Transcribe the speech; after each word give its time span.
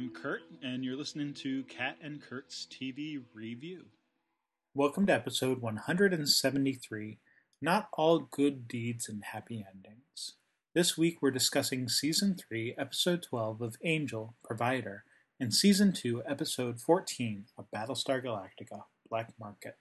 Kat. 0.00 0.06
And 0.06 0.14
I'm 0.16 0.22
Kurt, 0.22 0.42
and 0.62 0.84
you're 0.84 0.96
listening 0.96 1.34
to 1.34 1.64
Kat 1.64 1.96
and 2.02 2.22
Kurt's 2.22 2.66
TV 2.70 3.22
Review. 3.34 3.86
Welcome 4.74 5.06
to 5.06 5.12
episode 5.12 5.60
173 5.60 7.18
Not 7.60 7.88
All 7.94 8.20
Good 8.20 8.66
Deeds 8.66 9.08
and 9.08 9.22
Happy 9.32 9.64
Endings. 9.68 10.36
This 10.74 10.96
week 10.96 11.18
we're 11.20 11.30
discussing 11.30 11.88
Season 11.88 12.36
3, 12.36 12.76
Episode 12.78 13.22
12 13.28 13.60
of 13.60 13.76
Angel, 13.84 14.34
Provider, 14.42 15.04
and 15.38 15.52
Season 15.52 15.92
2, 15.92 16.22
Episode 16.26 16.80
14 16.80 17.46
of 17.58 17.66
Battlestar 17.74 18.24
Galactica, 18.24 18.84
Black 19.08 19.32
Market. 19.38 19.76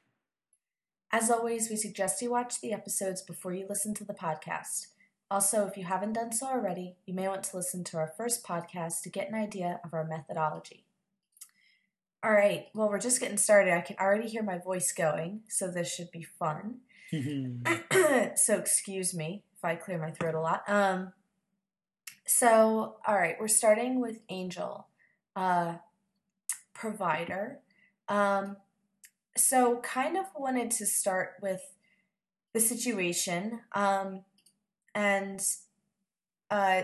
As 1.11 1.31
always, 1.31 1.69
we 1.69 1.75
suggest 1.75 2.21
you 2.21 2.31
watch 2.31 2.61
the 2.61 2.73
episodes 2.73 3.21
before 3.21 3.53
you 3.53 3.65
listen 3.69 3.93
to 3.95 4.03
the 4.03 4.13
podcast. 4.13 4.87
Also, 5.31 5.67
if 5.67 5.77
you 5.77 5.85
haven't 5.85 6.13
done 6.13 6.31
so 6.31 6.47
already, 6.47 6.95
you 7.05 7.13
may 7.13 7.27
want 7.27 7.43
to 7.43 7.55
listen 7.55 7.83
to 7.83 7.97
our 7.97 8.11
first 8.17 8.43
podcast 8.43 9.01
to 9.03 9.09
get 9.09 9.29
an 9.29 9.35
idea 9.35 9.79
of 9.83 9.93
our 9.93 10.03
methodology. 10.03 10.85
All 12.23 12.31
right, 12.31 12.65
well, 12.73 12.89
we're 12.89 12.99
just 12.99 13.21
getting 13.21 13.37
started. 13.37 13.73
I 13.73 13.81
can 13.81 13.95
already 13.99 14.27
hear 14.27 14.41
my 14.41 14.57
voice 14.57 14.91
going, 14.91 15.41
so 15.47 15.67
this 15.69 15.93
should 15.93 16.11
be 16.11 16.23
fun. 16.23 16.79
so, 18.35 18.57
excuse 18.57 19.13
me 19.13 19.43
if 19.55 19.63
I 19.63 19.75
clear 19.75 19.99
my 19.99 20.11
throat 20.11 20.35
a 20.35 20.41
lot. 20.41 20.63
Um, 20.67 21.13
so, 22.25 22.97
all 23.05 23.15
right, 23.15 23.35
we're 23.39 23.47
starting 23.47 24.01
with 24.01 24.19
Angel, 24.29 24.87
uh, 25.35 25.75
provider. 26.73 27.59
Um, 28.07 28.57
so, 29.37 29.77
kind 29.77 30.17
of 30.17 30.25
wanted 30.35 30.71
to 30.71 30.85
start 30.87 31.35
with 31.41 31.61
the 32.53 32.59
situation. 32.59 33.61
Um, 33.73 34.23
and 34.95 35.41
uh, 36.49 36.83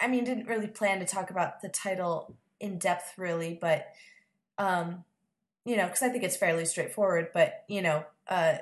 I 0.00 0.08
mean, 0.08 0.24
didn't 0.24 0.48
really 0.48 0.68
plan 0.68 1.00
to 1.00 1.06
talk 1.06 1.30
about 1.30 1.60
the 1.60 1.68
title 1.68 2.36
in 2.60 2.78
depth, 2.78 3.14
really, 3.16 3.58
but 3.60 3.88
um, 4.58 5.04
you 5.64 5.76
know, 5.76 5.86
because 5.86 6.02
I 6.02 6.08
think 6.08 6.24
it's 6.24 6.36
fairly 6.36 6.64
straightforward. 6.64 7.28
But 7.34 7.64
you 7.68 7.82
know, 7.82 8.04
uh, 8.28 8.58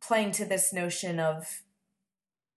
playing 0.00 0.32
to 0.32 0.44
this 0.44 0.72
notion 0.72 1.20
of 1.20 1.62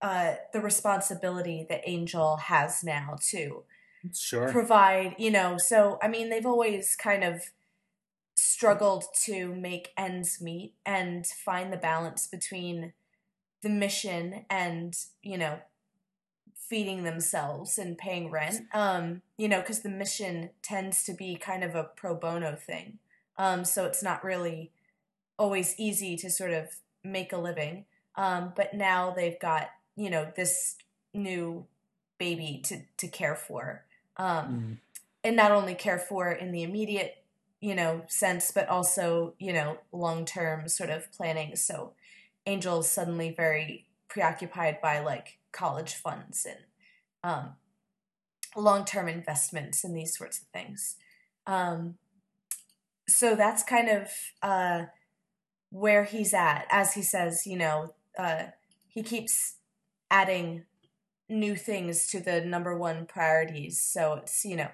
uh, 0.02 0.36
the 0.54 0.62
responsibility 0.62 1.66
that 1.70 1.82
Angel 1.86 2.38
has 2.38 2.84
now 2.84 3.18
to 3.30 3.64
Sure. 4.14 4.52
provide, 4.52 5.16
you 5.18 5.32
know, 5.32 5.58
so 5.58 5.98
I 6.02 6.08
mean, 6.08 6.30
they've 6.30 6.46
always 6.46 6.96
kind 6.96 7.24
of 7.24 7.42
struggled 8.36 9.06
to 9.24 9.54
make 9.56 9.94
ends 9.98 10.42
meet 10.42 10.76
and 10.86 11.26
find 11.26 11.72
the 11.74 11.78
balance 11.78 12.28
between 12.28 12.94
the 13.66 13.70
mission 13.72 14.46
and, 14.48 14.96
you 15.24 15.40
know, 15.40 15.58
feeding 16.56 17.04
themselves 17.04 17.80
and 17.80 17.98
paying 17.98 18.30
rent. 18.30 18.62
Um, 18.76 19.24
you 19.38 19.48
know, 19.50 19.60
because 19.60 19.82
the 19.82 19.90
mission 19.90 20.52
tends 20.62 21.04
to 21.06 21.14
be 21.14 21.36
kind 21.36 21.64
of 21.64 21.74
a 21.74 21.84
pro 21.96 22.14
bono 22.14 22.56
thing. 22.56 23.00
Um, 23.40 23.66
so 23.66 23.86
it's 23.86 24.04
not 24.04 24.24
really 24.24 24.72
always 25.40 25.74
easy 25.80 26.16
to 26.18 26.30
sort 26.30 26.52
of 26.52 26.76
make 27.04 27.34
a 27.34 27.38
living. 27.38 27.86
Um, 28.16 28.54
but 28.56 28.76
now 28.76 29.10
they've 29.10 29.40
got, 29.40 29.72
you 29.96 30.12
know, 30.12 30.32
this 30.36 30.76
new 31.12 31.66
baby 32.20 32.62
to, 32.66 32.82
to 32.98 33.08
care 33.08 33.36
for. 33.36 33.84
Um, 34.18 34.46
Mm. 34.46 34.78
and 35.24 35.36
not 35.36 35.52
only 35.52 35.74
care 35.74 35.98
for 35.98 36.32
in 36.32 36.52
the 36.52 36.62
immediate 36.62 37.24
you 37.62 37.74
know 37.74 38.04
sense 38.08 38.52
but 38.52 38.68
also 38.70 39.34
you 39.40 39.52
know 39.52 39.78
long 39.92 40.24
term 40.24 40.68
sort 40.70 40.90
of 40.92 41.12
planning 41.12 41.56
so 41.56 41.94
angel's 42.46 42.90
suddenly 42.90 43.34
very 43.36 43.88
preoccupied 44.08 44.80
by 44.82 45.00
like 45.00 45.40
college 45.52 45.94
funds 45.96 46.46
and 46.46 46.60
um, 47.24 47.54
long 48.56 48.86
term 48.86 49.08
investments 49.08 49.84
and 49.84 49.96
these 49.96 50.16
sorts 50.16 50.40
of 50.40 50.48
things. 50.48 50.96
Um, 51.48 51.96
so 53.08 53.36
that's 53.36 53.64
kind 53.64 53.90
of 53.90 54.10
uh, 54.42 54.86
where 55.70 56.04
he's 56.04 56.34
at. 56.34 56.66
As 56.70 56.94
he 56.94 57.02
says 57.02 57.46
you 57.46 57.58
know 57.58 57.94
uh, 58.18 58.46
he 58.88 59.04
keeps 59.04 59.56
adding 60.10 60.64
new 61.28 61.56
things 61.56 62.08
to 62.08 62.20
the 62.20 62.42
number 62.42 62.78
one 62.78 63.06
priorities. 63.06 63.82
So 63.82 64.14
it's 64.14 64.46
you 64.46 64.56
know 64.56 64.70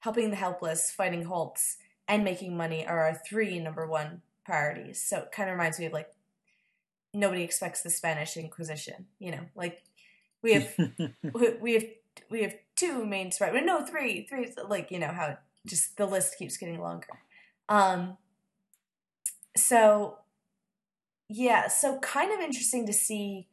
helping 0.00 0.30
the 0.30 0.36
helpless, 0.36 0.90
fighting 0.90 1.24
Holtz, 1.24 1.78
and 2.06 2.24
making 2.24 2.56
money 2.56 2.86
are 2.86 3.00
our 3.06 3.14
three 3.14 3.58
number 3.58 3.86
one 3.86 4.22
priorities. 4.44 5.02
So 5.02 5.18
it 5.18 5.32
kind 5.32 5.50
of 5.50 5.54
reminds 5.54 5.78
me 5.78 5.86
of 5.86 5.92
like 5.92 6.10
nobody 7.16 7.42
expects 7.42 7.82
the 7.82 7.90
Spanish 7.90 8.36
Inquisition. 8.36 9.06
You 9.18 9.32
know, 9.32 9.40
like 9.54 9.82
we 10.42 10.52
have 10.52 10.74
we 11.34 11.50
we 11.60 11.72
have 11.74 11.84
we 12.30 12.42
have 12.42 12.54
two 12.76 13.04
main 13.04 13.30
priorities. 13.30 13.66
No, 13.66 13.84
three, 13.84 14.26
three. 14.26 14.52
Like 14.68 14.90
you 14.90 14.98
know 14.98 15.08
how 15.08 15.38
just 15.66 15.96
the 15.96 16.06
list 16.06 16.38
keeps 16.38 16.56
getting 16.56 16.80
longer. 16.80 17.18
Um. 17.68 18.18
So 19.56 20.18
yeah, 21.28 21.68
so 21.68 21.98
kind 21.98 22.32
of 22.32 22.40
interesting 22.40 22.86
to 22.86 22.92
see 22.92 23.48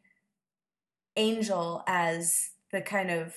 Angel 1.16 1.84
as 1.88 2.52
the 2.72 2.82
kind 2.82 3.10
of 3.10 3.36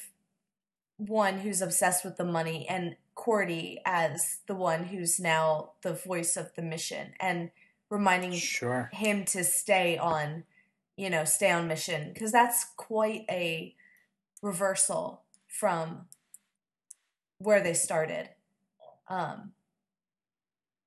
one 0.98 1.38
who's 1.38 1.60
obsessed 1.60 2.04
with 2.04 2.16
the 2.16 2.25
money 2.25 2.66
and 2.69 2.97
Cordy 3.14 3.81
as 3.84 4.38
the 4.47 4.54
one 4.54 4.84
who's 4.84 5.20
now 5.20 5.72
the 5.82 5.93
voice 5.93 6.37
of 6.37 6.54
the 6.54 6.62
mission 6.62 7.12
and 7.20 7.50
reminding 7.91 8.32
Sure. 8.32 8.91
him 8.91 9.24
to 9.26 9.44
stay 9.44 9.98
on, 9.98 10.44
you 10.97 11.10
know, 11.10 11.24
stay 11.24 11.50
on 11.50 11.69
mission 11.69 12.12
because 12.12 12.32
that's 12.32 12.66
quite 12.76 13.24
a 13.30 13.74
reversal 14.42 15.22
from 15.48 16.06
where 17.38 17.62
they 17.62 17.75
started. 17.75 18.28
Um, 19.08 19.52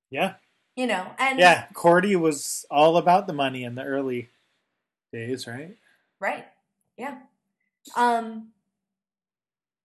Yeah. 0.10 0.36
you 0.76 0.88
know, 0.88 1.12
and 1.18 1.40
Yeah. 1.40 1.68
Cordy 1.74 2.16
was 2.16 2.66
all 2.72 2.98
about 2.98 3.28
the 3.28 3.34
money 3.34 3.64
in 3.64 3.76
the 3.76 3.84
early 3.84 4.30
days, 5.12 5.48
right? 5.48 5.78
Right. 6.20 6.46
Yeah. 6.98 7.20
Um 7.96 8.54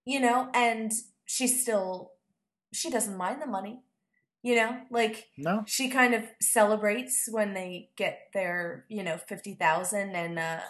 you 0.04 0.20
know, 0.20 0.50
and 0.54 0.92
she 1.24 1.46
still 1.46 2.12
she 2.72 2.90
doesn't 2.90 3.16
mind 3.16 3.40
the 3.42 3.46
money. 3.46 3.80
You 4.44 4.56
know, 4.56 4.82
like 4.90 5.28
No? 5.36 5.66
she 5.66 5.88
kind 5.90 6.14
of 6.14 6.24
celebrates 6.42 7.28
when 7.30 7.54
they 7.54 7.90
get 7.96 8.28
their, 8.34 8.86
you 8.90 9.02
know, 9.02 9.18
50,000 9.18 10.16
and 10.16 10.38
uh 10.38 10.60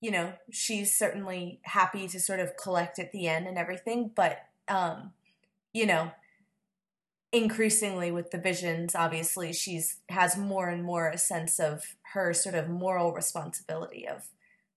you 0.00 0.10
know, 0.12 0.34
she's 0.52 0.94
certainly 0.96 1.60
happy 1.64 2.08
to 2.08 2.20
sort 2.20 2.40
of 2.40 2.56
collect 2.58 2.98
at 2.98 3.12
the 3.12 3.28
end 3.28 3.48
and 3.48 3.58
everything, 3.58 4.10
but 4.14 4.40
um 4.68 5.14
you 5.74 5.86
know, 5.86 6.12
increasingly 7.32 8.12
with 8.12 8.30
the 8.30 8.38
visions 8.38 8.94
obviously 8.94 9.52
she's 9.52 10.00
has 10.08 10.36
more 10.36 10.68
and 10.68 10.84
more 10.84 11.08
a 11.10 11.18
sense 11.18 11.58
of 11.58 11.96
her 12.12 12.32
sort 12.32 12.54
of 12.54 12.68
moral 12.68 13.12
responsibility 13.12 14.06
of 14.06 14.28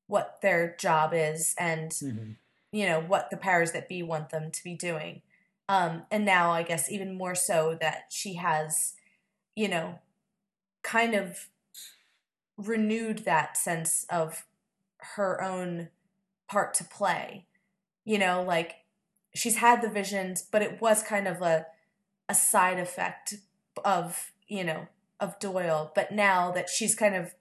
what 0.08 0.40
their 0.42 0.76
job 0.78 1.12
is 1.14 1.54
and 1.60 2.02
Mhm. 2.02 2.38
you 2.72 2.86
know 2.86 3.00
what 3.00 3.30
the 3.32 3.38
powers 3.38 3.74
that 3.74 3.90
be 3.90 4.04
want 4.04 4.30
them 4.32 4.52
to 4.52 4.64
be 4.64 4.76
doing 4.76 5.22
um 5.70 6.04
and 6.12 6.26
now 6.26 6.52
i 6.52 6.64
guess 6.64 6.92
even 6.92 7.18
more 7.18 7.36
so 7.36 7.78
that 7.80 8.06
she 8.10 8.36
has 8.36 8.94
you 9.56 9.68
know 9.68 10.00
kind 10.84 11.14
of 11.14 11.50
renewed 12.58 13.20
that 13.20 13.56
sense 13.56 14.06
of 14.10 14.46
her 15.16 15.42
own 15.44 15.90
part 16.48 16.74
to 16.76 16.84
play. 16.84 17.46
You 18.06 18.18
know 18.18 18.42
like 18.42 18.76
she's 19.36 19.58
had 19.58 19.82
the 19.82 19.90
visions 19.90 20.42
but 20.42 20.62
it 20.62 20.82
was 20.82 21.04
kind 21.04 21.28
of 21.28 21.42
a 21.42 21.66
a 22.30 22.34
side 22.34 22.80
effect 22.80 23.36
of 23.84 24.32
you 24.48 24.64
know 24.64 24.88
of 25.20 25.40
doyle. 25.40 25.92
But 25.94 26.12
now 26.12 26.52
that 26.52 26.70
she's 26.70 26.96
kind 26.96 27.16
of 27.16 27.34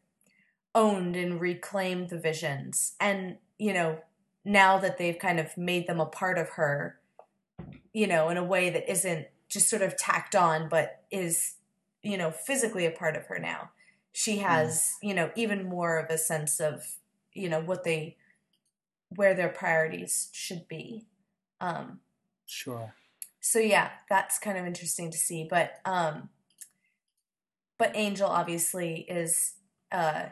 owned 0.74 1.16
and 1.16 1.40
reclaimed 1.40 2.10
the 2.10 2.18
visions 2.18 2.94
and 3.00 3.36
you 3.58 3.72
know 3.72 3.98
now 4.44 4.78
that 4.78 4.98
they've 4.98 5.18
kind 5.18 5.40
of 5.40 5.56
made 5.56 5.86
them 5.86 6.00
a 6.00 6.06
part 6.06 6.36
of 6.36 6.50
her 6.50 6.98
you 7.96 8.06
know 8.06 8.28
in 8.28 8.36
a 8.36 8.44
way 8.44 8.68
that 8.68 8.90
isn't 8.90 9.26
just 9.48 9.70
sort 9.70 9.80
of 9.80 9.96
tacked 9.96 10.36
on 10.36 10.68
but 10.68 11.02
is 11.10 11.54
you 12.02 12.18
know 12.18 12.30
physically 12.30 12.84
a 12.84 12.90
part 12.90 13.16
of 13.16 13.24
her 13.24 13.38
now. 13.38 13.70
She 14.12 14.36
has 14.38 14.92
you 15.02 15.14
know 15.14 15.30
even 15.34 15.66
more 15.66 15.98
of 15.98 16.10
a 16.10 16.18
sense 16.18 16.60
of 16.60 16.84
you 17.32 17.48
know 17.48 17.60
what 17.60 17.84
they 17.84 18.18
where 19.08 19.32
their 19.32 19.48
priorities 19.48 20.28
should 20.32 20.68
be. 20.68 21.06
Um 21.60 22.00
Sure. 22.44 22.94
so 23.40 23.58
yeah 23.58 23.90
that's 24.10 24.38
kind 24.38 24.58
of 24.58 24.66
interesting 24.66 25.10
to 25.10 25.18
see 25.18 25.48
but 25.48 25.80
um 25.86 26.28
but 27.78 27.90
angel 27.94 28.28
obviously 28.28 29.06
is 29.08 29.54
uh 29.90 30.26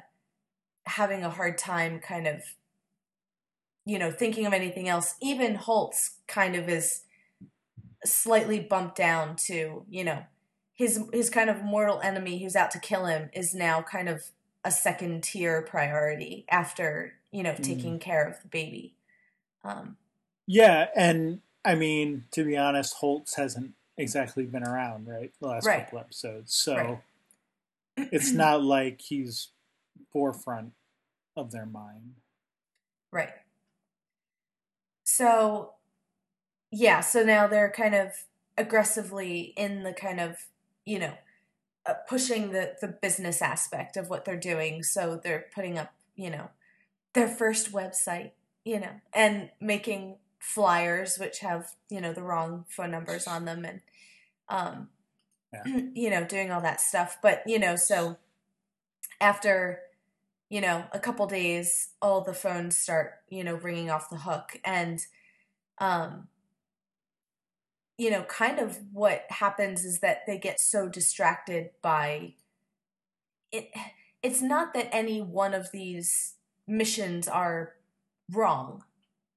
having 0.84 1.25
a 1.25 1.31
hard 1.31 1.56
time 1.56 1.99
kind 1.99 2.26
of 2.26 2.43
you 3.87 3.99
know 3.99 4.11
thinking 4.11 4.44
of 4.44 4.52
anything 4.52 4.87
else. 4.87 5.14
Even 5.22 5.55
holtz 5.55 6.19
kind 6.28 6.55
of 6.56 6.69
is 6.69 7.00
slightly 8.05 8.61
bumped 8.61 8.97
down 8.97 9.37
to 9.37 9.85
you 9.89 10.05
know 10.05 10.25
his 10.75 11.03
his 11.12 11.31
kind 11.31 11.49
of 11.51 11.62
mortal 11.62 12.01
enemy 12.03 12.43
who's 12.43 12.56
out 12.56 12.71
to 12.73 12.79
kill 12.79 13.06
him 13.06 13.31
is 13.33 13.55
now 13.55 13.83
kind 13.83 14.09
of 14.09 14.31
a 14.65 14.71
second 14.71 15.23
tier 15.23 15.62
priority 15.62 16.45
after 16.51 17.15
you 17.31 17.43
know 17.43 17.53
Mm. 17.53 17.62
taking 17.62 17.99
care 17.99 18.27
of 18.27 18.41
the 18.43 18.49
baby 18.49 18.95
um 19.65 19.97
Yeah, 20.47 20.89
and 20.95 21.41
I 21.65 21.75
mean, 21.75 22.25
to 22.33 22.45
be 22.45 22.56
honest, 22.56 22.95
Holtz 22.95 23.37
hasn't 23.37 23.75
exactly 23.97 24.45
been 24.45 24.65
around, 24.65 25.07
right? 25.07 25.33
The 25.41 25.47
last 25.49 25.67
Right. 25.67 25.85
couple 25.87 25.99
episodes, 25.99 26.55
so 26.55 27.00
Right. 27.97 28.09
it's 28.12 28.35
not 28.35 28.62
like 28.62 29.00
he's 29.00 29.49
forefront 30.12 30.73
of 31.37 31.50
their 31.53 31.67
mind. 31.67 32.17
Right. 33.11 33.33
So, 35.05 35.75
yeah, 36.76 37.00
so 37.00 37.23
now 37.23 37.47
they're 37.47 37.71
kind 37.71 37.94
of 37.94 38.11
aggressively 38.59 39.53
in 39.56 39.85
the 39.85 39.93
kind 39.93 40.21
of, 40.21 40.37
you 40.85 40.99
know, 40.99 41.15
uh, 41.87 41.94
pushing 42.09 42.50
the 42.53 42.75
the 42.81 42.88
business 42.88 43.41
aspect 43.43 43.97
of 43.97 44.09
what 44.11 44.25
they're 44.25 44.37
doing. 44.37 44.82
So 44.82 45.21
they're 45.23 45.47
putting 45.55 45.79
up, 45.79 45.93
you 46.17 46.31
know, 46.31 46.50
their 47.15 47.29
first 47.29 47.73
website, 47.73 48.32
you 48.65 48.81
know, 48.81 49.00
and 49.12 49.50
making 49.61 50.17
flyers 50.41 51.19
which 51.19 51.41
have, 51.41 51.73
you 51.91 52.00
know, 52.00 52.12
the 52.12 52.23
wrong 52.23 52.65
phone 52.69 52.91
numbers 52.91 53.26
on 53.26 53.44
them 53.44 53.65
and 53.65 53.81
um 54.49 54.88
Yeah. 55.53 55.65
you 55.94 56.11
know, 56.11 56.25
doing 56.25 56.50
all 56.53 56.61
that 56.62 56.81
stuff. 56.81 57.19
But, 57.23 57.43
you 57.47 57.59
know, 57.59 57.76
so 57.76 58.17
after 59.21 59.81
you 60.50 60.61
know, 60.61 60.85
a 60.93 61.00
couple 61.00 61.26
days, 61.26 61.91
all 62.03 62.21
the 62.21 62.35
phones 62.35 62.79
start, 62.79 63.15
you 63.29 63.43
know, 63.43 63.55
ringing 63.56 63.91
off 63.91 64.11
the 64.11 64.17
hook. 64.19 64.61
And, 64.65 65.00
um, 65.79 66.29
you 67.99 68.11
know, 68.11 68.23
kind 68.25 68.58
of 68.58 68.79
what 68.93 69.25
happens 69.31 69.85
is 69.85 70.00
that 70.00 70.26
they 70.26 70.38
get 70.38 70.61
so 70.61 70.88
distracted 70.88 71.70
by 71.82 72.35
it. 73.52 73.70
It's 74.23 74.41
not 74.43 74.73
that 74.75 74.88
any 74.94 75.20
one 75.20 75.55
of 75.55 75.70
these 75.70 76.35
missions 76.67 77.29
are 77.29 77.75
wrong, 78.32 78.82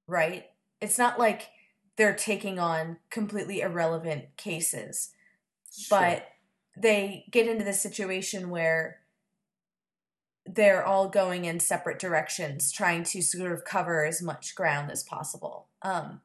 right? 0.06 0.46
It's 0.80 0.98
not 0.98 1.18
like 1.18 1.50
they're 1.96 2.14
taking 2.14 2.58
on 2.58 2.96
completely 3.10 3.60
irrelevant 3.60 4.36
cases 4.36 5.10
but 5.90 6.28
they 6.76 7.24
get 7.30 7.46
into 7.46 7.64
this 7.64 7.80
situation 7.80 8.50
where 8.50 9.00
they're 10.46 10.84
all 10.84 11.08
going 11.08 11.44
in 11.44 11.60
separate 11.60 11.98
directions 11.98 12.72
trying 12.72 13.04
to 13.04 13.20
sort 13.20 13.52
of 13.52 13.64
cover 13.64 14.04
as 14.04 14.22
much 14.22 14.54
ground 14.54 14.90
as 14.90 15.02
possible 15.02 15.66
um, 15.82 16.20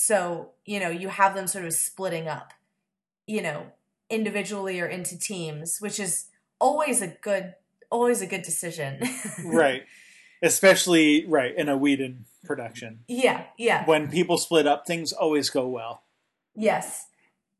so 0.00 0.50
you 0.64 0.78
know 0.78 0.90
you 0.90 1.08
have 1.08 1.34
them 1.34 1.48
sort 1.48 1.64
of 1.64 1.72
splitting 1.72 2.28
up 2.28 2.52
you 3.26 3.42
know 3.42 3.66
individually 4.08 4.80
or 4.80 4.86
into 4.86 5.18
teams 5.18 5.78
which 5.80 5.98
is 5.98 6.26
always 6.60 7.02
a 7.02 7.08
good 7.08 7.54
always 7.90 8.22
a 8.22 8.26
good 8.26 8.42
decision 8.42 9.00
right, 9.44 9.82
especially 10.40 11.26
right 11.26 11.52
in 11.56 11.68
a 11.68 11.76
Whedon 11.76 12.26
production. 12.44 13.00
yeah 13.08 13.46
yeah 13.58 13.84
When 13.86 14.08
people 14.08 14.38
split 14.38 14.68
up, 14.68 14.86
things 14.86 15.12
always 15.12 15.50
go 15.50 15.66
well. 15.66 16.04
Yes. 16.54 17.06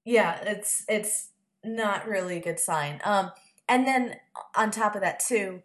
Yeah, 0.04 0.38
it's 0.42 0.84
it's 0.88 1.30
not 1.64 2.06
really 2.06 2.36
a 2.36 2.40
good 2.42 2.60
sign. 2.60 3.00
Um 3.04 3.32
and 3.68 3.84
then 3.84 4.16
on 4.54 4.70
top 4.70 4.94
of 4.94 5.00
that 5.00 5.18
too, 5.18 5.62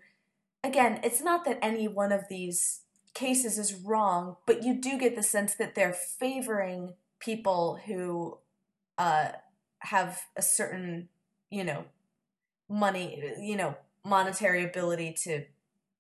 again, 0.64 1.00
it's 1.04 1.22
not 1.22 1.46
that 1.46 1.60
any 1.62 1.88
one 1.88 2.12
of 2.12 2.28
these 2.30 2.83
cases 3.14 3.58
is 3.58 3.74
wrong, 3.74 4.38
but 4.46 4.64
you 4.64 4.74
do 4.74 4.98
get 4.98 5.16
the 5.16 5.24
sense 5.24 5.56
that 5.56 5.76
they're 5.76 5.94
favoring 5.94 6.94
people 7.20 7.80
who 7.86 8.38
uh 8.98 9.30
have 9.80 10.22
a 10.36 10.42
certain, 10.42 11.10
you 11.50 11.64
know, 11.64 11.86
money, 12.70 13.34
you 13.40 13.56
know, 13.56 13.76
monetary 14.06 14.64
ability 14.64 15.14
to, 15.24 15.44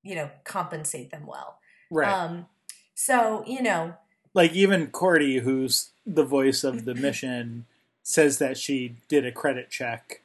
you 0.03 0.15
know, 0.15 0.29
compensate 0.43 1.11
them 1.11 1.25
well. 1.25 1.59
Right. 1.91 2.11
Um 2.11 2.47
so, 2.95 3.43
you 3.47 3.61
know, 3.61 3.95
like 4.33 4.53
even 4.53 4.87
Cordy, 4.87 5.39
who's 5.39 5.91
the 6.05 6.23
voice 6.23 6.63
of 6.63 6.85
the 6.85 6.95
mission, 7.07 7.65
says 8.03 8.37
that 8.39 8.57
she 8.57 8.95
did 9.07 9.25
a 9.25 9.31
credit 9.31 9.69
check, 9.69 10.21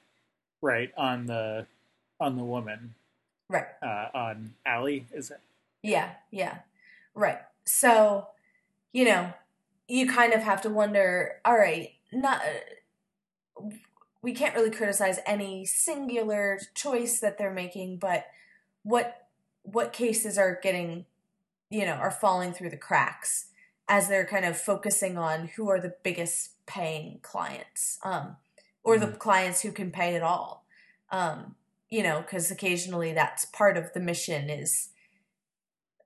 right 0.61 0.93
on 0.97 1.27
the 1.27 1.67
on 2.21 2.37
the 2.37 2.45
woman, 2.45 2.95
right. 3.49 3.67
uh, 3.83 4.09
on 4.15 4.55
Allie. 4.67 5.07
Is 5.13 5.31
it? 5.31 5.41
Yeah, 5.83 6.11
yeah. 6.31 6.59
Right. 7.19 7.39
So, 7.65 8.29
you 8.93 9.05
know, 9.05 9.33
you 9.89 10.07
kind 10.07 10.33
of 10.33 10.43
have 10.45 10.63
to 10.63 10.71
wonder, 10.71 11.41
all 11.45 11.59
right, 11.59 11.91
not 12.13 12.41
we 14.23 14.33
can't 14.33 14.55
really 14.55 14.71
criticize 14.71 15.19
any 15.27 15.65
singular 15.67 16.61
choice 16.75 17.19
that 17.19 17.37
they're 17.37 17.53
making, 17.53 17.99
but 17.99 18.27
what 18.85 19.27
what 19.63 19.93
cases 19.93 20.39
are 20.39 20.61
getting, 20.63 21.07
you 21.71 21.85
know, 21.85 21.95
are 21.95 22.11
falling 22.13 22.53
through 22.53 22.71
the 22.71 22.77
cracks 22.77 23.47
as 23.89 24.09
they're 24.09 24.25
kind 24.25 24.45
of 24.45 24.57
focusing 24.57 25.19
on 25.19 25.49
who 25.57 25.69
are 25.69 25.81
the 25.81 25.97
biggest 26.05 26.51
paying 26.67 27.19
clients 27.23 27.99
um 28.05 28.37
or 28.85 28.97
the 28.97 29.09
clients 29.09 29.63
who 29.63 29.73
can 29.73 29.91
pay 29.91 30.15
at 30.15 30.23
all. 30.23 30.65
Um 31.11 31.57
you 31.91 32.05
know, 32.05 32.21
because 32.21 32.53
occasionally 32.53 33.13
that's 33.13 33.45
part 33.47 33.77
of 33.77 33.93
the 33.93 34.01
mission 34.01 34.49
is 34.51 34.91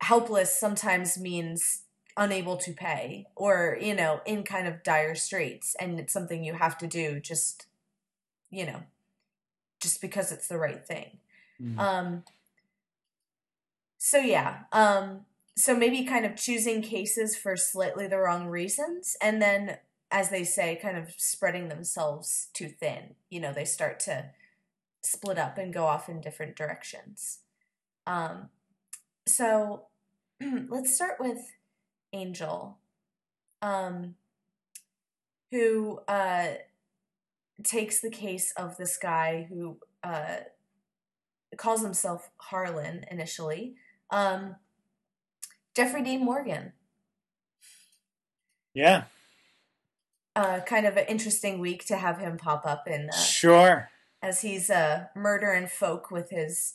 helpless 0.03 0.59
sometimes 0.59 1.19
means 1.19 1.83
unable 2.17 2.57
to 2.59 2.73
pay 2.73 3.27
or 3.35 3.79
you 3.81 3.95
know 3.95 4.21
in 4.27 4.43
kind 4.43 4.67
of 4.67 4.83
dire 4.83 5.15
straits. 5.15 5.75
And 5.81 5.99
it's 5.99 6.13
something 6.13 6.45
you 6.45 6.55
have 6.55 6.77
to 6.79 6.87
do 6.87 7.21
just 7.21 7.67
you 8.51 8.67
know 8.67 8.83
just 9.81 10.01
because 10.01 10.31
it's 10.31 10.49
the 10.49 10.59
right 10.59 10.87
thing. 10.87 11.19
Mm. 11.61 11.79
um 11.79 12.25
so 13.99 14.19
yeah 14.19 14.61
um 14.73 15.21
so 15.57 15.77
maybe 15.77 16.03
kind 16.03 16.25
of 16.25 16.35
choosing 16.35 16.83
cases 16.83 17.37
for 17.37 17.57
slightly 17.57 18.09
the 18.09 18.19
wrong 18.19 18.47
reasons 18.49 19.17
and 19.21 19.41
then 19.41 19.77
as 20.11 20.31
they 20.31 20.43
say 20.43 20.75
kind 20.81 20.97
of 20.97 21.13
spreading 21.17 21.69
themselves 21.69 22.49
too 22.53 22.69
thin. 22.69 23.15
You 23.31 23.41
know 23.41 23.53
they 23.53 23.65
start 23.65 24.01
to 24.01 24.31
split 25.03 25.39
up 25.39 25.57
and 25.59 25.73
go 25.73 25.85
off 25.85 26.09
in 26.09 26.21
different 26.21 26.57
directions. 26.57 27.39
Um 28.07 28.49
so 29.27 29.87
let's 30.69 30.95
start 30.95 31.17
with 31.21 31.39
Angel, 32.13 32.79
um, 33.61 34.15
who 35.51 36.01
uh, 36.09 36.49
takes 37.65 38.01
the 38.01 38.11
case 38.11 38.53
of 38.57 38.77
this 38.77 38.97
guy 38.97 39.47
who 39.49 39.79
uh, 40.03 40.37
calls 41.57 41.83
himself 41.83 42.31
Harlan 42.39 43.05
initially, 43.11 43.75
um, 44.11 44.57
Jeffrey 45.75 46.03
Dean 46.03 46.25
Morgan. 46.25 46.73
Yeah, 48.75 49.05
Uh, 50.35 50.61
kind 50.61 50.87
of 50.87 50.97
an 50.97 51.05
interesting 51.09 51.59
week 51.59 51.85
to 51.87 51.97
have 51.97 52.19
him 52.19 52.39
pop 52.39 52.65
up 52.65 52.89
in 52.89 53.11
uh, 53.11 53.17
sure. 53.17 53.91
as 54.23 54.41
he's 54.41 54.71
uh, 54.71 55.07
murdering 55.15 55.67
folk 55.67 56.11
with 56.11 56.31
his 56.31 56.75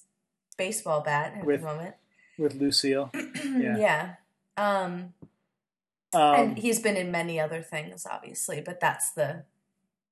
baseball 0.57 1.01
bat 1.01 1.33
at 1.37 1.45
With- 1.45 1.61
the 1.61 1.65
moment. 1.65 1.95
With 2.37 2.55
Lucille, 2.55 3.11
Yeah. 3.43 3.77
yeah. 3.77 4.13
Um, 4.57 5.13
um, 6.13 6.33
and 6.35 6.57
he's 6.57 6.79
been 6.79 6.95
in 6.95 7.11
many 7.11 7.39
other 7.39 7.61
things 7.61 8.07
obviously 8.09 8.61
but 8.61 8.79
that's 8.79 9.11
the 9.11 9.43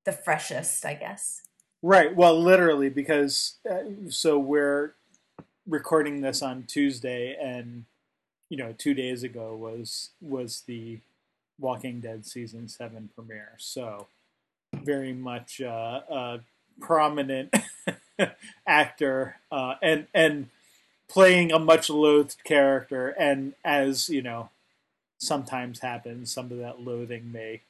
the 0.04 0.12
freshest 0.12 0.86
i 0.86 0.94
guess 0.94 1.42
right. 1.86 2.16
Well, 2.16 2.42
literally, 2.42 2.90
because 2.90 3.56
uh, 3.70 4.10
so 4.10 4.40
we're 4.40 4.96
recording 5.68 6.22
this 6.22 6.42
on 6.42 6.64
Tuesday, 6.64 7.38
and 7.40 7.86
you 8.50 8.58
know, 8.58 8.74
two 8.78 8.94
days 8.94 9.24
ago 9.24 9.56
was 9.56 10.10
was 10.20 10.64
the 10.68 11.00
Walking 11.60 12.02
Dead 12.02 12.26
season 12.26 12.68
seven 12.68 13.10
premiere. 13.16 13.54
So 13.58 14.08
very 14.74 15.14
much 15.14 15.62
uh, 15.62 16.02
a 16.10 16.40
prominent 16.82 17.54
actor, 18.68 19.38
uh, 19.52 19.76
and 19.82 20.08
and 20.14 20.50
playing 21.08 21.52
a 21.52 21.60
much 21.60 21.90
loathed 21.90 22.44
character, 22.44 23.10
and 23.10 23.54
as 23.64 24.10
you 24.10 24.22
know, 24.22 24.50
sometimes 25.18 25.80
happens, 25.80 26.32
some 26.34 26.52
of 26.52 26.58
that 26.60 26.80
loathing 26.82 27.32
may 27.32 27.62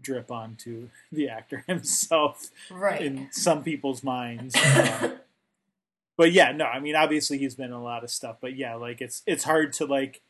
drip 0.00 0.30
onto 0.30 0.88
the 1.10 1.28
actor 1.28 1.64
himself 1.66 2.50
right 2.70 3.02
in 3.02 3.28
some 3.32 3.62
people's 3.62 4.02
minds. 4.02 4.54
Um, 5.00 5.12
but 6.16 6.32
yeah, 6.32 6.50
no, 6.50 6.64
I 6.64 6.80
mean 6.80 6.96
obviously 6.96 7.38
he's 7.38 7.54
been 7.54 7.66
in 7.66 7.72
a 7.72 7.82
lot 7.82 8.02
of 8.02 8.10
stuff, 8.10 8.38
but 8.40 8.56
yeah, 8.56 8.74
like 8.74 9.00
it's 9.00 9.22
it's 9.26 9.44
hard 9.44 9.72
to 9.74 9.86
like 9.86 10.20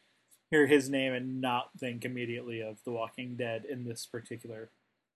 hear 0.50 0.66
his 0.66 0.90
name 0.90 1.14
and 1.14 1.40
not 1.40 1.70
think 1.78 2.04
immediately 2.04 2.60
of 2.60 2.76
The 2.84 2.90
Walking 2.90 3.36
Dead 3.36 3.64
in 3.64 3.84
this 3.84 4.04
particular 4.04 4.68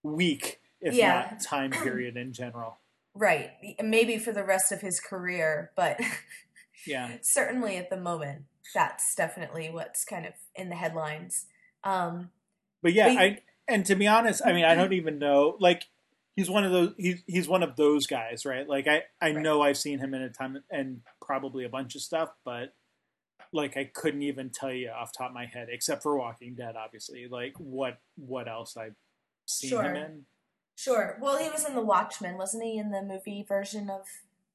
week, 0.03 0.61
if 0.81 0.95
Yeah. 0.95 1.29
not 1.31 1.41
time 1.43 1.71
period 1.83 2.17
in 2.17 2.33
general. 2.33 2.79
right 3.15 3.51
maybe 3.83 4.17
for 4.19 4.33
the 4.33 4.43
rest 4.45 4.73
of 4.73 4.81
his 4.81 4.99
career 4.99 5.71
but 5.77 6.01
Yeah. 6.87 7.17
certainly 7.23 7.77
at 7.77 7.91
the 7.91 7.97
moment 7.97 8.45
that's 8.75 9.15
definitely 9.15 9.71
what's 9.71 10.05
kind 10.05 10.25
of 10.27 10.33
in 10.55 10.69
the 10.69 10.77
headlines 10.77 11.47
um 11.85 12.31
But 12.83 12.93
yeah, 12.93 13.09
But- 13.15 13.19
I 13.23 13.39
and 13.69 13.87
to 13.87 13.95
be 13.95 14.07
honest, 14.09 14.43
I 14.45 14.53
mean 14.53 14.65
I 14.65 14.75
don't 14.75 14.93
even 14.93 15.19
know 15.19 15.57
like 15.61 15.85
he's 16.37 16.49
one 16.51 16.65
of 16.65 16.73
those 16.73 16.95
he's 16.99 17.23
he's 17.27 17.49
one 17.49 17.63
of 17.63 17.77
those 17.77 18.07
guys, 18.07 18.45
right? 18.45 18.69
Like 18.69 18.87
I 18.89 19.05
I 19.21 19.31
Right. 19.33 19.37
know 19.37 19.63
I've 19.63 19.79
seen 19.79 19.99
him 20.01 20.15
in 20.15 20.23
a 20.23 20.31
ton 20.31 20.63
and 20.71 21.03
probably 21.21 21.65
a 21.65 21.69
bunch 21.69 21.95
of 21.95 22.03
stuff, 22.03 22.31
but 22.45 22.75
like 23.53 23.77
I 23.77 23.85
couldn't 23.85 24.23
even 24.23 24.51
tell 24.51 24.73
you 24.73 24.91
off 24.91 25.13
the 25.13 25.19
top 25.19 25.31
of 25.31 25.35
my 25.35 25.47
head 25.47 25.69
except 25.71 26.03
for 26.03 26.17
Walking 26.17 26.55
Dead 26.55 26.75
obviously. 26.77 27.29
Like 27.29 27.55
what 27.59 27.99
what 28.17 28.49
else 28.49 28.77
I've 28.77 28.97
seen 29.47 29.71
Sure. 29.71 29.83
him 29.85 29.97
in. 29.97 30.27
Sure. 30.77 31.19
Well, 31.21 31.37
he 31.39 31.51
was 31.51 31.65
in 31.69 31.75
The 31.75 31.83
Watchmen, 31.83 32.39
wasn't 32.39 32.65
he? 32.65 32.79
In 32.79 32.91
the 32.91 33.03
movie 33.03 33.45
version 33.47 33.91
of 33.91 34.07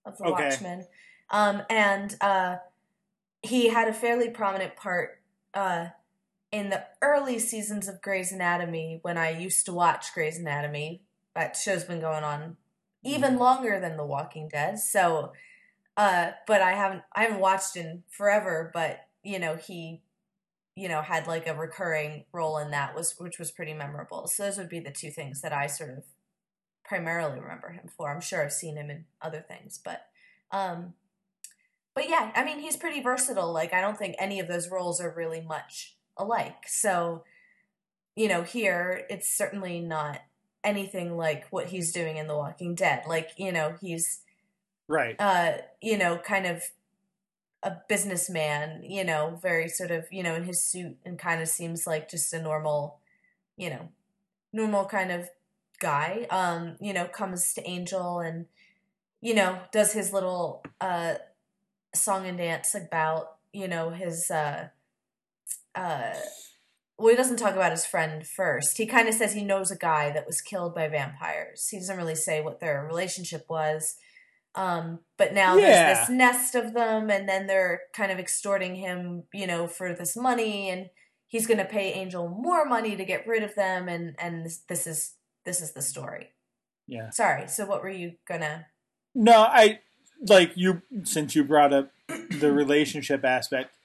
of 0.05 0.17
The 0.17 0.25
Okay. 0.25 0.43
Watchmen, 0.49 0.87
um, 1.29 1.63
and 1.69 2.15
uh, 2.21 2.57
he 3.41 3.69
had 3.69 3.87
a 3.87 3.93
fairly 3.93 4.29
prominent 4.29 4.75
part 4.75 5.21
uh, 5.53 5.87
in 6.51 6.69
the 6.69 6.85
early 7.01 7.39
seasons 7.39 7.87
of 7.87 8.01
Grey's 8.01 8.31
Anatomy 8.31 8.99
when 9.01 9.17
I 9.17 9.37
used 9.37 9.65
to 9.65 9.73
watch 9.73 10.13
Grey's 10.13 10.37
Anatomy. 10.39 11.01
That 11.35 11.55
show's 11.55 11.83
been 11.83 11.99
going 11.99 12.23
on 12.23 12.57
even 13.03 13.35
Mhm. 13.35 13.39
longer 13.39 13.79
than 13.79 13.97
The 13.97 14.05
Walking 14.05 14.47
Dead. 14.49 14.79
So, 14.79 15.33
uh, 15.95 16.31
but 16.45 16.61
I 16.61 16.73
haven't 16.73 17.03
I 17.13 17.23
haven't 17.23 17.39
watched 17.39 17.75
in 17.75 18.03
forever. 18.09 18.71
But 18.73 19.07
you 19.23 19.39
know 19.39 19.55
he, 19.55 20.01
you 20.75 20.87
know, 20.89 21.01
had 21.01 21.27
like 21.27 21.47
a 21.47 21.55
recurring 21.55 22.25
role 22.31 22.57
in 22.57 22.71
that 22.71 22.95
was 22.95 23.19
which 23.19 23.39
was 23.39 23.51
pretty 23.51 23.73
memorable. 23.73 24.27
So 24.27 24.43
those 24.43 24.57
would 24.57 24.69
be 24.69 24.79
the 24.79 24.91
two 24.91 25.11
things 25.11 25.41
that 25.41 25.53
I 25.53 25.67
sort 25.67 25.91
of 25.97 26.03
primarily 26.83 27.39
remember 27.39 27.69
him 27.69 27.89
for. 27.95 28.09
I'm 28.09 28.21
sure 28.21 28.41
I've 28.43 28.53
seen 28.53 28.77
him 28.77 28.89
in 28.89 29.05
other 29.21 29.41
things, 29.41 29.77
but 29.83 30.07
um, 30.51 30.93
but 31.97 32.07
yeah, 32.07 32.31
I 32.35 32.45
mean 32.45 32.59
he's 32.59 32.77
pretty 32.77 33.01
versatile. 33.01 33.51
Like 33.51 33.73
I 33.73 33.81
don't 33.81 33.97
think 33.97 34.15
any 34.19 34.39
of 34.39 34.47
those 34.47 34.69
roles 34.69 35.01
are 35.01 35.11
really 35.17 35.41
much 35.41 35.95
alike. 36.15 36.67
So, 36.67 37.23
you 38.15 38.27
know, 38.27 38.43
here 38.43 39.03
it's 39.09 39.35
certainly 39.35 39.79
not 39.79 40.19
anything 40.63 41.17
like 41.17 41.47
what 41.49 41.65
he's 41.65 41.91
doing 41.91 42.17
in 42.17 42.27
The 42.27 42.35
Walking 42.35 42.75
Dead. 42.75 43.05
Like, 43.07 43.31
you 43.37 43.51
know, 43.51 43.75
he's 43.81 44.21
Right. 44.87 45.15
uh, 45.17 45.53
you 45.81 45.97
know, 45.97 46.19
kind 46.19 46.45
of 46.45 46.61
a 47.63 47.77
businessman, 47.89 48.83
you 48.83 49.03
know, 49.03 49.39
very 49.41 49.67
sort 49.67 49.89
of, 49.89 50.05
you 50.11 50.21
know, 50.21 50.35
in 50.35 50.43
his 50.43 50.63
suit 50.63 50.97
and 51.03 51.17
kind 51.17 51.41
of 51.41 51.47
seems 51.47 51.87
like 51.87 52.11
just 52.11 52.31
a 52.31 52.39
normal, 52.39 52.99
you 53.55 53.71
know, 53.71 53.89
normal 54.53 54.85
kind 54.85 55.11
of 55.11 55.31
guy. 55.79 56.27
Um, 56.29 56.75
you 56.79 56.93
know, 56.93 57.05
comes 57.07 57.55
to 57.55 57.67
Angel 57.67 58.19
and, 58.19 58.45
you 59.19 59.33
know, 59.33 59.61
does 59.71 59.93
his 59.93 60.13
little 60.13 60.63
uh 60.79 61.15
song 61.97 62.25
and 62.25 62.37
dance 62.37 62.75
about, 62.75 63.37
you 63.53 63.67
know, 63.67 63.89
his 63.89 64.29
uh 64.31 64.69
uh 65.75 66.13
well, 66.97 67.09
he 67.09 67.15
doesn't 67.15 67.37
talk 67.37 67.53
about 67.53 67.71
his 67.71 67.85
friend 67.85 68.25
first. 68.27 68.77
He 68.77 68.87
kind 68.87 69.07
of 69.07 69.13
says 69.13 69.33
he 69.33 69.43
knows 69.43 69.69
a 69.69 69.77
guy 69.77 70.09
that 70.11 70.25
was 70.25 70.41
killed 70.41 70.73
by 70.73 70.87
vampires. 70.87 71.67
He 71.69 71.77
doesn't 71.77 71.95
really 71.97 72.15
say 72.15 72.41
what 72.41 72.59
their 72.59 72.83
relationship 72.83 73.45
was. 73.49 73.97
Um, 74.55 75.01
but 75.15 75.31
now 75.31 75.55
Yeah. 75.57 75.67
there's 75.93 75.99
this 75.99 76.09
nest 76.09 76.55
of 76.55 76.73
them, 76.73 77.11
and 77.11 77.29
then 77.29 77.45
they're 77.45 77.81
kind 77.93 78.11
of 78.11 78.17
extorting 78.17 78.73
him, 78.73 79.25
you 79.31 79.45
know, 79.45 79.67
for 79.67 79.93
this 79.93 80.17
money, 80.17 80.71
and 80.71 80.89
he's 81.27 81.45
going 81.45 81.59
to 81.59 81.65
pay 81.65 81.93
Angel 81.93 82.27
more 82.27 82.65
money 82.65 82.95
to 82.95 83.05
get 83.05 83.27
rid 83.27 83.43
of 83.43 83.53
them, 83.53 83.87
and 83.87 84.15
and 84.17 84.43
this, 84.45 84.57
this 84.67 84.87
is 84.87 85.13
this 85.45 85.61
is 85.61 85.73
the 85.73 85.83
story. 85.83 86.33
Yeah. 86.87 87.11
Sorry. 87.11 87.47
So 87.47 87.67
what 87.67 87.83
were 87.83 87.91
you 87.91 88.13
gonna? 88.27 88.65
No, 89.13 89.41
I 89.43 89.81
like 90.25 90.51
you 90.55 90.81
since 91.03 91.35
you 91.35 91.43
brought 91.43 91.73
up 91.73 91.91
the 92.07 92.51
relationship 92.51 93.23
aspect. 93.25 93.75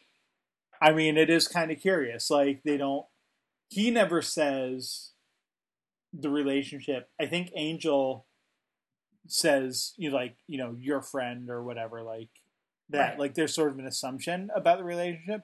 I 0.81 0.93
mean, 0.93 1.17
it 1.17 1.31
is 1.31 1.47
kind 1.49 1.71
of 1.71 1.79
curious. 1.81 2.31
Like 2.31 2.63
they 2.65 2.77
don't. 2.77 3.07
He 3.69 3.91
never 3.91 4.21
says 4.23 5.13
the 6.13 6.29
relationship. 6.31 7.09
I 7.21 7.27
think 7.27 7.51
Angel 7.57 8.27
says 9.29 9.93
you 9.97 10.11
like 10.11 10.37
you 10.49 10.59
know 10.59 10.77
your 10.79 11.01
friend 11.01 11.49
or 11.49 11.63
whatever 11.63 12.03
like 12.03 12.29
that. 12.91 13.11
Right. 13.11 13.19
Like 13.19 13.35
there's 13.35 13.55
sort 13.55 13.71
of 13.73 13.79
an 13.79 13.87
assumption 13.87 14.51
about 14.55 14.79
the 14.79 14.85
relationship, 14.85 15.43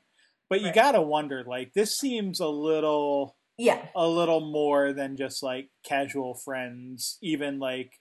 but 0.51 0.61
you 0.61 0.67
Right. 0.67 0.75
gotta 0.75 1.01
wonder. 1.03 1.45
Like 1.47 1.73
this 1.75 1.97
seems 1.97 2.41
a 2.41 2.49
little 2.49 3.37
Yeah. 3.57 3.87
a 3.95 4.07
little 4.09 4.41
more 4.41 4.93
than 4.93 5.17
just 5.17 5.43
like 5.43 5.71
casual 5.85 6.35
friends, 6.35 7.19
even 7.23 7.59
like 7.59 7.93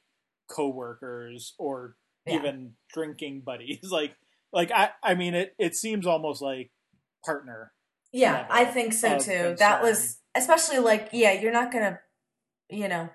coworkers 0.50 1.54
or 1.60 1.96
Yeah. 2.28 2.36
even 2.36 2.74
drinking 2.94 3.42
buddies. 3.46 3.80
Like 3.92 4.16
like 4.54 4.72
I 4.72 4.92
I 5.04 5.14
mean 5.16 5.34
it 5.34 5.56
it 5.60 5.76
seems 5.76 6.06
almost 6.08 6.42
like 6.42 6.72
partner. 7.26 7.74
Yeah, 8.14 8.48
I 8.50 8.66
think 8.66 8.94
so 8.94 9.20
too. 9.20 9.56
That 9.60 9.82
was 9.84 10.20
especially 10.36 10.80
like, 10.80 11.10
yeah, 11.12 11.34
you're 11.34 11.52
not 11.52 11.72
gonna, 11.72 12.00
you 12.70 12.88
know, 12.88 13.10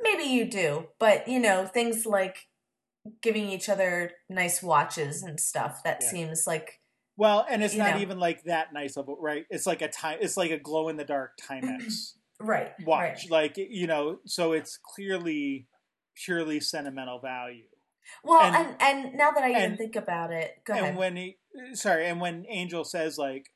maybe 0.00 0.24
you 0.24 0.44
do, 0.44 0.88
but 0.98 1.26
you 1.28 1.38
know, 1.40 1.66
things 1.66 2.04
like 2.04 2.36
giving 3.22 3.48
each 3.48 3.68
other 3.68 4.12
nice 4.28 4.62
watches 4.62 5.22
and 5.22 5.38
stuff. 5.40 5.82
That 5.84 5.98
Yeah. 6.02 6.08
seems 6.10 6.46
like 6.46 6.80
Well, 7.16 7.46
and 7.48 7.62
it's 7.62 7.74
not 7.74 7.94
know. 7.96 8.00
even 8.02 8.18
like 8.18 8.44
that 8.44 8.72
nice 8.72 8.96
of 8.96 9.08
it, 9.08 9.16
right? 9.20 9.46
It's 9.50 9.66
like 9.66 9.82
a 9.82 9.88
time 9.88 10.18
it's 10.20 10.36
like 10.36 10.50
a 10.50 10.58
glow 10.58 10.88
in 10.88 10.96
the 10.96 11.04
dark 11.04 11.32
Timex 11.48 12.12
right. 12.40 12.72
watch. 12.84 13.24
Right. 13.24 13.30
Like 13.30 13.56
you 13.56 13.86
know, 13.86 14.18
so 14.26 14.52
it's 14.52 14.78
clearly 14.94 15.68
purely 16.24 16.60
sentimental 16.60 17.18
value. 17.20 17.64
Well, 18.22 18.40
and- 18.42 18.76
and, 18.80 19.04
and 19.06 19.14
now 19.16 19.30
that 19.32 19.42
I 19.44 19.50
even 19.50 19.76
think 19.76 19.96
about 19.96 20.32
it, 20.32 20.62
go 20.64 20.72
ahead. 20.74 20.84
and 20.90 20.96
when 20.96 21.16
he 21.16 21.36
sorry 21.74 22.06
and 22.06 22.20
when 22.20 22.44
angel 22.48 22.84
says 22.84 23.16
like 23.16 23.46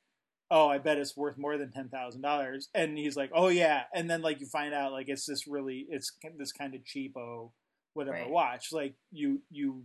oh 0.50 0.68
i 0.68 0.78
bet 0.78 0.96
it's 0.98 1.16
worth 1.16 1.36
more 1.36 1.58
than 1.58 1.70
$10000 1.76 2.62
and 2.74 2.96
he's 2.96 3.16
like 3.16 3.30
oh 3.34 3.48
yeah 3.48 3.82
and 3.92 4.08
then 4.08 4.22
like 4.22 4.40
you 4.40 4.46
find 4.46 4.72
out 4.72 4.92
like 4.92 5.08
it's 5.08 5.26
this 5.26 5.46
really 5.48 5.84
it's 5.90 6.12
this 6.38 6.52
kind 6.52 6.74
of 6.76 6.80
cheapo 6.84 7.50
whatever 7.94 8.16
Right. 8.18 8.30
watch 8.30 8.68
like 8.72 8.94
you 9.10 9.42
you 9.50 9.82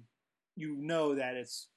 you 0.55 0.75
know 0.79 1.15
that 1.15 1.33
it's 1.35 1.67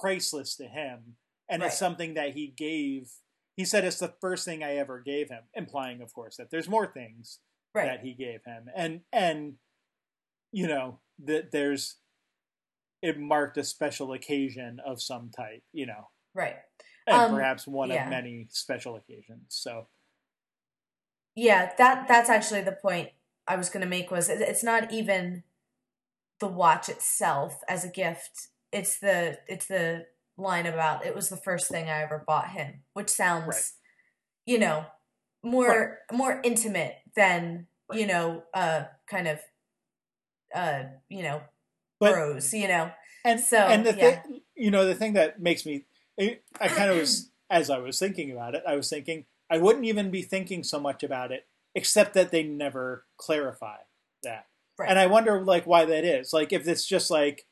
priceless 0.00 0.56
to 0.56 0.64
him 0.64 1.16
and 1.48 1.60
Right. 1.60 1.68
it's 1.68 1.78
something 1.78 2.14
that 2.14 2.34
he 2.34 2.46
gave 2.56 3.10
he 3.56 3.64
said 3.64 3.84
it's 3.84 3.98
the 3.98 4.14
first 4.20 4.44
thing 4.44 4.62
i 4.62 4.76
ever 4.76 5.00
gave 5.00 5.28
him 5.28 5.42
implying 5.54 6.00
of 6.00 6.12
course 6.12 6.36
that 6.36 6.50
there's 6.50 6.68
more 6.68 6.86
things 6.86 7.40
right. 7.74 7.86
that 7.86 8.00
he 8.00 8.14
gave 8.14 8.40
him 8.46 8.66
and 8.76 9.00
and 9.12 9.54
you 10.52 10.66
know 10.66 11.00
that 11.24 11.50
there's 11.52 11.96
it 13.04 13.18
marked 13.20 13.58
a 13.58 13.64
special 13.64 14.12
occasion 14.14 14.80
of 14.86 15.02
some 15.02 15.30
type 15.30 15.62
you 15.72 15.86
know 15.86 16.08
right. 16.34 16.56
and 17.06 17.16
Um, 17.16 17.30
perhaps 17.30 17.66
one 17.66 17.90
yeah. 17.90 18.04
of 18.04 18.10
many 18.10 18.48
special 18.50 18.96
occasions 18.96 19.46
so 19.48 19.88
Yeah, 21.36 21.72
that 21.78 22.06
that's 22.08 22.30
actually 22.30 22.62
the 22.62 22.72
point 22.72 23.10
I 23.46 23.56
was 23.56 23.68
going 23.68 23.82
to 23.82 23.88
make 23.88 24.10
was 24.10 24.28
it's 24.28 24.62
not 24.64 24.92
even 24.92 25.42
the 26.40 26.48
watch 26.48 26.88
itself 26.88 27.62
as 27.68 27.84
a 27.84 27.88
gift. 27.88 28.48
It's 28.72 28.98
the 28.98 29.38
it's 29.48 29.66
the 29.66 30.06
line 30.36 30.66
about 30.66 31.06
it 31.06 31.14
was 31.14 31.28
the 31.28 31.36
first 31.36 31.70
thing 31.70 31.88
I 31.88 32.02
ever 32.02 32.24
bought 32.26 32.50
him, 32.50 32.82
which 32.94 33.10
sounds 33.10 33.46
Right. 33.46 33.64
you 34.46 34.58
know 34.58 34.86
more 35.42 36.00
more 36.12 36.40
intimate 36.44 36.96
than, 37.16 37.68
you 37.92 38.06
know, 38.06 38.44
uh 38.54 38.84
kind 39.08 39.28
of 39.28 39.40
uh, 40.54 40.84
you 41.08 41.22
know, 41.22 41.42
But- 42.00 42.12
bros, 42.14 42.52
you 42.52 42.68
know. 42.68 42.90
and 43.24 43.40
So, 43.40 43.58
and 43.58 43.84
the 43.86 43.94
yeah. 43.96 44.22
thing 44.22 44.40
you 44.56 44.70
know 44.70 44.84
the 44.86 44.94
thing 44.94 45.14
that 45.14 45.40
makes 45.40 45.64
me 45.66 45.84
eh, 46.18 46.34
i 46.60 46.64
I 46.64 46.68
kind 46.68 46.90
of 46.90 46.98
was 46.98 47.30
as 47.50 47.70
i 47.70 47.78
was 47.78 47.98
thinking 47.98 48.30
about 48.30 48.54
it 48.54 48.62
i 48.68 48.76
was 48.76 48.88
thinking 48.88 49.24
i 49.50 49.58
wouldn't 49.58 49.84
even 49.84 50.10
be 50.10 50.22
thinking 50.22 50.62
so 50.62 50.78
much 50.78 51.02
about 51.02 51.32
it 51.32 51.46
except 51.74 52.14
that 52.14 52.30
they 52.30 52.42
never 52.44 53.04
clarify 53.16 53.78
that 54.22 54.46
Right. 54.78 54.88
and 54.90 54.98
i 54.98 55.06
wonder 55.06 55.40
like 55.42 55.66
why 55.66 55.84
that 55.86 56.04
is 56.04 56.32
like 56.32 56.52
if 56.52 56.68
it's 56.68 56.86
just 56.86 57.10
like 57.10 57.46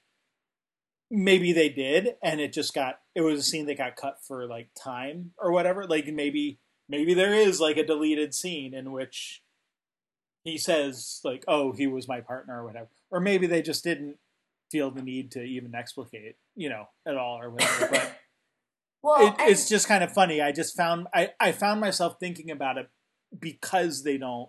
maybe 1.10 1.52
they 1.52 1.68
did 1.68 2.14
and 2.22 2.40
it 2.40 2.52
just 2.52 2.72
got 2.74 3.00
it 3.14 3.20
was 3.20 3.40
a 3.40 3.42
scene 3.42 3.66
that 3.66 3.78
got 3.78 3.96
cut 3.96 4.18
for 4.26 4.46
like 4.46 4.68
time 4.80 5.32
or 5.38 5.52
whatever 5.52 5.86
like 5.86 6.06
maybe 6.06 6.58
maybe 6.88 7.14
there 7.14 7.34
is 7.34 7.60
like 7.60 7.76
a 7.76 7.86
deleted 7.86 8.32
scene 8.34 8.74
in 8.74 8.92
which 8.92 9.42
he 10.44 10.56
says 10.56 11.20
like 11.24 11.44
oh 11.48 11.72
he 11.72 11.86
was 11.86 12.08
my 12.08 12.20
partner 12.20 12.60
or 12.62 12.66
whatever 12.66 12.88
or 13.10 13.20
maybe 13.20 13.46
they 13.46 13.60
just 13.62 13.84
didn't 13.84 14.16
feel 14.72 14.90
the 14.90 15.02
need 15.02 15.30
to 15.30 15.42
even 15.42 15.74
explicate 15.74 16.34
you 16.56 16.68
know 16.68 16.86
at 17.06 17.16
all 17.16 17.38
or 17.40 17.50
whatever 17.50 17.88
but 17.90 18.18
Well, 19.04 19.28
it, 19.28 19.34
it's 19.50 19.68
just 19.68 19.86
kind 19.88 20.02
of 20.04 20.12
funny 20.12 20.40
i 20.40 20.50
just 20.52 20.76
found 20.76 21.06
I, 21.12 21.30
I 21.40 21.52
found 21.52 21.80
myself 21.80 22.16
thinking 22.20 22.50
about 22.50 22.78
it 22.78 22.88
because 23.38 24.02
they 24.02 24.16
don't 24.18 24.48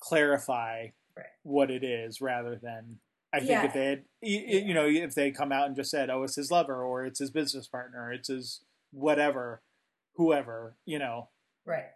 clarify 0.00 0.88
Right. 1.16 1.24
what 1.44 1.70
it 1.70 1.82
is 1.82 2.20
rather 2.20 2.56
than 2.62 2.98
i 3.32 3.38
think 3.38 3.50
Yeah. 3.50 3.64
if 3.64 3.72
they 3.72 3.86
had 3.86 4.04
you 4.20 4.74
know 4.74 4.84
if 4.86 5.14
they 5.14 5.30
come 5.30 5.50
out 5.50 5.66
and 5.66 5.74
just 5.74 5.90
said 5.90 6.10
oh 6.10 6.22
it's 6.24 6.36
his 6.36 6.50
lover 6.50 6.84
or 6.84 7.06
it's 7.06 7.18
his 7.20 7.30
business 7.30 7.66
partner 7.66 8.12
it's 8.12 8.28
his 8.28 8.60
whatever 8.92 9.62
whoever 10.16 10.76
you 10.84 10.98
know 10.98 11.30
right. 11.64 11.86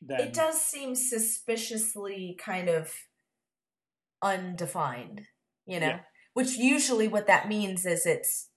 then 0.00 0.20
It 0.20 0.32
does 0.32 0.58
seem 0.60 0.94
suspiciously 0.94 2.36
kind 2.38 2.68
of 2.70 2.90
undefined, 4.22 5.22
you 5.66 5.80
know? 5.80 5.86
Yeah. 5.88 6.00
Which 6.34 6.56
usually 6.56 7.08
what 7.08 7.26
that 7.26 7.48
means 7.48 7.86
is 7.86 8.06
it's 8.06 8.48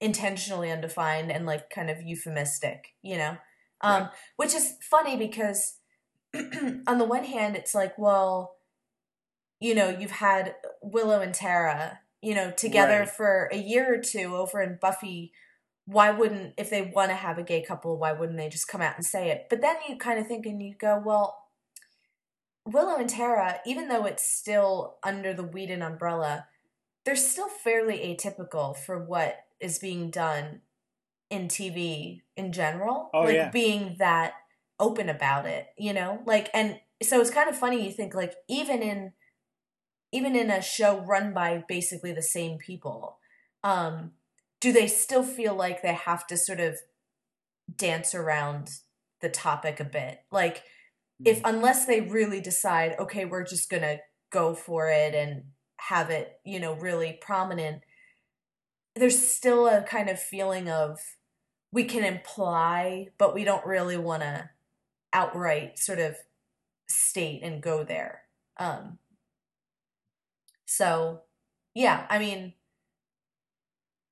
intentionally 0.00 0.70
undefined 0.70 1.30
and 1.30 1.44
like 1.44 1.68
kind 1.70 1.90
of 1.90 2.02
euphemistic, 2.02 2.94
you 3.02 3.16
know? 3.16 3.36
Um, 3.80 4.02
Right. 4.02 4.10
Which 4.36 4.54
is 4.54 4.74
funny 4.80 5.16
because 5.16 5.78
on 6.34 6.98
the 6.98 7.04
one 7.04 7.24
hand, 7.24 7.56
it's 7.56 7.74
like, 7.74 7.98
well, 7.98 8.56
you 9.60 9.74
know, 9.74 9.88
you've 9.88 10.12
had 10.12 10.54
Willow 10.82 11.20
and 11.20 11.34
Tara, 11.34 12.00
you 12.22 12.34
know, 12.34 12.50
together 12.52 13.00
Right. 13.00 13.08
for 13.08 13.48
a 13.52 13.56
year 13.56 13.92
or 13.94 13.98
two 13.98 14.36
over 14.36 14.60
in 14.62 14.78
Buffy. 14.80 15.32
Why 15.84 16.10
wouldn't, 16.10 16.54
if 16.58 16.70
they 16.70 16.82
want 16.82 17.10
to 17.10 17.14
have 17.16 17.38
a 17.38 17.42
gay 17.42 17.62
couple, 17.64 17.98
why 17.98 18.12
wouldn't 18.12 18.36
they 18.38 18.48
just 18.48 18.68
come 18.68 18.82
out 18.82 18.96
and 18.96 19.06
say 19.06 19.30
it? 19.30 19.46
But 19.48 19.62
then 19.62 19.76
you 19.88 19.96
kind 19.96 20.18
of 20.20 20.26
think 20.26 20.44
and 20.46 20.62
you 20.62 20.74
go, 20.78 21.02
well, 21.04 21.46
Willow 22.66 22.96
and 22.98 23.08
Tara, 23.08 23.60
even 23.64 23.88
though 23.88 24.04
it's 24.04 24.28
still 24.28 24.98
under 25.02 25.32
the 25.32 25.42
Whedon 25.42 25.80
umbrella, 25.82 26.46
they're 27.08 27.16
still 27.16 27.48
fairly 27.48 28.00
atypical 28.00 28.76
for 28.76 29.02
what 29.02 29.38
is 29.60 29.78
being 29.78 30.10
done 30.10 30.60
in 31.30 31.48
TV 31.48 32.20
in 32.36 32.52
general. 32.52 33.08
Oh, 33.14 33.22
like 33.22 33.34
yeah. 33.34 33.50
being 33.50 33.96
that 33.98 34.34
open 34.78 35.08
about 35.08 35.46
it, 35.46 35.68
you 35.78 35.94
know? 35.94 36.20
Like 36.26 36.50
and 36.52 36.78
so 37.02 37.18
it's 37.18 37.30
kind 37.30 37.48
of 37.48 37.56
funny 37.56 37.82
you 37.82 37.92
think 37.92 38.14
like 38.14 38.34
even 38.46 38.82
in 38.82 39.14
even 40.12 40.36
in 40.36 40.50
a 40.50 40.60
show 40.60 41.00
run 41.00 41.32
by 41.32 41.64
basically 41.66 42.12
the 42.12 42.20
same 42.20 42.58
people, 42.58 43.16
um, 43.64 44.10
do 44.60 44.70
they 44.70 44.86
still 44.86 45.22
feel 45.22 45.54
like 45.54 45.80
they 45.80 45.94
have 45.94 46.26
to 46.26 46.36
sort 46.36 46.60
of 46.60 46.76
dance 47.74 48.14
around 48.14 48.68
the 49.22 49.30
topic 49.30 49.80
a 49.80 49.84
bit? 49.84 50.18
Like 50.30 50.62
if 51.24 51.40
unless 51.42 51.86
they 51.86 52.02
really 52.02 52.42
decide 52.42 52.96
okay 52.98 53.24
we're 53.24 53.44
just 53.44 53.70
gonna 53.70 53.96
go 54.30 54.54
for 54.54 54.90
it 54.90 55.14
and 55.14 55.44
have 55.78 56.10
it 56.10 56.40
you 56.44 56.60
know 56.60 56.74
really 56.74 57.18
prominent 57.20 57.82
there's 58.96 59.18
still 59.18 59.68
a 59.68 59.82
kind 59.82 60.08
of 60.08 60.20
feeling 60.20 60.68
of 60.68 60.98
we 61.72 61.84
can 61.84 62.04
imply 62.04 63.08
but 63.18 63.34
we 63.34 63.44
don't 63.44 63.66
really 63.66 63.96
want 63.96 64.22
to 64.22 64.50
outright 65.12 65.78
sort 65.78 65.98
of 65.98 66.16
state 66.88 67.40
and 67.42 67.62
go 67.62 67.84
there. 67.84 68.22
Um 68.58 68.98
so 70.68 71.22
yeah 71.74 72.04
i 72.10 72.18
mean 72.18 72.52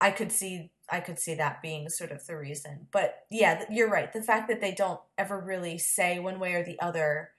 i 0.01 0.11
could 0.11 0.33
see 0.33 0.71
i 0.91 1.01
could 1.01 1.19
see 1.19 1.35
that 1.35 1.61
being 1.61 1.89
sort 1.91 2.11
of 2.11 2.27
the 2.27 2.37
reason 2.37 2.87
but 2.93 3.25
yeah 3.31 3.65
you're 3.71 3.91
right 3.91 4.13
the 4.15 4.23
fact 4.23 4.49
that 4.49 4.61
they 4.61 4.73
don't 4.73 5.01
ever 5.19 5.39
really 5.39 5.77
say 5.77 6.19
one 6.19 6.41
way 6.41 6.55
or 6.55 6.65
the 6.65 6.81
other 6.81 7.31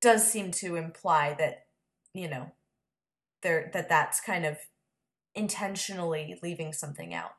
does 0.00 0.28
seem 0.28 0.50
to 0.50 0.74
imply 0.74 1.34
that 1.38 1.66
you 2.12 2.28
know 2.28 2.50
there 3.42 3.70
that 3.72 3.88
that's 3.88 4.20
kind 4.20 4.44
of 4.46 4.58
intentionally 5.34 6.38
leaving 6.42 6.72
something 6.72 7.14
out 7.14 7.32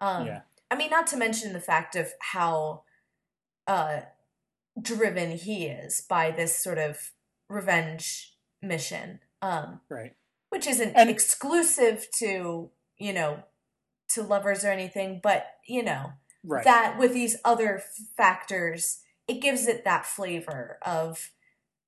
um 0.00 0.26
Yeah. 0.26 0.40
i 0.70 0.76
mean 0.76 0.90
not 0.90 1.06
to 1.08 1.16
mention 1.16 1.52
the 1.52 1.60
fact 1.60 1.96
of 1.96 2.12
how 2.20 2.82
uh 3.66 4.00
driven 4.80 5.32
he 5.32 5.66
is 5.66 6.00
by 6.02 6.30
this 6.30 6.56
sort 6.62 6.78
of 6.78 7.10
revenge 7.48 8.36
mission 8.62 9.20
um 9.42 9.80
right. 9.88 10.14
which 10.50 10.66
isn't 10.66 10.94
And- 10.94 11.08
exclusive 11.10 12.06
to 12.18 12.70
you 12.98 13.12
know 13.12 13.42
to 14.10 14.22
lovers 14.22 14.64
or 14.64 14.68
anything 14.70 15.20
but 15.22 15.46
you 15.66 15.82
know 15.82 16.12
Right. 16.42 16.64
that 16.64 16.98
with 16.98 17.12
these 17.12 17.36
other 17.44 17.78
f- 17.78 17.84
factors 18.16 19.00
it 19.28 19.40
gives 19.42 19.66
it 19.66 19.84
that 19.84 20.06
flavor 20.06 20.78
of 20.84 21.30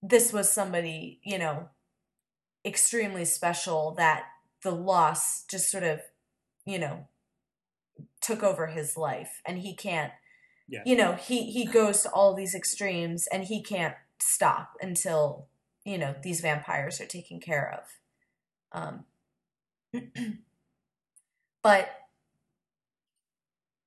this 0.02 0.30
was 0.32 0.50
somebody 0.50 1.20
you 1.24 1.38
know 1.38 1.68
extremely 2.64 3.24
special 3.24 3.92
that 3.96 4.24
the 4.62 4.70
loss 4.72 5.44
just 5.44 5.70
sort 5.70 5.84
of 5.84 6.00
you 6.64 6.78
know 6.78 7.06
took 8.20 8.42
over 8.42 8.68
his 8.68 8.96
life. 8.96 9.40
And 9.46 9.58
he 9.58 9.74
can't 9.74 10.12
Yeah. 10.68 10.82
you 10.84 10.96
know 10.96 11.12
he 11.14 11.50
he 11.50 11.66
goes 11.66 12.02
to 12.02 12.10
all 12.12 12.34
these 12.34 12.54
extremes 12.54 13.26
and 13.32 13.44
he 13.44 13.62
can't 13.62 13.96
stop 14.20 14.74
until 14.80 15.48
you 15.84 15.98
know 15.98 16.14
these 16.22 16.40
vampires 16.40 17.00
are 17.00 17.06
taken 17.06 17.40
care 17.40 17.80
of. 18.72 18.80
Um 18.80 19.04
but 21.62 21.88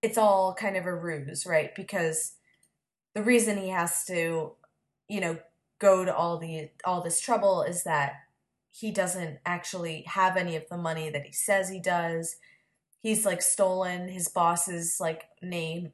it's 0.01 0.17
all 0.17 0.53
kind 0.53 0.77
of 0.77 0.85
a 0.85 0.93
ruse 0.95 1.45
right? 1.45 1.73
Because 1.75 2.33
the 3.15 3.23
reason 3.23 3.57
he 3.57 3.69
has 3.69 4.05
to 4.05 4.53
you 5.07 5.21
know 5.21 5.37
go 5.79 6.05
to 6.05 6.15
all 6.15 6.37
the 6.37 6.69
all 6.85 7.01
this 7.01 7.19
trouble 7.21 7.63
is 7.63 7.83
that 7.83 8.13
he 8.77 8.91
doesn't 8.91 9.39
actually 9.45 10.01
have 10.01 10.35
any 10.35 10.57
of 10.57 10.67
the 10.69 10.77
money 10.77 11.09
that 11.09 11.25
he 11.25 11.31
says 11.31 11.69
he 11.69 11.79
does. 11.79 12.35
He's 13.01 13.25
like 13.25 13.41
stolen 13.41 14.09
his 14.09 14.27
boss's 14.27 14.99
like 14.99 15.29
name 15.41 15.93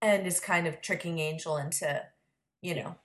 and 0.00 0.26
is 0.26 0.38
kind 0.38 0.68
of 0.68 0.80
tricking 0.80 1.18
angel 1.18 1.56
into 1.56 2.04
you 2.60 2.74
know 2.74 2.96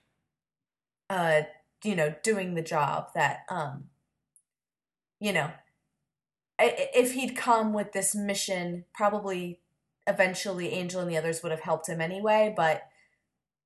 uh 1.10 1.42
you 1.84 1.96
know 1.96 2.14
doing 2.24 2.54
the 2.54 2.62
job 2.62 3.08
that 3.16 3.46
um 3.50 3.86
you 5.20 5.32
know 5.32 5.50
if 6.60 7.14
he'd 7.14 7.38
come 7.38 7.72
with 7.74 7.94
this 7.94 8.14
mission 8.14 8.84
probably 8.94 9.60
eventually 10.08 10.74
angel 10.74 11.02
and 11.02 11.10
the 11.10 11.18
others 11.18 11.42
would 11.42 11.52
have 11.52 11.62
helped 11.62 11.88
him 11.88 12.02
anyway 12.02 12.54
but 12.56 12.90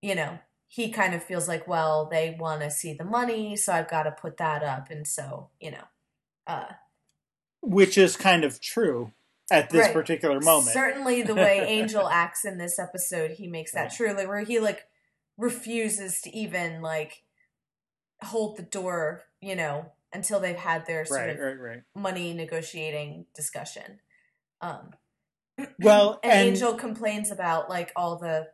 you 0.01 0.13
know 0.13 0.37
he 0.73 0.89
kind 0.89 1.13
of 1.13 1.23
feels 1.23 1.47
like 1.47 1.67
well 1.67 2.07
they 2.09 2.35
want 2.39 2.61
to 2.61 2.71
see 2.71 2.93
the 2.95 3.03
money 3.05 3.55
so 3.55 3.71
i've 3.71 3.89
got 3.89 4.03
to 4.03 4.11
put 4.11 4.37
that 4.37 4.63
up 4.63 4.89
and 4.89 5.05
so 5.05 5.49
you 5.59 5.69
know 5.69 5.83
uh 6.47 6.65
Which 7.61 7.95
is 7.97 8.17
kind 8.17 8.43
of 8.43 8.59
true 8.59 9.11
at 9.51 9.69
this 9.69 9.85
Right. 9.85 9.93
particular 9.93 10.39
moment. 10.39 10.73
Certainly, 10.73 11.23
the 11.23 11.35
way 11.35 11.59
Angel 11.67 12.09
acts 12.09 12.43
in 12.43 12.57
this 12.57 12.79
episode, 12.79 13.31
he 13.31 13.47
makes 13.47 13.71
that 13.73 13.83
Right. 13.83 13.91
true. 13.93 14.13
Like 14.13 14.27
where 14.27 14.41
he 14.41 14.59
like 14.59 14.87
refuses 15.37 16.21
to 16.21 16.35
even 16.35 16.81
like 16.81 17.23
hold 18.23 18.57
the 18.57 18.63
door, 18.63 19.23
you 19.41 19.55
know, 19.55 19.91
until 20.11 20.39
they've 20.39 20.55
had 20.55 20.85
their 20.85 21.05
sort 21.05 21.39
right, 21.39 21.83
of 21.95 22.01
money 22.01 22.33
negotiating 22.33 23.27
discussion. 23.35 23.99
Um, 24.61 24.91
Well, 25.79 26.19
and, 26.23 26.33
and 26.33 26.47
Angel 26.47 26.73
complains 26.73 27.29
about 27.31 27.69
like 27.69 27.91
all 27.95 28.17
the 28.17 28.47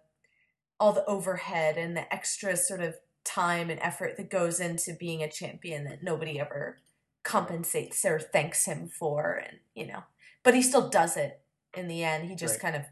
all 0.80 0.94
the 0.94 1.06
overhead 1.06 1.78
and 1.78 1.96
the 1.96 2.12
extra 2.14 2.56
sort 2.56 2.82
of 2.82 2.96
time 3.26 3.70
and 3.70 3.80
effort 3.82 4.16
that 4.18 4.30
goes 4.30 4.60
into 4.60 4.94
being 4.94 5.22
a 5.22 5.30
champion 5.30 5.84
that 5.84 6.02
nobody 6.04 6.40
ever 6.40 6.78
compensates 7.24 8.04
or 8.06 8.20
thanks 8.20 8.66
him 8.66 8.88
for 8.88 9.34
and 9.34 9.60
you 9.76 9.86
know. 9.86 10.04
But 10.44 10.56
he 10.56 10.62
still 10.62 10.90
does 10.90 11.18
it 11.18 11.42
in 11.76 11.88
the 11.88 12.04
end. 12.04 12.30
He 12.30 12.36
just 12.36 12.56
Right. 12.56 12.62
kind 12.62 12.76
of 12.78 12.86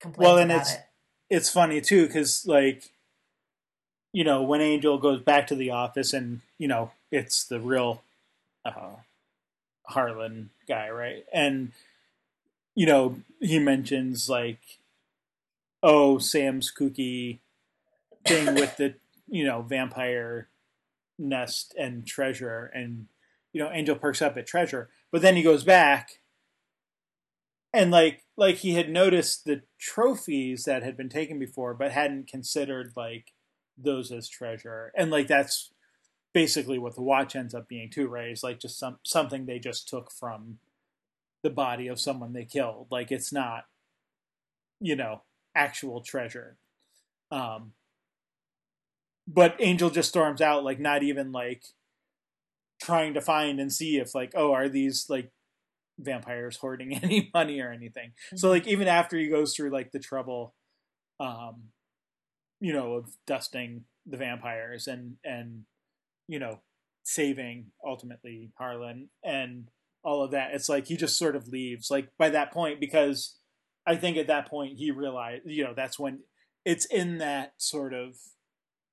complains 0.00 0.26
Well, 0.26 0.38
and 0.38 0.50
it's- 0.50 0.74
it. 0.74 0.80
it's 1.28 1.50
funny 1.50 1.80
too 1.80 2.06
because 2.06 2.46
like 2.46 2.90
you 4.12 4.24
know 4.24 4.42
when 4.42 4.60
angel 4.60 4.98
goes 4.98 5.20
back 5.22 5.46
to 5.48 5.54
the 5.54 5.70
office 5.70 6.12
and 6.12 6.40
you 6.58 6.66
know 6.66 6.90
it's 7.12 7.44
the 7.44 7.60
real 7.60 8.02
uh 8.64 8.96
harlan 9.84 10.50
guy 10.66 10.88
right? 10.88 11.24
And 11.32 11.72
you 12.74 12.86
know 12.86 13.20
he 13.40 13.58
mentions 13.58 14.28
like 14.28 14.58
oh 15.82 16.18
sam's 16.18 16.72
kooky 16.72 17.40
thing 18.26 18.54
with 18.54 18.76
the 18.76 18.94
you 19.28 19.44
know 19.44 19.62
vampire 19.62 20.48
nest 21.18 21.74
and 21.78 22.06
treasure 22.06 22.70
and 22.74 23.06
you 23.52 23.62
know 23.62 23.70
angel 23.72 23.96
perks 23.96 24.22
up 24.22 24.36
at 24.36 24.46
treasure. 24.46 24.90
But 25.12 25.22
then 25.22 25.36
he 25.36 25.42
goes 25.42 25.64
back 25.64 26.20
and 27.72 27.90
like 27.90 28.24
like 28.36 28.56
he 28.56 28.74
had 28.74 28.90
noticed 28.90 29.44
the 29.44 29.62
trophies 29.78 30.64
that 30.64 30.82
had 30.82 30.96
been 30.96 31.08
taken 31.08 31.38
before 31.38 31.74
but 31.74 31.92
hadn't 31.92 32.28
considered 32.28 32.92
like 32.96 33.32
those 33.76 34.10
as 34.10 34.28
treasure. 34.28 34.92
And 34.96 35.10
like 35.10 35.28
that's 35.28 35.72
basically 36.32 36.78
what 36.78 36.94
the 36.94 37.02
watch 37.02 37.34
ends 37.34 37.54
up 37.54 37.68
being 37.68 37.90
too 37.90 38.08
right? 38.08 38.28
It's 38.28 38.42
like 38.42 38.60
just 38.60 38.78
some 38.78 38.98
something 39.04 39.46
they 39.46 39.58
just 39.58 39.88
took 39.88 40.10
from 40.10 40.58
the 41.42 41.50
body 41.50 41.88
of 41.88 42.00
someone 42.00 42.32
they 42.32 42.44
killed. 42.44 42.88
Like 42.90 43.10
it's 43.10 43.32
not 43.32 43.64
you 44.80 44.96
know 44.96 45.22
actual 45.60 46.00
treasure 46.00 46.56
um 47.30 47.72
but 49.28 49.54
angel 49.60 49.90
just 49.90 50.08
storms 50.08 50.40
out 50.40 50.64
like 50.64 50.80
not 50.80 51.02
even 51.02 51.32
like 51.32 51.62
trying 52.82 53.14
to 53.14 53.20
find 53.20 53.60
and 53.60 53.72
see 53.72 53.98
if 53.98 54.14
like 54.14 54.32
oh 54.34 54.52
are 54.52 54.68
these 54.68 55.06
like 55.08 55.30
vampires 55.98 56.56
hoarding 56.56 56.94
any 57.02 57.30
money 57.34 57.60
or 57.60 57.70
anything 57.72 58.12
so 58.34 58.46
Mm-hmm. 58.46 58.54
like 58.54 58.66
even 58.66 58.88
after 58.88 59.16
he 59.18 59.28
goes 59.28 59.54
through 59.54 59.70
like 59.70 59.92
the 59.92 59.98
trouble 59.98 60.54
um 61.20 61.64
you 62.60 62.72
know 62.72 62.94
of 62.94 63.10
dusting 63.26 63.84
the 64.06 64.16
vampires 64.16 64.86
and 64.86 65.16
and 65.24 65.64
you 66.26 66.38
know 66.38 66.60
saving 67.02 67.66
ultimately 67.86 68.50
harlan 68.58 69.08
and 69.22 69.68
all 70.02 70.22
of 70.24 70.30
that 70.30 70.54
it's 70.54 70.68
like 70.68 70.86
he 70.86 70.96
just 70.96 71.18
sort 71.18 71.36
of 71.36 71.48
leaves 71.48 71.90
like 71.90 72.08
by 72.18 72.30
that 72.30 72.52
point 72.52 72.80
because 72.80 73.36
i 73.86 73.94
think 73.94 74.16
at 74.16 74.26
that 74.26 74.48
point 74.48 74.78
he 74.78 74.90
realized 74.90 75.42
you 75.46 75.64
know 75.64 75.74
that's 75.74 75.98
when 75.98 76.20
it's 76.64 76.84
in 76.86 77.18
that 77.18 77.54
sort 77.56 77.94
of 77.94 78.16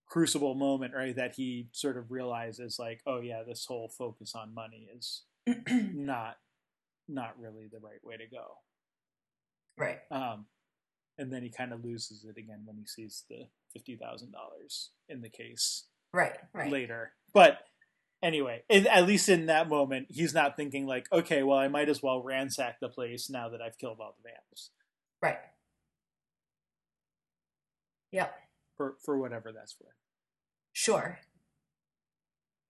crucible 0.08 0.56
moment 0.56 0.94
right 0.96 1.16
that 1.18 1.36
he 1.36 1.68
sort 1.74 1.98
of 1.98 2.12
realizes 2.12 2.78
like 2.80 3.02
oh 3.06 3.20
yeah 3.20 3.44
this 3.46 3.66
whole 3.66 3.90
focus 3.90 4.34
on 4.36 4.54
money 4.54 4.88
is 4.96 5.24
not 5.70 6.38
not 7.08 7.40
really 7.40 7.68
the 7.72 7.80
right 7.80 8.04
way 8.04 8.18
to 8.18 8.28
go. 8.28 8.58
Right. 9.78 10.00
Um 10.12 10.46
and 11.20 11.34
then 11.34 11.42
he 11.42 11.50
kind 11.50 11.74
of 11.74 11.84
loses 11.84 12.26
it 12.26 12.38
again 12.38 12.62
when 12.66 12.78
he 12.78 12.86
sees 12.86 13.24
the 13.28 13.48
$50,000 13.76 14.30
in 15.10 15.22
the 15.22 15.30
case 15.30 15.86
right 16.14 16.38
right. 16.54 16.72
later. 16.72 17.14
But 17.34 17.60
anyway 18.24 18.64
at 18.70 19.06
least 19.06 19.30
in 19.30 19.46
that 19.46 19.70
moment 19.70 20.08
he's 20.10 20.34
not 20.34 20.56
thinking 20.58 20.88
like 20.88 21.08
okay 21.12 21.44
well 21.44 21.58
i 21.58 21.68
might 21.68 21.88
as 21.90 22.02
well 22.02 22.22
ransack 22.24 22.80
the 22.80 22.90
place 22.90 23.30
now 23.30 23.48
that 23.50 23.62
i've 23.62 23.78
killed 23.78 23.98
all 24.00 24.16
the 24.24 24.30
vamps 24.30 24.72
right 25.22 25.38
yep 28.12 28.34
for 28.76 28.96
for 29.04 29.18
whatever 29.18 29.52
that's 29.52 29.76
worth 29.80 29.94
Sure. 30.80 31.18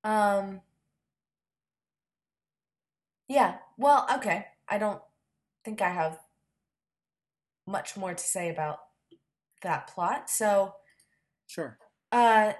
Um. 0.06 0.62
Yeah. 3.28 3.58
Well, 3.78 4.08
okay. 4.16 4.46
I 4.70 4.78
don't 4.78 5.02
think 5.66 5.82
I 5.82 5.90
have 5.90 6.18
much 7.68 7.98
more 7.98 8.14
to 8.14 8.24
say 8.24 8.50
about 8.50 8.80
that 9.62 9.88
plot. 9.88 10.30
So, 10.30 10.76
Sure. 11.48 11.78
uh, 12.14 12.54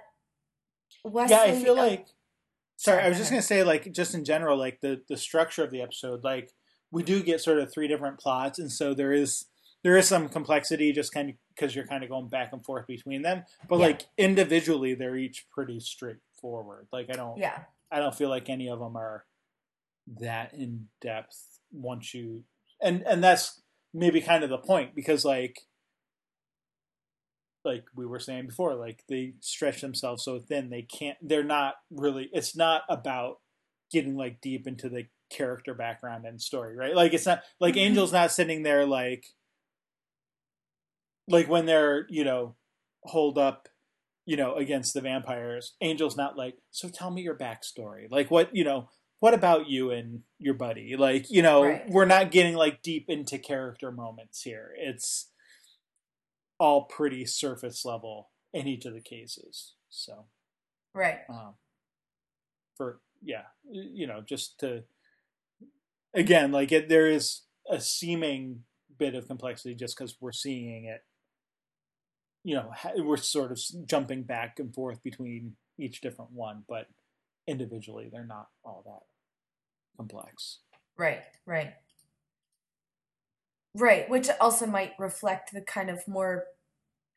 Wesley. 1.06 1.36
yeah, 1.38 1.44
I 1.44 1.56
feel 1.64 1.80
oh, 1.80 1.88
like. 1.88 2.08
Sorry, 2.78 3.02
I 3.02 3.10
was 3.10 3.18
just 3.18 3.30
gonna 3.32 3.42
say, 3.42 3.64
like, 3.64 3.92
just 3.92 4.14
in 4.14 4.24
general, 4.24 4.58
like 4.58 4.80
the 4.82 5.02
the 5.10 5.18
structure 5.18 5.64
of 5.64 5.72
the 5.72 5.82
episode, 5.82 6.24
like 6.24 6.52
we 6.92 7.04
do 7.04 7.22
get 7.22 7.42
sort 7.42 7.60
of 7.60 7.72
three 7.74 7.88
different 7.88 8.20
plots, 8.20 8.60
and 8.60 8.72
so 8.72 8.94
there 8.94 9.12
is 9.12 9.46
there 9.84 9.98
is 9.98 10.08
some 10.08 10.30
complexity, 10.30 10.92
just 10.92 11.14
kind 11.14 11.30
of 11.30 11.36
because 11.56 11.76
you're 11.76 11.88
kind 11.88 12.04
of 12.04 12.10
going 12.10 12.30
back 12.30 12.54
and 12.54 12.64
forth 12.64 12.88
between 12.88 13.22
them. 13.24 13.44
But 13.68 13.80
Yeah. 13.80 13.86
like 13.88 14.02
individually, 14.18 14.94
they're 14.94 15.16
each 15.18 15.48
pretty 15.52 15.80
straightforward. 15.80 16.88
Like 16.92 17.08
I 17.10 17.14
don't, 17.14 17.38
yeah. 17.38 17.64
I 17.92 18.00
don't 18.00 18.14
feel 18.16 18.30
like 18.30 18.50
any 18.50 18.70
of 18.70 18.80
them 18.80 18.96
are 18.96 19.26
that 20.20 20.54
in 20.54 20.88
depth 21.02 21.60
once 21.72 22.14
you 22.14 22.44
and 22.82 23.02
and 23.06 23.22
that's 23.24 23.62
maybe 23.94 24.22
kind 24.22 24.44
of 24.44 24.50
the 24.50 24.58
point 24.58 24.96
because 24.96 25.26
like 25.26 25.62
like 27.68 27.86
we 27.96 28.06
were 28.06 28.20
saying 28.20 28.48
before 28.48 28.74
like 28.76 29.04
they 29.10 29.34
stretch 29.42 29.82
themselves 29.82 30.24
so 30.24 30.40
thin 30.40 30.70
they 30.70 30.82
can't 30.82 31.18
they're 31.22 31.44
not 31.44 31.76
really 31.92 32.30
it's 32.34 32.56
not 32.56 32.82
about 32.90 33.38
getting 33.92 34.16
like 34.16 34.42
deep 34.42 34.66
into 34.68 34.90
the 34.90 35.06
character 35.30 35.74
background 35.74 36.26
and 36.26 36.42
story 36.42 36.76
right 36.76 36.96
like 36.96 37.14
it's 37.14 37.26
not 37.26 37.42
like 37.60 37.76
Mhm. 37.76 37.88
angel's 37.88 38.14
not 38.14 38.32
sitting 38.32 38.64
there 38.64 38.86
like 38.86 39.26
like 41.28 41.48
when 41.50 41.66
they're 41.66 42.06
you 42.10 42.24
know 42.24 42.56
hold 43.04 43.38
up 43.38 43.68
you 44.26 44.36
know 44.38 44.56
against 44.56 44.94
the 44.94 45.02
vampires 45.02 45.76
angel's 45.82 46.18
not 46.18 46.38
like 46.38 46.56
so 46.72 46.90
tell 46.90 47.12
me 47.12 47.22
your 47.22 47.36
backstory 47.38 48.08
like 48.10 48.32
what 48.32 48.56
you 48.56 48.64
know 48.64 48.90
what 49.20 49.34
about 49.34 49.68
you 49.68 49.92
and 49.92 50.22
your 50.40 50.54
buddy 50.54 50.96
like 50.98 51.30
you 51.30 51.42
know 51.42 51.64
Right. 51.64 51.90
we're 51.90 52.06
not 52.06 52.32
getting 52.32 52.56
like 52.56 52.82
deep 52.82 53.06
into 53.10 53.38
character 53.38 53.92
moments 53.92 54.42
here 54.42 54.72
it's 54.78 55.32
all 56.60 56.84
pretty 56.86 57.26
surface 57.26 57.86
level 57.86 58.30
in 58.54 58.68
each 58.68 58.86
of 58.86 58.94
the 58.94 59.02
cases 59.02 59.74
so 59.90 60.26
Right. 60.94 61.20
um, 61.30 61.54
for 62.76 63.00
yeah 63.24 63.44
you 63.70 64.08
know 64.08 64.22
just 64.22 64.60
to 64.60 64.84
again 66.14 66.52
like 66.52 66.72
it 66.72 66.90
there 66.90 67.08
is 67.10 67.42
a 67.70 67.80
seeming 67.82 68.64
bit 68.98 69.16
of 69.16 69.28
complexity 69.28 69.76
just 69.76 69.98
because 69.98 70.16
we're 70.20 70.32
seeing 70.32 70.86
it 70.86 71.02
you 72.44 72.56
know 72.56 72.72
we're 72.98 73.18
sort 73.18 73.52
of 73.52 73.60
jumping 73.86 74.24
back 74.24 74.60
and 74.60 74.74
forth 74.74 75.04
between 75.04 75.56
each 75.80 76.02
different 76.02 76.32
one 76.32 76.64
but 76.68 76.88
individually 77.48 78.10
they're 78.12 78.26
not 78.26 78.48
all 78.64 78.84
that 78.86 79.04
complex 79.98 80.60
Right, 80.98 81.22
right. 81.46 81.74
Right, 83.76 84.10
which 84.10 84.30
also 84.42 84.66
might 84.66 84.94
reflect 84.98 85.54
the 85.54 85.62
kind 85.62 85.90
of 85.90 86.08
more 86.08 86.46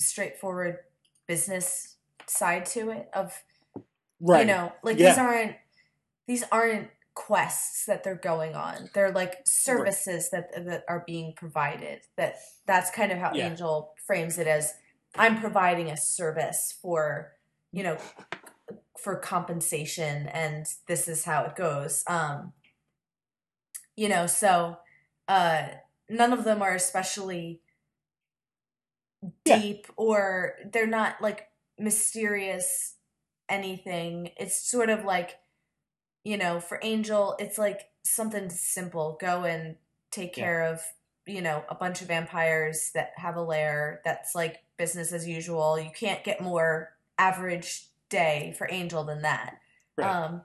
straightforward 0.00 0.78
business 1.26 1.96
side 2.26 2.66
to 2.66 2.90
it 2.90 3.08
of 3.12 3.32
right 4.20 4.40
you 4.40 4.46
know, 4.46 4.72
like 4.82 4.98
Yeah. 4.98 5.08
these 5.10 5.18
aren't 5.18 5.56
these 6.26 6.44
aren't 6.52 6.90
quests 7.14 7.86
that 7.86 8.02
they're 8.04 8.14
going 8.14 8.54
on. 8.54 8.88
They're 8.94 9.10
like 9.12 9.40
services 9.44 10.30
that 10.30 10.52
that 10.64 10.84
are 10.88 11.02
being 11.06 11.34
provided. 11.34 12.02
That 12.16 12.36
that's 12.66 12.90
kind 12.90 13.12
of 13.12 13.18
how 13.18 13.32
Yeah. 13.34 13.48
Angel 13.48 13.94
frames 14.06 14.38
it 14.38 14.46
as 14.46 14.74
I'm 15.16 15.40
providing 15.40 15.90
a 15.90 15.96
service 15.96 16.78
for, 16.80 17.32
you 17.72 17.82
know, 17.82 17.98
for 18.98 19.16
compensation 19.16 20.28
and 20.28 20.66
this 20.86 21.08
is 21.08 21.24
how 21.24 21.44
it 21.44 21.56
goes. 21.56 22.04
Um 22.06 22.52
you 23.96 24.08
know, 24.08 24.26
so 24.26 24.78
uh 25.28 25.68
none 26.11 26.33
of 26.33 26.44
them 26.44 26.61
are 26.61 26.75
especially 26.75 27.62
Yeah. 29.44 29.59
deep 29.59 29.87
or 29.96 30.57
they're 30.73 30.87
not 30.87 31.20
like 31.20 31.49
mysterious 31.79 32.96
anything. 33.49 34.33
It's 34.37 34.57
sort 34.57 34.90
of 34.90 35.05
like, 35.05 35.38
you 36.25 36.37
know, 36.37 36.61
for 36.61 36.79
Angel, 36.83 37.37
it's 37.38 37.59
like 37.59 37.90
something 38.03 38.51
simple. 38.51 39.16
Go 39.20 39.44
and 39.44 39.77
take 40.11 40.37
Yeah. 40.37 40.44
care 40.44 40.62
of, 40.64 40.83
you 41.27 41.42
know, 41.42 41.64
a 41.68 41.75
bunch 41.75 42.01
of 42.03 42.09
vampires 42.09 42.90
that 42.92 43.12
have 43.16 43.37
a 43.37 43.42
lair. 43.42 44.01
That's 44.05 44.35
like 44.35 44.64
business 44.77 45.12
as 45.12 45.27
usual. 45.29 45.79
You 45.79 45.90
can't 45.90 46.25
get 46.25 46.40
more 46.40 46.96
average 47.18 47.88
day 48.09 48.55
for 48.59 48.66
Angel 48.70 49.05
than 49.05 49.23
that. 49.23 49.61
Right. 49.96 50.09
Um, 50.09 50.44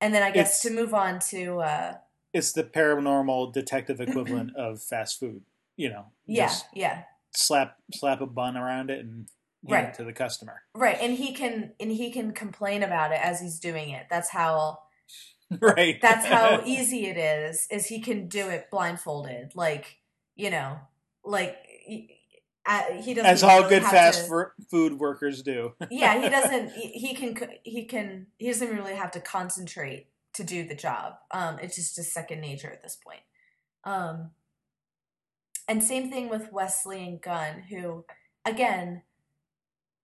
and 0.00 0.14
then 0.14 0.22
I 0.22 0.30
guess 0.30 0.48
It's- 0.58 0.62
to 0.62 0.70
move 0.70 0.94
on 0.94 1.18
to, 1.30 1.60
uh, 1.60 1.98
it's 2.32 2.52
the 2.52 2.64
paranormal 2.64 3.52
detective 3.52 4.00
equivalent 4.00 4.54
of 4.56 4.82
fast 4.82 5.18
food 5.18 5.42
you 5.76 5.88
know 5.88 6.06
yeah, 6.26 6.52
yeah. 6.74 7.02
slap 7.34 7.76
slap 7.94 8.20
a 8.20 8.26
bun 8.26 8.56
around 8.56 8.90
it 8.90 9.00
and 9.00 9.14
hand 9.14 9.26
Right. 9.64 9.84
it 9.88 9.94
to 9.94 10.04
the 10.04 10.12
customer 10.12 10.62
Right, 10.74 10.96
and 11.00 11.14
he 11.14 11.32
can 11.34 11.72
and 11.80 11.90
he 11.90 12.12
can 12.12 12.32
complain 12.32 12.82
about 12.84 13.10
it 13.12 13.18
as 13.20 13.40
he's 13.40 13.58
doing 13.58 13.90
it. 13.90 14.06
That's 14.08 14.30
how 14.30 14.78
right 15.60 15.98
that's 16.00 16.26
how 16.26 16.62
easy 16.66 17.06
it 17.06 17.16
is. 17.16 17.66
Is 17.70 17.86
he 17.86 18.00
can 18.00 18.28
do 18.28 18.48
it 18.48 18.68
blindfolded, 18.70 19.52
like 19.56 19.96
you 20.36 20.50
know, 20.50 20.78
like 21.24 21.56
he, 21.84 22.18
uh, 22.66 22.82
he 23.02 23.14
doesn't. 23.14 23.28
as 23.30 23.42
all 23.42 23.68
good 23.68 23.82
fast 23.82 24.26
to- 24.28 24.52
food 24.70 24.98
workers 25.00 25.42
do 25.42 25.72
yeah, 25.90 26.22
he 26.22 26.28
doesn't. 26.38 26.70
He, 26.72 26.88
he 26.90 27.14
can. 27.14 27.36
He 27.64 27.84
can. 27.86 28.26
He 28.38 28.46
doesn't 28.46 28.70
really 28.76 28.94
have 28.94 29.10
to 29.12 29.20
concentrate 29.20 30.06
to 30.38 30.44
do 30.44 30.66
the 30.66 30.74
job. 30.74 31.14
Um, 31.30 31.58
it's 31.60 31.76
just 31.76 31.98
a 31.98 32.02
second 32.02 32.40
nature 32.40 32.70
at 32.70 32.82
this 32.82 32.96
point. 32.96 33.20
Um, 33.84 34.30
and 35.68 35.82
same 35.82 36.10
thing 36.10 36.28
with 36.30 36.52
Wesley 36.52 37.06
and 37.06 37.20
Gunn, 37.20 37.64
who, 37.68 38.04
again, 38.44 39.02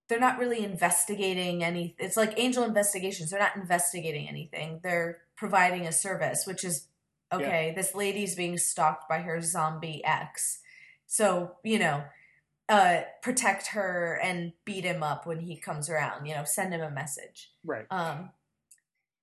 they're 0.09 0.21
not 0.21 0.39
really 0.39 0.63
investigating 0.63 1.65
any. 1.65 1.97
It's 1.99 2.17
like 2.17 2.39
angel 2.39 2.65
investigations. 2.65 3.31
They're 3.31 3.41
not 3.41 3.57
investigating 3.57 4.29
anything. 4.29 4.81
They're 4.83 5.23
providing 5.37 5.87
a 5.87 5.93
service, 5.93 6.45
which 6.47 6.65
is 6.65 6.89
okay. 7.33 7.73
This 7.75 7.95
lady's 7.95 8.35
being 8.35 8.59
stalked 8.59 9.09
by 9.09 9.21
her 9.21 9.41
zombie 9.41 10.05
ex, 10.05 10.61
so 11.07 11.53
you 11.63 11.79
know 11.79 12.05
uh 12.69 13.03
protect 13.23 13.69
her 13.69 14.19
and 14.23 14.53
beat 14.65 14.85
him 14.85 15.03
up 15.03 15.27
when 15.27 15.41
he 15.41 15.55
comes 15.57 15.91
around 15.91 16.25
you 16.25 16.35
know 16.35 16.45
send 16.45 16.73
him 16.73 16.81
a 16.81 16.91
message 16.91 17.51
right 17.63 17.85
um 17.91 18.31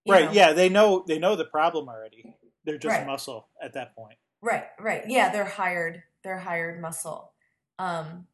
right 0.08 0.26
know, 0.26 0.32
yeah 0.32 0.54
they 0.54 0.70
know 0.70 1.04
they 1.08 1.20
know 1.20 1.36
the 1.36 1.46
problem 1.46 1.88
already. 1.90 2.26
They're 2.66 2.78
just 2.78 2.96
Right. 2.96 3.08
muscle 3.08 3.48
at 3.62 3.74
that 3.74 3.96
point. 3.96 4.18
Right 4.42 4.66
right. 4.80 5.04
Yeah 5.08 5.32
they're 5.32 5.46
hired 5.46 6.04
they're 6.24 6.40
hired 6.40 6.82
muscle. 6.82 7.34
Um 7.80 8.28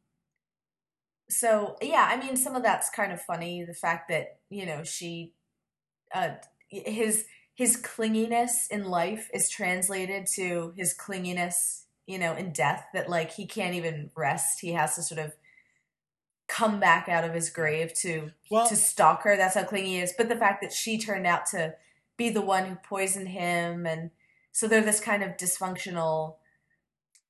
so 1.30 1.76
yeah 1.82 2.08
i 2.10 2.16
mean 2.16 2.36
some 2.36 2.56
of 2.56 2.62
that's 2.62 2.88
kind 2.88 3.12
of 3.12 3.20
funny 3.20 3.62
the 3.62 3.74
fact 3.74 4.08
that 4.08 4.38
you 4.48 4.64
know 4.64 4.82
she 4.82 5.34
uh 6.14 6.30
his 6.68 7.26
his 7.54 7.76
clinginess 7.76 8.52
in 8.70 8.84
life 8.84 9.28
is 9.34 9.50
translated 9.50 10.26
to 10.26 10.72
his 10.74 10.94
clinginess 10.96 11.82
you 12.06 12.18
know 12.18 12.34
in 12.34 12.50
death 12.52 12.86
that 12.94 13.10
like 13.10 13.32
he 13.32 13.46
can't 13.46 13.74
even 13.74 14.10
rest. 14.16 14.60
He 14.60 14.72
has 14.72 14.94
to 14.94 15.02
sort 15.02 15.20
of 15.20 15.32
come 16.58 16.80
back 16.80 17.08
out 17.08 17.24
of 17.24 17.34
his 17.34 17.50
grave 17.50 17.94
to 17.94 18.32
well 18.50 18.68
to 18.68 18.74
stalk 18.74 19.22
her. 19.22 19.36
That's 19.36 19.54
how 19.54 19.64
clingy 19.64 19.90
he 19.90 20.00
is. 20.00 20.12
But 20.16 20.28
the 20.28 20.36
fact 20.36 20.60
that 20.62 20.72
she 20.72 20.98
turned 20.98 21.26
out 21.26 21.46
to 21.46 21.74
be 22.16 22.30
the 22.30 22.42
one 22.42 22.64
who 22.64 22.74
poisoned 22.76 23.28
him, 23.28 23.86
and 23.86 24.10
so 24.50 24.66
they're 24.66 24.80
this 24.82 25.00
kind 25.00 25.22
of 25.22 25.36
dysfunctional 25.36 26.36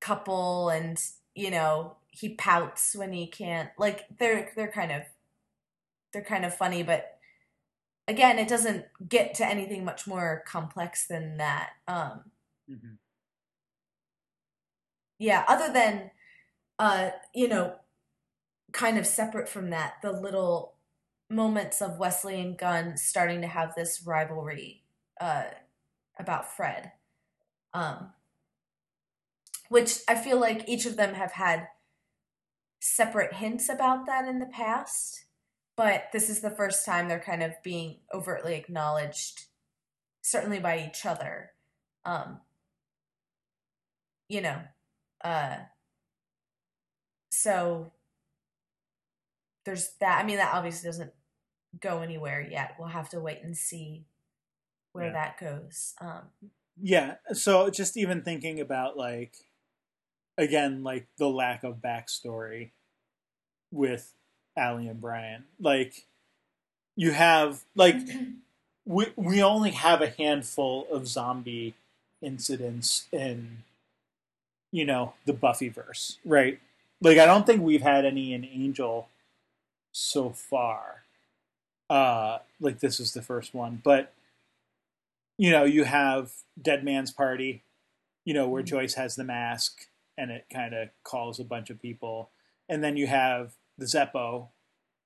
couple, 0.00 0.70
and 0.70 0.98
you 1.34 1.50
know 1.50 1.96
he 2.10 2.30
pouts 2.30 2.96
when 2.96 3.12
he 3.12 3.26
can't. 3.26 3.70
Like 3.78 4.06
they're 4.18 4.50
they're 4.56 4.72
kind 4.72 4.92
of 4.92 5.02
they're 6.12 6.24
kind 6.24 6.46
of 6.46 6.54
funny, 6.54 6.82
but 6.82 7.18
again, 8.06 8.38
it 8.38 8.48
doesn't 8.48 8.86
get 9.06 9.34
to 9.34 9.46
anything 9.46 9.84
much 9.84 10.06
more 10.06 10.42
complex 10.46 11.06
than 11.06 11.36
that. 11.36 11.70
Um, 11.86 12.22
mhm. 12.70 12.96
yeah 15.18 15.44
other 15.48 15.72
than 15.72 16.10
uh 16.78 17.10
you 17.34 17.48
know 17.48 17.74
kind 18.72 18.98
of 18.98 19.07
separate 19.07 19.48
from 19.48 19.70
that 19.70 19.94
the 20.02 20.12
little 20.12 20.74
moments 21.31 21.81
of 21.83 21.98
wesley 21.98 22.40
and 22.40 22.59
gunn 22.59 22.96
starting 22.96 23.40
to 23.40 23.46
have 23.46 23.74
this 23.74 24.02
rivalry 24.07 24.83
uh 25.20 25.44
about 26.18 26.54
fred. 26.57 26.92
Um 27.72 28.12
which 29.68 29.98
i 30.09 30.14
feel 30.14 30.40
like 30.40 30.68
each 30.68 30.87
of 30.87 30.96
them 30.96 31.14
have 31.14 31.33
had 31.33 31.68
separate 32.81 33.35
hints 33.35 33.68
about 33.68 34.07
that 34.07 34.26
in 34.26 34.38
the 34.38 34.46
past 34.46 35.24
but 35.78 36.09
this 36.12 36.28
is 36.28 36.40
the 36.40 36.50
first 36.50 36.85
time 36.85 37.07
they're 37.07 37.20
kind 37.20 37.42
of 37.42 37.52
being 37.62 37.98
overtly 38.12 38.57
acknowledged 38.57 39.44
certainly 40.22 40.59
by 40.59 40.85
each 40.85 41.07
other. 41.07 41.52
Um 42.04 42.40
you 44.28 44.40
know 44.42 44.61
uh 45.24 45.57
so 47.31 47.92
there's 49.68 49.90
that 50.00 50.18
i 50.22 50.26
mean 50.26 50.37
that 50.38 50.54
obviously 50.54 50.88
doesn't 50.88 51.12
go 51.81 52.00
anywhere 52.00 52.40
yet. 52.40 52.74
We'll 52.78 52.88
have 52.88 53.11
to 53.11 53.20
wait 53.20 53.42
and 53.42 53.57
see 53.57 54.07
where 54.92 55.09
Yeah. 55.09 55.12
that 55.12 55.38
goes. 55.38 55.94
Um, 56.00 56.31
Yeah. 56.81 57.16
So 57.35 57.68
just 57.70 57.96
even 57.96 58.22
thinking 58.22 58.59
about 58.61 58.96
like 58.96 59.37
again, 60.38 60.83
like 60.83 61.07
the 61.18 61.28
lack 61.28 61.64
of 61.64 61.76
backstory 61.83 62.70
with 63.70 64.14
Allie 64.57 64.88
and 64.88 65.00
Brian. 65.00 65.44
Like 65.61 66.07
you 66.96 67.11
have 67.12 67.64
like 67.74 67.96
we 68.87 69.07
we 69.16 69.42
only 69.42 69.72
have 69.72 70.00
a 70.00 70.09
handful 70.11 70.87
of 70.90 71.07
zombie 71.07 71.74
incidents 72.22 73.09
in 73.12 73.62
you 74.72 74.85
know 74.87 75.14
the 75.26 75.35
Buffyverse, 75.35 76.16
right? 76.24 76.59
Like 77.02 77.18
I 77.18 77.26
don't 77.26 77.44
think 77.46 77.61
we've 77.62 77.83
had 77.83 78.04
any 78.07 78.33
in 78.33 78.44
Angel 78.44 79.09
so 79.98 80.30
far. 80.30 81.04
Uh 81.90 82.38
like 82.61 82.80
this 82.80 83.00
is 83.00 83.12
the 83.14 83.22
first 83.22 83.54
one, 83.54 83.80
but 83.82 84.12
you 85.38 85.50
know, 85.50 85.64
you 85.64 85.84
have 85.84 86.32
Dead 86.61 86.84
Man's 86.84 87.11
Party, 87.12 87.62
you 88.24 88.34
know, 88.34 88.48
where 88.48 88.62
Mhm. 88.62 88.66
Joyce 88.66 88.94
has 88.94 89.16
the 89.16 89.24
mask 89.24 89.88
and 90.16 90.30
it 90.30 90.46
kind 90.52 90.74
of 90.74 90.90
calls 91.04 91.38
a 91.38 91.44
bunch 91.44 91.70
of 91.70 91.80
people. 91.80 92.30
And 92.68 92.82
then 92.82 92.96
you 92.96 93.06
have 93.06 93.54
the 93.78 93.87
Zeppo, 93.87 94.48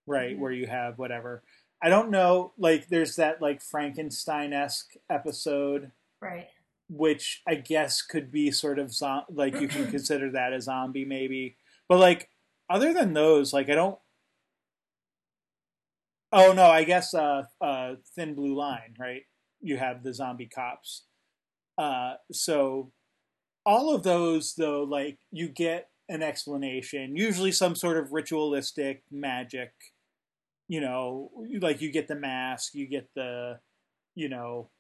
right, 0.07 0.35
Mhm. 0.37 0.39
where 0.41 0.53
you 0.53 0.67
have 0.67 0.99
whatever. 0.99 1.43
I 1.83 1.89
don't 1.91 2.11
know, 2.11 2.53
like, 2.57 2.89
there's 2.89 3.17
that, 3.17 3.43
like, 3.43 3.61
Frankenstein 3.61 4.53
esque 4.53 4.95
episode, 5.11 5.93
right. 6.21 6.49
which 6.89 7.43
I 7.47 7.57
guess 7.57 8.01
could 8.03 8.31
be 8.33 8.51
sort 8.53 8.79
of, 8.79 8.93
zo- 8.95 9.25
like, 9.29 9.61
you 9.61 9.69
can 9.69 9.91
consider 9.91 10.31
that 10.31 10.53
a 10.55 10.61
zombie, 10.61 11.05
maybe. 11.05 11.57
But, 11.89 11.99
like, 11.99 12.31
other 12.71 12.95
than 12.95 13.13
those, 13.13 13.53
like, 13.53 13.69
I 13.69 13.75
don't. 13.75 13.99
Oh, 16.33 16.53
no, 16.53 16.65
I 16.65 16.85
guess 16.85 17.13
uh, 17.13 17.43
uh, 17.61 17.95
Thin 18.15 18.35
Blue 18.35 18.57
Line, 18.57 18.95
right? 18.99 19.23
You 19.61 19.77
have 19.77 20.03
the 20.03 20.15
zombie 20.15 20.49
cops. 20.53 21.05
Uh, 21.77 22.15
so 22.33 22.93
all 23.67 23.95
of 23.95 24.03
those, 24.03 24.55
though, 24.57 24.83
like, 24.83 25.19
you 25.31 25.49
get 25.49 25.89
an 26.09 26.23
explanation, 26.23 27.17
usually 27.17 27.53
some 27.53 27.75
sort 27.77 27.99
of 27.99 28.13
ritualistic 28.13 29.03
magic. 29.11 29.73
You 30.69 30.81
know, 30.81 31.31
like, 31.61 31.83
you 31.83 31.93
get 31.93 32.09
the 32.09 32.15
mask, 32.15 32.75
you 32.75 32.89
get 32.89 33.11
the, 33.15 33.61
you 34.15 34.29
know, 34.31 34.71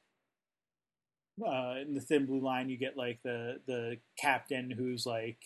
uh, 1.46 1.74
in 1.80 1.94
the 1.94 2.00
thin 2.00 2.26
blue 2.26 2.42
line, 2.42 2.68
you 2.68 2.78
get 2.78 2.96
like 2.96 3.20
the 3.24 3.56
the 3.66 3.96
captain 4.18 4.70
who's 4.70 5.06
like 5.06 5.38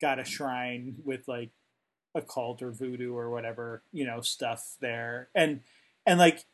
got 0.00 0.18
a 0.18 0.24
shrine 0.24 0.96
with 1.04 1.26
like 1.26 1.50
occult 2.14 2.62
or 2.62 2.70
voodoo 2.70 3.14
or 3.14 3.30
whatever 3.30 3.82
you 3.92 4.04
know 4.06 4.20
stuff 4.20 4.76
there, 4.80 5.28
and 5.34 5.60
and 6.06 6.18
like 6.18 6.44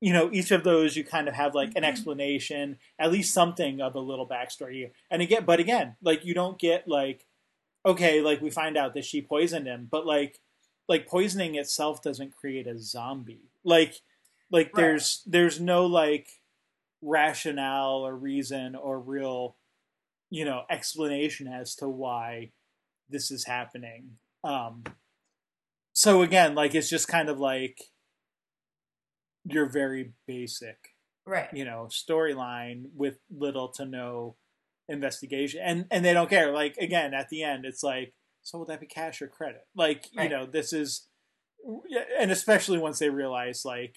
you 0.00 0.12
know 0.12 0.30
each 0.32 0.50
of 0.50 0.64
those 0.64 0.96
you 0.96 1.04
kind 1.04 1.28
of 1.28 1.34
have 1.34 1.54
like 1.54 1.68
an 1.70 1.74
mm-hmm. 1.76 1.84
explanation, 1.84 2.78
at 2.98 3.12
least 3.12 3.34
something 3.34 3.80
of 3.80 3.94
a 3.94 4.00
little 4.00 4.28
backstory. 4.28 4.90
And 5.10 5.22
again, 5.22 5.44
but 5.44 5.60
again, 5.60 5.96
like 6.02 6.24
you 6.24 6.34
don't 6.34 6.58
get 6.58 6.86
like 6.88 7.26
okay, 7.84 8.20
like 8.20 8.40
we 8.40 8.50
find 8.50 8.76
out 8.76 8.94
that 8.94 9.04
she 9.04 9.22
poisoned 9.22 9.66
him, 9.66 9.88
but 9.90 10.06
like 10.06 10.40
like 10.88 11.06
poisoning 11.06 11.54
itself 11.54 12.02
doesn't 12.02 12.36
create 12.36 12.66
a 12.66 12.78
zombie. 12.78 13.50
Like 13.64 14.00
like 14.50 14.66
Right. 14.66 14.82
there's 14.82 15.22
there's 15.26 15.60
no 15.60 15.86
like 15.86 16.28
rationale 17.02 18.06
or 18.06 18.16
reason 18.16 18.74
or 18.74 18.98
real 18.98 19.56
you 20.30 20.44
know 20.44 20.62
explanation 20.70 21.46
as 21.46 21.74
to 21.76 21.88
why 21.88 22.50
this 23.08 23.30
is 23.30 23.44
happening 23.44 24.18
um 24.46 24.82
so 25.92 26.22
again 26.22 26.54
like 26.54 26.74
it's 26.74 26.88
just 26.90 27.08
kind 27.08 27.28
of 27.28 27.38
like 27.38 27.78
your 29.44 29.66
very 29.66 30.12
basic 30.26 30.76
Right. 31.26 31.48
you 31.52 31.64
know 31.64 31.88
storyline 31.90 32.84
with 32.94 33.18
little 33.36 33.68
to 33.72 33.84
no 33.84 34.36
investigation. 34.88 35.60
And 35.64 35.86
and 35.90 36.04
they 36.04 36.12
don't 36.12 36.30
care. 36.30 36.52
Like 36.52 36.76
again 36.76 37.14
at 37.14 37.28
the 37.30 37.42
end 37.42 37.64
it's 37.64 37.82
like 37.82 38.14
so 38.42 38.58
will 38.58 38.66
that 38.66 38.78
be 38.80 38.86
cash 38.86 39.20
or 39.20 39.26
credit? 39.26 39.62
Like 39.74 40.04
you 40.12 40.28
know 40.28 40.46
this 40.46 40.72
is 40.72 41.08
and 42.20 42.30
especially 42.30 42.78
once 42.78 43.00
they 43.00 43.10
realize 43.10 43.64
like 43.64 43.96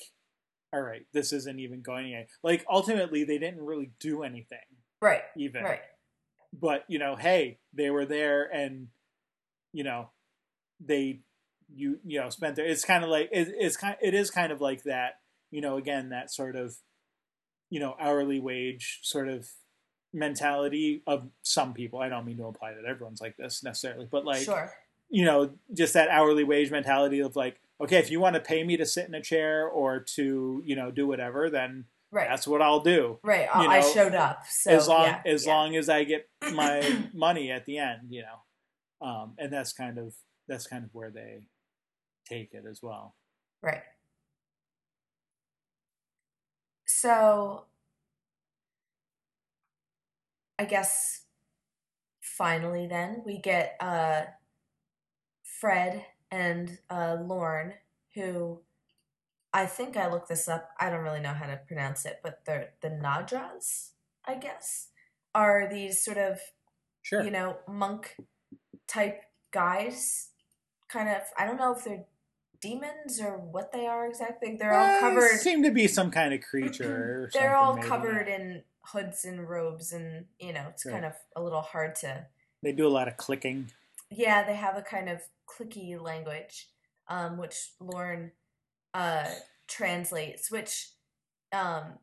all 0.73 0.81
right 0.81 1.05
this 1.13 1.31
isn't 1.31 1.59
even 1.59 1.81
going 1.83 2.05
anywhere. 2.07 2.27
Like 2.43 2.65
ultimately 2.67 3.23
they 3.25 3.37
didn't 3.37 3.61
really 3.61 3.91
do 3.99 4.23
anything. 4.23 4.57
Right. 4.99 5.21
even. 5.37 5.63
Right. 5.63 5.81
but 6.51 6.83
you 6.87 6.97
know 6.97 7.15
hey 7.15 7.59
they 7.73 7.91
were 7.91 8.07
there 8.07 8.45
and 8.51 8.87
you 9.71 9.83
know 9.83 10.09
they 10.79 11.21
you 11.73 11.99
you 12.05 12.19
know 12.19 12.29
spent 12.29 12.55
there 12.55 12.65
it's 12.65 12.85
kind 12.85 13.03
of 13.03 13.09
like 13.09 13.29
it, 13.31 13.47
it's 13.57 13.77
kind 13.77 13.95
it 14.01 14.13
is 14.13 14.31
kind 14.31 14.51
of 14.51 14.61
like 14.61 14.83
that 14.83 15.19
you 15.51 15.61
know 15.61 15.77
again 15.77 16.09
that 16.09 16.31
sort 16.31 16.55
of 16.55 16.75
you 17.69 17.79
know 17.79 17.95
hourly 17.99 18.39
wage 18.39 18.99
sort 19.03 19.27
of 19.27 19.47
mentality 20.13 21.03
of 21.05 21.29
some 21.43 21.73
people 21.73 21.99
i 21.99 22.09
don't 22.09 22.25
mean 22.25 22.37
to 22.37 22.45
imply 22.45 22.73
that 22.73 22.89
everyone's 22.89 23.21
like 23.21 23.37
this 23.37 23.63
necessarily 23.63 24.07
but 24.09 24.25
like 24.25 24.41
sure. 24.41 24.71
you 25.09 25.23
know 25.23 25.51
just 25.73 25.93
that 25.93 26.09
hourly 26.09 26.43
wage 26.43 26.71
mentality 26.71 27.19
of 27.19 27.35
like 27.35 27.59
okay 27.79 27.97
if 27.97 28.09
you 28.09 28.19
want 28.19 28.33
to 28.33 28.41
pay 28.41 28.63
me 28.63 28.75
to 28.75 28.85
sit 28.85 29.07
in 29.07 29.13
a 29.13 29.21
chair 29.21 29.67
or 29.67 29.99
to 29.99 30.63
you 30.65 30.75
know 30.75 30.89
do 30.89 31.07
whatever 31.07 31.49
then 31.49 31.85
Right. 32.11 32.27
that's 32.27 32.47
what 32.47 32.59
i'll 32.59 32.79
do 32.79 33.19
right. 33.21 33.47
you 33.55 33.67
I 33.69 33.77
I 33.77 33.81
showed 33.81 34.15
up. 34.15 34.43
So 34.49 34.71
as 34.71 34.87
long 34.87 35.05
yeah, 35.05 35.21
as 35.27 35.45
yeah. 35.45 35.53
long 35.53 35.75
as 35.75 35.89
I 35.89 36.05
get 36.05 36.27
my 36.53 37.03
money 37.13 37.51
at 37.51 37.67
the 37.67 37.77
end, 37.77 38.07
you 38.09 38.23
know, 38.23 39.07
um, 39.07 39.33
and 39.37 39.53
that's 39.53 39.73
kind 39.73 39.99
of 39.99 40.15
that's 40.49 40.67
kind 40.67 40.83
of 40.83 40.89
where 40.93 41.11
they 41.11 41.47
take 42.27 42.53
it 42.53 42.65
as 42.69 42.81
well. 42.83 43.15
Right. 43.61 43.83
So 46.85 47.65
I 50.57 50.65
guess 50.65 51.21
finally 52.21 52.87
then 52.87 53.23
we 53.25 53.37
get 53.39 53.75
uh 53.79 54.23
Fred 55.43 56.05
and 56.31 56.79
uh 56.89 57.17
Lorne 57.21 57.73
who 58.15 58.61
I 59.53 59.65
think 59.65 59.97
I 59.97 60.09
looked 60.11 60.29
this 60.29 60.47
up. 60.47 60.69
I 60.79 60.89
don't 60.89 61.03
really 61.03 61.19
know 61.21 61.33
how 61.33 61.47
to 61.47 61.59
pronounce 61.67 62.05
it, 62.05 62.19
but 62.23 62.41
they're 62.45 62.73
the 62.81 62.89
Nahdras, 62.89 63.91
I 64.25 64.35
guess, 64.35 64.89
are 65.33 65.67
these 65.69 66.03
sort 66.03 66.17
of 66.17 66.39
Sure. 67.01 67.23
you 67.23 67.31
know, 67.31 67.57
monk 67.67 68.15
type 68.87 69.23
guys. 69.51 70.29
Kind 70.91 71.09
of, 71.09 71.21
I 71.37 71.45
don't 71.45 71.57
know 71.57 71.73
if 71.75 71.83
they're 71.83 72.05
demons 72.61 73.21
or 73.21 73.37
what 73.37 73.71
they 73.71 73.85
are 73.85 74.07
exactly. 74.07 74.57
They're 74.59 74.73
all 74.73 74.99
covered. 74.99 75.39
Seem 75.39 75.63
to 75.63 75.71
be 75.71 75.87
some 75.87 76.11
kind 76.11 76.33
of 76.33 76.41
creature. 76.41 77.25
Or 77.25 77.29
They're 77.33 77.55
all 77.55 77.75
maybe. 77.75 77.87
covered 77.87 78.27
in 78.27 78.63
hoods 78.91 79.23
and 79.25 79.47
robes, 79.47 79.91
and 79.93 80.25
you 80.39 80.51
know, 80.53 80.65
it's 80.69 80.85
Right. 80.85 80.93
kind 80.93 81.05
of 81.05 81.13
a 81.35 81.41
little 81.41 81.61
hard 81.61 81.95
to. 81.97 82.25
They 82.63 82.71
do 82.71 82.87
a 82.87 82.89
lot 82.89 83.07
of 83.07 83.17
clicking. 83.17 83.71
Yeah, 84.09 84.43
they 84.45 84.55
have 84.55 84.75
a 84.75 84.81
kind 84.81 85.07
of 85.09 85.21
clicky 85.47 85.99
language, 86.01 86.67
um, 87.07 87.37
which 87.37 87.71
Lorne 87.79 88.31
uh, 88.93 89.29
translates, 89.67 90.49
which 90.51 90.89
um, 91.53 91.99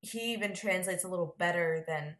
he 0.00 0.32
even 0.32 0.54
translates 0.54 1.04
a 1.04 1.08
little 1.08 1.34
better 1.38 1.84
than 1.86 2.16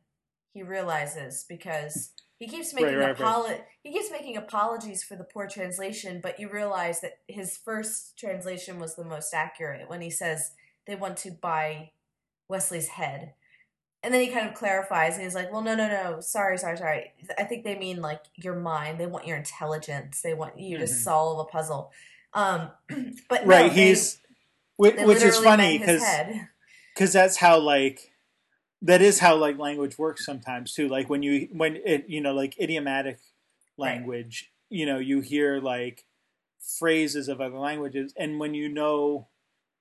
he 0.54 0.62
realizes 0.62 1.44
because 1.48 2.12
he 2.38 2.48
keeps 2.48 2.72
making 2.72 2.96
Right, 2.96 3.18
right, 3.18 3.20
right. 3.20 3.64
he 3.82 3.92
keeps 3.92 4.10
making 4.10 4.36
apologies 4.36 5.02
for 5.04 5.16
the 5.16 5.24
poor 5.24 5.46
translation, 5.46 6.20
but 6.22 6.40
you 6.40 6.48
realize 6.48 7.00
that 7.02 7.18
his 7.28 7.56
first 7.58 8.18
translation 8.18 8.78
was 8.78 8.94
the 8.96 9.04
most 9.04 9.34
accurate 9.34 9.88
when 9.90 10.00
he 10.00 10.10
says 10.10 10.52
they 10.86 10.94
want 10.96 11.16
to 11.18 11.30
buy 11.30 11.90
Wesley's 12.48 12.88
head. 12.88 13.34
And 14.02 14.12
then 14.12 14.20
he 14.20 14.28
kind 14.28 14.46
of 14.48 14.54
clarifies 14.54 15.14
and 15.14 15.22
he's 15.24 15.34
like, 15.34 15.50
Well, 15.50 15.62
no, 15.62 15.74
no, 15.74 15.88
no, 15.88 16.20
sorry, 16.20 16.58
sorry, 16.58 16.76
sorry. 16.76 17.12
I 17.38 17.44
think 17.44 17.64
they 17.64 17.78
mean 17.78 18.00
like 18.02 18.20
your 18.36 18.54
mind. 18.54 18.98
They 19.00 19.06
want 19.06 19.26
your 19.26 19.36
intelligence. 19.38 20.20
They 20.20 20.34
want 20.34 20.58
you 20.58 20.76
to 20.78 20.84
Mhm. 20.84 20.88
solve 20.88 21.38
a 21.38 21.44
puzzle. 21.50 21.90
Um, 22.34 22.70
but 23.28 23.46
right. 23.46 23.72
they- 23.72 23.86
he's 23.88 24.18
whi- 24.76 24.90
they 24.90 25.04
which 25.06 25.22
is 25.22 25.38
funny 25.38 25.78
because 25.78 26.02
because 26.94 27.12
that's 27.14 27.36
how 27.38 27.58
like 27.58 28.12
that 28.84 29.02
is 29.02 29.18
how 29.18 29.34
like 29.34 29.58
language 29.58 29.98
works 29.98 30.24
sometimes 30.24 30.72
too 30.72 30.88
like 30.88 31.08
when 31.10 31.22
you 31.22 31.48
when 31.52 31.76
it 31.84 32.04
you 32.08 32.20
know 32.20 32.32
like 32.34 32.58
idiomatic 32.60 33.18
Right. 33.76 33.96
language 33.96 34.52
you 34.70 34.86
know 34.86 34.98
you 34.98 35.20
hear 35.20 35.58
like 35.60 36.04
phrases 36.78 37.28
of 37.28 37.40
other 37.40 37.58
languages 37.58 38.14
and 38.16 38.38
when 38.38 38.54
you 38.54 38.68
know 38.68 39.28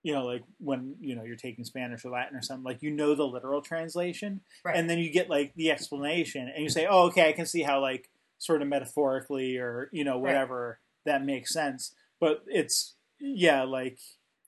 you 0.02 0.14
know 0.14 0.26
like 0.26 0.44
when 0.60 0.96
you 1.00 1.16
know 1.16 1.24
you're 1.24 1.36
taking 1.38 1.64
spanish 1.64 2.04
or 2.04 2.10
latin 2.10 2.36
or 2.38 2.42
something 2.42 2.64
like 2.64 2.82
you 2.82 2.90
know 2.92 3.14
the 3.16 3.24
literal 3.28 3.62
translation 3.62 4.42
Right. 4.66 4.76
and 4.76 4.90
then 4.90 4.98
you 5.00 5.12
get 5.12 5.30
like 5.30 5.54
the 5.56 5.70
explanation 5.72 6.50
and 6.50 6.64
you 6.64 6.70
say 6.70 6.88
oh 6.90 7.04
okay 7.08 7.30
i 7.30 7.34
can 7.34 7.46
see 7.46 7.62
how 7.62 7.80
like 7.82 8.10
sort 8.40 8.62
of 8.62 8.68
metaphorically 8.68 9.58
or 9.58 9.90
you 9.94 10.04
know 10.04 10.14
Right. 10.18 10.32
whatever 10.32 10.80
that 11.06 11.24
makes 11.24 11.54
sense 11.54 11.94
but 12.20 12.44
it's 12.48 12.96
yeah 13.20 13.64
like 13.64 14.00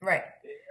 right. 0.06 0.24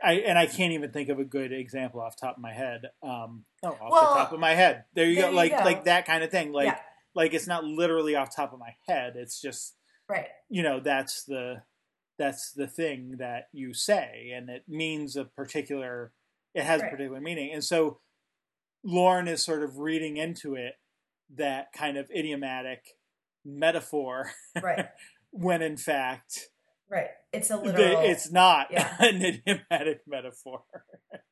I 0.03 0.13
and 0.15 0.39
I 0.39 0.47
can't 0.47 0.73
even 0.73 0.91
think 0.93 1.09
of 1.09 1.19
a 1.19 1.25
good 1.25 1.53
example 1.53 2.01
off 2.01 2.17
the 2.17 2.27
top 2.27 2.37
of 2.37 2.43
my 2.43 2.53
head. 2.53 2.83
Um, 3.03 3.45
oh, 3.63 3.69
off 3.71 3.79
Well, 3.91 4.15
the 4.15 4.21
top 4.21 4.33
of 4.33 4.41
my 4.41 4.55
head. 4.55 4.85
There 4.95 5.07
you 5.07 5.15
there 5.17 5.25
go. 5.25 5.31
you 5.31 5.37
Like 5.37 5.51
go. 5.53 5.65
like 5.65 5.85
that 5.85 6.07
kind 6.07 6.23
of 6.23 6.31
thing. 6.31 6.53
Like 6.53 6.67
Yeah. 6.67 6.79
like 7.15 7.33
it's 7.35 7.47
not 7.47 7.65
literally 7.65 8.15
off 8.15 8.31
the 8.31 8.37
top 8.43 8.53
of 8.53 8.59
my 8.59 8.75
head. 8.89 9.15
It's 9.17 9.41
just 9.41 9.77
Right. 10.09 10.27
you 10.51 10.63
know 10.63 10.81
that's 10.81 11.25
the 11.25 11.63
that's 12.19 12.53
the 12.53 12.67
thing 12.69 13.17
that 13.19 13.49
you 13.53 13.75
say, 13.75 14.31
and 14.35 14.49
it 14.51 14.65
means 14.69 15.17
a 15.17 15.25
particular. 15.25 16.13
It 16.55 16.63
has 16.65 16.81
Right. 16.81 16.89
a 16.89 16.91
particular 16.91 17.21
meaning, 17.21 17.53
and 17.53 17.65
so 17.65 18.01
Lorne 18.85 19.27
is 19.29 19.43
sort 19.43 19.63
of 19.63 19.79
reading 19.79 20.17
into 20.19 20.55
it 20.55 20.75
that 21.35 21.73
kind 21.73 21.97
of 21.97 22.11
idiomatic 22.11 22.99
metaphor 23.45 24.31
Right. 24.63 24.87
when 25.31 25.63
in 25.63 25.77
fact 25.77 26.51
Right. 26.95 27.09
It's 27.33 27.51
a 27.51 27.57
literal. 27.57 28.03
it's 28.03 28.31
not 28.31 28.69
yeah. 28.71 28.95
an 29.01 29.21
idiomatic 29.25 30.03
metaphor. 30.07 30.63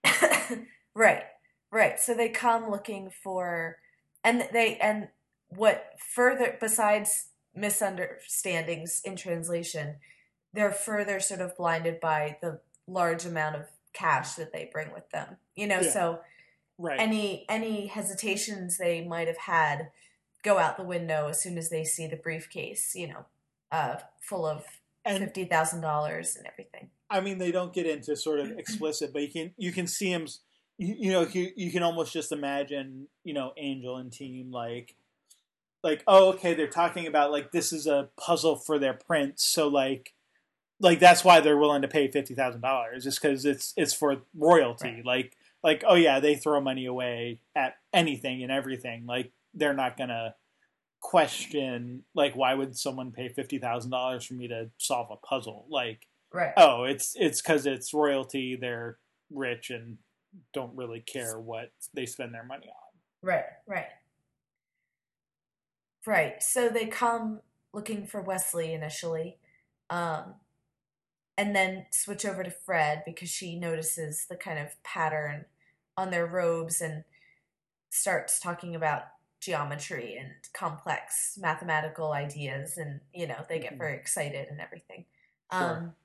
right. 0.95 1.23
Right. 1.71 2.01
So 2.01 2.15
they 2.15 2.29
come 2.31 2.69
looking 2.69 3.11
for, 3.23 3.79
and 4.25 4.49
they 4.53 4.77
and 4.79 5.09
what 5.51 5.85
further 6.15 6.57
besides 6.61 7.29
misunderstandings 7.55 9.01
in 9.05 9.15
translation, 9.15 9.97
they're 10.53 10.73
further 10.73 11.21
sort 11.21 11.41
of 11.41 11.57
blinded 11.57 12.01
by 12.01 12.39
the 12.43 12.61
large 12.89 13.25
amount 13.25 13.55
of 13.57 13.67
cash 13.93 14.35
that 14.35 14.53
they 14.53 14.69
bring 14.73 14.93
with 14.93 15.09
them. 15.11 15.37
You 15.55 15.69
know, 15.69 15.81
Yeah. 15.81 15.91
so 15.91 16.21
Right. 16.79 16.99
any 16.99 17.47
any 17.49 17.87
hesitations 17.87 18.79
they 18.79 19.05
might 19.05 19.29
have 19.29 19.37
had 19.37 19.93
go 20.43 20.59
out 20.59 20.77
the 20.77 20.83
window 20.83 21.29
as 21.29 21.41
soon 21.41 21.57
as 21.57 21.71
they 21.71 21.85
see 21.85 22.09
the 22.09 22.17
briefcase. 22.17 22.97
You 22.97 23.07
know, 23.09 23.27
uh, 23.71 23.97
full 24.21 24.45
of 24.45 24.65
and 25.05 25.19
fifty 25.19 25.45
thousand 25.45 25.81
dollars 25.81 26.37
and 26.37 26.47
everything. 26.47 26.91
I 27.11 27.21
mean, 27.21 27.39
they 27.39 27.53
don't 27.53 27.73
get 27.73 27.87
into 27.87 28.17
sort 28.17 28.41
of 28.41 28.51
explicit, 28.59 29.13
but 29.13 29.23
you 29.23 29.29
can 29.29 29.53
you 29.57 29.73
can 29.73 29.87
see 29.87 30.11
him. 30.11 30.27
You, 30.79 30.97
you 30.99 31.13
know, 31.13 31.27
you, 31.31 31.51
you 31.55 31.71
can 31.71 31.83
almost 31.83 32.13
just 32.13 32.33
imagine, 32.33 33.07
you 33.25 33.35
know, 33.35 33.53
Angel 33.57 33.99
and 33.99 34.11
team 34.11 34.51
like, 34.51 34.97
like, 35.85 36.03
oh, 36.07 36.31
okay, 36.33 36.55
they're 36.55 36.67
talking 36.67 37.07
about 37.07 37.31
like 37.31 37.53
this 37.53 37.73
is 37.73 37.87
a 37.87 38.09
puzzle 38.19 38.57
for 38.57 38.79
their 38.79 38.95
prince, 38.95 39.45
so 39.45 39.69
like, 39.69 40.15
like 40.81 40.99
that's 40.99 41.25
why 41.25 41.41
they're 41.41 41.59
willing 41.59 41.83
to 41.83 41.89
pay 41.89 42.09
fifty 42.09 42.35
thousand 42.35 42.63
dollars, 42.63 43.05
just 43.05 43.21
because 43.21 43.45
it's 43.45 43.75
it's 43.77 43.95
for 43.95 44.23
royalty. 44.37 44.95
Right. 44.97 45.07
Like, 45.07 45.37
like, 45.63 45.85
oh 45.87 45.95
yeah, 45.95 46.21
they 46.21 46.35
throw 46.35 46.61
money 46.61 46.87
away 46.87 47.41
at 47.55 47.75
anything 47.93 48.43
and 48.43 48.51
everything. 48.51 49.07
Like, 49.07 49.33
they're 49.55 49.75
not 49.75 49.97
gonna 49.97 50.35
question 51.03 52.03
like 52.15 52.35
why 52.35 52.55
would 52.55 52.77
someone 52.77 53.11
pay 53.11 53.29
fifty 53.29 53.59
thousand 53.59 53.91
dollars 53.91 54.25
for 54.25 54.35
me 54.35 54.49
to 54.49 54.71
solve 54.79 55.09
a 55.11 55.17
puzzle 55.27 55.67
like 55.69 56.07
Right. 56.33 56.53
oh 56.57 56.85
it's 56.85 57.15
it's 57.19 57.43
because 57.43 57.67
it's 57.67 57.93
royalty 57.93 58.57
they're 58.57 58.97
rich 59.31 59.69
and 59.69 59.99
don't 60.55 60.75
really 60.75 61.01
care 61.01 61.39
what 61.39 61.73
they 61.93 62.07
spend 62.07 62.33
their 62.33 62.45
money 62.45 62.69
on 62.69 62.83
Right, 63.23 63.45
right. 63.67 63.87
Right. 66.05 66.43
So 66.43 66.69
they 66.69 66.87
come 66.87 67.41
looking 67.73 68.07
for 68.07 68.21
Wesley 68.21 68.75
initially, 68.75 69.39
um, 69.89 70.35
and 71.39 71.55
then 71.55 71.87
switch 71.91 72.25
over 72.27 72.43
to 72.43 72.51
Fred 72.51 73.05
because 73.07 73.31
she 73.31 73.59
notices 73.59 74.27
the 74.29 74.37
kind 74.37 74.59
of 74.59 74.83
pattern 74.83 75.45
on 75.97 76.11
their 76.11 76.27
robes 76.27 76.81
and 76.81 77.05
starts 77.91 78.41
talking 78.41 78.75
about 78.75 79.03
geometry 79.43 80.17
and 80.17 80.31
complex 80.55 81.37
mathematical 81.41 82.13
ideas 82.13 82.79
and 82.79 83.01
you 83.13 83.27
know 83.27 83.45
they 83.49 83.59
get 83.59 83.75
Mhm. 83.75 83.79
very 83.79 83.97
excited 83.97 84.49
and 84.49 84.61
everything 84.61 85.05
Sure. 85.53 85.69
um 85.69 85.97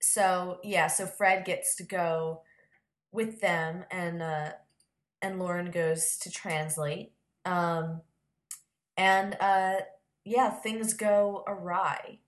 so 0.00 0.58
yeah 0.64 0.88
so 0.88 1.06
fred 1.06 1.44
gets 1.44 1.76
to 1.76 1.84
go 1.84 2.42
with 3.12 3.40
them 3.40 3.84
and 3.90 4.20
uh 4.20 4.52
and 5.22 5.38
Lorne 5.38 5.70
goes 5.70 6.18
to 6.18 6.30
translate 6.30 7.12
um 7.44 8.02
and 8.96 9.36
uh 9.40 9.76
yeah 10.24 10.50
things 10.50 10.94
go 10.94 11.44
awry 11.46 12.18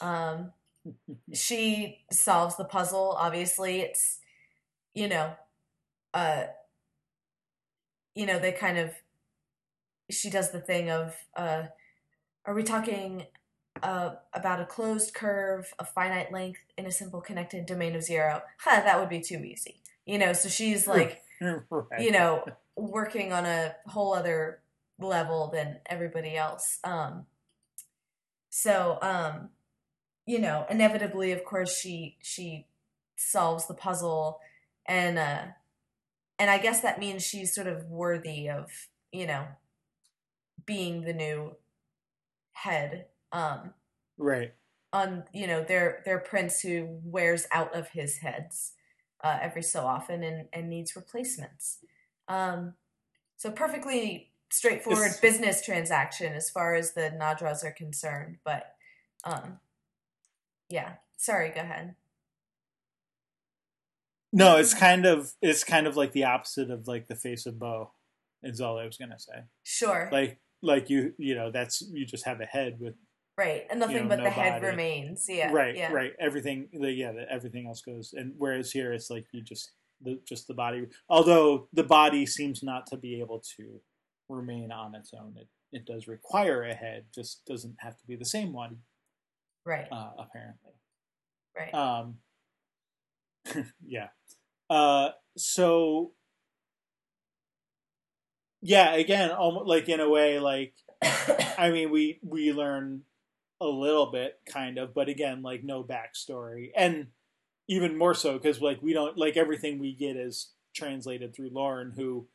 um 0.00 0.52
she 1.34 2.04
solves 2.12 2.56
the 2.56 2.64
puzzle 2.64 3.16
obviously 3.18 3.80
it's 3.80 4.20
you 4.94 5.08
know 5.08 5.34
uh 6.14 6.44
you 8.14 8.24
know 8.26 8.38
they 8.38 8.52
kind 8.52 8.78
of 8.78 8.92
she 10.10 10.30
does 10.30 10.50
the 10.50 10.60
thing 10.60 10.90
of 10.90 11.14
uh 11.36 11.64
are 12.44 12.54
we 12.54 12.62
talking 12.62 13.26
uh 13.82 14.10
about 14.32 14.60
a 14.60 14.66
closed 14.66 15.14
curve 15.14 15.72
a 15.78 15.84
finite 15.84 16.32
length 16.32 16.60
in 16.78 16.86
a 16.86 16.90
simple 16.90 17.20
connected 17.20 17.66
domain 17.66 17.94
of 17.94 18.02
zero? 18.02 18.42
Huh 18.58 18.80
that 18.82 18.98
would 18.98 19.08
be 19.08 19.20
too 19.20 19.42
easy. 19.44 19.80
You 20.04 20.18
know 20.18 20.32
so 20.32 20.48
she's 20.48 20.86
like 20.86 21.22
right. 21.40 22.00
you 22.00 22.10
know 22.10 22.44
working 22.76 23.32
on 23.32 23.46
a 23.46 23.74
whole 23.86 24.14
other 24.14 24.60
level 24.98 25.50
than 25.52 25.78
everybody 25.86 26.36
else. 26.36 26.78
Um 26.84 27.26
so 28.50 28.98
um 29.02 29.50
you 30.26 30.38
know 30.38 30.66
inevitably 30.68 31.32
of 31.32 31.44
course 31.44 31.78
she 31.78 32.16
she 32.22 32.66
solves 33.16 33.66
the 33.66 33.74
puzzle 33.74 34.40
and 34.86 35.18
uh 35.18 35.42
and 36.38 36.50
i 36.50 36.58
guess 36.58 36.80
that 36.80 36.98
means 36.98 37.22
she's 37.22 37.54
sort 37.54 37.66
of 37.66 37.84
worthy 37.84 38.48
of 38.48 38.70
you 39.12 39.26
know 39.26 39.46
being 40.66 41.02
the 41.02 41.12
new 41.12 41.54
head 42.52 43.06
um 43.32 43.72
right 44.18 44.52
on 44.92 45.24
you 45.32 45.46
know 45.46 45.62
their 45.62 46.02
their 46.04 46.18
prince 46.18 46.60
who 46.60 46.98
wears 47.04 47.46
out 47.52 47.74
of 47.74 47.88
his 47.88 48.18
heads 48.18 48.72
uh, 49.24 49.38
every 49.40 49.62
so 49.62 49.80
often 49.86 50.22
and, 50.22 50.46
and 50.52 50.68
needs 50.68 50.94
replacements. 50.94 51.78
Um, 52.28 52.74
so 53.36 53.50
perfectly 53.50 54.30
straightforward 54.50 55.06
It's- 55.06 55.20
business 55.20 55.64
transaction 55.64 56.34
as 56.34 56.50
far 56.50 56.74
as 56.74 56.92
the 56.92 57.10
Nahdras 57.18 57.64
are 57.64 57.72
concerned. 57.72 58.36
But 58.44 58.74
um, 59.24 59.58
yeah, 60.68 60.94
sorry, 61.16 61.50
go 61.50 61.60
ahead. 61.62 61.94
no 64.32 64.56
it's 64.56 64.74
kind 64.74 65.06
of 65.06 65.32
it's 65.40 65.64
kind 65.64 65.86
of 65.86 65.96
like 65.96 66.12
the 66.12 66.24
opposite 66.24 66.70
of 66.70 66.86
like 66.86 67.06
the 67.06 67.16
face 67.16 67.46
of 67.46 67.58
Boe 67.58 67.90
is 68.42 68.60
all 68.60 68.78
i 68.78 68.84
was 68.84 68.96
gonna 68.98 69.18
say 69.18 69.44
Sure, 69.62 70.08
like 70.12 70.38
like 70.66 70.90
you 70.90 71.14
you 71.18 71.34
know 71.34 71.50
that's 71.50 71.82
you 71.92 72.04
just 72.04 72.24
have 72.24 72.40
a 72.40 72.46
head 72.46 72.78
with 72.80 72.94
right, 73.38 73.66
and 73.70 73.80
nothing 73.80 74.02
know, 74.02 74.08
but 74.08 74.18
no 74.18 74.24
the 74.24 74.30
head 74.30 74.60
body. 74.60 74.66
remains. 74.66 75.26
Yeah, 75.28 75.52
right 75.52 75.76
yeah, 75.76 75.92
right 75.92 76.12
everything 76.20 76.68
the, 76.72 76.92
yeah 76.92 77.12
the, 77.12 77.30
everything 77.30 77.66
else 77.66 77.80
goes 77.80 78.12
and 78.12 78.34
whereas 78.36 78.72
here 78.72 78.92
it's 78.92 79.10
like 79.10 79.26
you 79.32 79.42
just 79.42 79.72
the 80.02 80.20
just 80.28 80.46
the 80.46 80.54
body 80.54 80.86
although 81.08 81.68
the 81.72 81.84
body 81.84 82.26
seems 82.26 82.62
not 82.62 82.86
to 82.86 82.96
be 82.96 83.20
able 83.20 83.42
to 83.56 83.80
remain 84.28 84.70
on 84.70 84.94
its 84.94 85.12
own 85.14 85.34
it 85.36 85.48
it 85.72 85.86
does 85.86 86.06
require 86.06 86.64
a 86.64 86.74
head 86.74 87.04
just 87.14 87.44
doesn't 87.46 87.76
have 87.78 87.96
to 87.96 88.06
be 88.06 88.16
the 88.16 88.24
same 88.24 88.52
one 88.52 88.76
right, 89.64 89.86
uh, 89.90 90.10
apparently 90.18 90.72
right. 91.56 91.74
um 91.74 92.16
yeah 93.86 94.08
uh 94.68 95.08
so 95.36 96.12
yeah 98.66 98.94
again 98.94 99.30
almost 99.30 99.66
like 99.66 99.88
in 99.88 100.00
a 100.00 100.08
way 100.08 100.38
like 100.38 100.74
I 101.58 101.70
mean, 101.70 101.90
we 101.90 102.18
we 102.22 102.52
learn 102.52 103.02
a 103.60 103.66
little 103.66 104.06
bit, 104.06 104.38
kind 104.50 104.78
of, 104.78 104.94
but 104.94 105.08
again, 105.08 105.42
like 105.42 105.64
no 105.64 105.82
backstory, 105.82 106.70
and 106.76 107.08
even 107.68 107.98
more 107.98 108.14
so 108.14 108.34
because 108.34 108.60
like 108.60 108.82
we 108.82 108.92
don't 108.92 109.16
like 109.18 109.36
everything 109.36 109.78
we 109.78 109.94
get 109.94 110.16
is 110.16 110.52
translated 110.74 111.34
through 111.34 111.50
Lorne, 111.52 111.92
who 111.96 112.28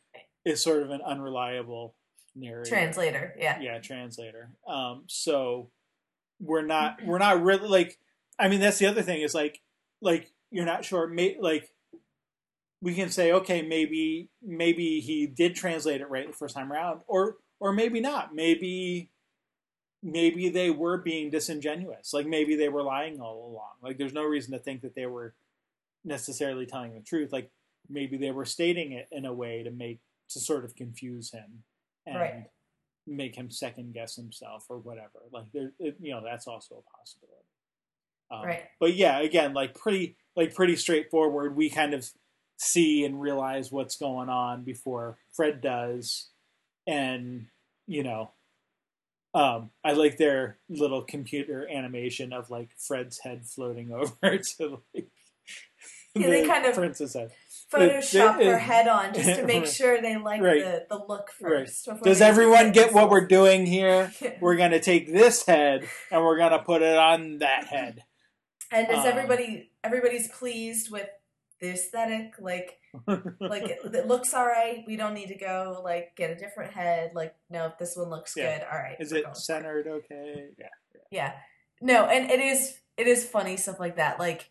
is 0.45 0.61
sort 0.61 0.83
of 0.83 0.89
an 0.89 1.01
unreliable 1.01 1.95
narrator, 2.35 2.69
Translator, 2.69 3.35
yeah, 3.37 3.59
yeah, 3.59 3.79
translator. 3.79 4.51
Um, 4.67 5.03
so 5.07 5.69
we're 6.39 6.65
not 6.65 6.99
we're 7.05 7.19
not 7.19 7.41
really 7.41 7.67
like. 7.67 7.97
I 8.39 8.47
mean, 8.47 8.59
that's 8.59 8.79
the 8.79 8.87
other 8.87 9.03
thing 9.03 9.21
is 9.21 9.33
like 9.33 9.61
like 10.01 10.31
you're 10.51 10.65
not 10.65 10.85
sure. 10.85 11.07
May, 11.07 11.37
like 11.39 11.71
we 12.81 12.95
can 12.95 13.09
say, 13.09 13.31
okay, 13.31 13.61
maybe 13.61 14.29
maybe 14.41 14.99
he 14.99 15.27
did 15.27 15.55
translate 15.55 16.01
it 16.01 16.09
right 16.09 16.27
the 16.27 16.33
first 16.33 16.55
time 16.55 16.71
around, 16.71 17.01
or 17.07 17.37
or 17.59 17.71
maybe 17.73 17.99
not. 17.99 18.33
Maybe 18.33 19.11
maybe 20.03 20.49
they 20.49 20.69
were 20.71 20.97
being 20.97 21.29
disingenuous. 21.29 22.13
Like 22.13 22.25
maybe 22.25 22.55
they 22.55 22.69
were 22.69 22.81
lying 22.83 23.19
all 23.21 23.51
along. 23.51 23.73
Like 23.83 23.97
there's 23.97 24.13
no 24.13 24.23
reason 24.23 24.51
to 24.53 24.59
think 24.59 24.81
that 24.81 24.95
they 24.95 25.05
were 25.05 25.33
necessarily 26.03 26.65
telling 26.65 26.93
the 26.93 27.01
truth. 27.01 27.31
Like 27.31 27.51
maybe 27.87 28.17
they 28.17 28.31
were 28.31 28.45
stating 28.45 28.93
it 28.93 29.07
in 29.11 29.25
a 29.25 29.33
way 29.33 29.61
to 29.63 29.69
make 29.71 29.99
to 30.29 30.39
sort 30.39 30.65
of 30.65 30.75
confuse 30.75 31.31
him 31.31 31.63
and 32.07 32.15
Right. 32.19 32.49
make 33.05 33.35
him 33.35 33.51
second 33.51 33.93
guess 33.93 34.15
himself 34.15 34.65
or 34.69 34.77
whatever. 34.79 35.21
Like 35.31 35.51
there, 35.53 35.73
it, 35.79 35.97
you 36.01 36.11
know, 36.13 36.23
that's 36.23 36.47
also 36.47 36.75
a 36.83 36.97
possibility. 36.97 37.45
Um, 38.31 38.45
Right. 38.45 38.63
But 38.79 38.95
yeah, 38.95 39.19
again, 39.19 39.53
like 39.53 39.75
pretty, 39.75 40.15
like 40.35 40.55
pretty 40.55 40.77
straightforward. 40.77 41.55
We 41.55 41.69
kind 41.69 41.93
of 41.93 42.09
see 42.63 43.03
and 43.05 43.19
realize 43.19 43.71
what's 43.71 43.97
going 43.97 44.29
on 44.29 44.63
before 44.63 45.17
Fred 45.33 45.61
does, 45.61 46.29
and 46.87 47.47
you 47.87 48.03
know, 48.03 48.31
um, 49.33 49.71
I 49.83 49.93
like 49.93 50.17
their 50.17 50.57
little 50.69 51.01
computer 51.03 51.67
animation 51.69 52.33
of 52.33 52.49
like 52.49 52.69
Fred's 52.77 53.19
head 53.19 53.45
floating 53.45 53.91
over 53.93 54.37
to 54.37 54.81
like 54.93 55.07
Yeah, 56.15 56.27
they 56.29 56.41
the 56.41 56.47
kind 56.47 56.65
of- 56.65 56.75
princess 56.75 57.13
head. 57.13 57.31
Photoshop 57.73 58.41
it- 58.41 58.47
her 58.47 58.57
head 58.57 58.89
on 58.89 59.13
just 59.13 59.39
to 59.39 59.45
make 59.45 59.65
sure 59.79 60.01
they 60.01 60.17
like 60.17 60.41
Right. 60.41 60.61
the, 60.61 60.85
the 60.89 61.05
look 61.07 61.31
first. 61.31 61.85
before 61.85 62.03
Does 62.03 62.19
everyone 62.19 62.73
get 62.73 62.93
what 62.93 63.09
we're 63.09 63.25
doing 63.27 63.65
here? 63.65 64.11
whole- 64.19 64.31
We're 64.41 64.57
gonna 64.57 64.81
take 64.81 65.09
this 65.11 65.45
head 65.45 65.87
and 66.11 66.21
we're 66.21 66.37
gonna 66.37 66.59
put 66.59 66.81
it 66.81 66.97
on 66.97 67.37
that 67.39 67.67
head. 67.67 68.03
And 68.73 68.89
is 68.89 68.97
Um, 68.99 69.05
everybody 69.07 69.71
everybody's 69.85 70.27
pleased 70.27 70.91
with 70.91 71.07
the 71.61 71.69
aesthetic? 71.69 72.33
Like 72.39 72.79
like 73.07 73.63
it, 73.63 73.79
it 73.93 74.07
looks 74.07 74.33
all 74.33 74.45
right. 74.45 74.83
We 74.85 74.95
don't 74.97 75.13
need 75.13 75.27
to 75.27 75.37
go 75.37 75.81
like 75.83 76.15
get 76.15 76.31
a 76.31 76.35
different 76.35 76.73
head. 76.73 77.11
Like 77.13 77.35
no, 77.49 77.71
this 77.79 77.95
one 77.95 78.09
looks 78.09 78.33
Yeah. 78.35 78.57
good. 78.57 78.67
All 78.71 78.77
right. 78.79 78.97
is 78.99 79.11
it 79.13 79.25
centered 79.37 79.87
okay? 79.87 80.47
Yeah. 80.59 80.67
Yeah. 81.11 81.33
No, 81.81 82.05
and 82.05 82.29
it 82.29 82.39
is 82.39 82.79
it 82.97 83.07
is 83.07 83.25
funny 83.25 83.55
stuff 83.57 83.79
like 83.79 83.95
that. 83.95 84.19
Like 84.19 84.49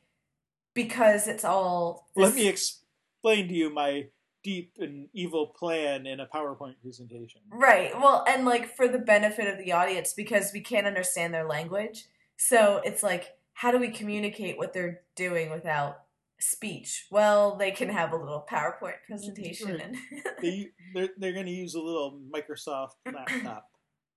because 0.75 1.27
it's 1.27 1.45
all 1.45 2.09
Let 2.17 2.35
me 2.35 2.49
explain 2.49 3.49
to 3.49 3.55
you 3.55 3.71
my 3.71 4.07
deep 4.43 4.77
and 4.79 5.09
evil 5.13 5.49
plan 5.49 6.07
in 6.07 6.21
a 6.21 6.27
PowerPoint 6.27 6.77
presentation. 6.81 7.43
Right. 7.53 7.95
Well, 7.95 8.25
and 8.27 8.47
like 8.47 8.75
for 8.75 8.89
the 8.89 8.99
benefit 8.99 9.47
of 9.47 9.59
the 9.63 9.73
audience 9.73 10.15
because 10.15 10.53
we 10.55 10.61
can't 10.61 10.87
understand 10.87 11.35
their 11.35 11.47
language. 11.47 12.05
So 12.37 12.81
it's 12.85 13.03
like 13.03 13.35
how 13.53 13.71
do 13.71 13.79
we 13.79 13.91
communicate 13.91 14.57
what 14.57 14.73
they're 14.73 15.03
doing 15.17 15.51
without 15.51 16.05
speech? 16.41 17.07
Well, 17.11 17.57
they 17.57 17.71
can 17.71 17.89
have 17.89 18.13
a 18.13 18.17
little 18.17 18.45
PowerPoint 18.51 18.97
presentation 19.07 19.81
and 19.81 19.97
They, 20.43 20.69
they're 20.95 21.09
they're 21.19 21.33
going 21.33 21.47
to 21.47 21.53
use 21.53 21.75
a 21.75 21.81
little 21.81 22.21
Microsoft 22.35 22.91
laptop 23.13 23.67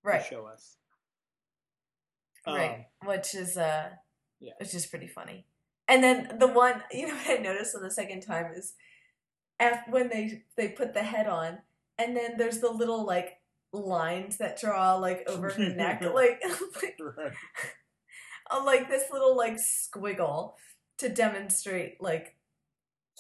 right. 0.03 0.21
to 0.24 0.28
show 0.30 0.45
us. 0.45 0.78
right 2.47 2.88
which 3.05 3.36
is 3.36 3.55
uh 3.57 3.89
yeah. 4.41 4.51
which 4.59 4.74
is 4.74 4.86
pretty 4.86 5.07
funny 5.07 5.45
and 5.88 6.03
then 6.03 6.38
the 6.39 6.47
one 6.47 6.84
you 6.91 7.07
know 7.07 7.15
what 7.15 7.39
i 7.39 7.41
noticed 7.41 7.76
on 7.76 7.82
the 7.82 7.91
second 7.91 8.21
time 8.21 8.51
is 8.53 8.74
after 9.59 9.91
when 9.91 10.09
they 10.09 10.43
they 10.57 10.67
put 10.69 10.93
the 10.93 11.03
head 11.03 11.28
on 11.28 11.59
and 11.97 12.17
then 12.17 12.38
there's 12.38 12.59
the 12.59 12.69
little 12.69 13.05
like 13.05 13.38
lines 13.71 14.38
that 14.38 14.59
draw 14.59 14.95
like 14.95 15.24
over 15.28 15.49
her 15.51 15.69
neck 15.76 16.01
like 16.13 16.41
like, 16.82 16.97
Right. 16.99 17.32
uh, 18.51 18.63
like 18.65 18.89
this 18.89 19.03
little 19.11 19.38
like 19.38 19.55
squiggle 19.55 20.53
to 20.98 21.10
demonstrate 21.10 22.02
like 22.02 22.36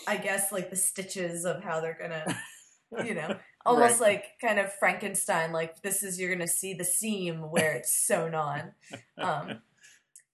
i 0.07 0.17
guess 0.17 0.51
like 0.51 0.69
the 0.69 0.75
stitches 0.75 1.45
of 1.45 1.63
how 1.63 1.79
they're 1.81 1.97
gonna 1.99 3.05
you 3.05 3.13
know 3.13 3.35
almost 3.65 3.99
Right. 3.99 4.09
like 4.09 4.25
kind 4.41 4.59
of 4.59 4.71
frankenstein 4.73 5.51
like 5.51 5.81
this 5.81 6.03
is 6.03 6.19
you're 6.19 6.31
gonna 6.33 6.47
see 6.47 6.73
the 6.73 6.83
seam 6.83 7.39
where 7.51 7.73
it's 7.73 7.91
sewn 7.95 8.33
on 8.35 8.71
um 9.17 9.59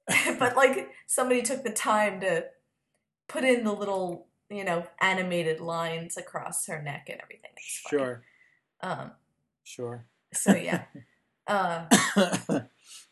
but 0.40 0.56
like 0.56 0.90
somebody 1.08 1.42
took 1.42 1.64
the 1.64 1.70
time 1.72 2.20
to 2.22 2.46
put 3.28 3.44
in 3.44 3.64
the 3.64 3.74
little 3.74 4.28
you 4.50 4.64
know 4.64 4.86
animated 5.00 5.60
lines 5.60 6.18
across 6.18 6.66
her 6.66 6.82
neck 6.82 7.08
and 7.12 7.22
everything. 7.22 7.52
Sure. 7.60 8.24
um 8.82 9.12
Sure. 9.64 10.06
so 10.34 10.56
yeah 10.56 10.86
uh 11.48 11.86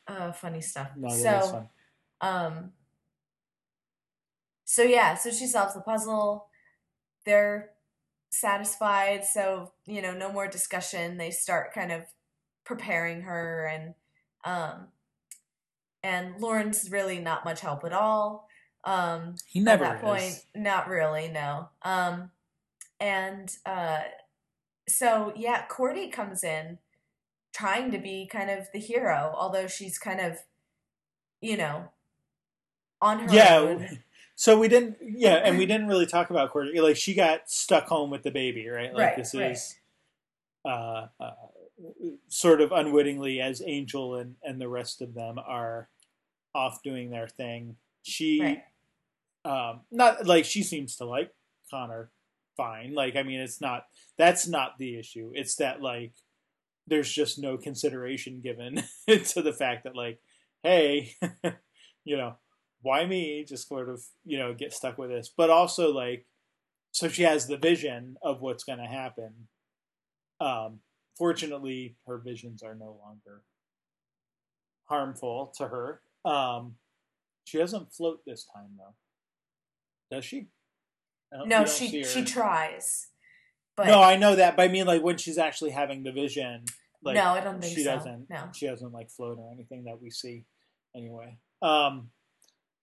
uh 0.07 0.31
funny 0.31 0.61
stuff 0.61 0.89
is 1.05 1.21
so 1.21 1.69
um 2.21 2.71
so 4.69 4.83
yeah 4.83 5.15
so 5.15 5.31
she 5.31 5.47
solves 5.47 5.73
the 5.73 5.79
puzzle 5.79 6.47
they're 7.25 7.69
satisfied 8.29 9.23
so 9.25 9.71
you 9.85 10.01
know 10.01 10.13
no 10.13 10.29
more 10.31 10.47
discussion 10.47 11.15
they 11.17 11.31
start 11.31 11.73
kind 11.73 11.91
of 11.91 12.03
preparing 12.65 13.21
her 13.21 13.65
and 13.73 13.93
um 14.43 14.87
and 16.03 16.39
Lorne's 16.39 16.91
really 16.91 17.17
not 17.19 17.45
much 17.45 17.61
help 17.61 17.85
at 17.85 17.93
all 17.93 18.49
um 18.83 19.35
He 19.47 19.61
never 19.61 19.85
at 19.85 19.93
that 19.93 20.01
point 20.01 20.23
is. 20.23 20.45
not 20.53 20.89
really 20.89 21.29
no 21.29 21.69
um 21.83 22.29
and 22.99 23.55
uh 23.65 23.99
so 24.89 25.31
yeah 25.37 25.65
cordy 25.67 26.09
comes 26.09 26.43
in 26.43 26.77
trying 27.53 27.89
to 27.91 27.97
be 27.97 28.27
kind 28.29 28.49
of 28.49 28.67
the 28.73 28.79
hero 28.79 29.33
although 29.35 29.67
she's 29.67 29.97
kind 29.97 30.19
of 30.19 30.37
you 31.39 31.55
know 31.55 31.85
on 33.01 33.19
her 33.19 33.31
Yeah. 33.33 33.59
own 33.59 33.99
So 34.39 34.57
we 34.57 34.67
didn't, 34.67 34.97
yeah, 35.01 35.33
and 35.33 35.57
we 35.57 35.65
didn't 35.65 35.87
really 35.87 36.05
talk 36.05 36.29
about 36.29 36.51
Cordy. 36.51 36.79
Like 36.79 36.95
she 36.95 37.15
got 37.15 37.49
stuck 37.49 37.87
home 37.87 38.11
with 38.11 38.21
the 38.21 38.29
baby, 38.29 38.69
right? 38.69 38.93
Like 38.93 39.07
Right, 39.07 39.17
this 39.17 39.33
right. 39.33 39.51
is 39.51 39.75
uh, 40.63 41.07
uh, 41.19 41.31
sort 42.27 42.61
of 42.61 42.71
unwittingly 42.71 43.41
as 43.41 43.63
Angel 43.65 44.15
and 44.15 44.35
and 44.43 44.61
the 44.61 44.69
rest 44.69 45.01
of 45.01 45.15
them 45.15 45.39
are 45.39 45.89
off 46.53 46.83
doing 46.83 47.09
their 47.09 47.27
thing. 47.27 47.77
She, 48.03 48.39
right 48.39 48.63
um, 49.47 49.81
not 49.91 50.25
like 50.25 50.45
she 50.45 50.61
seems 50.61 50.97
to 50.97 51.05
like 51.05 51.31
Connor 51.71 52.11
fine. 52.57 52.93
Like 52.93 53.15
I 53.15 53.23
mean, 53.23 53.39
it's 53.39 53.61
not 53.61 53.85
that's 54.17 54.47
not 54.47 54.77
the 54.77 54.99
issue. 54.99 55.31
It's 55.33 55.55
that 55.55 55.81
like 55.81 56.11
there's 56.85 57.11
just 57.11 57.39
no 57.39 57.57
consideration 57.57 58.41
given 58.41 58.83
to 59.07 59.41
the 59.41 59.53
fact 59.53 59.85
that 59.85 59.95
like, 59.95 60.19
hey, 60.63 61.15
you 62.03 62.17
know 62.17 62.35
why 62.87 63.05
me 63.05 63.43
just 63.43 63.67
sort 63.67 63.89
of 63.89 64.01
you 64.25 64.39
know 64.39 64.53
get 64.53 64.73
stuck 64.73 64.97
with 64.97 65.09
this? 65.09 65.31
But 65.35 65.49
also 65.49 65.91
like 65.93 66.25
so 66.91 67.09
she 67.09 67.23
has 67.23 67.47
the 67.47 67.57
vision 67.57 68.15
of 68.21 68.41
what's 68.41 68.63
going 68.63 68.79
to 68.79 68.85
happen. 68.85 69.47
Um 70.39 70.79
fortunately 71.17 71.97
her 72.07 72.17
visions 72.17 72.63
are 72.63 72.75
no 72.75 72.97
longer 73.03 73.43
harmful 74.85 75.53
to 75.57 75.67
her. 75.67 76.01
Um 76.23 76.75
she 77.43 77.57
doesn't 77.57 77.93
float 77.93 78.21
this 78.25 78.45
time 78.53 78.71
though. 78.77 78.95
Does 80.15 80.25
she? 80.25 80.47
No 81.31 81.65
she 81.65 82.03
she 82.03 82.23
tries 82.23 83.07
but 83.75 83.85
no 83.85 84.01
i 84.01 84.15
know 84.15 84.33
that 84.33 84.55
but 84.55 84.63
i 84.63 84.67
mean 84.69 84.87
like 84.87 85.03
when 85.03 85.17
she's 85.17 85.37
actually 85.37 85.71
having 85.71 86.01
the 86.03 86.11
vision 86.11 86.63
like 87.03 87.15
no 87.15 87.25
i 87.25 87.41
don't 87.41 87.61
think 87.61 87.75
she 87.75 87.83
so. 87.83 87.95
doesn't 87.95 88.29
no. 88.29 88.49
she 88.53 88.65
doesn't 88.65 88.93
like 88.93 89.09
float 89.09 89.37
or 89.37 89.51
anything 89.51 89.83
that 89.83 90.01
we 90.01 90.09
see 90.09 90.45
anyway. 90.95 91.37
Um 91.61 92.09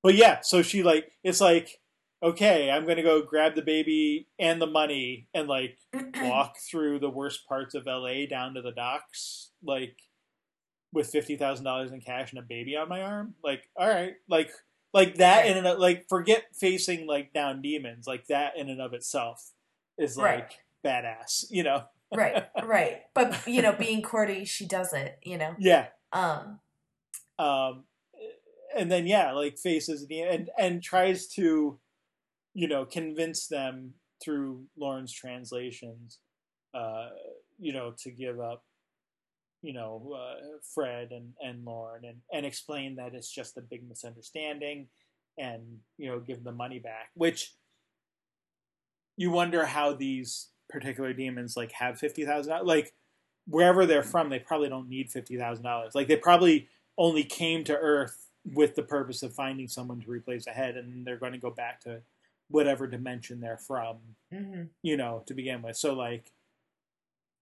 but 0.05 0.14
yeah 0.14 0.38
so 0.42 0.62
she 0.62 0.84
like 0.84 1.11
it's 1.24 1.40
like 1.40 1.80
okay 2.22 2.70
i'm 2.70 2.86
gonna 2.86 3.02
go 3.02 3.20
grab 3.22 3.57
the 3.57 3.62
baby 3.62 4.28
and 4.38 4.62
the 4.62 4.66
money 4.68 5.26
and 5.34 5.48
like 5.48 5.78
walk 6.22 6.55
through 6.70 7.00
the 7.00 7.11
worst 7.11 7.48
parts 7.48 7.74
of 7.74 7.86
la 7.86 8.24
down 8.30 8.55
to 8.55 8.62
the 8.62 8.70
docks 8.70 9.50
like 9.64 9.96
with 10.94 11.12
$50000 11.12 11.92
in 11.92 12.00
cash 12.00 12.30
and 12.30 12.38
a 12.38 12.42
baby 12.42 12.76
on 12.76 12.88
my 12.88 13.02
arm. 13.02 13.34
Like 13.42 13.68
all 13.76 13.88
right 13.88 14.14
like 14.28 14.50
like 14.92 15.16
that 15.16 15.44
in 15.44 15.57
and 15.57 15.78
like 15.80 16.07
forget 16.09 16.44
facing 16.55 17.07
like 17.09 17.32
down 17.32 17.61
demons. 17.62 18.07
Like 18.07 18.28
that 18.28 18.57
in 18.57 18.68
and 18.70 18.80
of 18.80 18.94
itself 18.94 19.50
is 19.98 20.16
like 20.16 20.52
Right. 20.84 21.05
badass 21.05 21.46
you 21.50 21.64
know? 21.64 21.82
Right 22.14 22.46
right. 22.62 23.00
But 23.12 23.44
you 23.48 23.61
know 23.61 23.72
being 23.72 24.02
cordy 24.02 24.44
she 24.44 24.66
does 24.66 24.92
it 24.92 25.18
you 25.24 25.36
know? 25.36 25.57
Yeah. 25.59 25.88
Um. 26.12 26.61
Um 27.40 27.84
and 28.76 28.90
then 28.90 29.06
yeah 29.06 29.32
like 29.32 29.58
faces 29.58 30.06
the 30.06 30.20
and 30.20 30.50
and 30.58 30.82
tries 30.82 31.26
to 31.26 31.78
you 32.54 32.68
know 32.68 32.84
convince 32.84 33.46
them 33.46 33.94
through 34.22 34.64
Lorne's 34.76 35.12
translations 35.12 36.18
uh 36.74 37.08
you 37.58 37.72
know 37.72 37.94
to 37.98 38.10
give 38.10 38.40
up 38.40 38.64
you 39.62 39.72
know 39.72 40.16
uh, 40.16 40.58
fred 40.74 41.10
and 41.10 41.32
and 41.40 41.64
Lorne 41.64 42.04
and 42.04 42.18
and 42.32 42.44
explain 42.46 42.96
that 42.96 43.14
it's 43.14 43.32
just 43.32 43.56
a 43.56 43.62
big 43.62 43.88
misunderstanding 43.88 44.88
and 45.38 45.62
you 45.98 46.08
know 46.08 46.20
give 46.20 46.44
the 46.44 46.52
money 46.52 46.78
back 46.78 47.10
which 47.14 47.54
you 49.16 49.30
wonder 49.30 49.64
how 49.64 49.92
these 49.92 50.48
particular 50.68 51.12
demons 51.12 51.56
like 51.56 51.72
have 51.72 51.98
fifty 51.98 52.24
thousand 52.24 52.66
like 52.66 52.92
wherever 53.46 53.86
they're 53.86 54.02
from 54.02 54.30
they 54.30 54.38
probably 54.38 54.68
don't 54.68 54.88
need 54.88 55.10
fifty 55.10 55.36
thousand 55.36 55.64
dollars. 55.64 55.94
Like 55.94 56.08
they 56.08 56.16
probably 56.16 56.68
only 56.96 57.24
came 57.24 57.64
to 57.64 57.76
Earth 57.76 58.23
with 58.45 58.74
the 58.74 58.82
purpose 58.82 59.22
of 59.22 59.34
finding 59.34 59.68
someone 59.68 60.01
to 60.01 60.11
replace 60.11 60.47
a 60.47 60.51
head, 60.51 60.76
and 60.76 61.07
they're 61.07 61.16
going 61.16 61.32
to 61.32 61.38
go 61.38 61.51
back 61.51 61.80
to 61.80 62.03
whatever 62.49 62.86
dimension 62.86 63.40
they're 63.40 63.57
from, 63.57 63.97
mhm. 64.32 64.68
you 64.82 64.97
know, 64.97 65.22
to 65.26 65.34
begin 65.34 65.62
with. 65.62 65.76
So 65.76 65.95
like, 65.95 66.30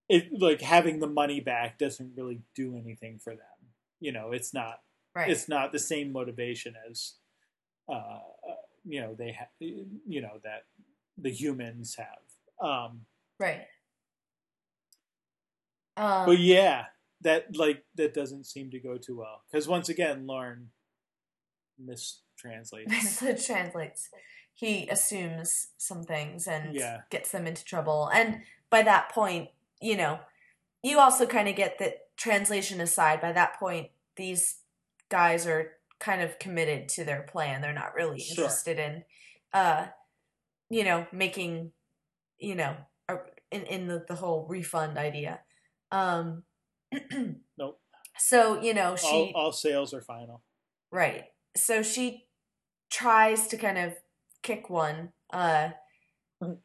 it 0.08 0.28
like 0.40 0.60
having 0.60 1.00
the 1.00 1.06
money 1.06 1.40
back 1.40 1.78
doesn't 1.78 2.12
really 2.16 2.40
do 2.54 2.76
anything 2.76 3.18
for 3.18 3.30
them. 3.30 3.70
You 4.00 4.12
know, 4.12 4.32
it's 4.32 4.52
not 4.52 4.80
right 5.14 5.30
it's 5.30 5.48
not 5.48 5.72
the 5.72 5.78
same 5.78 6.12
motivation 6.12 6.74
as, 6.88 7.14
uh, 7.88 7.92
uh, 7.92 8.54
you 8.84 9.00
know, 9.00 9.14
they 9.14 9.32
ha- 9.32 9.46
you 9.58 10.20
know 10.20 10.40
that 10.44 10.64
the 11.18 11.30
humans 11.30 11.96
have. 11.96 12.68
Um, 12.68 13.00
right 13.40 13.66
um 15.96 16.26
but 16.26 16.38
yeah, 16.38 16.86
that 17.22 17.56
like 17.56 17.84
that 17.96 18.14
doesn't 18.14 18.44
seem 18.44 18.70
to 18.70 18.78
go 18.78 18.96
too 18.96 19.18
well 19.18 19.42
because 19.50 19.66
once 19.66 19.88
again, 19.88 20.26
Lorne 20.26 20.68
mistranslates. 21.86 23.22
it 23.22 23.44
translates. 23.44 24.10
He 24.54 24.88
assumes 24.88 25.68
some 25.78 26.04
things 26.04 26.46
and 26.46 26.74
Yeah. 26.74 27.02
gets 27.10 27.30
them 27.30 27.46
into 27.46 27.64
trouble. 27.64 28.08
And 28.14 28.42
by 28.70 28.82
that 28.82 29.10
point, 29.10 29.50
you 29.80 29.96
know, 29.96 30.20
you 30.82 30.98
also 30.98 31.26
kind 31.26 31.48
of 31.48 31.56
get 31.56 31.78
that 31.78 32.16
translation 32.16 32.80
aside. 32.80 33.20
By 33.20 33.32
that 33.32 33.58
point, 33.58 33.90
these 34.16 34.60
guys 35.08 35.46
are 35.46 35.72
kind 35.98 36.22
of 36.22 36.38
committed 36.38 36.88
to 36.90 37.04
their 37.04 37.22
plan. 37.22 37.60
They're 37.60 37.72
not 37.72 37.94
really 37.94 38.18
Sure. 38.18 38.44
interested 38.44 38.78
in, 38.78 39.04
uh, 39.52 39.86
you 40.68 40.84
know, 40.84 41.06
making, 41.12 41.72
you 42.38 42.54
know, 42.54 42.76
in 43.50 43.62
in 43.66 43.86
the, 43.86 44.04
the 44.08 44.14
whole 44.16 44.46
refund 44.48 44.98
idea. 44.98 45.40
Um, 45.90 46.44
Nope. 47.58 47.80
So 48.18 48.60
you 48.60 48.74
know 48.74 48.96
she 48.96 49.06
all, 49.06 49.32
all 49.34 49.52
sales 49.52 49.94
are 49.94 50.00
final. 50.02 50.42
Right. 50.90 51.24
So 51.56 51.82
she 51.82 52.26
tries 52.90 53.46
to 53.48 53.56
kind 53.56 53.78
of 53.78 53.94
kick 54.42 54.68
one 54.68 55.12
uh, 55.32 55.70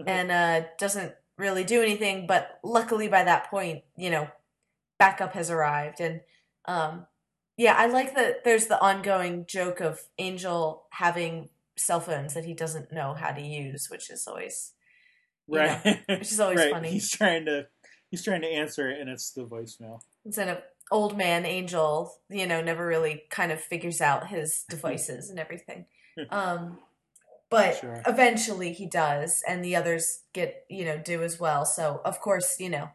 and 0.05 0.31
uh, 0.31 0.67
doesn't 0.77 1.13
really 1.37 1.63
do 1.63 1.81
anything. 1.81 2.27
But 2.27 2.59
luckily, 2.63 3.07
by 3.07 3.23
that 3.23 3.49
point, 3.49 3.83
you 3.95 4.09
know, 4.09 4.27
backup 4.99 5.33
has 5.33 5.49
arrived, 5.49 5.99
and 5.99 6.21
um, 6.65 7.05
yeah, 7.57 7.75
I 7.77 7.87
like 7.87 8.15
that. 8.15 8.43
There's 8.43 8.67
the 8.67 8.81
ongoing 8.81 9.45
joke 9.47 9.79
of 9.79 10.01
Angel 10.17 10.83
having 10.91 11.49
cell 11.77 11.99
phones 11.99 12.33
that 12.33 12.45
he 12.45 12.53
doesn't 12.53 12.91
know 12.91 13.13
how 13.13 13.31
to 13.31 13.41
use, 13.41 13.87
which 13.89 14.09
is 14.09 14.27
always 14.27 14.73
you 15.47 15.59
right, 15.59 15.85
know, 15.85 16.17
which 16.17 16.31
is 16.31 16.39
always 16.39 16.59
right. 16.59 16.71
funny. 16.71 16.91
He's 16.91 17.09
trying 17.09 17.45
to 17.45 17.67
he's 18.09 18.23
trying 18.23 18.41
to 18.41 18.47
answer 18.47 18.89
it, 18.89 18.99
and 18.99 19.09
it's 19.09 19.31
the 19.31 19.45
voicemail. 19.45 20.01
Instead 20.25 20.49
of 20.49 20.57
old 20.91 21.17
man 21.17 21.45
Angel, 21.45 22.13
you 22.29 22.47
know, 22.47 22.61
never 22.61 22.85
really 22.85 23.23
kind 23.29 23.51
of 23.51 23.61
figures 23.61 24.01
out 24.01 24.27
his 24.27 24.63
devices 24.69 25.29
and 25.29 25.39
everything. 25.39 25.85
Um, 26.29 26.79
but 27.49 27.75
Sure. 27.75 28.01
eventually 28.05 28.73
he 28.73 28.85
does, 28.87 29.43
and 29.47 29.63
the 29.63 29.75
others 29.75 30.23
get 30.33 30.65
you 30.69 30.85
know 30.85 30.97
do 30.97 31.23
as 31.23 31.39
well. 31.39 31.65
So 31.65 32.01
of 32.05 32.19
course, 32.19 32.59
you 32.59 32.69
know, 32.69 32.89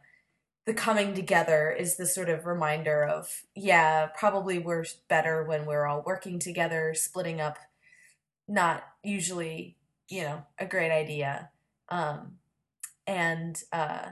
the 0.66 0.74
coming 0.74 1.14
together 1.14 1.70
is 1.70 1.96
the 1.96 2.06
sort 2.06 2.28
of 2.30 2.46
reminder 2.46 3.04
of 3.04 3.42
yeah, 3.54 4.06
probably 4.06 4.58
we're 4.58 4.84
better 5.08 5.44
when 5.44 5.66
we're 5.66 5.86
all 5.86 6.02
working 6.06 6.38
together. 6.38 6.94
Splitting 6.94 7.40
up, 7.40 7.58
not 8.48 8.84
usually 9.02 9.76
you 10.08 10.22
know 10.22 10.44
a 10.58 10.66
great 10.66 10.92
idea. 10.92 11.50
Um, 11.88 12.38
and 13.06 13.60
uh, 13.72 14.10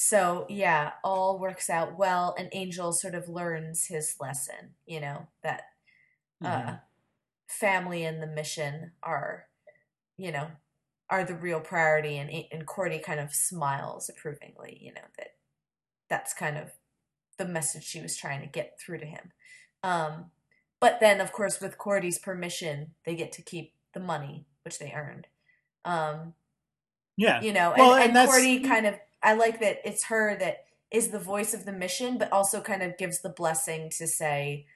so 0.00 0.46
yeah, 0.48 0.92
all 1.02 1.38
works 1.38 1.68
out 1.68 1.98
well, 1.98 2.34
and 2.38 2.48
Angel 2.52 2.92
sort 2.92 3.14
of 3.14 3.28
learns 3.28 3.86
his 3.86 4.14
lesson. 4.20 4.74
You 4.86 5.00
know 5.00 5.28
that 5.42 5.62
uh, 6.44 6.74
Mhm. 6.74 6.80
family 7.48 8.04
and 8.04 8.22
the 8.22 8.28
mission 8.28 8.92
are, 9.02 9.48
you 10.18 10.32
know, 10.32 10.50
are 11.10 11.24
the 11.24 11.34
real 11.36 11.60
priority, 11.60 12.18
and 12.18 12.30
and 12.52 12.66
Cordy 12.66 12.98
kind 13.00 13.20
of 13.20 13.34
smiles 13.34 14.08
approvingly. 14.10 14.78
You 14.80 14.94
know 14.94 15.06
that 15.18 15.36
that's 16.08 16.34
kind 16.34 16.58
of 16.58 16.72
the 17.38 17.46
message 17.46 17.84
she 17.84 18.02
was 18.02 18.16
trying 18.16 18.40
to 18.42 18.46
get 18.48 18.80
through 18.80 18.98
to 19.00 19.06
him. 19.06 19.32
Um, 19.82 20.32
but 20.80 21.00
then, 21.00 21.20
of 21.20 21.32
course, 21.32 21.60
with 21.60 21.78
Cordy's 21.78 22.18
permission, 22.18 22.94
they 23.04 23.16
get 23.16 23.32
to 23.32 23.42
keep 23.42 23.74
the 23.94 24.00
money 24.00 24.46
which 24.64 24.78
they 24.80 24.92
earned. 24.92 25.28
Um, 25.84 26.34
Yeah, 27.16 27.40
you 27.40 27.52
know, 27.52 27.72
Well, 27.76 27.94
and, 27.94 27.98
and 27.98 28.14
and, 28.14 28.18
Cordy 28.18 28.60
kind 28.60 28.86
of, 28.86 28.94
I 29.22 29.34
like 29.34 29.60
that 29.60 29.80
it's 29.84 30.04
her 30.04 30.36
that 30.38 30.64
is 30.90 31.08
the 31.08 31.18
voice 31.18 31.52
of 31.54 31.64
the 31.64 31.72
mission, 31.72 32.18
but 32.18 32.32
also 32.32 32.60
kind 32.60 32.82
of 32.82 32.96
gives 32.96 33.20
the 33.20 33.28
blessing 33.28 33.90
to 33.98 34.06
say, 34.06 34.66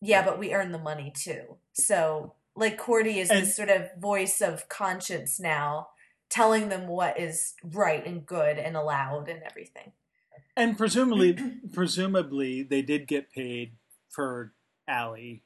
yeah, 0.00 0.24
but 0.24 0.38
we 0.38 0.52
earn 0.52 0.72
the 0.72 0.78
money 0.78 1.12
too. 1.16 1.56
So, 1.72 2.34
like, 2.54 2.76
Cordy 2.76 3.18
is 3.20 3.30
And- 3.30 3.42
this 3.42 3.56
sort 3.56 3.70
of 3.70 3.94
voice 3.98 4.40
of 4.42 4.68
conscience 4.68 5.40
now, 5.40 5.88
telling 6.28 6.68
them 6.68 6.88
what 6.88 7.18
is 7.18 7.54
right 7.62 8.04
and 8.06 8.26
good 8.26 8.58
and 8.58 8.76
allowed 8.76 9.28
and 9.28 9.42
everything. 9.42 9.92
and 10.56 10.76
presumably, 10.76 11.34
presumably 11.72 12.62
they 12.62 12.82
did 12.82 13.06
get 13.06 13.30
paid 13.30 13.72
for 14.10 14.52
Allie 14.86 15.42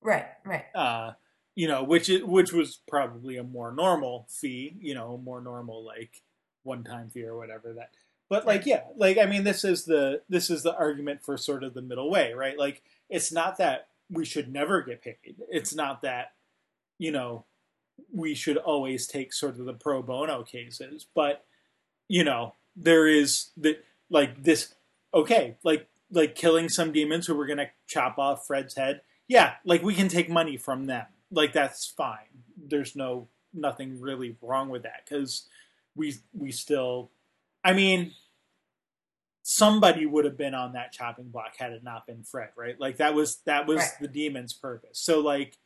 Right, 0.00 0.26
right. 0.44 0.64
uh, 0.74 1.12
you 1.54 1.68
know, 1.68 1.82
which 1.82 2.08
is, 2.08 2.22
which 2.24 2.52
was 2.52 2.78
probably 2.88 3.36
a 3.36 3.42
more 3.44 3.72
normal 3.72 4.26
fee, 4.30 4.76
you 4.80 4.94
know, 4.94 5.18
more 5.18 5.40
normal 5.42 5.84
like 5.84 6.22
one 6.64 6.84
time 6.84 7.10
fee 7.10 7.24
or 7.24 7.36
whatever 7.36 7.72
that. 7.74 7.90
But 8.28 8.46
like, 8.46 8.66
yeah, 8.66 8.82
like 8.96 9.18
I 9.18 9.26
mean, 9.26 9.44
this 9.44 9.64
is 9.64 9.84
the 9.84 10.22
this 10.28 10.50
is 10.50 10.62
the 10.62 10.76
argument 10.76 11.22
for 11.22 11.36
sort 11.36 11.62
of 11.62 11.74
the 11.74 11.82
middle 11.82 12.10
way, 12.10 12.32
right? 12.32 12.58
Like, 12.58 12.82
it's 13.08 13.30
not 13.30 13.58
that 13.58 13.88
we 14.10 14.24
should 14.24 14.52
never 14.52 14.82
get 14.82 15.02
paid. 15.02 15.36
It's 15.50 15.74
not 15.74 16.02
that 16.02 16.32
you 16.98 17.12
know 17.12 17.44
we 18.12 18.34
should 18.34 18.56
always 18.56 19.06
take 19.06 19.32
sort 19.32 19.58
of 19.58 19.66
the 19.66 19.74
pro 19.74 20.02
bono 20.02 20.42
cases, 20.42 21.06
but 21.14 21.44
you 22.08 22.24
know, 22.24 22.54
there 22.74 23.06
is 23.06 23.50
the 23.56 23.78
like 24.10 24.42
this. 24.42 24.74
Okay, 25.12 25.56
like 25.62 25.88
like 26.10 26.34
killing 26.34 26.68
some 26.68 26.92
demons 26.92 27.26
who 27.26 27.34
were 27.34 27.46
gonna 27.46 27.70
chop 27.86 28.18
off 28.18 28.46
Fred's 28.46 28.74
head 28.74 29.02
yeah, 29.28 29.54
like 29.64 29.82
we 29.82 29.94
can 29.94 30.08
take 30.08 30.28
money 30.28 30.56
from 30.56 30.86
them. 30.86 31.06
Like 31.30 31.52
that's 31.52 31.86
fine. 31.86 32.42
There's 32.56 32.94
no 32.94 33.28
nothing 33.52 34.00
really 34.00 34.36
wrong 34.42 34.68
with 34.68 34.82
that 34.82 35.04
because 35.08 35.46
we 35.96 36.14
we 36.32 36.50
still. 36.52 37.10
I 37.62 37.72
mean, 37.72 38.12
somebody 39.42 40.06
would 40.06 40.24
have 40.24 40.36
been 40.36 40.54
on 40.54 40.72
that 40.72 40.92
chopping 40.92 41.28
block 41.30 41.56
had 41.58 41.72
it 41.72 41.84
not 41.84 42.06
been 42.06 42.22
Fred, 42.22 42.50
right? 42.56 42.78
Like 42.78 42.96
that 42.98 43.14
was 43.14 43.36
that 43.46 43.66
was 43.66 43.78
Right. 43.78 43.90
the 44.00 44.08
demon's 44.08 44.52
purpose. 44.54 44.98
So 44.98 45.20
like 45.20 45.58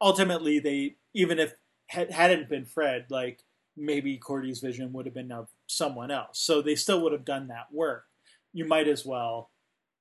ultimately, 0.00 0.58
they 0.58 0.96
even 1.14 1.38
if 1.38 1.54
had, 1.88 2.10
hadn't 2.10 2.48
been 2.48 2.64
Fred, 2.64 3.06
like 3.10 3.42
maybe 3.76 4.16
Cordy's 4.16 4.60
vision 4.60 4.92
would 4.92 5.06
have 5.06 5.14
been 5.14 5.32
of 5.32 5.48
someone 5.66 6.10
else. 6.10 6.38
So 6.40 6.62
they 6.62 6.74
still 6.74 7.00
would 7.02 7.12
have 7.12 7.24
done 7.24 7.48
that 7.48 7.72
work. 7.72 8.04
You 8.52 8.64
might 8.64 8.88
as 8.88 9.04
well 9.04 9.50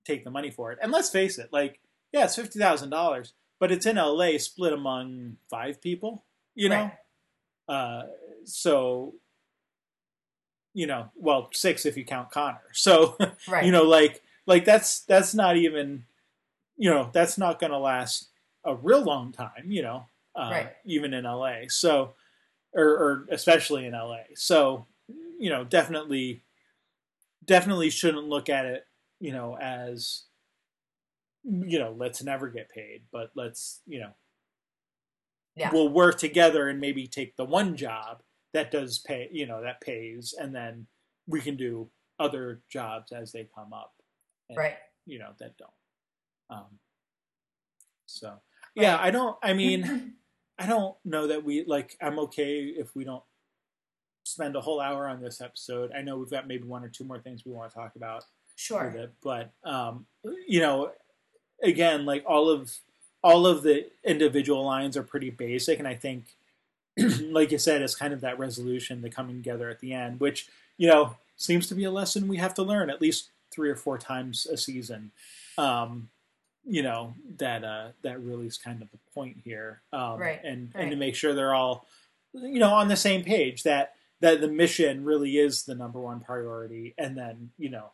take 0.05 0.23
the 0.23 0.31
money 0.31 0.49
for 0.51 0.71
it. 0.71 0.79
And 0.81 0.91
let's 0.91 1.09
face 1.09 1.38
it, 1.38 1.49
like 1.51 1.79
yeah, 2.13 2.25
it's 2.25 2.36
fifty 2.38 2.57
thousand 2.59 2.89
dollars, 2.89 3.33
but 3.59 3.71
it's 3.71 3.86
in 3.86 3.97
LA, 3.97 4.38
split 4.38 4.71
among 4.71 5.38
five 5.49 5.81
people. 5.81 6.23
You 6.53 6.69
know, 6.69 6.91
Right. 7.69 7.75
uh, 7.75 8.03
so 8.45 9.15
you 10.76 10.86
know, 10.86 11.09
well, 11.15 11.49
six 11.53 11.88
if 11.88 11.97
you 11.97 12.05
count 12.05 12.30
Connor. 12.30 12.61
So 12.73 13.17
Right. 13.47 13.65
you 13.65 13.71
know, 13.71 13.84
like 13.84 14.21
like 14.45 14.63
that's 14.65 14.99
that's 15.01 15.34
not 15.34 15.57
even 15.57 16.05
you 16.78 16.91
know 16.91 17.09
that's 17.11 17.38
not 17.39 17.59
going 17.59 17.71
to 17.71 17.80
last 17.80 18.30
a 18.63 18.76
real 18.76 19.01
long 19.03 19.32
time. 19.32 19.65
You 19.65 19.82
know, 19.82 20.05
uh, 20.36 20.49
Right. 20.51 20.69
even 20.86 21.13
in 21.15 21.23
LA. 21.23 21.61
So 21.69 22.13
or, 22.73 22.84
or 22.86 23.26
especially 23.32 23.86
in 23.88 23.93
LA. 23.93 24.23
So 24.36 24.86
you 25.39 25.49
know, 25.49 25.63
definitely 25.63 26.43
definitely 27.45 27.89
shouldn't 27.89 28.28
look 28.28 28.49
at 28.49 28.65
it 28.65 28.86
you 29.19 29.32
know 29.32 29.55
as 29.61 30.23
you 31.43 31.78
know 31.80 31.93
let's 31.97 32.23
never 32.23 32.49
get 32.49 32.69
paid 32.69 33.03
but 33.11 33.30
let's 33.36 33.82
you 33.86 33.99
know 33.99 34.09
Yeah. 35.55 35.71
we'll 35.71 35.89
work 35.89 36.17
together 36.17 36.67
and 36.67 36.80
maybe 36.80 37.07
take 37.07 37.36
the 37.38 37.45
one 37.45 37.78
job 37.78 38.21
that 38.56 38.72
does 38.72 38.99
pay 38.99 39.30
you 39.32 39.45
know 39.45 39.62
that 39.62 39.82
pays 39.82 40.34
and 40.39 40.53
then 40.53 40.86
we 41.28 41.39
can 41.39 41.56
do 41.56 41.89
other 42.20 42.62
jobs 42.70 43.12
as 43.12 43.32
they 43.32 43.47
come 43.53 43.74
up 43.74 43.93
and, 44.49 44.58
right. 44.58 44.76
you 45.06 45.20
know 45.20 45.32
that 45.39 45.58
don't 45.58 45.70
um 46.49 46.80
so 48.06 48.34
yeah 48.76 48.97
i 48.99 49.12
don't 49.12 49.38
i 49.43 49.53
mean 49.53 50.14
i 50.60 50.66
don't 50.66 50.95
know 51.06 51.28
that 51.28 51.43
we 51.43 51.64
like 51.66 51.95
i'm 52.01 52.20
okay 52.20 52.64
if 52.64 52.95
we 52.95 53.03
don't 53.03 53.24
spend 54.24 54.56
a 54.56 54.62
whole 54.62 54.80
hour 54.80 55.08
on 55.08 55.22
this 55.22 55.41
episode 55.41 55.91
i 55.95 56.01
know 56.01 56.18
we've 56.18 56.32
got 56.32 56.47
maybe 56.47 56.64
one 56.64 56.84
or 56.84 56.89
two 56.89 57.03
more 57.03 57.20
things 57.20 57.45
we 57.45 57.51
want 57.51 57.70
to 57.70 57.78
talk 57.78 57.95
about 57.95 58.24
sure. 58.56 58.88
it. 58.88 59.14
But 59.24 59.51
um, 59.64 60.06
you 60.47 60.62
know, 60.62 60.91
again, 61.62 62.06
like 62.06 62.24
all 62.26 62.49
of 62.49 62.74
all 63.24 63.45
of 63.45 63.64
the 63.64 63.88
individual 64.03 64.64
lines 64.64 64.97
are 64.97 65.03
pretty 65.03 65.30
basic, 65.30 65.80
and 65.80 65.88
I 65.88 65.95
think, 65.95 66.36
like 67.32 67.52
you 67.52 67.58
said, 67.58 67.82
it's 67.82 67.96
kind 67.96 68.14
of 68.14 68.22
that 68.22 68.39
resolution, 68.39 69.02
the 69.02 69.10
coming 69.10 69.38
together 69.38 69.70
at 69.70 69.80
the 69.80 69.93
end, 69.93 70.20
which 70.20 70.48
you 70.78 70.88
know 70.88 71.16
seems 71.38 71.68
to 71.68 71.76
be 71.76 71.84
a 71.84 71.91
lesson 71.91 72.28
we 72.28 72.38
have 72.38 72.54
to 72.54 72.64
learn 72.64 72.89
at 72.89 73.02
least 73.02 73.30
three 73.52 73.70
or 73.70 73.76
four 73.76 73.98
times 73.98 74.46
a 74.46 74.58
season. 74.58 75.12
Um, 75.58 76.10
you 76.66 76.82
know 76.82 77.14
that 77.38 77.64
uh, 77.64 77.89
that 78.02 78.22
really 78.22 78.48
is 78.48 78.58
kind 78.58 78.82
of 78.82 78.89
the 78.91 79.00
point 79.14 79.38
here, 79.43 79.82
um, 79.93 80.20
Right, 80.20 80.41
and 80.43 80.72
and 80.76 80.91
to 80.91 80.98
make 80.98 81.16
sure 81.16 81.34
they're 81.34 81.54
all 81.54 81.86
you 82.34 82.60
know 82.60 82.74
on 82.74 82.88
the 82.88 82.96
same 82.96 83.24
page 83.24 83.64
that 83.64 83.93
that 84.22 84.41
the 84.41 84.48
mission 84.48 85.04
really 85.04 85.38
is 85.38 85.64
the 85.64 85.76
number 85.76 86.00
one 86.00 86.20
priority, 86.22 86.93
and 86.98 87.18
then 87.18 87.52
you 87.58 87.70
know 87.70 87.91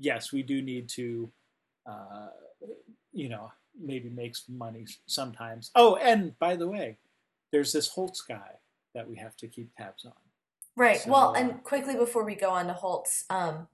yes, 0.00 0.32
we 0.32 0.42
do 0.42 0.60
need 0.62 0.88
to, 0.88 1.30
uh, 1.86 2.28
you 3.12 3.28
know, 3.28 3.52
maybe 3.80 4.08
make 4.08 4.34
some 4.34 4.58
money 4.58 4.86
sometimes. 5.06 5.70
Oh, 5.74 5.96
and 5.96 6.36
by 6.38 6.56
the 6.56 6.66
way, 6.66 6.96
there's 7.52 7.72
this 7.72 7.88
Holtz 7.88 8.22
guy 8.22 8.58
that 8.94 9.08
we 9.08 9.16
have 9.16 9.36
to 9.36 9.48
keep 9.48 9.74
tabs 9.76 10.04
on. 10.04 10.12
Right. 10.76 11.00
So, 11.00 11.10
well, 11.10 11.34
and 11.34 11.62
quickly 11.62 11.96
before 11.96 12.24
we 12.24 12.34
go 12.34 12.50
on 12.50 12.66
to 12.66 12.72
Holtz, 12.72 13.24
um, 13.30 13.68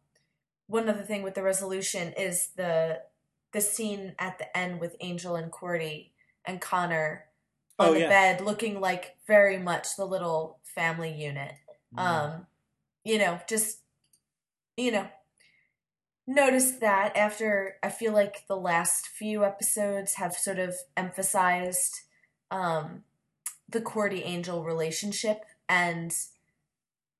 one 0.66 0.88
other 0.88 1.02
thing 1.02 1.22
with 1.22 1.34
the 1.34 1.42
resolution 1.42 2.12
is 2.14 2.48
the 2.56 3.00
the 3.52 3.60
scene 3.60 4.14
at 4.18 4.38
the 4.38 4.56
end 4.56 4.80
with 4.80 4.96
Angel 5.00 5.36
and 5.36 5.50
Cordy 5.50 6.12
and 6.44 6.60
Connor 6.60 7.26
on 7.78 7.88
Oh, 7.88 7.94
the 7.94 8.00
yeah. 8.00 8.08
bed, 8.08 8.40
looking 8.40 8.80
like 8.80 9.16
very 9.26 9.58
much 9.58 9.96
the 9.96 10.04
little 10.04 10.58
family 10.62 11.12
unit. 11.12 11.52
Mm. 11.96 12.00
Um, 12.00 12.46
you 13.04 13.18
know, 13.18 13.40
just 13.48 13.78
you 14.76 14.90
know, 14.90 15.08
noticed 16.26 16.80
that 16.80 17.16
after 17.16 17.76
I 17.82 17.90
feel 17.90 18.12
like 18.12 18.46
the 18.48 18.56
last 18.56 19.06
few 19.06 19.44
episodes 19.44 20.14
have 20.14 20.34
sort 20.34 20.58
of 20.58 20.74
emphasized 20.96 22.00
um 22.50 23.04
the 23.68 23.80
Cordy 23.80 24.22
Angel 24.22 24.62
relationship 24.64 25.44
and 25.68 26.14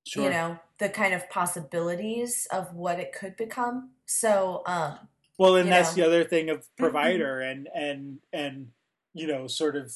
sure. 0.07 0.25
you 0.25 0.31
know 0.31 0.59
the 0.79 0.89
kind 0.89 1.15
of 1.15 1.29
possibilities 1.29 2.47
of 2.53 2.75
what 2.75 3.01
it 3.01 3.13
could 3.13 3.37
become 3.37 3.91
so 4.05 4.63
um 4.67 4.99
well, 5.39 5.57
and 5.57 5.71
that's 5.71 5.97
know. 5.97 6.03
the 6.03 6.09
other 6.09 6.25
thing 6.25 6.49
of 6.49 6.67
provider 6.79 7.41
and 7.41 7.69
and 7.75 8.19
and 8.33 8.69
you 9.17 9.27
know, 9.27 9.47
sort 9.47 9.77
of 9.77 9.95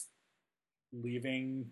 leaving 0.93 1.67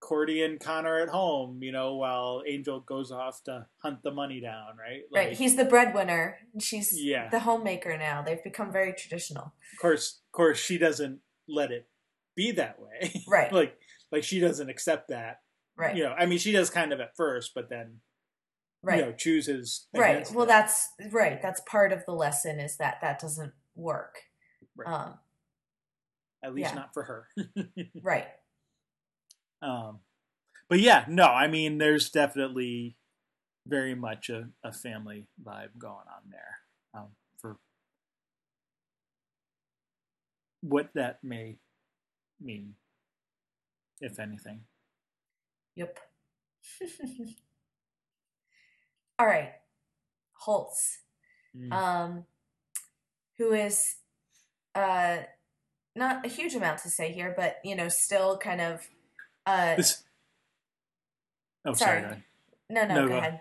Cordy 0.00 0.42
and 0.42 0.58
Connor 0.58 0.98
at 0.98 1.08
home, 1.08 1.62
you 1.62 1.70
know, 1.70 1.94
while 1.94 2.42
Angel 2.46 2.80
goes 2.80 3.12
off 3.12 3.42
to 3.44 3.66
hunt 3.78 4.02
the 4.02 4.10
money 4.10 4.40
down, 4.40 4.76
right? 4.76 5.02
right. 5.14 5.32
He's 5.32 5.54
the 5.54 5.64
breadwinner. 5.64 6.38
She's 6.60 7.00
Yeah. 7.00 7.28
the 7.28 7.38
homemaker 7.38 7.96
now. 7.96 8.20
They've 8.20 8.42
become 8.42 8.72
very 8.72 8.92
traditional. 8.94 9.54
of 9.72 9.78
course, 9.80 10.20
of 10.26 10.32
course, 10.32 10.58
she 10.58 10.76
doesn't 10.76 11.20
let 11.48 11.70
it 11.70 11.88
be 12.34 12.50
that 12.52 12.80
way. 12.80 13.24
Right. 13.28 13.52
like, 13.52 13.78
like 14.12 14.24
she 14.24 14.38
doesn't 14.38 14.68
accept 14.68 15.08
that. 15.08 15.38
Right. 15.76 15.96
You 15.96 16.04
know, 16.04 16.14
I 16.16 16.26
mean, 16.26 16.38
she 16.38 16.52
does 16.52 16.70
kind 16.70 16.92
of 16.92 17.00
at 17.00 17.16
first, 17.16 17.52
but 17.54 17.70
then 17.70 18.00
right. 18.82 18.98
you 18.98 19.06
know 19.06 19.12
chooses. 19.12 19.88
right. 19.94 20.30
Well, 20.32 20.44
it. 20.44 20.48
that's 20.48 20.88
right. 21.10 21.40
That's 21.40 21.62
part 21.66 21.92
of 21.92 22.04
the 22.04 22.12
lesson 22.12 22.60
is 22.60 22.76
that 22.76 22.98
that 23.00 23.18
doesn't 23.18 23.52
work. 23.74 24.18
Right. 24.76 24.88
Um, 24.88 25.14
at 26.44 26.54
least 26.54 26.70
yeah. 26.70 26.74
not 26.74 26.92
for 26.92 27.02
her. 27.04 27.28
right. 28.02 28.26
Um, 29.62 30.00
but 30.68 30.80
yeah, 30.80 31.04
no, 31.08 31.24
I 31.24 31.46
mean, 31.46 31.78
there's 31.78 32.10
definitely 32.10 32.96
very 33.66 33.94
much 33.94 34.28
a, 34.28 34.48
a 34.64 34.72
family 34.72 35.26
vibe 35.42 35.78
going 35.78 35.94
on 35.94 36.30
there 36.30 36.58
um, 36.94 37.08
for 37.38 37.58
what 40.62 40.88
that 40.94 41.18
may 41.22 41.58
mean, 42.40 42.74
if 44.02 44.18
anything. 44.18 44.60
Yep. 45.76 45.98
All 49.18 49.26
right. 49.26 49.52
Holtz. 50.34 50.98
Mm. 51.56 51.70
um, 51.72 52.24
who 53.36 53.52
is 53.52 53.96
uh, 54.74 55.18
not 55.94 56.24
a 56.24 56.28
huge 56.28 56.54
amount 56.54 56.78
to 56.82 56.88
say 56.88 57.12
here, 57.12 57.34
but 57.36 57.56
you 57.64 57.76
know, 57.76 57.88
still 57.88 58.38
kind 58.38 58.60
of. 58.60 58.88
Uh, 59.44 59.76
this. 59.76 60.02
Oh, 61.66 61.74
sorry. 61.74 62.02
sorry. 62.02 62.24
no, 62.70 62.86
no, 62.86 62.94
no, 62.94 63.02
go 63.02 63.08
go- 63.08 63.18
ahead. 63.18 63.40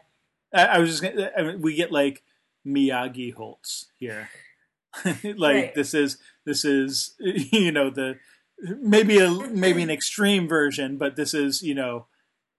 I, 0.53 0.65
I 0.65 0.77
was 0.79 0.89
just 0.89 1.01
gonna, 1.01 1.31
I 1.37 1.41
mean, 1.43 1.61
we 1.61 1.73
get 1.75 1.91
like 1.91 2.21
Miyagi 2.67 3.33
Holtz 3.33 3.87
here. 3.97 4.29
like 5.05 5.15
Right. 5.25 5.73
this 5.75 5.93
is 5.93 6.17
this 6.45 6.65
is 6.65 7.15
you 7.19 7.71
know 7.71 7.89
the 7.89 8.17
maybe 8.61 9.17
a 9.19 9.29
maybe 9.31 9.81
an 9.81 9.89
extreme 9.89 10.47
version, 10.47 10.97
but 10.97 11.15
this 11.15 11.33
is 11.33 11.61
you 11.61 11.75
know 11.75 12.07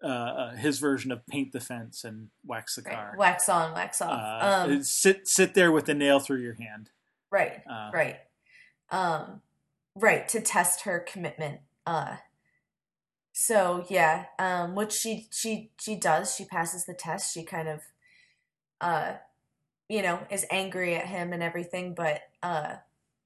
uh, 0.02 0.06
uh, 0.06 0.56
his 0.56 0.78
version 0.78 1.12
of 1.12 1.26
paint 1.26 1.52
the 1.52 1.60
fence 1.60 2.04
and 2.04 2.28
wax 2.44 2.74
the 2.74 2.82
car. 2.82 3.10
Right. 3.10 3.18
Wax 3.18 3.48
on, 3.48 3.72
wax 3.72 4.02
off. 4.02 4.10
Uh, 4.10 4.46
um, 4.72 4.82
sit 4.82 5.28
sit 5.28 5.54
there 5.54 5.70
with 5.70 5.86
the 5.86 5.94
nail 5.94 6.18
through 6.18 6.40
your 6.40 6.54
hand. 6.54 6.90
right, 7.30 7.62
Uh, 7.70 7.90
right, 7.92 8.16
um, 8.90 9.42
right. 9.94 10.26
To 10.28 10.40
test 10.40 10.82
her 10.82 10.98
commitment. 10.98 11.60
Uh, 11.86 12.16
so 13.32 13.84
yeah, 13.88 14.26
um, 14.38 14.74
which 14.74 14.92
she 14.92 15.28
she 15.30 15.70
she 15.80 15.96
does. 15.96 16.34
She 16.34 16.44
passes 16.44 16.84
the 16.84 16.94
test. 16.94 17.32
She 17.32 17.44
kind 17.44 17.68
of, 17.68 17.80
uh, 18.80 19.14
you 19.88 20.02
know, 20.02 20.20
is 20.30 20.44
angry 20.50 20.96
at 20.96 21.06
him 21.06 21.32
and 21.32 21.42
everything, 21.42 21.94
but 21.94 22.22
uh, 22.42 22.76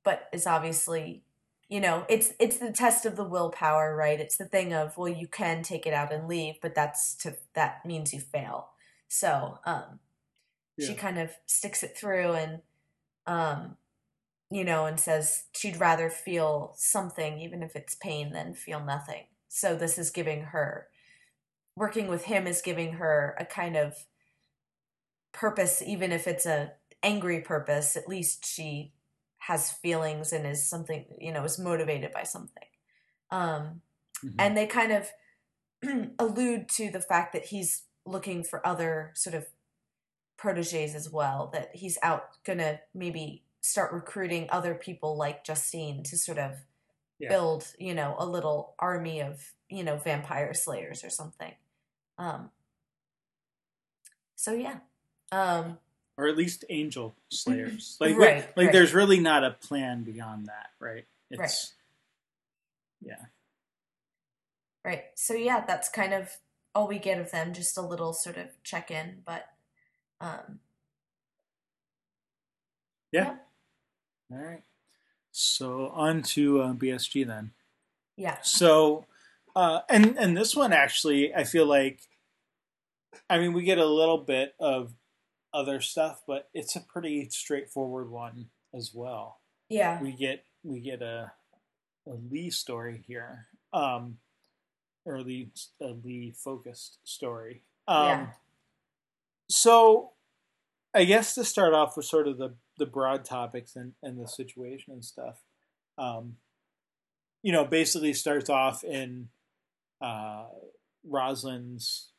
but 0.05 0.29
is 0.33 0.47
obviously, 0.47 1.23
you 1.69 1.81
know, 1.81 2.05
it's 2.09 2.33
it's 2.39 2.59
the 2.59 2.73
test 2.73 3.07
of 3.07 3.17
the 3.17 3.25
willpower, 3.25 3.95
right? 3.97 4.21
It's 4.21 4.37
the 4.37 4.45
thing 4.45 4.73
of 4.73 4.97
well, 4.97 5.09
you 5.09 5.27
can 5.27 5.63
take 5.63 5.87
it 5.87 5.93
out 5.93 6.13
and 6.13 6.29
leave, 6.29 6.55
but 6.63 6.75
that's 6.75 7.15
to 7.17 7.37
that 7.55 7.85
means 7.85 8.13
you 8.15 8.21
fail. 8.21 8.69
So 9.09 9.59
um, 9.65 10.01
she 10.81 10.95
kind 10.95 11.19
of 11.19 11.31
sticks 11.47 11.83
it 11.83 11.97
through 11.97 12.33
and 12.33 12.61
um, 13.27 13.77
you 14.51 14.65
know, 14.65 14.87
and 14.87 15.01
says 15.01 15.45
she'd 15.53 15.81
rather 15.81 16.09
feel 16.09 16.75
something, 16.77 17.41
even 17.41 17.63
if 17.63 17.75
it's 17.75 17.97
pain, 17.97 18.33
than 18.33 18.55
feel 18.55 18.85
nothing. 18.85 19.25
So 19.49 19.75
this 19.75 19.99
is 19.99 20.11
giving 20.11 20.43
her 20.43 20.89
working 21.77 22.09
with 22.09 22.25
him 22.25 22.47
is 22.47 22.63
giving 22.63 22.95
her 22.95 23.37
a 23.39 23.45
kind 23.45 23.77
of 23.77 24.07
purpose, 25.33 25.83
even 25.87 26.11
if 26.11 26.27
it's 26.27 26.47
a 26.47 26.73
angry 27.03 27.41
purpose. 27.41 27.97
At 27.97 28.09
least 28.09 28.47
she 28.47 28.93
has 29.47 29.71
feelings 29.73 30.33
and 30.33 30.47
is 30.47 30.69
something, 30.69 31.07
you 31.21 31.33
know, 31.33 31.45
is 31.45 31.59
motivated 31.59 32.13
by 32.13 32.25
something. 32.25 32.65
Um, 33.31 33.83
Mhm. 34.23 34.35
and 34.39 34.57
they 34.57 34.67
kind 34.67 34.93
of 34.93 35.11
allude 36.19 36.69
to 36.71 36.91
the 36.91 37.01
fact 37.01 37.33
that 37.33 37.47
he's 37.47 37.85
looking 38.07 38.45
for 38.45 38.67
other 38.67 39.13
sort 39.15 39.35
of 39.35 39.47
proteges 40.37 40.95
as 40.95 41.11
well 41.11 41.51
that 41.53 41.71
he's 41.75 41.99
out 42.03 42.43
gonna 42.45 42.79
maybe 42.95 43.45
start 43.63 43.93
recruiting 43.93 44.47
other 44.51 44.75
people 44.75 45.17
like 45.17 45.45
justine 45.45 46.03
to 46.03 46.17
sort 46.17 46.39
of 46.39 46.53
Yeah. 47.19 47.31
build 47.31 47.75
you 47.79 47.95
know 47.95 48.15
a 48.19 48.27
little 48.27 48.75
army 48.79 49.21
of 49.21 49.53
you 49.69 49.83
know 49.83 49.97
vampire 49.97 50.53
slayers 50.55 51.03
or 51.03 51.11
something 51.11 51.55
um 52.19 52.51
so 54.35 54.53
yeah 54.53 54.79
um 55.33 55.79
or 56.19 56.27
at 56.29 56.37
least 56.37 56.65
angel 56.71 57.15
slayers. 57.31 57.97
Like 58.01 58.17
Right, 58.17 58.47
like 58.57 58.67
right. 58.67 58.73
there's 58.73 58.95
really 58.95 59.21
not 59.21 59.45
a 59.45 59.51
plan 59.53 60.03
beyond 60.03 60.47
that, 60.47 60.71
right? 60.81 61.05
It's 61.31 61.75
yeah. 63.03 63.27
right 64.85 65.05
so 65.15 65.35
yeah 65.35 65.65
that's 65.67 65.89
kind 65.89 66.15
of 66.15 66.31
all 66.75 66.89
we 66.89 66.99
get 66.99 67.21
of 67.21 67.31
them 67.31 67.53
just 67.53 67.77
a 67.77 67.83
little 67.83 68.13
sort 68.13 68.37
of 68.39 68.47
check 68.63 68.91
in 68.91 69.23
but 69.27 69.47
um 70.21 70.61
Yeah. 73.13 73.37
All 74.33 74.39
right. 74.39 74.63
So 75.33 75.89
on 75.89 76.23
to 76.23 76.61
uh, 76.63 76.73
BSG 76.75 77.27
then. 77.27 77.53
yeah 78.17 78.39
So, 78.43 79.07
uh, 79.55 79.81
and 79.89 80.17
and 80.19 80.37
this 80.37 80.55
one 80.57 80.73
actually, 80.73 81.35
I 81.35 81.45
feel 81.45 81.67
like, 81.67 82.01
I 83.31 83.39
mean, 83.39 83.53
we 83.53 83.63
get 83.63 83.79
a 83.79 83.87
little 83.87 84.19
bit 84.19 84.55
of 84.59 84.93
other 85.57 85.81
stuff, 85.81 86.23
but 86.27 86.49
it's 86.53 86.77
a 86.77 86.81
pretty 86.81 87.29
straightforward 87.31 88.11
one 88.11 88.47
as 88.75 88.93
well. 88.95 89.41
yeah 89.69 90.01
We 90.03 90.13
get 90.13 90.45
we 90.63 90.81
get 90.81 91.01
a 91.01 91.33
a 92.07 92.15
Lee 92.31 92.51
story 92.51 93.03
here, 93.09 93.47
um, 93.73 94.19
or 95.05 95.17
at 95.17 95.27
least 95.27 95.73
a 95.81 95.89
Lee 96.05 96.33
focused 96.37 96.99
story. 97.05 97.63
Um, 97.89 98.07
Yeah. 98.07 98.27
So, 99.49 100.13
I 100.95 101.05
guess 101.05 101.35
to 101.35 101.45
start 101.45 101.73
off 101.73 101.97
with 101.97 102.07
sort 102.07 102.29
of 102.29 102.39
the 102.39 102.55
the 102.79 102.87
broad 102.87 103.25
topics 103.25 103.77
and 103.77 103.95
and 104.03 104.21
the 104.21 104.29
situation 104.29 104.93
and 104.93 105.05
stuff. 105.05 105.43
Um, 105.99 106.37
you 107.43 107.53
know, 107.53 107.65
basically 107.65 108.13
starts 108.13 108.51
off 108.51 108.85
in 108.85 109.29
uh, 110.01 110.47
Roslin's 111.09 112.11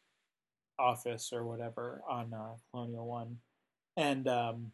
office 0.79 1.31
or 1.33 1.45
whatever 1.45 2.01
on 2.09 2.33
uh, 2.33 2.55
Colonial 2.71 3.07
One, 3.07 3.37
and 3.95 4.27
um, 4.27 4.71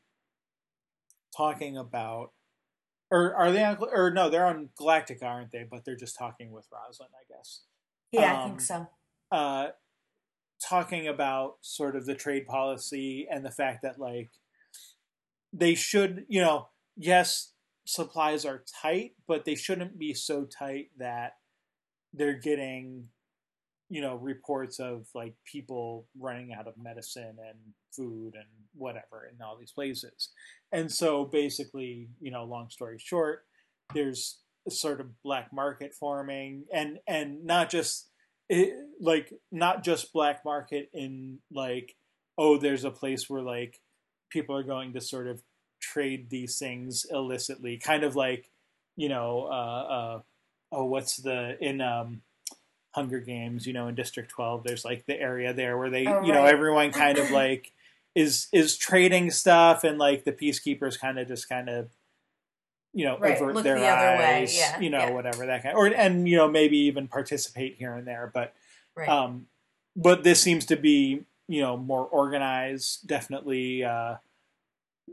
talking 1.35 1.77
about, 1.77 2.31
or 3.11 3.35
are 3.35 3.51
they 3.51 3.63
on? 3.63 3.77
Or 3.79 4.11
no, 4.11 4.29
they're 4.29 4.45
on 4.45 4.69
Galactica, 4.79 5.23
aren't 5.23 5.51
they? 5.51 5.65
But 5.69 5.85
they're 5.85 5.95
just 5.95 6.17
talking 6.17 6.51
with 6.51 6.67
Roslin, 6.71 7.09
I 7.13 7.25
guess. 7.33 7.61
yeah 8.11 8.33
i 8.33 8.43
um, 8.43 8.49
think 8.49 8.61
so 8.61 8.87
Uh, 9.31 9.67
talking 10.61 11.07
about 11.07 11.57
sort 11.61 11.95
of 11.95 12.05
the 12.05 12.15
trade 12.15 12.45
policy 12.45 13.27
and 13.29 13.45
the 13.45 13.51
fact 13.51 13.81
that 13.83 13.99
like 13.99 14.29
they 15.51 15.75
should, 15.75 16.25
you 16.27 16.41
know, 16.41 16.69
yes, 16.97 17.53
supplies 17.85 18.45
are 18.45 18.63
tight, 18.81 19.11
but 19.27 19.45
they 19.45 19.55
shouldn't 19.55 19.99
be 19.99 20.13
so 20.13 20.45
tight 20.45 20.89
that 20.97 21.33
they're 22.13 22.39
getting, 22.39 23.09
you 23.93 24.01
know, 24.01 24.15
reports 24.15 24.79
of 24.79 25.05
like 25.13 25.35
people 25.45 26.07
running 26.19 26.51
out 26.51 26.65
of 26.65 26.73
medicine 26.81 27.37
and 27.47 27.59
food 27.95 28.33
and 28.33 28.47
whatever 28.73 29.29
in 29.31 29.39
all 29.39 29.55
these 29.55 29.71
places. 29.71 30.29
And 30.71 30.91
so 30.91 31.25
basically, 31.25 32.09
you 32.19 32.31
know, 32.31 32.43
long 32.43 32.71
story 32.71 32.97
short, 32.97 33.45
there's 33.93 34.39
a 34.67 34.71
sort 34.71 34.99
of 34.99 35.21
black 35.21 35.53
market 35.53 35.93
forming 35.93 36.63
and 36.73 36.97
and 37.07 37.45
not 37.45 37.69
just 37.69 38.09
it, 38.49 38.73
like 38.99 39.31
not 39.51 39.83
just 39.83 40.11
black 40.11 40.43
market 40.43 40.89
in 40.91 41.37
like 41.51 41.95
oh 42.39 42.57
there's 42.57 42.85
a 42.85 42.89
place 42.89 43.29
where 43.29 43.43
like 43.43 43.79
people 44.31 44.57
are 44.57 44.63
going 44.63 44.93
to 44.93 45.01
sort 45.01 45.27
of 45.27 45.43
trade 45.79 46.31
these 46.31 46.57
things 46.57 47.05
illicitly 47.11 47.77
kind 47.77 48.03
of 48.03 48.15
like 48.15 48.49
you 48.95 49.09
know 49.09 49.47
uh, 49.51 49.83
uh 49.83 50.19
oh 50.71 50.85
what's 50.85 51.17
the 51.17 51.57
in 51.61 51.79
um 51.79 52.21
hunger 52.93 53.19
games 53.19 53.65
you 53.67 53.73
know 53.73 53.87
in 53.87 53.95
district 53.95 54.29
12 54.31 54.63
there's 54.63 54.85
like 54.85 55.05
the 55.05 55.19
area 55.19 55.53
there 55.53 55.77
where 55.77 55.89
they 55.89 56.05
Oh, 56.07 56.21
you 56.23 56.31
know 56.31 56.43
right. 56.43 56.53
everyone 56.53 56.91
kind 56.91 57.17
of 57.17 57.31
like 57.31 57.71
is 58.15 58.47
is 58.53 58.77
trading 58.77 59.31
stuff 59.31 59.83
and 59.83 59.97
like 59.97 60.23
the 60.23 60.31
peacekeepers 60.31 60.99
kind 60.99 61.17
of 61.17 61.27
just 61.27 61.49
kind 61.49 61.69
of 61.69 61.89
you 62.93 63.05
know 63.05 63.17
Right, 63.17 63.35
avert 63.35 63.55
look 63.55 63.63
their 63.63 63.79
the 63.79 63.87
eyes 63.87 64.55
yeah, 64.55 64.79
you 64.79 64.89
know 64.91 64.99
yeah. 64.99 65.09
whatever 65.11 65.45
that 65.47 65.63
kind 65.63 65.75
or 65.75 65.87
and 65.87 66.29
you 66.29 66.37
know 66.37 66.47
maybe 66.47 66.77
even 66.77 67.07
participate 67.07 67.75
here 67.77 67.93
and 67.95 68.05
there 68.07 68.29
but 68.33 68.53
right 68.95 69.09
um, 69.09 69.47
but 69.95 70.23
this 70.23 70.41
seems 70.41 70.65
to 70.67 70.75
be, 70.75 71.23
you 71.47 71.61
know, 71.61 71.77
more 71.77 72.03
organized. 72.05 73.07
Definitely, 73.07 73.83
uh, 73.83 74.15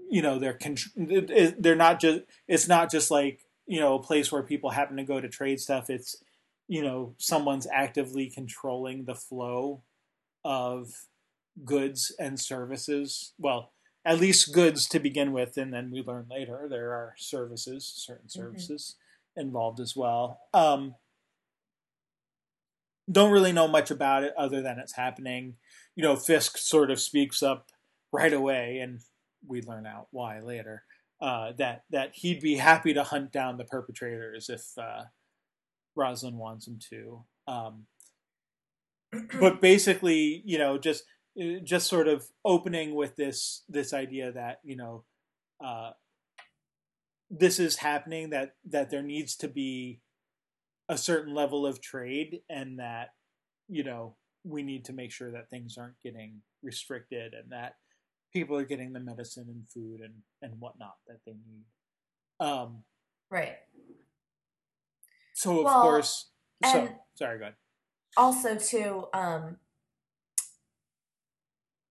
you 0.09 0.23
know, 0.23 0.39
they're 0.39 0.55
con- 0.55 0.77
it- 0.97 1.31
it- 1.31 1.63
they're 1.63 1.77
not 1.77 2.01
just. 2.01 2.23
It's 2.49 2.67
not 2.69 2.91
just 2.91 3.11
like 3.11 3.41
you 3.67 3.79
know 3.81 3.95
a 3.97 4.03
place 4.03 4.33
where 4.33 4.43
people 4.43 4.71
happen 4.71 4.97
to 4.97 5.05
go 5.05 5.21
to 5.21 5.29
trade 5.29 5.61
stuff. 5.61 5.91
It's 5.91 6.17
you 6.71 6.83
know 6.83 7.15
someone's 7.19 7.67
actively 7.75 8.31
controlling 8.31 9.05
the 9.05 9.15
flow 9.17 9.83
of 10.45 10.93
goods 11.65 12.15
and 12.17 12.39
services. 12.39 13.33
Well, 13.39 13.73
at 14.05 14.21
least 14.21 14.55
goods 14.55 14.87
to 14.91 15.01
begin 15.01 15.33
with, 15.33 15.57
and 15.57 15.75
then 15.75 15.91
we 15.91 16.01
learn 16.01 16.27
later 16.31 16.69
there 16.71 16.93
are 16.93 17.15
services, 17.19 17.93
certain 17.97 18.29
services 18.29 18.95
mm-hmm. 18.95 19.49
involved 19.49 19.81
as 19.81 19.97
well. 19.97 20.43
Um, 20.55 20.95
don't 23.11 23.33
really 23.33 23.53
know 23.53 23.67
much 23.67 23.91
about 23.91 24.23
it 24.23 24.33
other 24.39 24.63
than 24.63 24.79
it's 24.79 24.95
happening. 24.95 25.57
You 25.97 26.05
know, 26.05 26.15
Fisk 26.15 26.57
sort 26.57 26.93
of 26.93 27.01
speaks 27.01 27.43
up 27.43 27.71
right 28.13 28.33
away, 28.33 28.79
and 28.79 29.01
we 29.45 29.61
learn 29.61 29.87
out 29.87 30.07
why 30.13 30.39
later. 30.39 30.85
Uh, 31.21 31.51
that 31.59 31.83
that 31.91 32.13
he'd 32.15 32.41
be 32.41 32.55
happy 32.55 32.95
to 32.95 33.03
hunt 33.03 33.33
down 33.33 33.57
the 33.57 33.65
perpetrators 33.65 34.49
if 34.49 34.79
uh, 34.79 35.03
Roslin 35.97 36.37
wants 36.37 36.67
him 36.67 36.79
to. 36.91 37.25
Um, 37.47 37.87
but 39.41 39.61
basically, 39.61 40.43
you 40.45 40.59
know, 40.59 40.79
just 40.79 41.05
just 41.63 41.87
sort 41.87 42.09
of 42.09 42.27
opening 42.45 42.95
with 42.95 43.17
this 43.17 43.63
this 43.69 43.93
idea 43.95 44.33
that 44.33 44.61
you 44.65 44.77
know 44.77 45.05
uh, 45.65 45.91
this 47.31 47.59
is 47.59 47.77
happening 47.77 48.31
that 48.31 48.55
that 48.69 48.91
there 48.91 49.03
needs 49.03 49.37
to 49.37 49.49
be 49.49 50.01
a 50.89 50.99
certain 50.99 51.35
level 51.35 51.67
of 51.67 51.81
trade 51.81 52.41
and 52.49 52.79
that 52.81 53.11
you 53.69 53.85
know 53.85 54.17
we 54.45 54.63
need 54.63 54.85
to 54.85 54.93
make 54.93 55.13
sure 55.13 55.31
that 55.31 55.49
things 55.49 55.77
aren't 55.79 56.01
getting 56.03 56.41
restricted 56.63 57.33
and 57.35 57.53
that 57.53 57.75
people 58.33 58.57
are 58.57 58.65
getting 58.65 58.93
the 58.93 59.01
medicine 59.01 59.47
and 59.49 59.69
food 59.69 60.01
and 60.01 60.15
and 60.43 60.61
whatnot 60.61 60.97
that 61.07 61.21
they 61.25 61.33
need 61.33 61.65
um 62.41 62.83
right 63.31 63.59
so 65.41 65.61
of 65.61 65.65
well, 65.65 65.81
course 65.81 66.29
so 66.63 66.89
sorry 67.15 67.39
go 67.39 67.45
ahead 67.45 67.55
also 68.17 68.57
too 68.57 69.07
um 69.15 69.57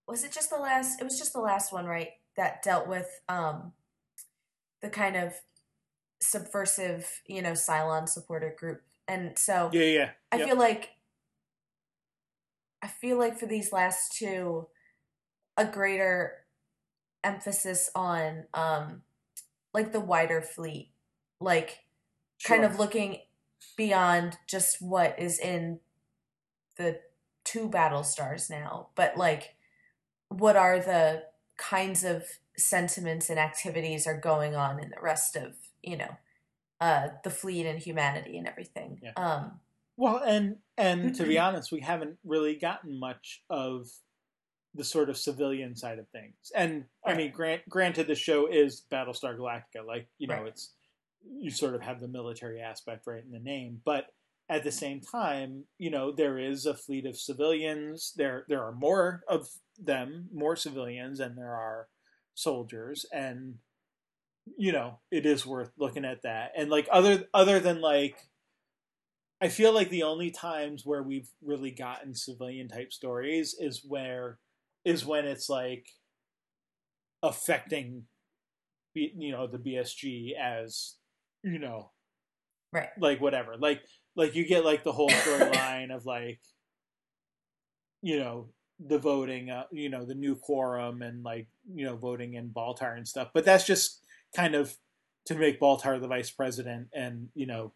was 0.07 0.23
it 0.23 0.31
just 0.31 0.51
the 0.51 0.57
last 0.57 1.01
it 1.01 1.03
was 1.03 1.17
just 1.17 1.33
the 1.33 1.39
last 1.39 1.73
one 1.73 1.85
right 1.85 2.09
that 2.37 2.61
dealt 2.61 2.87
with 2.87 3.07
um 3.27 3.73
the 4.83 4.89
kind 4.89 5.15
of 5.15 5.33
subversive 6.21 7.21
you 7.25 7.41
know 7.41 7.53
cylon 7.53 8.07
supporter 8.07 8.53
group 8.57 8.81
and 9.07 9.37
so 9.37 9.69
yeah 9.73 9.83
yeah 9.83 10.09
i 10.31 10.37
yep. 10.37 10.49
feel 10.49 10.57
like 10.57 10.89
i 12.83 12.87
feel 12.87 13.17
like 13.17 13.39
for 13.39 13.47
these 13.47 13.71
last 13.71 14.11
two 14.15 14.67
a 15.57 15.65
greater 15.65 16.33
emphasis 17.23 17.89
on 17.95 18.43
um 18.53 19.01
like 19.73 19.91
the 19.91 19.99
wider 19.99 20.41
fleet 20.41 20.91
like 21.41 21.79
sure. 22.37 22.55
kind 22.55 22.65
of 22.65 22.77
looking 22.77 23.17
beyond 23.77 24.37
just 24.47 24.81
what 24.81 25.17
is 25.19 25.39
in 25.39 25.79
the 26.77 26.99
two 27.43 27.67
battle 27.67 28.03
stars 28.03 28.49
now 28.49 28.87
but 28.95 29.17
like 29.17 29.55
what 30.29 30.55
are 30.55 30.79
the 30.79 31.23
kinds 31.57 32.03
of 32.03 32.23
sentiments 32.57 33.29
and 33.29 33.39
activities 33.39 34.05
are 34.05 34.19
going 34.19 34.55
on 34.55 34.79
in 34.79 34.89
the 34.89 35.01
rest 35.01 35.35
of 35.35 35.53
you 35.81 35.97
know 35.97 36.17
uh 36.81 37.07
the 37.23 37.29
fleet 37.29 37.65
and 37.65 37.79
humanity 37.79 38.37
and 38.37 38.47
everything 38.47 38.99
yeah. 39.01 39.11
um 39.15 39.59
well 39.97 40.21
and 40.25 40.57
and 40.77 41.15
to 41.15 41.23
be 41.23 41.37
honest 41.39 41.71
we 41.71 41.81
haven't 41.81 42.17
really 42.23 42.55
gotten 42.55 42.99
much 42.99 43.43
of 43.49 43.87
the 44.75 44.83
sort 44.83 45.09
of 45.09 45.17
civilian 45.17 45.75
side 45.75 45.99
of 45.99 46.07
things 46.09 46.51
and 46.55 46.85
right. 47.05 47.15
i 47.15 47.17
mean 47.17 47.31
grant 47.31 47.61
granted 47.67 48.07
the 48.07 48.15
show 48.15 48.47
is 48.47 48.83
battlestar 48.91 49.37
galactica 49.37 49.85
like 49.85 50.07
you 50.17 50.27
know 50.27 50.35
right. 50.35 50.47
it's 50.47 50.73
you 51.25 51.51
sort 51.51 51.75
of 51.75 51.81
have 51.81 51.99
the 51.99 52.07
military 52.07 52.61
aspect 52.61 53.07
right 53.07 53.23
in 53.23 53.31
the 53.31 53.39
name 53.39 53.81
but 53.85 54.07
at 54.49 54.63
the 54.63 54.71
same 54.71 54.99
time, 54.99 55.65
you 55.77 55.91
know, 55.91 56.11
there 56.11 56.39
is 56.39 56.65
a 56.65 56.73
fleet 56.73 57.05
of 57.05 57.17
civilians. 57.17 58.13
There 58.17 58.45
there 58.49 58.63
are 58.63 58.71
more 58.71 59.23
of 59.29 59.47
them, 59.77 60.27
more 60.33 60.55
civilians 60.55 61.19
than 61.19 61.35
there 61.35 61.53
are 61.53 61.87
soldiers, 62.33 63.05
and 63.13 63.55
you 64.57 64.71
know, 64.71 64.99
it 65.11 65.27
is 65.27 65.45
worth 65.45 65.71
looking 65.77 66.03
at 66.03 66.23
that. 66.23 66.53
And 66.57 66.71
like 66.71 66.87
other 66.91 67.25
other 67.33 67.59
than 67.59 67.79
like 67.79 68.17
I 69.39 69.49
feel 69.49 69.71
like 69.71 69.89
the 69.89 70.03
only 70.03 70.31
times 70.31 70.85
where 70.85 71.03
we've 71.03 71.29
really 71.41 71.71
gotten 71.71 72.15
civilian 72.15 72.67
type 72.67 72.91
stories 72.91 73.55
is 73.59 73.85
where 73.87 74.39
is 74.83 75.05
when 75.05 75.25
it's 75.25 75.47
like 75.47 75.85
affecting 77.21 78.05
you 78.95 79.31
know 79.31 79.45
the 79.45 79.59
BSG 79.59 80.31
as 80.35 80.95
you 81.43 81.59
know 81.59 81.91
right. 82.71 82.89
like 82.99 83.21
whatever. 83.21 83.55
Like 83.57 83.81
like 84.15 84.35
you 84.35 84.45
get 84.45 84.65
like 84.65 84.83
the 84.83 84.91
whole 84.91 85.09
storyline 85.09 85.93
of 85.93 86.05
like 86.05 86.39
you 88.01 88.19
know 88.19 88.49
the 88.79 88.99
voting 88.99 89.49
uh, 89.49 89.65
you 89.71 89.89
know 89.89 90.05
the 90.05 90.15
new 90.15 90.35
quorum 90.35 91.01
and 91.01 91.23
like 91.23 91.47
you 91.73 91.85
know 91.85 91.95
voting 91.95 92.33
in 92.33 92.49
Baltar 92.49 92.95
and 92.95 93.07
stuff. 93.07 93.29
But 93.33 93.45
that's 93.45 93.65
just 93.65 94.01
kind 94.35 94.55
of 94.55 94.75
to 95.25 95.35
make 95.35 95.59
Baltar 95.59 95.99
the 95.99 96.07
vice 96.07 96.31
president 96.31 96.87
and 96.93 97.29
you 97.35 97.45
know 97.45 97.73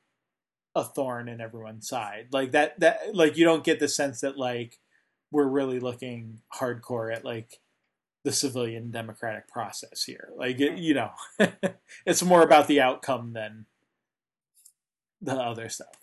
a 0.76 0.84
thorn 0.84 1.30
in 1.30 1.42
everyone's 1.42 1.88
side. 1.88 2.28
Like 2.32 2.52
that 2.52 2.80
that 2.80 3.16
like 3.16 3.38
you 3.38 3.46
don't 3.46 3.64
get 3.64 3.80
the 3.80 3.88
sense 3.88 4.22
that 4.22 4.38
like 4.38 4.80
we're 5.32 5.48
really 5.48 5.80
looking 5.80 6.40
hardcore 6.54 7.14
at 7.14 7.26
like 7.26 7.60
the 8.24 8.32
civilian 8.32 8.90
democratic 8.92 9.48
process 9.48 10.04
here 10.04 10.30
like 10.38 10.60
it, 10.60 10.78
you 10.78 10.94
know 10.94 11.12
it's 12.06 12.24
more 12.24 12.42
about 12.42 12.68
the 12.68 12.80
outcome 12.80 13.34
than 13.34 13.66
the 15.22 15.34
other 15.34 15.70
stuff 15.70 15.98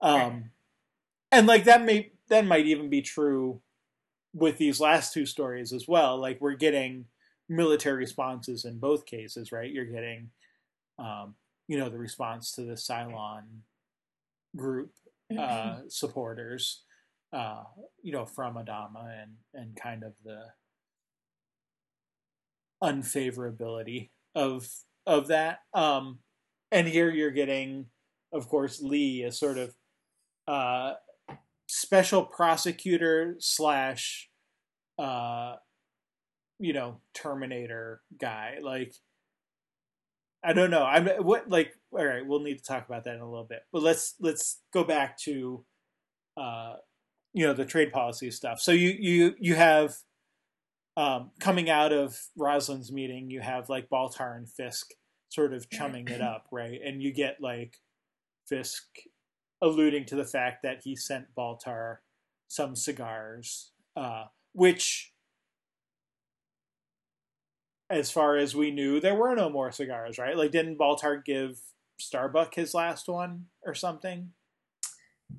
um, 0.00 0.50
and 1.30 1.46
like 1.46 1.64
that 1.64 1.82
may 1.84 2.10
that 2.28 2.44
might 2.44 2.66
even 2.66 2.88
be 2.88 3.02
true 3.02 3.60
with 4.34 4.58
these 4.58 4.80
last 4.80 5.12
two 5.12 5.26
stories 5.26 5.72
as 5.72 5.86
well. 5.86 6.18
Like 6.18 6.40
we're 6.40 6.54
getting 6.54 7.06
military 7.48 7.96
responses 7.96 8.64
in 8.64 8.78
both 8.78 9.06
cases, 9.06 9.52
right? 9.52 9.70
You're 9.70 9.84
getting, 9.84 10.30
um, 10.98 11.34
you 11.68 11.78
know, 11.78 11.88
the 11.88 11.98
response 11.98 12.52
to 12.52 12.62
the 12.62 12.74
Cylon 12.74 13.42
group 14.56 14.92
uh, 15.30 15.34
mm-hmm. 15.34 15.88
supporters, 15.88 16.82
uh, 17.32 17.64
you 18.02 18.12
know, 18.12 18.24
from 18.24 18.54
Adama 18.54 19.22
and 19.22 19.32
and 19.54 19.76
kind 19.76 20.02
of 20.02 20.12
the 20.24 20.44
unfavorability 22.82 24.10
of 24.34 24.68
of 25.06 25.28
that. 25.28 25.60
Um, 25.74 26.18
and 26.70 26.88
here 26.88 27.10
you're 27.10 27.30
getting, 27.30 27.86
of 28.32 28.48
course, 28.48 28.80
Lee 28.80 29.22
a 29.24 29.32
sort 29.32 29.58
of 29.58 29.74
uh, 30.48 30.94
special 31.68 32.24
prosecutor 32.24 33.36
slash 33.38 34.28
uh, 34.98 35.56
you 36.58 36.72
know 36.72 37.00
Terminator 37.14 38.00
guy. 38.18 38.58
Like 38.62 38.94
I 40.44 40.52
don't 40.52 40.70
know. 40.70 40.84
I'm 40.84 41.06
what 41.24 41.48
like 41.48 41.72
all 41.92 42.04
right. 42.04 42.26
We'll 42.26 42.40
need 42.40 42.58
to 42.58 42.64
talk 42.64 42.86
about 42.86 43.04
that 43.04 43.14
in 43.14 43.20
a 43.20 43.30
little 43.30 43.46
bit. 43.46 43.60
But 43.72 43.82
let's 43.82 44.14
let's 44.20 44.60
go 44.72 44.84
back 44.84 45.18
to 45.20 45.64
uh, 46.36 46.74
you 47.32 47.46
know 47.46 47.52
the 47.52 47.64
trade 47.64 47.92
policy 47.92 48.30
stuff. 48.30 48.60
So 48.60 48.72
you 48.72 48.90
you 48.98 49.34
you 49.38 49.54
have 49.54 49.94
um, 50.96 51.30
coming 51.40 51.70
out 51.70 51.92
of 51.92 52.18
Roslin's 52.36 52.92
meeting, 52.92 53.30
you 53.30 53.40
have 53.40 53.68
like 53.68 53.88
Baltar 53.88 54.36
and 54.36 54.48
Fisk 54.48 54.92
sort 55.28 55.54
of 55.54 55.70
chumming 55.70 56.08
it 56.08 56.20
up, 56.20 56.46
right? 56.50 56.78
And 56.84 57.02
you 57.02 57.12
get 57.12 57.38
like 57.40 57.78
Fisk 58.46 58.84
alluding 59.62 60.04
to 60.06 60.16
the 60.16 60.24
fact 60.24 60.62
that 60.62 60.82
he 60.84 60.94
sent 60.94 61.34
Baltar 61.36 61.98
some 62.48 62.76
cigars, 62.76 63.70
uh, 63.96 64.24
which, 64.52 65.12
as 67.88 68.10
far 68.10 68.36
as 68.36 68.54
we 68.54 68.70
knew, 68.70 69.00
there 69.00 69.14
were 69.14 69.34
no 69.34 69.48
more 69.48 69.72
cigars, 69.72 70.18
right? 70.18 70.36
Like, 70.36 70.50
didn't 70.50 70.78
Baltar 70.78 71.24
give 71.24 71.58
Starbuck 71.98 72.54
his 72.54 72.74
last 72.74 73.08
one 73.08 73.46
or 73.64 73.74
something? 73.74 74.32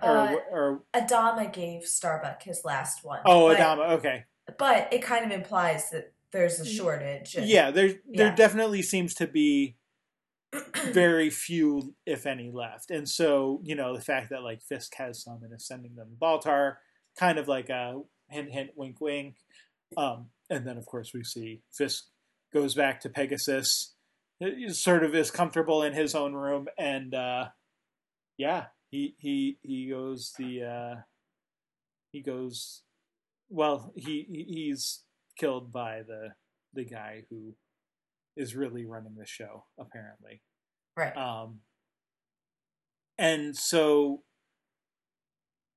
Or, 0.02 0.18
uh, 0.18 0.36
or 0.52 0.84
Adama 0.96 1.54
gave 1.54 1.84
Starbuck 1.84 2.42
his 2.42 2.66
last 2.66 3.04
one. 3.04 3.20
Oh, 3.26 3.54
Adama. 3.54 3.92
Okay. 3.92 4.24
But 4.58 4.92
it 4.92 5.02
kind 5.02 5.26
of 5.26 5.32
implies 5.32 5.90
that 5.92 6.14
there's 6.32 6.60
a 6.60 6.66
shortage. 6.66 7.36
And, 7.36 7.48
yeah, 7.48 7.72
there 7.72 7.96
there 8.12 8.28
yeah. 8.28 8.36
definitely 8.36 8.82
seems 8.82 9.14
to 9.16 9.28
be 9.28 9.78
very 10.92 11.30
few, 11.30 11.96
if 12.06 12.26
any, 12.26 12.52
left. 12.52 12.92
And 12.92 13.08
so, 13.08 13.62
you 13.64 13.76
know, 13.76 13.96
the 13.96 14.02
fact 14.02 14.30
that 14.32 14.44
like 14.44 14.62
Fisk 14.62 14.94
has 14.96 15.24
some 15.24 15.42
and 15.44 15.54
is 15.54 15.68
sending 15.68 15.96
them 15.96 16.18
Baltar, 16.22 16.76
kind 17.18 17.40
of 17.40 17.48
like 17.48 17.70
a 17.70 18.02
hint, 18.30 18.52
hint, 18.52 18.72
wink, 18.76 19.00
wink. 19.00 19.36
Um, 19.96 20.28
and 20.50 20.68
then, 20.68 20.78
of 20.78 20.86
course, 20.86 21.14
we 21.14 21.24
see 21.24 21.62
Fisk 21.72 22.06
goes 22.54 22.76
back 22.76 23.02
to 23.02 23.10
Pegasus, 23.10 23.94
sort 24.70 25.04
of 25.04 25.16
is 25.16 25.32
comfortable 25.32 25.84
in 25.84 25.94
his 25.94 26.16
own 26.16 26.34
room, 26.34 26.68
and 26.78 27.14
uh, 27.14 27.50
yeah, 28.38 28.66
he 28.90 29.16
he 29.18 29.58
he 29.62 29.90
goes 29.90 30.34
the 30.38 30.64
uh, 30.64 30.96
he 32.12 32.22
goes 32.22 32.84
well 33.54 33.94
he 33.96 34.46
he's 34.48 35.04
killed 35.38 35.72
by 35.72 36.02
the 36.02 36.30
the 36.74 36.84
guy 36.84 37.24
who 37.30 37.54
is 38.36 38.56
really 38.56 38.86
running 38.86 39.16
the 39.16 39.26
show, 39.26 39.66
apparently. 39.80 40.42
Right. 40.98 41.16
Um, 41.16 41.60
and 43.18 43.56
so 43.56 44.24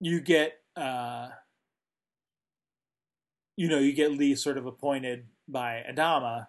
you 0.00 0.20
get 0.20 0.54
uh, 0.74 1.28
you 3.56 3.68
know 3.68 3.78
you 3.78 3.92
get 3.92 4.12
Lee 4.12 4.34
sort 4.34 4.58
of 4.58 4.66
appointed 4.66 5.26
by 5.48 5.82
Adama 5.90 6.46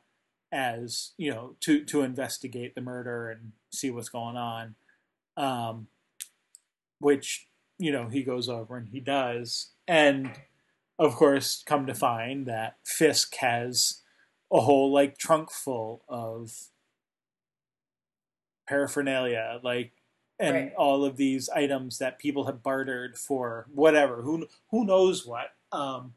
as 0.52 1.12
you 1.18 1.30
know 1.30 1.56
to 1.62 1.84
to 1.86 2.02
investigate 2.04 2.74
the 2.74 2.82
murder 2.82 3.30
and 3.30 3.52
see 3.72 3.92
what's 3.92 4.10
going 4.10 4.38
on, 4.38 4.76
um, 5.36 5.88
which 7.00 7.48
you 7.78 7.92
know 7.92 8.08
he 8.08 8.24
goes 8.24 8.48
over 8.48 8.78
and 8.78 8.88
he 8.88 9.02
does, 9.02 9.72
and 9.88 10.32
of 11.00 11.16
course 11.16 11.64
come 11.66 11.86
to 11.86 11.94
find 11.94 12.46
that 12.48 12.78
Fisk 12.86 13.36
has 13.38 14.02
a 14.52 14.62
whole 14.62 14.92
like 14.92 15.18
trunk 15.18 15.52
full 15.52 16.04
of 16.08 16.70
paraphernalia, 18.68 19.60
like 19.64 19.92
and 20.40 20.56
Right. 20.56 20.74
all 20.76 21.04
of 21.04 21.18
these 21.18 21.50
items 21.50 21.98
that 21.98 22.20
people 22.20 22.46
have 22.46 22.62
bartered 22.62 23.18
for 23.18 23.68
whatever 23.74 24.22
who 24.22 24.48
who 24.72 24.86
knows 24.86 25.26
what. 25.26 25.54
Um, 25.72 26.14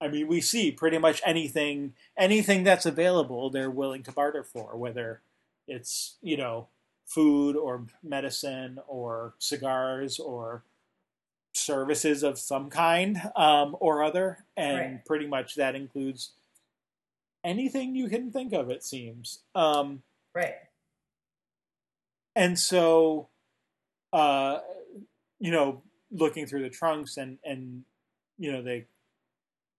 I 0.00 0.08
mean, 0.08 0.28
we 0.28 0.40
see 0.40 0.70
pretty 0.72 0.98
much 0.98 1.20
anything 1.24 1.94
anything 2.16 2.64
that's 2.64 2.86
available, 2.86 3.50
they're 3.50 3.70
willing 3.70 4.02
to 4.04 4.12
barter 4.12 4.44
for, 4.44 4.76
whether 4.76 5.22
it's 5.66 6.16
you 6.22 6.36
know 6.36 6.68
food 7.06 7.56
or 7.56 7.86
medicine 8.02 8.78
or 8.88 9.34
cigars 9.38 10.18
or 10.18 10.64
services 11.56 12.22
of 12.22 12.38
some 12.38 12.70
kind 12.70 13.20
um, 13.36 13.76
or 13.80 14.02
other, 14.02 14.44
and 14.56 14.78
Right. 14.78 15.04
pretty 15.04 15.26
much 15.26 15.54
that 15.56 15.74
includes 15.74 16.32
anything 17.44 17.94
you 17.94 18.08
can 18.08 18.30
think 18.30 18.52
of. 18.52 18.70
It 18.70 18.82
seems. 18.84 19.42
Um, 19.54 20.02
Right. 20.34 20.54
and 22.34 22.58
so 22.58 23.28
uh 24.12 24.58
you 25.40 25.50
know 25.50 25.82
looking 26.10 26.46
through 26.46 26.62
the 26.62 26.68
trunks 26.70 27.16
and 27.16 27.38
and 27.44 27.82
you 28.38 28.52
know 28.52 28.62
they 28.62 28.86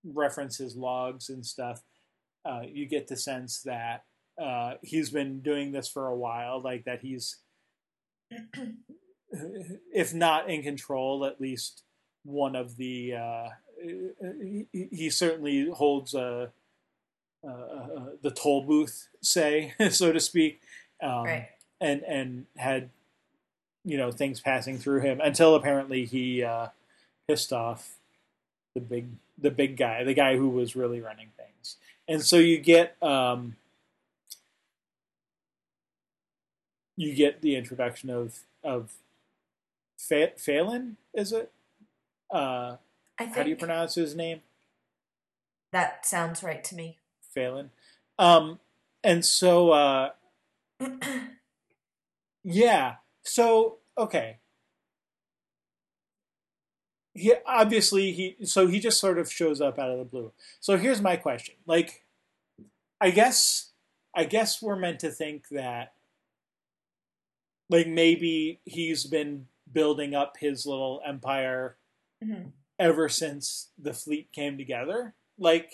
reference 0.04 0.58
his 0.58 0.76
logs 0.76 1.30
and 1.30 1.46
stuff 1.46 1.82
uh 2.46 2.62
you 2.66 2.86
get 2.88 3.08
the 3.08 3.16
sense 3.16 3.62
that 3.62 4.04
uh 4.42 4.74
he's 4.82 5.12
been 5.12 5.40
doing 5.42 5.72
this 5.72 5.88
for 5.88 6.08
a 6.08 6.16
while 6.16 6.60
like 6.62 6.84
that 6.86 7.02
he's 7.02 7.38
if 9.32 10.14
not 10.14 10.50
in 10.50 10.64
control 10.64 11.26
at 11.26 11.40
least 11.42 11.84
one 12.24 12.56
of 12.56 12.78
the 12.78 13.14
uh 13.16 13.50
he, 13.82 14.66
he 14.72 15.10
certainly 15.10 15.70
holds 15.70 16.14
a 16.14 16.52
uh, 17.48 17.52
uh, 17.52 18.06
the 18.24 18.32
toll 18.32 18.64
booth, 18.64 19.08
say, 19.22 19.74
so 19.92 20.12
to 20.12 20.20
speak, 20.20 20.60
um, 21.02 21.24
Right. 21.24 21.50
and 21.80 22.02
and 22.04 22.46
had 22.58 22.90
you 23.86 23.96
know 23.98 24.12
things 24.12 24.40
passing 24.42 24.78
through 24.80 25.02
him 25.02 25.22
until 25.22 25.56
apparently 25.56 26.06
he 26.06 26.44
uh, 26.44 26.68
pissed 27.28 27.54
off 27.54 27.98
the 28.74 28.82
big 28.82 29.08
the 29.38 29.52
big 29.52 29.78
guy, 29.78 30.04
the 30.04 30.16
guy 30.16 30.36
who 30.36 30.50
was 30.50 30.76
really 30.76 31.00
running 31.00 31.30
things, 31.38 31.78
and 32.08 32.24
so 32.24 32.38
you 32.38 32.58
get 32.58 33.02
um, 33.04 33.56
you 36.96 37.14
get 37.14 37.42
the 37.42 37.56
introduction 37.56 38.10
of 38.10 38.40
of 38.64 38.94
Fa- 39.98 40.34
Phelan, 40.38 40.98
is 41.14 41.32
it? 41.32 41.52
Uh, 42.34 42.78
I 43.20 43.24
think 43.24 43.36
how 43.36 43.44
do 43.44 43.50
you 43.50 43.56
pronounce 43.56 43.96
his 43.96 44.16
name? 44.16 44.42
that 45.72 46.06
sounds 46.06 46.44
right 46.44 46.64
to 46.64 46.76
me. 46.76 46.98
Phelan. 47.34 47.72
Um, 48.18 48.60
and 49.04 49.24
so, 49.24 49.72
uh, 49.72 50.10
yeah. 52.44 52.96
So, 53.24 53.78
okay. 53.98 54.38
He 57.14 57.34
obviously 57.48 58.12
he 58.12 58.46
so 58.46 58.68
he 58.68 58.80
just 58.80 59.00
sort 59.00 59.18
of 59.18 59.32
shows 59.32 59.60
up 59.60 59.80
out 59.80 59.90
of 59.90 59.98
the 59.98 60.06
blue. 60.06 60.32
So 60.60 60.78
here's 60.78 61.02
my 61.02 61.16
question. 61.16 61.56
Like 61.66 62.04
I 63.02 63.10
guess 63.10 63.72
I 64.16 64.26
guess 64.26 64.62
we're 64.62 64.76
meant 64.76 65.00
to 65.00 65.10
think 65.10 65.48
that 65.50 65.94
like 67.72 67.88
maybe 67.88 68.60
he's 68.66 69.04
been 69.06 69.48
building 69.72 70.16
up 70.16 70.38
his 70.40 70.66
little 70.66 71.02
empire 71.06 71.78
Mhm. 72.24 72.54
ever 72.80 73.10
since 73.10 73.72
the 73.78 73.94
fleet 73.94 74.32
came 74.34 74.58
together. 74.58 75.16
Like 75.38 75.72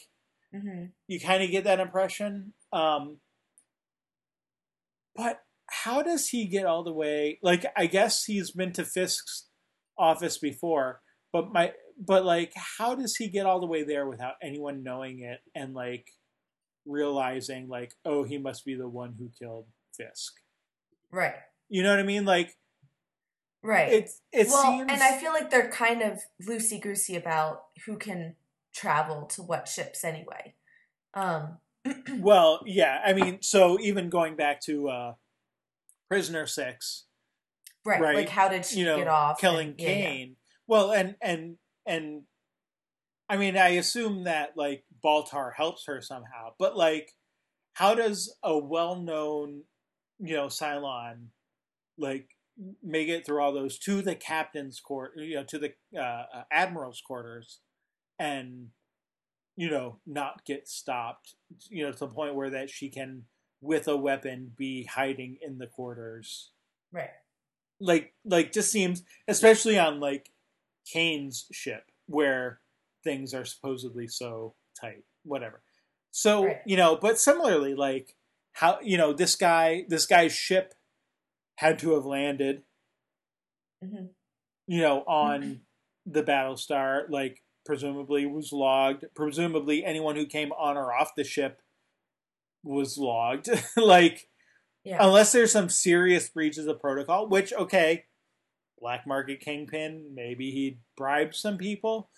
hmm 0.52 0.86
you 1.08 1.20
kind 1.20 1.44
of 1.44 1.52
get 1.52 1.64
that 1.66 1.80
impression. 1.80 2.54
Um, 2.72 3.20
but 5.16 5.40
how 5.68 6.02
does 6.04 6.30
he 6.30 6.48
get 6.48 6.66
all 6.66 6.84
the 6.84 6.94
way? 6.94 7.40
Like, 7.42 7.66
I 7.76 7.86
guess 7.88 8.26
he's 8.26 8.52
been 8.52 8.74
to 8.74 8.86
Fisk's 8.86 9.48
office 9.98 10.38
before, 10.38 11.02
but 11.32 11.52
my, 11.52 11.74
but 11.98 12.26
like, 12.26 12.52
how 12.56 12.96
does 12.96 13.16
he 13.16 13.30
get 13.30 13.46
all 13.46 13.60
the 13.60 13.68
way 13.68 13.84
there 13.84 14.08
without 14.08 14.36
anyone 14.42 14.84
knowing 14.84 15.20
it 15.20 15.40
and 15.56 15.74
like 15.74 16.08
realizing, 16.86 17.68
like, 17.68 17.94
oh, 18.06 18.24
he 18.24 18.38
must 18.38 18.66
be 18.66 18.76
the 18.76 18.90
one 18.90 19.16
who 19.18 19.30
killed 19.40 19.68
Fisk? 19.96 20.34
Right. 21.12 21.36
You 21.70 21.84
know 21.84 21.90
what 21.92 22.00
I 22.00 22.04
mean? 22.04 22.26
Like, 22.26 22.56
Right. 23.64 23.94
It's 23.94 24.22
it 24.32 24.48
well, 24.48 24.64
seems. 24.64 24.92
and 24.92 25.02
I 25.02 25.18
feel 25.18 25.32
like 25.32 25.50
they're 25.50 25.70
kind 25.72 26.02
of 26.02 26.20
loosey 26.46 26.82
goosey 26.82 27.16
about 27.16 27.64
who 27.86 27.98
can 27.98 28.36
travel 28.74 29.26
to 29.28 29.42
what 29.42 29.68
ships 29.68 30.04
anyway. 30.04 30.54
Um, 31.14 31.58
Well, 32.20 32.62
yeah. 32.66 33.02
I 33.06 33.14
mean, 33.14 33.40
so 33.42 33.80
even 33.80 34.10
going 34.10 34.36
back 34.36 34.62
to 34.62 34.90
uh, 34.90 35.14
Prisoner 36.10 36.46
Six, 36.46 37.06
right, 37.86 38.02
Right. 38.02 38.16
Like, 38.16 38.30
how 38.30 38.48
did 38.50 38.66
she 38.66 38.80
you 38.80 38.86
know, 38.86 38.98
get 38.98 39.08
off? 39.08 39.40
killing 39.40 39.70
and- 39.70 39.80
yeah, 39.80 39.90
yeah. 39.90 40.06
Cain. 40.06 40.36
Well, 40.68 40.92
and 40.92 41.16
and 41.22 41.58
and 41.86 42.24
I 43.30 43.38
mean, 43.38 43.58
I 43.58 43.70
assume 43.70 44.26
that 44.26 44.56
like 44.56 44.84
Baltar 45.04 45.52
helps 45.56 45.86
her 45.88 46.02
somehow, 46.02 46.54
but 46.58 46.78
like, 46.78 47.12
how 47.74 47.96
does 47.96 48.34
a 48.44 48.58
well-known, 48.58 49.64
you 50.20 50.36
know, 50.36 50.48
Cylon 50.48 51.28
like 51.98 52.30
make 52.84 53.08
it 53.10 53.26
through 53.26 53.42
all 53.42 53.52
those 53.54 53.78
to 53.80 54.02
the 54.02 54.16
captain's 54.16 54.80
court, 54.80 55.14
you 55.18 55.36
know, 55.36 55.44
to 55.44 55.58
the 55.60 55.74
uh, 55.98 56.26
uh, 56.34 56.44
admiral's 56.52 57.02
quarters, 57.02 57.60
and 58.20 58.68
you 59.56 59.70
know, 59.70 60.00
not 60.08 60.46
get 60.46 60.68
stopped, 60.68 61.36
you 61.70 61.84
know, 61.86 61.92
to 61.92 62.00
the 62.00 62.08
point 62.08 62.34
where 62.36 62.50
that 62.50 62.70
she 62.72 62.90
can, 62.90 63.24
with 63.62 63.88
a 63.88 63.96
weapon, 63.96 64.52
be 64.58 64.84
hiding 64.86 65.38
in 65.42 65.58
the 65.60 65.68
quarters 65.68 66.52
Right. 66.92 67.10
like 67.80 68.14
like 68.26 68.52
just 68.52 68.72
seems 68.72 69.04
especially 69.28 69.80
on 69.80 70.00
like 70.00 70.30
Cain's 70.92 71.46
ship 71.52 71.84
where 72.08 72.60
things 73.04 73.34
are 73.34 73.46
supposedly 73.46 74.08
so 74.08 74.54
tight 74.80 75.04
whatever 75.24 75.62
so 76.12 76.46
Right. 76.46 76.58
you 76.66 76.78
know 76.78 76.96
but 77.02 77.18
similarly 77.20 77.74
like 77.74 78.16
how 78.54 78.78
you 78.84 78.98
know 78.98 79.12
this 79.14 79.36
guy 79.36 79.86
this 79.90 80.06
guy's 80.06 80.34
ship 80.34 80.74
had 81.64 81.80
to 81.80 81.94
have 81.96 82.06
landed 82.06 82.64
hmm 83.84 84.06
you 84.68 84.82
know 84.82 85.02
on 85.04 85.62
the 86.06 86.24
Battlestar 86.24 87.10
like 87.10 87.42
presumably 87.66 88.26
was 88.26 88.52
logged. 88.54 89.06
Presumably 89.16 89.86
anyone 89.86 90.16
who 90.16 90.26
came 90.26 90.52
on 90.54 90.78
or 90.78 90.94
off 90.94 91.16
the 91.16 91.24
ship 91.24 91.62
was 92.64 92.98
logged. 92.98 93.50
Like 93.78 94.30
Yeah. 94.84 94.98
unless 95.06 95.32
there's 95.32 95.52
some 95.52 95.70
serious 95.70 96.30
breaches 96.30 96.68
of 96.68 96.80
protocol, 96.82 97.28
which 97.30 97.54
okay, 97.54 98.06
black 98.80 99.08
market 99.08 99.40
kingpin, 99.42 100.12
maybe 100.14 100.52
he 100.52 100.80
bribed 100.98 101.36
some 101.36 101.58
people, 101.58 102.10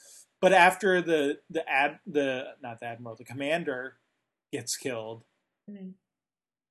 but 0.42 0.54
after 0.54 1.02
the 1.02 1.40
the 1.50 1.68
ad 1.70 2.00
the 2.08 2.46
not 2.62 2.80
the 2.80 2.88
admiral, 2.88 3.16
the 3.16 3.26
commander 3.26 3.98
gets 4.54 4.78
killed, 4.78 5.24
Mhm. 5.70 5.94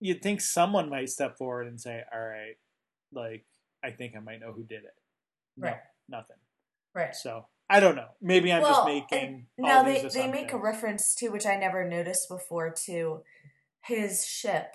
you'd 0.00 0.22
think 0.22 0.40
someone 0.40 0.88
might 0.90 1.10
step 1.10 1.38
forward 1.38 1.66
and 1.68 1.80
say, 1.80 2.02
"All 2.12 2.20
right, 2.20 2.56
like 3.14 3.44
I 3.82 3.90
think 3.90 4.16
I 4.16 4.20
might 4.20 4.40
know 4.40 4.52
who 4.52 4.64
did 4.64 4.84
it." 4.84 4.94
No, 5.56 5.68
Right. 5.68 5.80
nothing. 6.08 6.36
Right. 6.94 7.14
So 7.14 7.46
I 7.68 7.80
don't 7.80 7.96
know. 7.96 8.08
Maybe 8.20 8.52
I'm 8.52 8.62
Well, 8.62 8.72
just 8.72 8.86
making 8.86 9.46
these 9.56 10.12
they 10.12 10.20
they 10.20 10.28
make 10.28 10.52
a 10.52 10.58
reference 10.58 11.14
to 11.16 11.30
which 11.30 11.46
I 11.46 11.56
never 11.56 11.88
noticed 11.88 12.28
before 12.28 12.70
to 12.86 13.22
his 13.82 14.26
ship, 14.26 14.74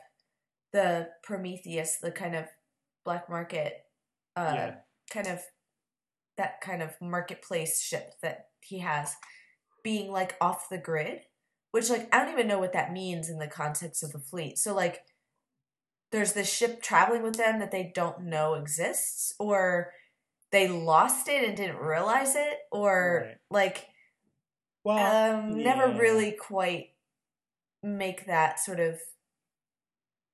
the 0.71 1.09
Prometheus, 1.23 1.97
the 1.97 2.11
kind 2.11 2.35
of 2.35 2.45
black 3.03 3.29
market, 3.29 3.85
uh, 4.35 4.53
Yeah. 4.55 4.75
kind 5.09 5.27
of 5.27 5.41
that 6.37 6.61
kind 6.61 6.81
of 6.81 6.95
marketplace 7.01 7.81
ship 7.81 8.13
that 8.21 8.49
he 8.61 8.79
has, 8.79 9.15
being 9.83 10.11
like 10.11 10.35
off 10.39 10.69
the 10.69 10.77
grid, 10.77 11.21
which 11.71 11.89
like 11.89 12.13
I 12.13 12.19
don't 12.23 12.33
even 12.33 12.47
know 12.47 12.59
what 12.59 12.73
that 12.73 12.93
means 12.93 13.29
in 13.29 13.39
the 13.39 13.47
context 13.47 14.03
of 14.03 14.11
the 14.11 14.19
fleet. 14.19 14.57
So 14.57 14.73
like, 14.73 15.03
there's 16.11 16.33
this 16.33 16.51
ship 16.51 16.81
traveling 16.81 17.23
with 17.23 17.35
them 17.35 17.59
that 17.59 17.71
they 17.71 17.91
don't 17.93 18.21
know 18.23 18.55
exists, 18.55 19.33
or 19.39 19.91
they 20.51 20.67
lost 20.67 21.27
it 21.27 21.47
and 21.47 21.55
didn't 21.55 21.77
realize 21.77 22.35
it, 22.35 22.57
or 22.71 23.25
Right. 23.27 23.37
like 23.51 23.87
well, 24.83 25.35
um 25.41 25.61
never 25.61 25.87
really 25.99 26.31
quite 26.31 26.89
make 27.83 28.25
that 28.25 28.59
sort 28.59 28.79
of 28.79 28.99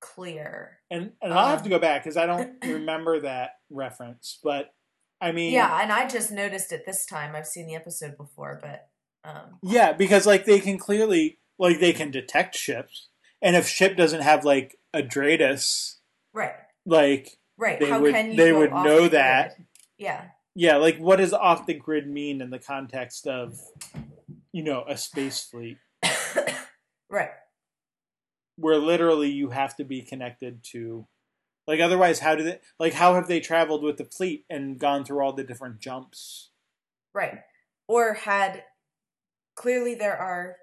clear 0.02 0.80
and 0.92 1.14
and 1.22 1.34
I'll 1.34 1.48
have 1.50 1.60
to 1.60 1.66
Um, 1.66 1.70
go 1.72 1.80
back 1.80 2.04
because 2.04 2.18
I 2.18 2.26
don't 2.26 2.56
remember 2.66 3.20
that 3.22 3.52
reference, 3.70 4.40
but 4.44 4.74
I 5.22 5.32
mean, 5.32 5.54
yeah, 5.54 5.82
and 5.82 5.92
I 5.92 6.08
just 6.08 6.32
noticed 6.32 6.72
it 6.72 6.86
this 6.86 7.06
time. 7.06 7.36
I've 7.36 7.48
seen 7.48 7.68
the 7.68 7.76
episode 7.76 8.18
before, 8.18 8.60
but 8.62 8.88
um, 9.28 9.60
yeah, 9.64 9.94
because 9.94 10.26
like 10.28 10.46
they 10.46 10.60
can 10.60 10.78
clearly 10.78 11.40
like 11.58 11.80
they 11.80 11.94
can 11.94 12.12
detect 12.12 12.56
ships, 12.56 13.08
and 13.42 13.56
if 13.56 13.68
ship 13.68 13.96
doesn't 13.98 14.22
have 14.22 14.44
like 14.46 14.78
a 14.96 15.90
right, 16.34 16.54
like 16.86 17.38
right. 17.58 17.80
They 17.80 17.90
How 17.90 18.00
would- 18.02 18.14
can 18.14 18.32
you? 18.32 18.38
they 18.38 18.52
would 18.54 18.72
know 18.72 19.04
the 19.04 19.10
that. 19.10 19.56
Yeah, 19.98 20.26
yeah, 20.56 20.78
like 20.78 20.98
what 20.98 21.18
does 21.18 21.34
off 21.34 21.66
the 21.66 21.74
grid 21.74 22.08
mean 22.08 22.42
in 22.42 22.50
the 22.50 22.60
context 22.60 23.28
of 23.28 23.60
you 24.52 24.64
know 24.64 24.84
a 24.88 24.98
space 24.98 25.44
fleet 25.44 25.78
right. 27.10 27.30
where 28.58 28.78
literally 28.78 29.30
you 29.30 29.50
have 29.50 29.76
to 29.78 29.84
be 29.84 30.02
connected 30.02 30.64
to 30.72 31.06
like 31.68 31.80
otherwise 31.80 32.20
how 32.20 32.36
do 32.36 32.44
they 32.44 32.60
like 32.80 32.94
how 32.94 33.16
have 33.16 33.28
they 33.28 33.40
traveled 33.40 33.84
with 33.84 33.98
the 33.98 34.06
fleet 34.06 34.46
and 34.50 34.80
gone 34.80 35.04
through 35.04 35.20
all 35.20 35.34
the 35.34 35.44
different 35.44 35.80
jumps 35.80 36.50
Right. 37.14 37.40
Or 37.88 38.14
had 38.14 38.64
clearly 39.56 39.96
there 39.96 40.18
are 40.18 40.58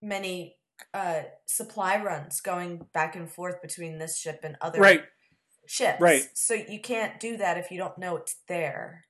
many 0.00 0.55
uh 0.94 1.22
supply 1.46 2.02
runs 2.02 2.40
going 2.40 2.86
back 2.92 3.16
and 3.16 3.30
forth 3.30 3.60
between 3.62 3.98
this 3.98 4.18
ship 4.18 4.40
and 4.42 4.56
other 4.60 4.80
right 4.80 5.02
ships. 5.66 6.00
right. 6.00 6.22
So 6.34 6.54
you 6.54 6.80
can't 6.80 7.18
do 7.18 7.36
that 7.38 7.58
if 7.58 7.70
you 7.70 7.78
don't 7.78 7.98
know 7.98 8.16
it's 8.16 8.36
there. 8.48 9.04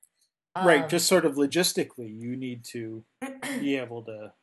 right 0.55 0.83
Um, 0.83 0.89
just 0.89 1.07
sort 1.07 1.25
of 1.25 1.35
logistically 1.35 2.09
you 2.19 2.35
need 2.35 2.63
to 2.71 3.03
be 3.59 3.75
able 3.77 4.03
to 4.05 4.33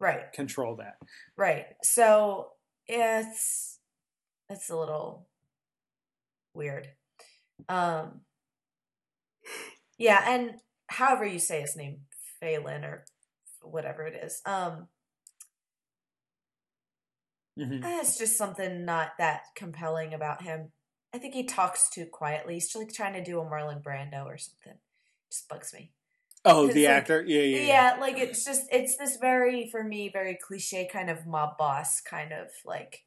right. 0.00 0.32
control 0.32 0.76
that 0.76 0.96
Right. 1.36 1.66
So 1.82 2.52
it's 2.86 3.78
it's 4.48 4.68
a 4.70 4.76
little 4.76 5.28
weird. 6.54 6.88
Um 7.68 8.22
Yeah, 9.98 10.24
and 10.26 10.54
however 10.88 11.24
you 11.24 11.38
say 11.38 11.60
his 11.60 11.76
name, 11.76 12.00
Phelan 12.40 12.84
or 12.84 13.04
whatever 13.62 14.06
it 14.06 14.14
is. 14.24 14.40
Um 14.46 14.88
Mhm. 17.60 17.84
eh, 17.84 18.00
it's 18.00 18.16
just 18.18 18.36
something 18.38 18.84
not 18.84 19.12
that 19.18 19.42
compelling 19.54 20.14
about 20.14 20.42
him. 20.42 20.72
I 21.12 21.18
think 21.18 21.34
he 21.34 21.44
talks 21.44 21.90
too 21.90 22.06
quietly. 22.06 22.54
He's 22.54 22.74
like 22.74 22.92
trying 22.92 23.12
to 23.14 23.22
do 23.22 23.40
a 23.40 23.44
Marlon 23.44 23.82
Brando 23.82 24.24
or 24.26 24.38
something. 24.38 24.78
Just 25.30 25.48
bugs 25.48 25.72
me. 25.74 25.92
oh 26.46 26.66
the 26.68 26.86
like- 26.86 26.96
actor 26.96 27.22
yeah 27.26 27.42
yeah, 27.42 27.58
Yeah, 27.58 27.66
yeah. 27.94 28.00
like 28.00 28.16
it's 28.18 28.44
just 28.46 28.62
it's 28.72 28.96
this 28.96 29.16
very 29.18 29.68
for 29.70 29.84
me 29.84 30.08
very 30.08 30.34
cliche 30.42 30.88
kind 30.90 31.10
of 31.10 31.26
mob 31.26 31.58
boss 31.58 32.00
kind 32.00 32.32
of 32.32 32.48
like 32.64 33.04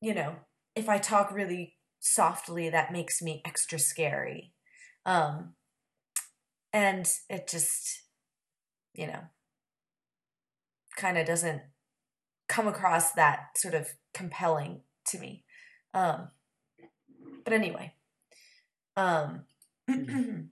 you 0.00 0.14
know, 0.14 0.36
if 0.76 0.88
I 0.88 0.98
talk 0.98 1.32
really 1.32 1.76
softly 1.98 2.68
that 2.70 2.92
makes 2.92 3.20
me 3.20 3.42
extra 3.44 3.78
scary. 3.80 4.52
Um 5.04 5.56
and 6.72 7.10
it 7.28 7.48
just 7.48 8.02
you 8.94 9.06
know 9.08 9.22
kind 10.96 11.18
of 11.18 11.26
doesn't 11.26 11.62
come 12.48 12.68
across 12.68 13.12
that 13.12 13.56
sort 13.56 13.74
of 13.74 13.88
compelling 14.14 14.80
to 15.08 15.18
me. 15.18 15.44
Um 15.94 16.28
but 17.44 17.52
anyway. 17.52 17.94
Um 18.96 19.44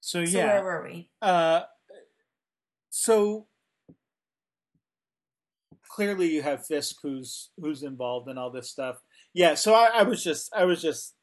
so 0.00 0.24
so 0.24 0.38
yeah 0.38 0.60
where 0.60 0.64
were 0.64 0.84
we? 0.84 1.10
Uh, 1.22 1.62
so 2.90 3.46
clearly 5.98 6.28
you 6.28 6.42
have 6.42 6.64
Fisk 6.64 6.96
who's 7.02 7.50
who's 7.60 7.82
involved 7.82 8.28
in 8.28 8.38
all 8.38 8.50
this 8.50 8.70
stuff. 8.70 8.98
Yeah, 9.34 9.54
so 9.54 9.74
I, 9.74 9.90
I 9.94 10.02
was 10.04 10.22
just 10.22 10.52
I 10.54 10.64
was 10.64 10.80
just 10.80 11.14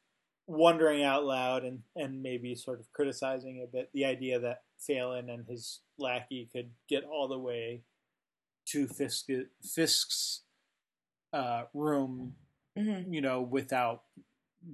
wondering 0.46 1.02
out 1.02 1.24
loud 1.24 1.64
and 1.64 1.80
and 1.96 2.22
maybe 2.22 2.54
sort 2.54 2.80
of 2.80 2.86
criticizing 2.92 3.64
a 3.64 3.70
bit 3.74 3.88
the 3.94 4.04
idea 4.04 4.38
that 4.40 4.58
Phelan 4.78 5.28
and 5.30 5.46
his 5.46 5.80
lackey 5.98 6.48
could 6.52 6.70
get 6.88 7.04
all 7.04 7.28
the 7.28 7.38
way 7.38 7.82
to 8.66 8.86
Fisk 8.86 9.26
Fisk's 9.62 10.42
uh, 11.32 11.64
room, 11.74 12.36
Mhm. 12.76 13.12
you 13.12 13.20
know, 13.20 13.42
without 13.42 14.04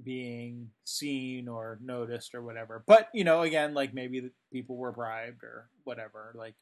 being 0.03 0.71
seen 0.83 1.47
or 1.47 1.77
noticed 1.81 2.33
or 2.33 2.41
whatever. 2.41 2.83
But 2.85 3.09
you 3.13 3.23
know, 3.23 3.41
again, 3.41 3.73
like 3.73 3.93
maybe 3.93 4.19
the 4.19 4.31
people 4.51 4.77
were 4.77 4.91
bribed 4.91 5.43
or 5.43 5.69
whatever. 5.83 6.33
Like 6.35 6.55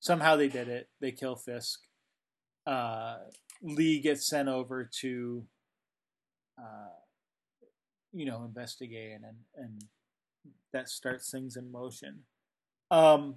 somehow 0.00 0.36
they 0.36 0.48
did 0.48 0.68
it. 0.68 0.88
They 1.00 1.12
kill 1.12 1.36
Fisk. 1.36 1.80
Uh, 2.66 3.18
Lee 3.62 4.00
gets 4.00 4.26
sent 4.26 4.48
over 4.48 4.84
to, 5.00 5.46
uh, 6.58 6.94
you 8.12 8.24
know, 8.26 8.44
investigate 8.44 9.12
and 9.12 9.44
and 9.56 9.84
that 10.72 10.88
starts 10.88 11.30
things 11.30 11.56
in 11.56 11.70
motion. 11.72 12.24
Um, 12.90 13.36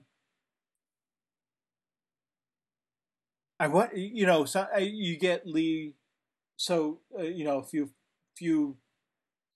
I 3.60 3.68
want 3.68 3.96
you 3.96 4.26
know, 4.26 4.46
so 4.46 4.68
you 4.78 5.18
get 5.18 5.46
Lee. 5.46 5.96
So 6.58 7.00
uh, 7.18 7.24
you 7.24 7.44
know, 7.44 7.60
a 7.60 7.64
few 7.64 7.92
few 8.36 8.78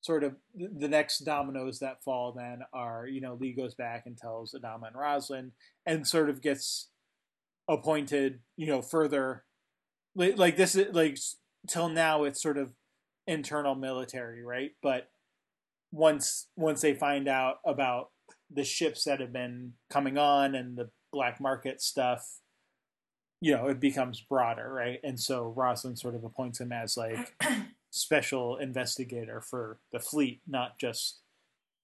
sort 0.06 0.24
of 0.24 0.36
the 0.54 0.88
next 0.88 1.20
dominoes 1.20 1.80
that 1.80 2.04
fall 2.04 2.32
then 2.32 2.60
are 2.72 3.08
you 3.08 3.20
know 3.22 3.36
Lee 3.40 3.54
goes 3.54 3.74
back 3.74 4.04
and 4.06 4.16
tells 4.16 4.54
Adama 4.54 4.88
and 4.88 4.96
Roslin 4.96 5.52
and 5.88 6.08
sort 6.08 6.30
of 6.30 6.44
gets 6.44 6.90
appointed 7.68 8.42
you 8.56 8.68
know 8.68 8.84
further 8.84 9.44
like, 10.16 10.38
like 10.38 10.58
this 10.58 10.76
is 10.76 10.94
like 10.94 11.18
till 11.68 11.90
now 11.90 12.24
it's 12.24 12.40
sort 12.40 12.60
of 12.60 12.74
internal 13.26 13.74
military 13.74 14.44
right 14.46 14.74
but 14.84 15.10
once 15.92 16.50
once 16.56 16.82
they 16.82 16.94
find 16.94 17.28
out 17.28 17.56
about 17.66 18.12
the 18.52 18.64
ships 18.64 19.04
that 19.04 19.20
have 19.20 19.34
been 19.34 19.74
coming 19.90 20.18
on 20.18 20.56
and 20.56 20.78
the 20.78 20.90
black 21.12 21.40
market 21.40 21.82
stuff 21.82 22.40
you 23.42 23.52
know 23.52 23.68
it 23.68 23.80
becomes 23.80 24.22
broader 24.22 24.72
right 24.72 25.00
and 25.04 25.20
so 25.20 25.54
Roslin 25.56 25.96
sort 25.96 26.16
of 26.16 26.24
appoints 26.24 26.60
him 26.60 26.72
as 26.72 26.98
like 26.98 27.34
special 27.96 28.58
investigator 28.58 29.40
for 29.40 29.80
the 29.94 30.00
fleet, 30.00 30.42
not 30.46 30.78
just 30.78 31.22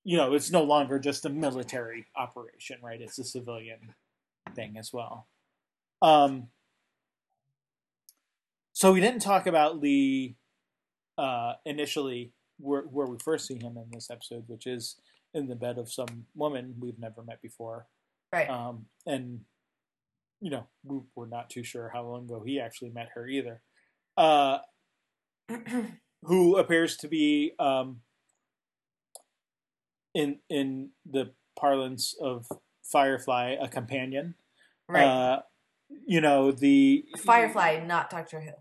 you 0.04 0.18
know, 0.18 0.34
it's 0.34 0.52
no 0.52 0.64
longer 0.64 0.98
just 0.98 1.26
a 1.26 1.30
military 1.30 2.08
operation, 2.16 2.78
right? 2.82 3.00
It's 3.00 3.20
a 3.20 3.24
civilian 3.24 3.94
thing 4.56 4.76
as 4.78 4.92
well. 4.92 5.28
Um, 6.02 6.48
so 8.74 8.92
we 8.92 9.00
didn't 9.00 9.22
talk 9.22 9.46
about 9.46 9.80
Lee 9.80 10.38
uh, 11.20 11.54
initially, 11.66 12.32
where, 12.58 12.82
where 12.82 13.06
we 13.06 13.18
first 13.24 13.46
see 13.46 13.60
him 13.60 13.78
in 13.78 13.86
this 13.92 14.10
episode, 14.10 14.46
which 14.48 14.66
is 14.66 14.96
in 15.34 15.48
the 15.48 15.56
bed 15.56 15.78
of 15.78 15.92
some 15.92 16.26
woman 16.36 16.76
we've 16.80 17.00
never 17.00 17.24
met 17.24 17.42
before, 17.42 17.88
Right. 18.34 18.50
um, 18.50 18.86
and 19.06 19.42
you 20.44 20.50
know, 20.50 20.68
we, 20.84 21.00
we're 21.16 21.28
not 21.28 21.50
too 21.52 21.64
sure 21.64 21.90
how 21.94 22.04
long 22.04 22.26
ago 22.26 22.42
he 22.46 22.60
actually 22.60 22.90
met 22.90 23.10
her 23.14 23.28
either. 23.28 23.62
Uh, 24.18 24.58
who 26.24 26.58
appears 26.58 26.98
to 26.98 27.08
be 27.08 27.54
um, 27.60 28.02
in 30.14 30.40
in 30.50 30.90
the 31.10 31.32
parlance 31.58 32.16
of 32.20 32.48
Firefly 32.84 33.56
a 33.62 33.68
companion. 33.68 34.36
right. 34.88 35.04
Uh, 35.06 35.42
you 36.08 36.22
know 36.22 36.52
the 36.52 37.04
Firefly, 37.24 37.84
not 37.86 38.10
Doctor 38.10 38.42
Who. 38.42 38.52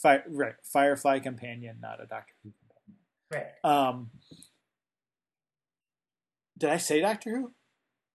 Fi- 0.00 0.22
right, 0.28 0.54
Firefly 0.64 1.18
companion, 1.20 1.76
not 1.80 2.02
a 2.02 2.06
Doctor 2.06 2.32
Who 2.42 2.52
companion. 3.30 3.52
Right. 3.64 3.88
Um, 3.88 4.10
did 6.58 6.70
I 6.70 6.76
say 6.76 7.00
Doctor 7.00 7.30
Who? 7.38 7.52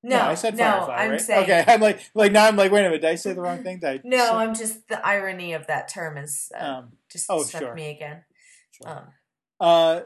No, 0.06 0.20
I 0.20 0.36
said 0.36 0.58
no, 0.58 0.64
Firefly. 0.66 0.96
I'm 0.96 1.12
right? 1.12 1.22
saying 1.22 1.44
okay. 1.44 1.64
I'm 1.72 1.80
like, 1.80 2.12
like 2.14 2.34
now 2.34 2.46
I'm 2.48 2.58
like, 2.58 2.72
wait 2.74 2.82
a 2.82 2.84
minute, 2.90 3.02
did 3.02 3.10
I 3.10 3.16
say 3.16 3.32
the 3.32 3.40
wrong 3.42 3.64
thing? 3.64 3.80
Did 3.80 3.90
I 3.90 4.02
no. 4.04 4.18
say- 4.18 4.32
I'm 4.32 4.54
just 4.54 4.88
the 4.90 5.06
irony 5.06 5.54
of 5.54 5.68
that 5.68 5.88
term 5.88 6.18
is 6.18 6.52
uh, 6.60 6.64
um, 6.66 6.92
just 7.10 7.28
oh, 7.30 7.44
struck 7.44 7.64
sure. 7.64 7.74
me 7.74 7.90
again. 7.90 8.26
sure. 8.72 8.90
Um, 8.92 9.04
Uh, 9.62 10.02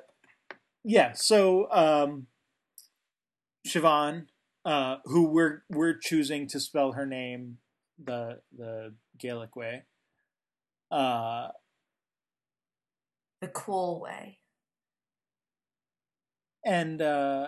yeah. 0.83 1.13
So, 1.13 1.67
um, 1.71 2.27
Siobhan, 3.67 4.27
uh, 4.65 4.97
who 5.05 5.29
we're 5.29 5.63
we're 5.69 5.97
choosing 5.97 6.47
to 6.49 6.59
spell 6.59 6.91
her 6.91 7.05
name 7.07 7.57
the 8.03 8.41
the 8.55 8.93
Gaelic 9.17 9.55
way. 9.55 9.83
Uh, 10.91 11.47
the 13.41 13.47
cool 13.47 13.99
way. 13.99 14.39
and 16.63 17.01
uh, 17.01 17.47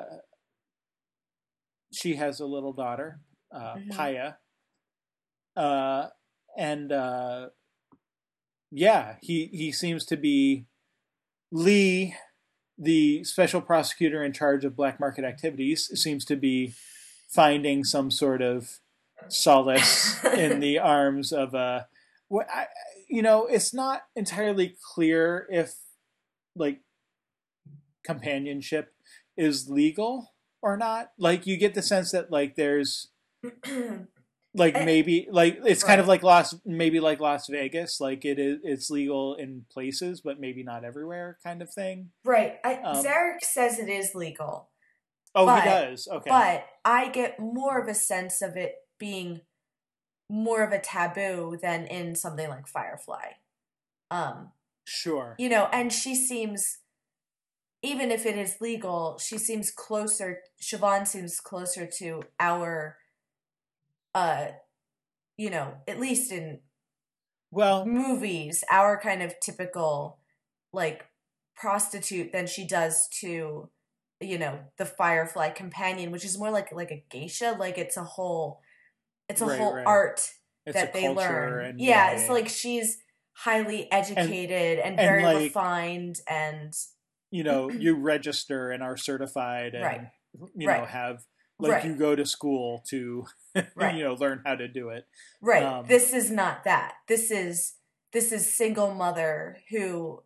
she 1.99 2.15
has 2.15 2.39
a 2.39 2.45
little 2.45 2.73
daughter, 2.73 3.19
uh, 3.51 3.75
Mhm. 3.75 3.91
Paya. 3.91 4.37
Uh, 5.55 6.09
and 6.57 6.91
uh, 6.91 7.49
yeah, 8.71 9.17
he 9.21 9.47
he 9.47 9.71
seems 9.71 10.05
to 10.05 10.17
be 10.17 10.65
Lee, 11.51 12.15
the 12.77 13.23
special 13.23 13.61
prosecutor 13.61 14.23
in 14.23 14.31
charge 14.33 14.63
of 14.63 14.75
black 14.75 14.99
market 14.99 15.25
activities, 15.25 15.89
seems 15.99 16.23
to 16.25 16.35
be 16.35 16.73
finding 17.29 17.83
some 17.83 18.11
sort 18.11 18.41
of 18.41 18.79
solace 19.27 20.23
in 20.37 20.59
the 20.59 20.79
arms 20.79 21.31
of 21.33 21.53
a. 21.53 21.87
What 22.27 22.47
I, 22.49 22.67
you 23.09 23.21
know, 23.23 23.47
it's 23.47 23.73
not 23.73 24.03
entirely 24.15 24.77
clear 24.93 25.47
if, 25.49 25.75
like, 26.55 26.81
companionship 28.03 28.93
is 29.35 29.67
legal 29.69 30.31
or 30.61 30.77
not. 30.77 31.11
Like 31.17 31.45
you 31.47 31.57
get 31.57 31.73
the 31.73 31.81
sense 31.81 32.11
that 32.11 32.31
like 32.31 32.55
there's 32.55 33.07
like 34.55 34.75
Eh, 34.75 34.85
maybe 34.85 35.27
like 35.31 35.59
it's 35.65 35.83
kind 35.83 36.01
of 36.01 36.07
like 36.07 36.23
Las 36.23 36.55
maybe 36.65 36.99
like 36.99 37.19
Las 37.19 37.47
Vegas, 37.47 37.99
like 38.01 38.25
it 38.25 38.39
is 38.39 38.57
it's 38.63 38.89
legal 38.89 39.35
in 39.35 39.65
places, 39.71 40.21
but 40.21 40.39
maybe 40.39 40.63
not 40.63 40.83
everywhere, 40.83 41.37
kind 41.43 41.61
of 41.61 41.71
thing. 41.73 42.09
right. 42.25 42.57
I, 42.63 42.75
Um, 42.75 43.03
Zarek 43.03 43.41
says 43.41 43.79
it 43.79 43.89
is 43.89 44.15
legal, 44.15 44.69
Oh, 45.35 45.45
But- 45.45 45.63
he 45.63 45.69
does. 45.69 46.07
Okay, 46.07 46.29
but 46.29 46.65
I 46.83 47.09
get 47.09 47.39
more 47.39 47.79
of 47.79 47.87
a 47.87 47.93
sense 47.93 48.41
of 48.41 48.55
it 48.57 48.75
being 48.97 49.41
more 50.29 50.63
of 50.63 50.71
a 50.71 50.79
taboo 50.79 51.57
than 51.61 51.85
in 51.87 52.15
something 52.15 52.49
like 52.49 52.67
Firefly. 52.67 53.33
Um, 54.11 54.51
sure. 54.85 55.35
you 55.39 55.49
know, 55.49 55.67
and 55.71 55.91
she 55.93 56.15
seems, 56.15 56.79
even 57.81 58.11
if 58.11 58.25
it 58.25 58.37
is 58.37 58.57
legal, 58.59 59.17
she 59.19 59.37
seems 59.37 59.71
closer. 59.71 60.39
Siobhan 60.61 61.07
seems 61.07 61.39
closer 61.39 61.87
to 61.99 62.23
our, 62.39 62.97
uh, 64.13 64.47
you 65.37 65.49
know, 65.49 65.75
at 65.87 65.99
least 65.99 66.31
in 66.31 66.59
Well, 67.51 67.85
movies, 67.85 68.63
our 68.69 68.99
kind 68.99 69.21
of 69.23 69.39
typical 69.39 70.19
like 70.73 71.05
prostitute 71.55 72.31
than 72.31 72.47
she 72.47 72.65
does 72.67 73.07
to, 73.21 73.69
you 74.21 74.37
know, 74.37 74.59
the 74.77 74.85
Firefly 74.85 75.49
companion, 75.51 76.11
which 76.11 76.25
is 76.25 76.37
more 76.37 76.51
like 76.51 76.71
like 76.73 76.91
a 76.91 77.03
geisha. 77.09 77.55
Like 77.57 77.77
it's 77.77 77.97
a 77.97 78.03
whole, 78.03 78.61
it's 79.29 79.41
a 79.41 79.45
Right, 79.45 79.59
whole 79.59 79.75
right. 79.75 79.85
art 79.87 80.21
it's 80.65 80.75
that 80.75 80.89
a 80.89 80.93
they 80.93 81.09
learn. 81.09 81.65
and 81.65 81.79
yeah, 81.79 82.11
it's 82.11 82.29
like 82.29 82.49
she's 82.49 82.97
highly 83.31 83.89
educated 83.91 84.79
and, 84.79 84.89
and, 84.89 84.97
very 84.97 85.23
like- 85.23 85.37
refined 85.37 86.19
and 86.29 86.73
you 87.31 87.43
know 87.43 87.69
you 87.85 87.95
register 87.95 88.71
and 88.71 88.81
are 88.83 88.97
certified 88.97 89.73
and 89.73 89.83
Right. 89.83 90.07
you 90.55 90.67
know 90.67 90.73
Right. 90.73 90.87
have 90.89 91.23
like 91.59 91.71
Right. 91.71 91.85
you 91.85 91.95
go 91.95 92.15
to 92.15 92.25
school 92.25 92.83
to 92.89 93.25
you 93.55 93.63
know 94.03 94.15
learn 94.19 94.41
how 94.45 94.55
to 94.55 94.67
do 94.67 94.89
it. 94.89 95.05
right. 95.41 95.63
um, 95.63 95.85
this 95.87 96.13
is 96.13 96.31
not 96.31 96.63
that. 96.63 96.93
This 97.07 97.31
is 97.31 97.73
this 98.13 98.31
is 98.31 98.51
single 98.53 98.93
mother 98.93 99.57
who 99.69 100.23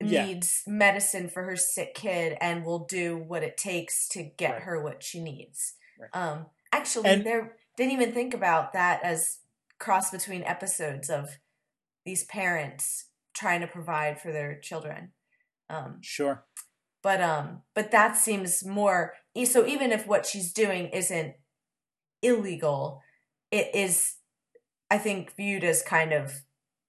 Yeah. 0.00 0.26
needs 0.26 0.62
medicine 0.66 1.28
for 1.28 1.44
her 1.44 1.56
sick 1.56 1.94
kid 1.94 2.36
and 2.40 2.64
will 2.64 2.84
do 2.84 3.16
what 3.16 3.42
it 3.42 3.56
takes 3.56 4.08
to 4.08 4.22
get 4.22 4.62
her 4.62 4.80
what 4.82 5.02
she 5.02 5.20
needs. 5.22 5.74
Um 6.12 6.46
actually 6.72 7.08
And- 7.10 7.24
there 7.24 7.56
didn't 7.76 7.92
even 7.92 8.12
think 8.12 8.34
about 8.34 8.72
that 8.74 9.02
as 9.02 9.38
cross 9.78 10.10
between 10.10 10.42
episodes 10.44 11.08
of 11.10 11.38
these 12.04 12.24
parents 12.24 13.06
trying 13.32 13.60
to 13.62 13.66
provide 13.66 14.20
for 14.20 14.30
their 14.32 14.58
children. 14.60 15.12
Um 15.74 15.98
Sure. 16.02 16.44
but 17.02 17.20
um 17.20 17.62
but 17.74 17.90
that 17.90 18.16
seems 18.16 18.64
more 18.64 19.14
so 19.44 19.66
even 19.66 19.92
if 19.92 20.06
what 20.06 20.26
she's 20.26 20.52
doing 20.52 20.88
isn't 20.88 21.34
illegal 22.22 23.02
it 23.50 23.74
is 23.74 24.16
i 24.90 24.98
think 24.98 25.34
viewed 25.36 25.64
as 25.64 25.82
kind 25.82 26.12
of 26.12 26.42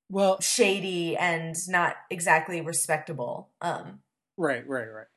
Well, 0.09 0.39
shady 0.39 1.17
and 1.17 1.55
not 1.67 1.95
exactly 2.09 2.61
respectable 2.61 3.49
um 3.61 3.99
right, 4.37 4.67
right, 4.67 4.87
right. 4.91 5.07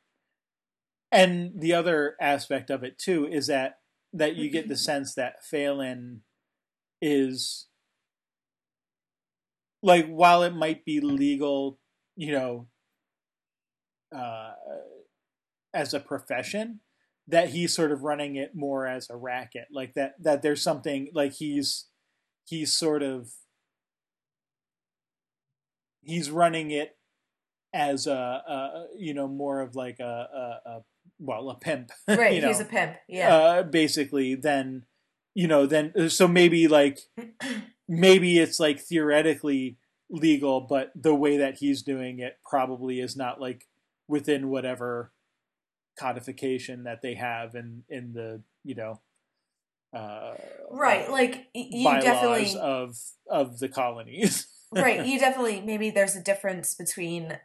And 1.11 1.61
the 1.61 1.73
other 1.75 2.17
aspect 2.21 2.71
of 2.71 2.85
it 2.85 2.99
too 2.99 3.27
is 3.27 3.47
that 3.47 3.81
that 4.13 4.37
you 4.37 4.51
get 4.51 4.69
the 4.69 4.77
sense 4.89 5.15
that 5.15 5.45
Phelan 5.45 6.23
is 7.01 7.67
like 9.83 10.07
while 10.07 10.43
it 10.43 10.55
might 10.55 10.85
be 10.85 11.01
legal, 11.01 11.79
you 12.17 12.33
know, 12.33 12.67
uh, 14.15 14.53
as 15.75 15.95
a 15.95 16.01
profession, 16.01 16.81
that 17.27 17.51
he's 17.51 17.75
sort 17.75 17.93
of 17.93 18.03
running 18.03 18.37
it 18.37 18.55
more 18.55 18.87
as 18.87 19.11
a 19.11 19.17
racket, 19.17 19.69
like 19.73 19.95
that 19.95 20.15
that 20.23 20.43
there's 20.43 20.63
something 20.63 21.09
like 21.15 21.35
he's 21.35 21.87
he's 22.45 22.73
sort 22.73 23.03
of 23.03 23.31
he's 26.03 26.31
running 26.31 26.71
it 26.71 26.97
as 27.75 28.07
a, 28.07 28.13
a 28.13 28.87
you 28.97 29.13
know 29.13 29.29
more 29.29 29.61
of 29.61 29.77
like 29.77 30.01
a, 30.01 30.05
a, 30.65 30.71
a 30.71 30.81
well 31.19 31.51
a 31.51 31.59
pimp 31.59 31.91
right 32.09 32.35
you 32.35 32.41
know, 32.41 32.49
he's 32.49 32.61
a 32.61 32.65
pimp 32.65 32.97
yeah. 33.09 33.35
uh, 33.35 33.63
basically 33.63 34.35
then 34.35 34.85
you 35.35 35.47
know 35.47 35.67
then 35.67 36.09
so 36.09 36.27
maybe 36.27 36.67
like 36.67 36.99
maybe 37.89 38.39
it's 38.39 38.59
like 38.59 38.81
theoretically 38.81 39.77
legal 40.11 40.63
but 40.63 40.91
the 40.95 41.15
way 41.15 41.37
that 41.37 41.57
he's 41.59 41.83
doing 41.83 42.19
it 42.19 42.39
probably 42.49 43.01
is 43.01 43.15
not 43.15 43.39
like 43.39 43.67
within 44.09 44.49
whatever 44.49 45.13
codification 45.99 46.85
that 46.85 47.03
they 47.03 47.15
have 47.15 47.55
in 47.55 47.83
in 47.89 48.13
the 48.13 48.41
you 48.65 48.75
know 48.75 49.01
uh 49.93 50.35
right 50.71 51.11
like 51.11 51.49
you 51.55 51.85
definitely 52.01 52.59
of 52.61 52.97
of 53.31 53.59
the 53.59 53.69
colonies. 53.69 54.47
Right 54.71 55.07
you 55.07 55.19
definitely 55.19 55.63
maybe 55.63 55.89
there's 55.89 56.15
a 56.15 56.23
difference 56.23 56.75
between 56.75 57.39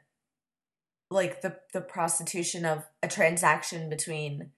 like 1.10 1.42
the 1.42 1.56
the 1.72 1.80
prostitution 1.80 2.66
of 2.66 2.84
a 3.02 3.08
transaction 3.08 3.90
between 3.90 4.50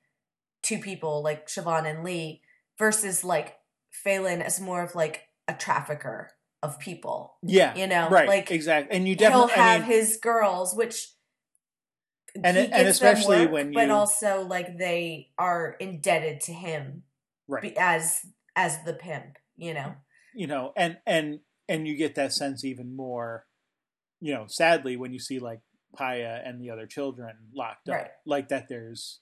two 0.63 0.79
people 0.79 1.21
like 1.21 1.45
Siobhan 1.45 1.87
and 1.87 2.03
Lee 2.03 2.41
versus 2.79 3.23
like 3.23 3.57
Phelan 3.91 4.41
as 4.41 4.59
more 4.59 4.81
of 4.81 4.95
like 4.95 5.27
a 5.47 5.53
trafficker 5.53 6.31
of 6.63 6.79
people 6.79 7.35
yeah 7.43 7.75
you 7.75 7.85
know? 7.85 8.09
right 8.09 8.27
like 8.27 8.49
exactly 8.49 8.97
and 8.97 9.07
you 9.07 9.13
he'll 9.13 9.29
definitely 9.29 9.53
have 9.53 9.81
I 9.83 9.87
mean, 9.87 9.91
his 9.91 10.17
girls 10.17 10.73
which 10.75 11.09
And 12.43 12.57
it- 12.57 12.71
and 12.73 12.87
especially 12.87 13.41
work, 13.45 13.51
when 13.51 13.73
but 13.73 13.89
also 13.89 14.41
like 14.41 14.77
they 14.77 15.31
are 15.37 15.75
indebted 15.79 16.41
to 16.41 16.53
him 16.53 17.03
right 17.47 17.73
as 17.77 18.25
as 18.55 18.83
the 18.83 18.93
pimp 18.93 19.37
you 19.57 19.73
know 19.73 19.95
you 20.33 20.47
know 20.47 20.73
and 20.75 20.97
and 21.05 21.39
and 21.69 21.87
you 21.87 21.95
get 21.95 22.15
that 22.15 22.33
sense 22.33 22.63
even 22.65 22.95
more 22.95 23.45
you 24.19 24.33
know 24.33 24.45
sadly 24.47 24.97
when 24.97 25.13
you 25.13 25.19
see 25.19 25.39
like 25.39 25.59
Paya 25.97 26.41
and 26.47 26.59
the 26.61 26.71
other 26.71 26.87
children 26.87 27.35
locked 27.53 27.87
up 27.89 27.95
Right. 27.95 28.11
like 28.25 28.49
that 28.49 28.67
there's 28.67 29.21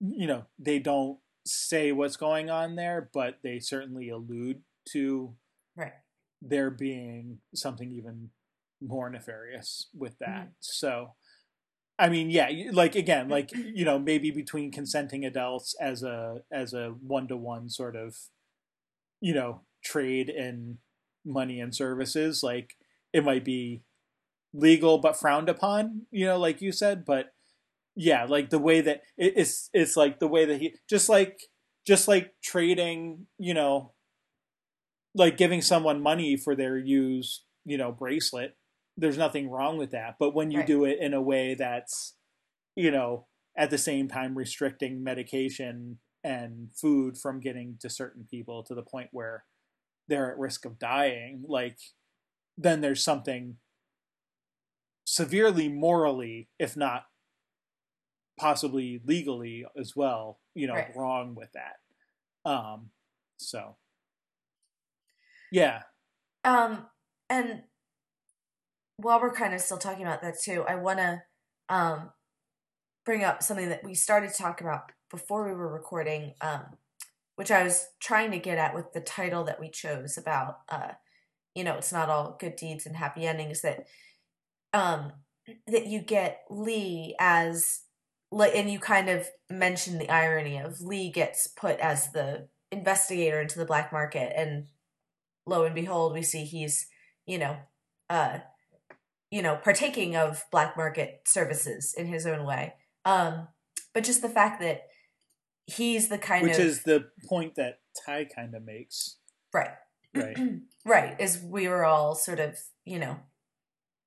you 0.00 0.26
know 0.26 0.46
they 0.58 0.78
don't 0.78 1.18
say 1.44 1.92
what's 1.92 2.16
going 2.16 2.48
on 2.50 2.76
there 2.76 3.10
but 3.12 3.38
they 3.42 3.58
certainly 3.58 4.08
allude 4.08 4.62
to 4.92 5.34
right 5.76 5.92
there 6.42 6.70
being 6.70 7.38
something 7.54 7.90
even 7.92 8.30
more 8.80 9.08
nefarious 9.10 9.88
with 9.94 10.18
that 10.18 10.28
Mm-hmm. 10.46 10.50
so 10.60 11.14
i 11.98 12.08
mean 12.08 12.30
yeah 12.30 12.48
like 12.72 12.94
again 12.94 13.28
like 13.28 13.50
you 13.74 13.84
know 13.84 13.98
maybe 13.98 14.30
between 14.30 14.70
consenting 14.70 15.24
adults 15.24 15.74
as 15.80 16.02
a 16.02 16.42
as 16.50 16.72
a 16.72 16.94
one-to-one 17.00 17.68
sort 17.68 17.96
of 17.96 18.16
you 19.20 19.34
know 19.34 19.62
trade 19.84 20.28
in 20.28 20.78
money 21.24 21.60
and 21.60 21.74
services 21.74 22.42
like 22.42 22.74
it 23.12 23.24
might 23.24 23.44
be 23.44 23.82
legal 24.52 24.98
but 24.98 25.16
frowned 25.18 25.48
upon 25.48 26.02
you 26.10 26.24
know 26.24 26.38
like 26.38 26.60
you 26.62 26.72
said 26.72 27.04
but 27.04 27.32
yeah 27.94 28.24
like 28.24 28.50
the 28.50 28.58
way 28.58 28.80
that 28.80 29.02
it, 29.16 29.34
it's 29.36 29.70
it's 29.72 29.96
like 29.96 30.18
the 30.18 30.28
way 30.28 30.44
that 30.44 30.60
he 30.60 30.74
just 30.88 31.08
like 31.08 31.40
just 31.86 32.08
like 32.08 32.34
trading 32.42 33.26
you 33.38 33.54
know 33.54 33.92
like 35.14 35.36
giving 35.36 35.62
someone 35.62 36.00
money 36.00 36.36
for 36.36 36.54
their 36.54 36.76
used 36.76 37.42
you 37.64 37.76
know 37.76 37.90
bracelet 37.90 38.56
there's 38.96 39.18
nothing 39.18 39.50
wrong 39.50 39.76
with 39.78 39.90
that 39.90 40.16
but 40.18 40.34
when 40.34 40.50
you 40.50 40.62
Right. 40.62 40.64
do 40.64 40.84
it 40.84 40.98
in 41.00 41.14
a 41.14 41.22
way 41.22 41.54
that's 41.54 42.16
you 42.76 42.90
know 42.90 43.26
at 43.56 43.70
the 43.70 43.78
same 43.78 44.08
time 44.08 44.36
restricting 44.36 45.02
medication 45.04 45.98
and 46.24 46.70
food 46.74 47.18
from 47.18 47.40
getting 47.40 47.78
to 47.80 47.90
certain 47.90 48.26
people 48.30 48.62
to 48.64 48.74
the 48.74 48.82
point 48.82 49.10
where 49.12 49.44
they're 50.08 50.32
at 50.32 50.38
risk 50.38 50.64
of 50.64 50.78
dying 50.78 51.44
like 51.48 51.78
then 52.58 52.80
there's 52.80 53.02
something 53.04 53.58
severely 55.04 55.68
morally 55.70 56.50
if 56.58 56.76
not 56.76 57.06
possibly 58.38 59.00
legally 59.04 59.64
as 59.78 59.96
well 59.96 60.40
you 60.54 60.66
know 60.66 60.86
Right. 60.86 60.94
wrong 60.94 61.34
with 61.34 61.50
that 61.52 61.76
um 62.50 62.90
so 63.38 63.76
yeah 65.50 65.82
Um, 66.44 66.86
and 67.28 67.64
while 68.96 69.20
we're 69.20 69.32
kind 69.32 69.54
of 69.54 69.60
still 69.60 69.78
talking 69.78 70.02
about 70.02 70.22
that 70.22 70.40
too, 70.42 70.64
I 70.68 70.76
want 70.76 70.98
to 70.98 71.22
um 71.68 72.10
bring 73.04 73.24
up 73.24 73.42
something 73.42 73.68
that 73.68 73.84
we 73.84 73.94
started 73.94 74.32
to 74.32 74.42
talk 74.42 74.60
about 74.60 74.90
before 75.10 75.46
we 75.46 75.54
were 75.54 75.72
recording, 75.72 76.34
um, 76.40 76.64
which 77.36 77.50
I 77.50 77.62
was 77.62 77.86
trying 78.00 78.32
to 78.32 78.38
get 78.38 78.58
at 78.58 78.74
with 78.74 78.92
the 78.92 79.00
title 79.00 79.44
that 79.44 79.60
we 79.60 79.70
chose 79.70 80.18
about, 80.18 80.58
uh, 80.68 80.92
you 81.54 81.62
know, 81.62 81.76
it's 81.76 81.92
not 81.92 82.10
all 82.10 82.36
good 82.38 82.56
deeds 82.56 82.84
and 82.84 82.96
happy 82.96 83.24
endings. 83.24 83.62
That, 83.62 83.86
um, 84.72 85.12
that 85.68 85.86
you 85.86 86.00
get 86.00 86.42
Lee 86.50 87.14
as 87.20 87.82
and 88.32 88.68
you 88.70 88.80
kind 88.80 89.08
of 89.08 89.28
mentioned 89.48 90.00
the 90.00 90.10
irony 90.10 90.58
of 90.58 90.80
Lee 90.80 91.10
gets 91.10 91.46
put 91.46 91.78
as 91.78 92.10
the 92.10 92.48
investigator 92.72 93.40
into 93.40 93.58
the 93.58 93.64
black 93.64 93.92
market 93.92 94.32
and 94.36 94.66
lo 95.46 95.62
and 95.62 95.74
behold, 95.74 96.12
we 96.12 96.22
see 96.22 96.44
he's, 96.44 96.88
you 97.24 97.38
know, 97.38 97.56
uh, 98.10 98.38
you 99.30 99.42
know, 99.42 99.56
partaking 99.56 100.16
of 100.16 100.44
black 100.50 100.76
market 100.76 101.22
services 101.26 101.94
in 101.96 102.06
his 102.06 102.26
own 102.26 102.46
way. 102.46 102.74
Um, 103.04 103.48
but 103.92 104.04
just 104.04 104.22
the 104.22 104.28
fact 104.28 104.60
that 104.60 104.82
he's 105.66 106.08
the 106.08 106.18
kind 106.18 106.42
Which 106.44 106.52
of 106.52 106.58
Which 106.58 106.66
is 106.66 106.82
the 106.84 107.08
point 107.28 107.54
that 107.56 107.80
Tigh 108.04 108.24
kind 108.24 108.54
of 108.54 108.64
makes, 108.64 109.16
right, 109.52 109.70
right? 110.14 110.36
right, 110.84 111.20
is 111.20 111.40
we 111.42 111.66
were 111.68 111.84
all 111.84 112.14
sort 112.14 112.40
of 112.40 112.58
you 112.84 112.98
know 112.98 113.18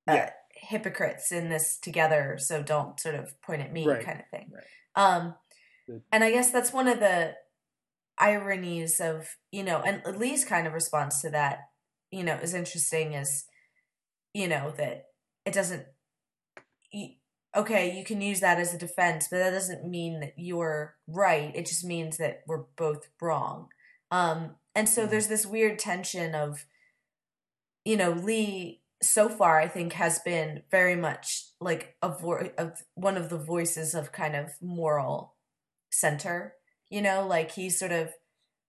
uh, 0.07 0.13
Yeah. 0.13 0.29
hypocrites 0.53 1.31
in 1.31 1.49
this 1.49 1.77
together, 1.77 2.37
so 2.39 2.61
don't 2.63 2.99
sort 2.99 3.15
of 3.15 3.39
point 3.41 3.61
at 3.61 3.73
me 3.73 3.85
Right, 3.87 4.05
kind 4.05 4.19
of 4.19 4.27
thing. 4.29 4.51
right. 4.53 4.63
Um, 4.95 5.35
Good. 5.87 6.03
and 6.11 6.23
I 6.23 6.31
guess 6.31 6.51
that's 6.51 6.71
one 6.71 6.87
of 6.87 6.99
the 6.99 7.35
ironies 8.17 8.99
of 8.99 9.35
you 9.51 9.63
know, 9.63 9.81
and 9.81 10.01
Lee's 10.17 10.45
kind 10.45 10.67
of 10.67 10.73
response 10.73 11.21
to 11.21 11.29
that, 11.31 11.69
you 12.11 12.23
know, 12.23 12.35
is 12.35 12.53
interesting. 12.53 13.13
Is 13.13 13.45
you 14.33 14.47
know 14.47 14.71
that 14.77 15.05
it 15.45 15.53
doesn't. 15.53 15.85
Okay, 17.55 17.97
you 17.97 18.03
can 18.03 18.21
use 18.21 18.41
that 18.41 18.59
as 18.59 18.73
a 18.73 18.77
defense, 18.77 19.27
but 19.29 19.39
that 19.39 19.49
doesn't 19.51 19.89
mean 19.89 20.19
that 20.19 20.33
you're 20.37 20.95
right. 21.07 21.51
It 21.55 21.65
just 21.65 21.83
means 21.83 22.17
that 22.17 22.43
we're 22.45 22.65
both 22.77 23.09
wrong. 23.19 23.69
Um, 24.11 24.55
and 24.75 24.87
so 24.87 25.05
Mhm. 25.05 25.09
there's 25.09 25.27
this 25.27 25.45
weird 25.47 25.79
tension 25.79 26.35
of, 26.35 26.65
you 27.83 27.97
know, 27.97 28.11
Lee 28.11 28.83
so 29.01 29.29
far 29.29 29.59
I 29.59 29.67
think 29.67 29.93
has 29.93 30.19
been 30.19 30.63
very 30.69 30.95
much 30.95 31.49
like 31.59 31.97
a 32.03 32.09
vo- 32.09 32.51
of 32.57 32.85
one 32.95 33.17
of 33.17 33.29
the 33.29 33.37
voices 33.37 33.95
of 33.95 34.11
kind 34.11 34.35
of 34.35 34.61
moral 34.61 35.35
center. 35.89 36.55
You 36.89 37.01
know, 37.01 37.25
like 37.25 37.51
he's 37.51 37.79
sort 37.79 37.91
of 37.91 38.13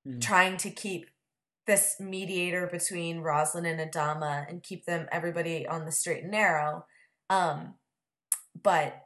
Mhm. 0.07 0.23
trying 0.23 0.57
to 0.59 0.71
keep 0.71 1.11
this 1.67 1.97
mediator 2.01 2.67
between 2.67 3.21
Roslin 3.21 3.67
and 3.67 3.81
Adama 3.93 4.49
and 4.49 4.63
keep 4.63 4.87
them 4.87 5.09
everybody 5.13 5.67
on 5.67 5.85
the 5.85 5.93
straight 5.93 6.23
and 6.23 6.33
narrow. 6.33 6.85
Um, 7.29 7.75
but 8.61 9.03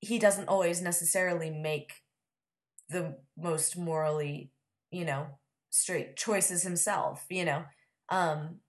he 0.00 0.18
doesn't 0.18 0.48
always 0.48 0.82
necessarily 0.82 1.50
make 1.50 1.92
the 2.88 3.16
most 3.36 3.76
morally, 3.76 4.50
you 4.90 5.04
know, 5.04 5.26
straight 5.70 6.16
choices 6.16 6.62
himself, 6.62 7.24
you 7.30 7.44
know. 7.44 7.64
Um 8.08 8.60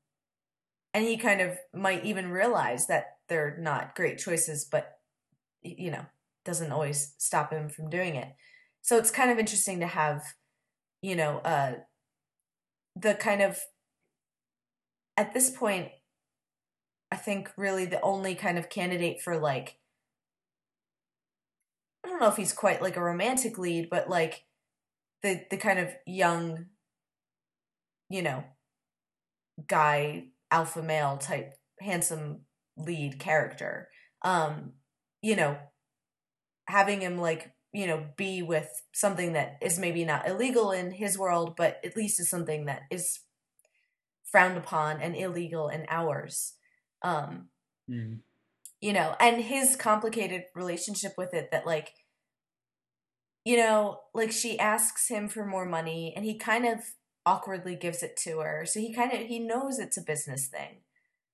and 0.94 1.06
he 1.06 1.18
kind 1.18 1.41
of 1.41 1.58
might 1.74 2.06
even 2.06 2.30
realize 2.32 2.88
that 2.88 3.18
they're 3.30 3.58
not 3.60 3.95
great 3.95 4.18
choices, 4.18 4.66
but 4.66 4.99
you 5.64 5.91
know, 5.91 6.06
doesn't 6.45 6.72
always 6.72 7.14
stop 7.18 7.52
him 7.52 7.70
from 7.70 7.90
doing 7.90 8.16
it. 8.16 8.30
So 8.82 8.98
it's 8.98 9.12
kind 9.12 9.32
of 9.32 9.40
interesting 9.40 9.80
to 9.80 9.88
have, 9.88 10.24
you 11.02 11.16
know, 11.16 11.40
uh 11.40 11.74
the 12.95 13.13
kind 13.13 13.41
of 13.41 13.59
at 15.18 15.34
this 15.34 15.49
point 15.49 15.89
I 17.11 17.18
think 17.18 17.51
really 17.57 17.85
the 17.85 18.01
only 18.01 18.35
kind 18.35 18.57
of 18.57 18.69
candidate 18.69 19.22
for 19.22 19.38
like 19.38 19.77
I 22.03 22.09
don't 22.09 22.19
know 22.19 22.30
if 22.30 22.38
he's 22.38 22.53
quite 22.53 22.81
like 22.81 22.97
a 22.97 23.03
romantic 23.03 23.57
lead, 23.57 23.89
but 23.89 24.09
like 24.09 24.45
the 25.22 25.41
the 25.49 25.57
kind 25.57 25.80
of 25.80 25.89
young, 26.07 26.65
you 28.09 28.22
know, 28.22 28.43
guy 29.68 30.26
alpha 30.49 30.81
male 30.81 31.18
type 31.18 31.53
handsome 31.80 32.41
lead 32.77 33.19
character. 33.19 33.89
Um, 34.23 34.73
you 35.22 35.35
know, 35.35 35.57
having 36.68 37.01
him 37.01 37.18
like, 37.18 37.53
you 37.73 37.88
know, 37.88 38.10
be 38.18 38.41
with 38.41 38.69
something 38.93 39.34
that 39.34 39.57
is 39.61 39.80
maybe 39.80 40.06
not 40.06 40.27
illegal 40.27 40.72
in 40.72 40.91
his 40.91 41.18
world, 41.18 41.56
but 41.56 41.84
at 41.85 41.95
least 41.95 42.19
is 42.19 42.30
something 42.30 42.65
that 42.65 42.84
is 42.91 43.22
frowned 44.23 44.57
upon 44.57 44.99
and 45.02 45.15
illegal 45.15 45.69
in 45.69 45.85
ours. 45.89 46.56
Um, 47.02 47.49
Mhm. 47.88 48.22
you 48.80 48.93
know, 48.93 49.15
and 49.19 49.43
his 49.43 49.76
complicated 49.76 50.45
relationship 50.56 51.14
with 51.18 51.34
it 51.34 51.52
that 51.52 51.65
like 51.65 51.93
you 53.43 53.57
know, 53.57 54.02
like 54.14 54.31
she 54.31 54.60
asks 54.60 55.07
him 55.07 55.27
for 55.27 55.45
more 55.45 55.65
money 55.65 56.14
and 56.15 56.26
he 56.26 56.38
kind 56.38 56.65
of 56.65 56.93
awkwardly 57.26 57.76
gives 57.76 58.03
it 58.03 58.15
to 58.18 58.39
her. 58.39 58.65
So 58.65 58.80
he 58.80 58.93
kind 58.93 59.11
of 59.14 59.19
he 59.27 59.39
knows 59.39 59.80
it's 59.80 59.98
a 59.98 60.02
business 60.03 60.48
thing. 60.48 60.81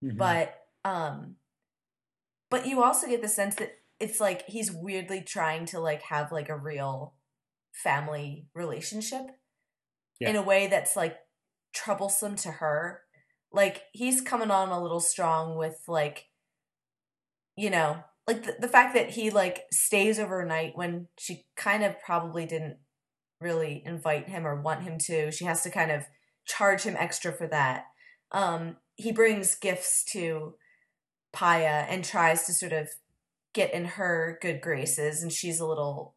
Mhm. 0.01 0.38
But 0.39 0.68
um 0.85 1.38
but 2.49 2.65
you 2.68 2.84
also 2.84 3.07
get 3.07 3.22
the 3.22 3.27
sense 3.27 3.55
that 3.55 3.80
it's 3.99 4.19
like 4.19 4.45
he's 4.48 4.72
weirdly 4.72 5.22
trying 5.22 5.65
to 5.68 5.80
like 5.80 6.03
have 6.03 6.32
like 6.32 6.49
a 6.49 6.57
real 6.57 7.15
family 7.74 8.48
relationship 8.53 9.26
in 10.30 10.36
a 10.36 10.41
way 10.41 10.68
that's 10.68 10.95
like 10.95 11.18
troublesome 11.74 12.36
to 12.38 12.52
her. 12.52 13.02
Like 13.52 13.84
he's 13.94 14.22
coming 14.22 14.52
on 14.52 14.69
a 14.69 14.82
little 14.82 14.99
strong 14.99 15.57
with 15.57 15.82
like 15.88 16.26
you 17.56 17.72
know, 17.72 18.03
like 18.28 18.44
the, 18.44 18.56
the 18.60 18.68
fact 18.68 18.94
that 18.94 19.11
he 19.11 19.32
like 19.32 19.64
stays 19.72 20.19
overnight 20.19 20.78
when 20.78 21.07
she 21.18 21.45
kind 21.56 21.84
of 21.84 21.99
probably 21.99 22.45
didn't 22.45 22.78
really 23.41 23.82
invite 23.86 24.30
him 24.30 24.45
or 24.45 24.61
want 24.61 24.84
him 24.84 24.98
to. 24.99 25.32
She 25.32 25.45
has 25.45 25.64
to 25.64 25.69
kind 25.69 25.91
of 25.91 26.03
charge 26.45 26.84
him 26.84 26.95
extra 26.98 27.32
for 27.32 27.48
that. 27.48 27.86
Um, 28.32 28.78
he 28.95 29.11
brings 29.11 29.56
gifts 29.56 30.03
to 30.11 30.56
Paya 31.36 31.86
and 31.90 32.03
tries 32.03 32.45
to 32.45 32.53
sort 32.53 32.74
of 32.74 32.90
get 33.57 33.73
in 33.73 33.85
her 33.85 34.38
good 34.39 34.61
graces, 34.61 35.23
and 35.23 35.34
she's 35.34 35.59
a 35.59 35.65
little, 35.65 36.13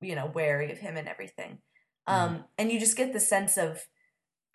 you 0.00 0.14
know, 0.14 0.26
wary 0.34 0.72
of 0.72 0.78
him 0.78 0.96
and 0.96 1.06
everything. 1.06 1.58
Um, 2.06 2.44
and 2.56 2.72
you 2.72 2.80
just 2.80 2.96
get 2.96 3.12
the 3.12 3.20
sense 3.20 3.58
of 3.58 3.86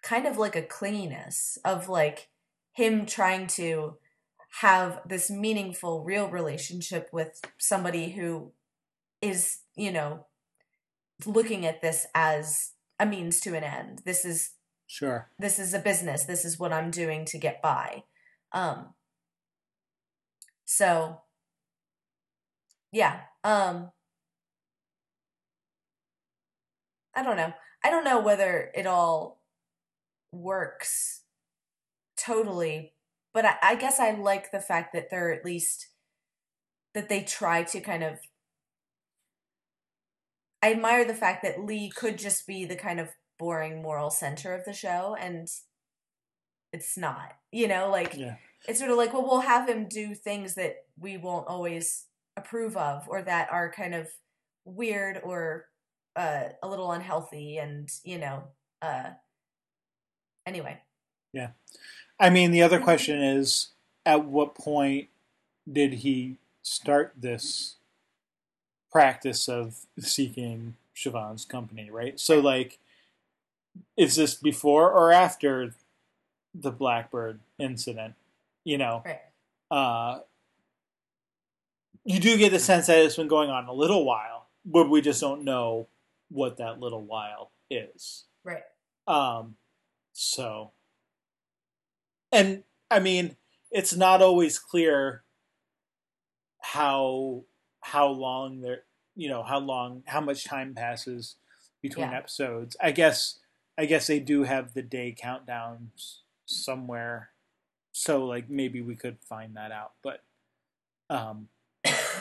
kind 0.01 0.25
of 0.25 0.39
like 0.39 0.55
a 0.55 0.63
clinginess 0.63 1.59
of 1.63 1.87
like 1.87 2.29
him 2.71 3.05
trying 3.05 3.45
to 3.45 3.97
have 4.61 5.01
this 5.07 5.29
meaningful, 5.29 6.03
real 6.03 6.27
relationship 6.27 7.09
with 7.13 7.39
somebody 7.59 8.13
who 8.13 8.51
is, 9.21 9.59
you 9.75 9.91
know, 9.91 10.25
looking 11.27 11.63
at 11.63 11.81
this 11.83 12.07
as 12.15 12.71
a 12.99 13.05
means 13.05 13.39
to 13.41 13.55
an 13.55 13.63
end. 13.63 14.01
This 14.03 14.25
is 14.25 14.55
Sure. 14.87 15.29
this 15.39 15.59
is 15.59 15.73
a 15.73 15.79
business. 15.79 16.25
This 16.25 16.45
is 16.45 16.59
what 16.59 16.73
I'm 16.73 16.91
doing 16.91 17.25
to 17.25 17.37
get 17.37 17.61
by. 17.61 18.03
Um 18.51 18.93
so 20.65 21.21
yeah, 22.93 23.19
um 23.43 23.91
I 27.15 27.23
don't 27.23 27.37
know. 27.37 27.53
I 27.83 27.89
don't 27.89 28.05
know 28.05 28.21
whether 28.21 28.71
it 28.73 28.87
all 28.87 29.41
works 30.31 31.23
totally, 32.17 32.93
but 33.33 33.45
I, 33.45 33.55
I 33.61 33.75
guess 33.75 33.99
I 33.99 34.11
like 34.11 34.51
the 34.51 34.59
fact 34.61 34.93
that 34.93 35.09
they're 35.09 35.31
at 35.33 35.45
least 35.45 35.89
that 36.93 37.09
they 37.09 37.23
try 37.23 37.63
to 37.63 37.79
kind 37.81 38.03
of 38.03 38.19
I 40.61 40.71
admire 40.71 41.03
the 41.03 41.13
fact 41.15 41.43
that 41.43 41.59
Lee 41.65 41.89
could 41.89 42.17
just 42.17 42.47
be 42.47 42.63
the 42.65 42.75
kind 42.77 42.99
of 42.99 43.09
boring 43.37 43.81
moral 43.81 44.09
center 44.09 44.53
of 44.53 44.63
the 44.63 44.71
show 44.73 45.15
and 45.19 45.47
it's 46.71 46.97
not. 46.97 47.33
You 47.51 47.67
know, 47.67 47.89
like 47.89 48.15
Yeah. 48.15 48.37
it's 48.67 48.79
sort 48.79 48.91
of 48.91 48.97
like, 48.97 49.13
well, 49.13 49.23
we'll 49.23 49.41
have 49.41 49.67
him 49.67 49.87
do 49.89 50.15
things 50.15 50.55
that 50.55 50.85
we 50.97 51.17
won't 51.17 51.47
always 51.47 52.05
approve 52.37 52.77
of 52.77 53.07
or 53.07 53.21
that 53.21 53.51
are 53.51 53.71
kind 53.71 53.93
of 53.93 54.07
weird 54.65 55.19
or 55.23 55.65
uh, 56.15 56.43
a 56.61 56.67
little 56.67 56.91
unhealthy 56.91 57.57
and, 57.57 57.89
you 58.03 58.17
know, 58.17 58.43
uh, 58.81 59.11
anyway. 60.45 60.79
Yeah 61.31 61.49
i 62.19 62.29
mean, 62.29 62.51
the 62.51 62.61
other 62.61 62.79
question 62.79 63.21
is, 63.21 63.69
at 64.05 64.25
what 64.25 64.55
point 64.55 65.09
did 65.69 65.93
he 65.95 66.37
start 66.61 67.13
this 67.17 67.75
practice 68.91 69.49
of 69.49 69.85
seeking 69.99 70.75
Siobhan's 70.95 71.45
company? 71.45 71.89
Right. 71.89 72.19
So, 72.19 72.39
like, 72.39 72.79
is 73.97 74.15
this 74.15 74.35
before 74.35 74.91
or 74.91 75.11
after 75.11 75.73
the 76.53 76.71
Blackbird 76.71 77.39
incident? 77.57 78.15
You 78.63 78.77
know, 78.77 79.03
Right. 79.05 79.21
uh, 79.71 80.19
you 82.05 82.19
do 82.19 82.37
get 82.37 82.51
the 82.51 82.59
sense 82.59 82.87
that 82.87 82.97
it's 82.99 83.15
been 83.15 83.27
going 83.27 83.49
on 83.49 83.65
a 83.67 83.73
little 83.73 84.05
while, 84.05 84.47
but 84.65 84.89
we 84.89 85.01
just 85.01 85.21
don't 85.21 85.43
know 85.43 85.87
what 86.29 86.57
that 86.57 86.79
little 86.79 87.01
while 87.01 87.51
is. 87.69 88.25
Right. 88.43 88.63
Um, 89.07 89.55
so, 90.13 90.71
and 92.31 92.63
I 92.89 92.99
mean, 92.99 93.35
it's 93.71 93.95
not 93.95 94.21
always 94.21 94.59
clear 94.59 95.23
how 96.61 97.43
how 97.81 98.07
long 98.07 98.61
there, 98.61 98.83
you 99.15 99.27
know, 99.27 99.43
how 99.43 99.59
long, 99.59 100.03
how 100.05 100.21
much 100.21 100.45
time 100.45 100.73
passes 100.73 101.35
between 101.81 102.09
Yeah. 102.09 102.17
episodes. 102.17 102.77
I 102.81 102.91
guess, 102.91 103.39
I 103.77 103.85
guess 103.85 104.07
they 104.07 104.19
do 104.19 104.43
have 104.43 104.73
the 104.73 104.81
day 104.81 105.13
countdowns 105.19 106.19
somewhere, 106.45 107.31
so 107.91 108.25
like 108.25 108.49
maybe 108.49 108.81
we 108.81 108.95
could 108.95 109.17
find 109.27 109.55
that 109.57 109.71
out. 109.71 109.91
But 110.01 110.23
um, 111.09 111.49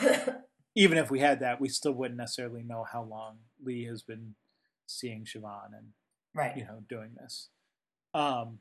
even 0.75 0.97
if 0.97 1.11
we 1.11 1.19
had 1.19 1.39
that, 1.41 1.61
we 1.61 1.69
still 1.69 1.93
wouldn't 1.93 2.17
necessarily 2.17 2.63
know 2.63 2.83
how 2.89 3.03
long 3.03 3.37
Lee 3.63 3.85
has 3.85 4.01
been 4.01 4.35
seeing 4.85 5.25
Siobhan 5.25 5.77
and 5.77 5.87
right. 6.33 6.55
you 6.57 6.65
know 6.65 6.83
doing 6.87 7.11
this. 7.19 7.49
Um, 8.13 8.59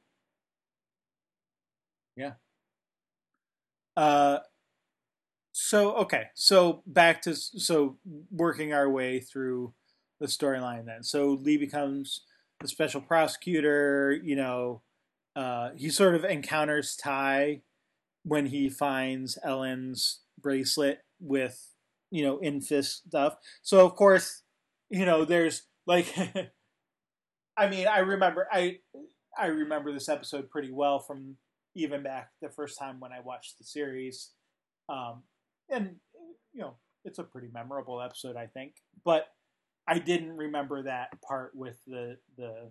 yeah. 2.16 2.32
Uh, 3.96 4.38
So 5.54 5.94
okay, 5.96 6.28
so 6.34 6.82
back 6.86 7.22
to 7.22 7.34
so 7.36 7.98
working 8.30 8.72
our 8.72 8.88
way 8.88 9.20
through 9.20 9.74
the 10.18 10.26
storyline 10.26 10.86
then. 10.86 11.02
So 11.02 11.38
Lee 11.42 11.58
becomes 11.58 12.22
the 12.60 12.68
special 12.68 13.00
prosecutor. 13.00 14.12
You 14.12 14.36
know, 14.36 14.82
uh, 15.36 15.70
he 15.76 15.90
sort 15.90 16.14
of 16.14 16.24
encounters 16.24 16.96
Tigh 16.96 17.62
when 18.24 18.46
he 18.46 18.70
finds 18.70 19.38
Ellen's 19.44 20.20
bracelet 20.40 21.00
with 21.22 21.68
you 22.10 22.24
know 22.24 22.38
in 22.38 22.60
Fisk's 22.60 23.02
stuff. 23.08 23.36
So 23.62 23.86
of 23.86 23.94
course, 23.94 24.42
you 24.90 25.06
know, 25.06 25.24
there's 25.24 25.62
like, 25.86 26.14
I 27.56 27.68
mean, 27.68 27.86
I 27.86 28.00
remember 28.00 28.46
I 28.52 28.78
I 29.38 29.46
remember 29.46 29.92
this 29.92 30.08
episode 30.08 30.50
pretty 30.50 30.72
well 30.72 30.98
from 30.98 31.36
even 31.74 32.02
back 32.02 32.30
the 32.42 32.50
first 32.50 32.78
time 32.78 33.00
when 33.00 33.12
I 33.12 33.20
watched 33.20 33.58
the 33.58 33.64
series. 33.64 34.32
Um, 34.88 35.22
and 35.70 35.96
you 36.52 36.60
know, 36.60 36.74
it's 37.04 37.18
a 37.18 37.24
pretty 37.24 37.48
memorable 37.52 38.02
episode, 38.02 38.36
I 38.36 38.46
think. 38.46 38.74
But 39.04 39.26
I 39.88 39.98
didn't 39.98 40.36
remember 40.36 40.82
that 40.82 41.08
part 41.26 41.52
with 41.54 41.78
the 41.86 42.18
the 42.36 42.70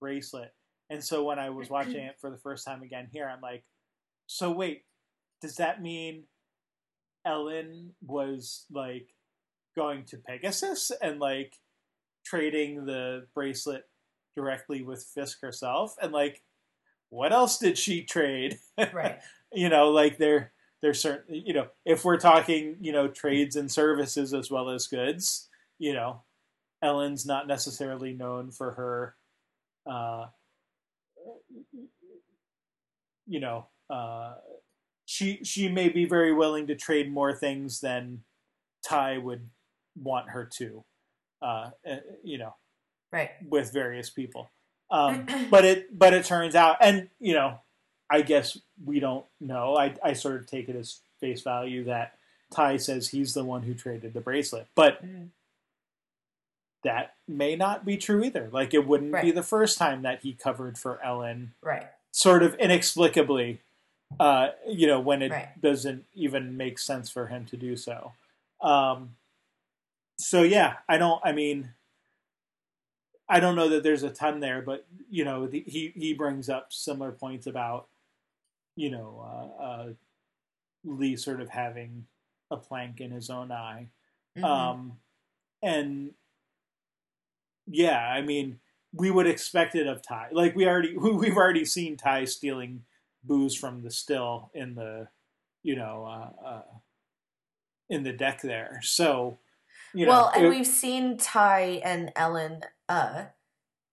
bracelet. 0.00 0.52
And 0.90 1.02
so 1.02 1.24
when 1.24 1.38
I 1.38 1.50
was 1.50 1.70
watching 1.70 1.96
it 2.06 2.16
for 2.20 2.30
the 2.30 2.38
first 2.38 2.66
time 2.66 2.82
again 2.82 3.08
here, 3.12 3.28
I'm 3.28 3.40
like, 3.40 3.64
so 4.26 4.50
wait, 4.50 4.82
does 5.40 5.56
that 5.56 5.82
mean 5.82 6.24
Ellen 7.24 7.94
was 8.04 8.66
like 8.70 9.14
going 9.76 10.04
to 10.06 10.18
Pegasus 10.18 10.90
and 11.00 11.18
like 11.20 11.54
trading 12.24 12.84
the 12.84 13.26
bracelet 13.34 13.84
directly 14.36 14.82
with 14.82 15.02
Fisk 15.02 15.40
herself? 15.40 15.94
And 16.00 16.12
like, 16.12 16.42
what 17.10 17.32
else 17.32 17.58
did 17.58 17.78
she 17.78 18.02
trade? 18.04 18.58
Right. 18.92 19.20
you 19.52 19.68
know, 19.68 19.90
like 19.90 20.18
they're 20.18 20.52
there's 20.82 21.00
certain 21.00 21.34
you 21.34 21.54
know 21.54 21.68
if 21.86 22.04
we're 22.04 22.18
talking 22.18 22.76
you 22.80 22.92
know 22.92 23.08
trades 23.08 23.56
and 23.56 23.70
services 23.70 24.34
as 24.34 24.50
well 24.50 24.68
as 24.68 24.88
goods 24.88 25.48
you 25.78 25.94
know 25.94 26.22
ellen's 26.82 27.24
not 27.24 27.46
necessarily 27.46 28.12
known 28.12 28.50
for 28.50 28.72
her 28.72 29.14
uh 29.90 30.26
you 33.26 33.40
know 33.40 33.66
uh 33.88 34.34
she 35.06 35.40
she 35.44 35.68
may 35.68 35.88
be 35.88 36.04
very 36.04 36.32
willing 36.32 36.66
to 36.68 36.74
trade 36.74 37.10
more 37.12 37.34
things 37.34 37.80
than 37.80 38.22
Tigh 38.84 39.18
would 39.18 39.48
want 40.00 40.30
her 40.30 40.44
to 40.58 40.84
uh 41.42 41.70
you 42.22 42.38
know 42.38 42.54
Right. 43.12 43.30
with 43.46 43.72
various 43.72 44.08
people 44.10 44.50
um 44.90 45.26
but 45.50 45.64
it 45.64 45.98
but 45.98 46.14
it 46.14 46.24
turns 46.24 46.54
out 46.54 46.76
and 46.80 47.08
you 47.20 47.34
know 47.34 47.58
I 48.10 48.20
guess 48.20 48.58
we 48.84 49.00
don't 49.00 49.24
know. 49.40 49.74
I, 49.74 49.94
I 50.04 50.12
sort 50.12 50.36
of 50.36 50.46
take 50.46 50.68
it 50.68 50.76
as 50.76 51.00
face 51.18 51.40
value 51.40 51.84
that 51.84 52.18
Tigh 52.50 52.76
says 52.76 53.08
he's 53.08 53.32
the 53.32 53.42
one 53.42 53.62
who 53.62 53.72
traded 53.72 54.12
the 54.12 54.20
bracelet, 54.20 54.66
but 54.74 55.02
Mm. 55.02 55.28
that 56.84 57.14
may 57.26 57.56
not 57.56 57.84
be 57.86 57.96
true 57.96 58.22
either. 58.22 58.50
Like 58.52 58.74
it 58.74 58.86
wouldn't 58.86 59.18
be 59.22 59.30
the 59.30 59.42
first 59.42 59.78
time 59.78 60.02
that 60.02 60.20
he 60.20 60.34
covered 60.34 60.76
for 60.76 61.02
Ellen, 61.02 61.54
Right. 61.62 61.86
sort 62.10 62.42
of 62.42 62.54
inexplicably. 62.56 63.60
Uh, 64.20 64.50
you 64.68 64.86
know, 64.86 65.00
when 65.00 65.22
it 65.22 65.30
Right. 65.32 65.60
doesn't 65.60 66.04
even 66.14 66.56
make 66.56 66.78
sense 66.78 67.10
for 67.10 67.26
him 67.26 67.44
to 67.46 67.56
do 67.56 67.76
so. 67.76 68.12
Um, 68.60 69.16
so 70.18 70.42
yeah, 70.42 70.78
I 70.88 70.98
don't. 70.98 71.20
I 71.24 71.32
mean, 71.32 71.74
I 73.28 73.40
don't 73.40 73.56
know 73.56 73.68
that 73.68 73.82
there's 73.82 74.02
a 74.02 74.10
ton 74.10 74.40
there, 74.40 74.62
but 74.62 74.86
you 75.10 75.24
know, 75.24 75.46
the, 75.46 75.60
he 75.66 75.92
he 75.96 76.12
brings 76.14 76.48
up 76.48 76.72
similar 76.72 77.12
points 77.12 77.46
about 77.46 77.88
you 78.76 78.90
know 78.90 79.20
uh, 79.60 79.62
uh, 79.62 79.92
Lee 80.84 81.16
sort 81.16 81.40
of 81.40 81.50
having 81.50 82.06
a 82.50 82.56
plank 82.56 83.00
in 83.00 83.10
his 83.10 83.30
own 83.30 83.52
eye, 83.52 83.88
Mhm. 84.36 84.44
um, 84.44 85.00
and 85.62 86.14
yeah, 87.66 87.98
I 88.08 88.22
mean, 88.22 88.60
we 88.92 89.10
would 89.10 89.26
expect 89.26 89.74
it 89.74 89.86
of 89.86 90.02
Tigh. 90.02 90.28
Like 90.32 90.54
we 90.54 90.66
already 90.66 90.96
we've 90.96 91.36
already 91.36 91.64
seen 91.64 91.96
Tigh 91.96 92.24
stealing 92.24 92.84
booze 93.24 93.56
from 93.56 93.82
the 93.82 93.90
still 93.90 94.50
in 94.54 94.74
the 94.74 95.08
you 95.62 95.76
know 95.76 96.04
uh, 96.06 96.46
uh, 96.46 96.62
in 97.88 98.02
the 98.02 98.12
deck 98.12 98.42
there. 98.42 98.80
So 98.82 99.38
you 99.94 100.06
know, 100.06 100.12
well, 100.12 100.32
and 100.34 100.46
it- 100.46 100.50
we've 100.50 100.66
seen 100.66 101.16
Tigh 101.18 101.80
and 101.84 102.12
Ellen 102.16 102.62
uh, 102.88 103.24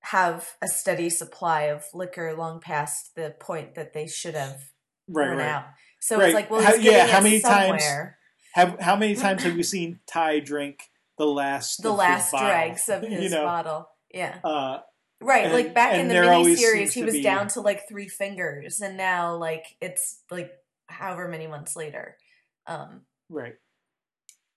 have 0.02 0.56
a 0.62 0.68
steady 0.68 1.10
supply 1.10 1.64
of 1.64 1.86
liquor 1.94 2.34
long 2.36 2.60
past 2.60 3.16
the 3.16 3.36
point 3.40 3.76
that 3.76 3.94
they 3.94 4.08
should 4.08 4.36
have 4.36 4.72
right, 5.08 5.28
run 5.30 5.38
right. 5.38 5.48
out. 5.48 5.66
So 6.00 6.18
Right. 6.18 6.28
it's 6.28 6.36
like, 6.36 6.50
well, 6.50 6.62
How- 6.62 6.76
yeah, 6.76 7.08
how 7.08 7.22
many 7.22 7.42
times- 7.42 7.84
Have 8.54 8.80
how 8.80 8.96
many 8.96 9.16
times 9.16 9.44
have 9.44 9.56
you 9.58 9.64
seen 9.76 10.00
Tigh 10.08 10.40
drink 10.40 10.90
the 11.18 11.26
last 11.26 11.84
the 11.84 11.92
last 11.92 12.32
dregs 12.32 12.88
of 12.90 13.02
his 13.08 13.24
you 13.26 13.30
know, 13.30 13.44
bottle. 13.44 13.90
Yeah. 14.12 14.40
uh, 14.44 14.80
Right, 15.22 15.46
And- 15.46 15.54
like 15.54 15.74
back 15.74 15.96
in 15.96 16.08
the 16.08 16.14
mini 16.14 16.56
series, 16.56 16.94
he 16.94 17.04
was 17.04 17.16
be- 17.16 17.22
down 17.22 17.48
to 17.50 17.62
like 17.62 17.88
three 17.90 18.08
fingers, 18.08 18.80
and 18.80 18.96
now 18.96 19.36
like 19.36 19.66
it's 19.82 20.24
like 20.32 20.52
however 20.88 21.28
many 21.28 21.48
months 21.48 21.76
later. 21.76 22.18
Um, 22.68 23.02
right. 23.30 23.56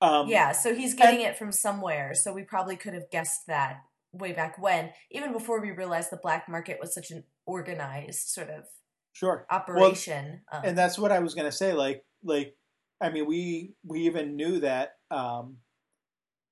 Um, 0.00 0.28
yeah, 0.28 0.52
so 0.52 0.74
he's 0.74 0.94
getting 0.94 1.20
it 1.20 1.36
from 1.36 1.52
somewhere. 1.52 2.14
So 2.14 2.32
we 2.32 2.42
probably 2.42 2.76
could 2.76 2.94
have 2.94 3.10
guessed 3.10 3.46
that 3.46 3.82
way 4.12 4.32
back 4.32 4.60
when, 4.60 4.90
even 5.10 5.32
before 5.32 5.60
we 5.60 5.70
realized 5.70 6.10
the 6.10 6.16
black 6.16 6.48
market 6.48 6.78
was 6.80 6.92
such 6.94 7.10
an 7.10 7.24
organized 7.46 8.28
sort 8.28 8.50
of 8.50 8.64
sure. 9.12 9.46
operation. 9.50 10.42
um, 10.52 10.62
and 10.64 10.78
that's 10.78 10.98
what 10.98 11.12
I 11.12 11.20
was 11.20 11.34
gonna 11.34 11.52
say. 11.52 11.72
Like, 11.72 12.04
like, 12.22 12.54
I 13.00 13.10
mean, 13.10 13.26
we 13.26 13.74
we 13.84 14.02
even 14.02 14.36
knew 14.36 14.60
that 14.60 14.92
um, 15.10 15.56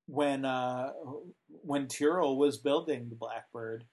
when 0.07 0.45
uh, 0.45 0.91
when 1.62 1.87
Tyrol 1.87 2.39
was 2.39 2.59
building 2.59 3.09
the 3.09 3.16
Blackbird, 3.16 3.85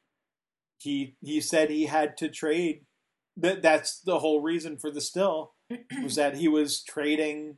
he 0.79 1.15
he 1.21 1.41
said 1.41 1.69
he 1.69 1.85
had 1.85 2.17
to 2.17 2.29
trade. 2.29 2.81
That 3.35 3.61
that's 3.61 3.99
the 3.99 4.19
whole 4.19 4.41
reason 4.41 4.77
for 4.77 4.89
the 4.89 5.01
still 5.01 5.53
was 6.03 6.15
that 6.15 6.37
he 6.37 6.47
was 6.47 6.83
trading 6.83 7.57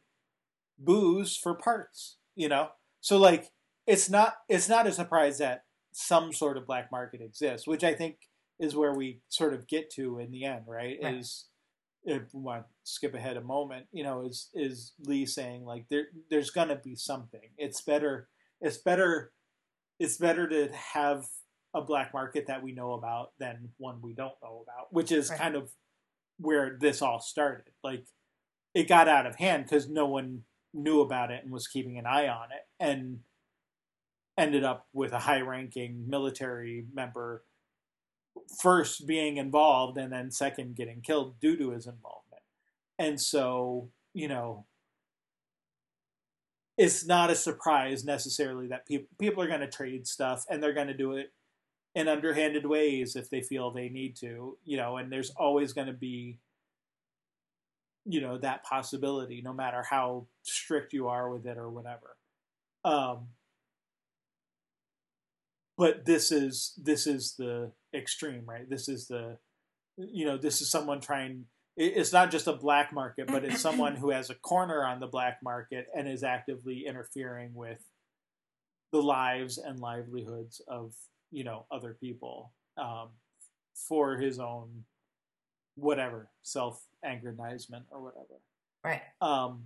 booze 0.77 1.37
for 1.37 1.53
parts. 1.53 2.17
You 2.35 2.49
know, 2.49 2.69
so 3.01 3.17
like 3.17 3.49
it's 3.87 4.09
not 4.09 4.35
it's 4.47 4.69
not 4.69 4.87
a 4.87 4.91
surprise 4.91 5.37
that 5.39 5.63
some 5.91 6.31
sort 6.31 6.57
of 6.57 6.67
black 6.67 6.91
market 6.91 7.21
exists, 7.21 7.67
which 7.67 7.83
I 7.83 7.93
think 7.93 8.17
is 8.59 8.75
where 8.75 8.93
we 8.93 9.21
sort 9.29 9.53
of 9.53 9.67
get 9.67 9.89
to 9.91 10.19
in 10.19 10.31
the 10.31 10.45
end, 10.45 10.65
right? 10.67 10.97
Right. 11.01 11.15
Is 11.15 11.45
if 12.03 12.33
we 12.33 12.41
want 12.41 12.63
to 12.63 12.67
skip 12.83 13.13
ahead 13.13 13.37
a 13.37 13.41
moment, 13.41 13.87
you 13.91 14.03
know, 14.03 14.25
is 14.25 14.49
is 14.53 14.93
Lee 15.05 15.25
saying 15.25 15.65
like 15.65 15.85
there 15.89 16.07
there's 16.29 16.51
gonna 16.51 16.75
be 16.75 16.95
something. 16.95 17.49
It's 17.57 17.81
better 17.81 18.29
it's 18.61 18.77
better 18.77 19.31
it's 19.99 20.17
better 20.17 20.47
to 20.47 20.69
have 20.73 21.25
a 21.73 21.81
black 21.81 22.13
market 22.13 22.47
that 22.47 22.63
we 22.63 22.71
know 22.71 22.93
about 22.93 23.31
than 23.37 23.69
one 23.77 24.01
we 24.01 24.13
don't 24.13 24.41
know 24.41 24.63
about, 24.63 24.91
which 24.91 25.11
is 25.11 25.29
Right. 25.29 25.39
kind 25.39 25.55
of 25.55 25.71
where 26.37 26.77
this 26.79 27.01
all 27.01 27.19
started. 27.19 27.73
Like 27.83 28.05
it 28.73 28.87
got 28.87 29.07
out 29.07 29.25
of 29.25 29.35
hand 29.35 29.65
because 29.65 29.87
no 29.87 30.05
one 30.05 30.45
knew 30.73 31.01
about 31.01 31.31
it 31.31 31.43
and 31.43 31.51
was 31.51 31.67
keeping 31.67 31.97
an 31.97 32.05
eye 32.05 32.27
on 32.27 32.51
it, 32.51 32.67
and 32.79 33.23
ended 34.37 34.63
up 34.63 34.87
with 34.93 35.11
a 35.11 35.19
high-ranking 35.19 36.07
military 36.07 36.85
member 36.93 37.43
first 38.61 39.05
being 39.05 39.37
involved 39.37 39.97
and 39.97 40.13
then 40.13 40.31
second 40.31 40.75
getting 40.75 41.01
killed 41.01 41.39
due 41.39 41.57
to 41.57 41.71
his 41.71 41.85
involvement. 41.85 42.41
And 42.97 43.19
so, 43.19 43.91
you 44.13 44.27
know, 44.27 44.65
it's 46.77 47.05
not 47.05 47.29
a 47.29 47.35
surprise 47.35 48.05
necessarily 48.05 48.67
that 48.67 48.87
people 48.87 49.09
people 49.19 49.43
are 49.43 49.47
going 49.47 49.59
to 49.59 49.67
trade 49.67 50.07
stuff 50.07 50.45
and 50.49 50.63
they're 50.63 50.73
going 50.73 50.87
to 50.87 50.93
do 50.93 51.13
it 51.13 51.33
in 51.95 52.07
underhanded 52.07 52.65
ways 52.65 53.15
if 53.15 53.29
they 53.29 53.41
feel 53.41 53.71
they 53.71 53.89
need 53.89 54.15
to, 54.17 54.57
you 54.63 54.77
know, 54.77 54.97
and 54.97 55.11
there's 55.11 55.31
always 55.31 55.73
going 55.73 55.87
to 55.87 55.93
be 55.93 56.39
you 58.05 58.21
know 58.21 58.37
that 58.37 58.63
possibility 58.63 59.41
no 59.43 59.53
matter 59.53 59.83
how 59.87 60.25
strict 60.41 60.93
you 60.93 61.07
are 61.07 61.29
with 61.29 61.45
it 61.45 61.57
or 61.57 61.69
whatever. 61.69 62.15
Um 62.83 63.27
but 65.77 66.05
this 66.05 66.31
is 66.31 66.73
this 66.77 67.07
is 67.07 67.35
the 67.37 67.71
extreme, 67.93 68.43
right? 68.45 68.69
This 68.69 68.89
is 68.89 69.07
the 69.07 69.37
you 69.97 70.25
know, 70.25 70.37
this 70.37 70.61
is 70.61 70.71
someone 70.71 71.01
trying 71.01 71.45
it's 71.77 72.11
not 72.11 72.31
just 72.31 72.47
a 72.47 72.53
black 72.53 72.91
market, 72.91 73.27
but 73.27 73.45
it's 73.45 73.61
someone 73.61 73.95
who 73.95 74.09
has 74.09 74.29
a 74.29 74.35
corner 74.35 74.83
on 74.83 74.99
the 74.99 75.07
black 75.07 75.37
market 75.41 75.87
and 75.95 76.09
is 76.09 76.23
actively 76.23 76.85
interfering 76.85 77.53
with 77.53 77.79
the 78.91 79.01
lives 79.01 79.57
and 79.57 79.79
livelihoods 79.79 80.61
of 80.67 80.93
you 81.31 81.43
know 81.43 81.65
other 81.71 81.95
people 81.99 82.51
um, 82.77 83.09
for 83.73 84.17
his 84.17 84.39
own 84.39 84.83
whatever 85.75 86.29
self 86.43 86.83
aggrandizement 87.03 87.85
or 87.91 88.01
whatever. 88.01 88.39
right. 88.83 89.01
Um, 89.21 89.65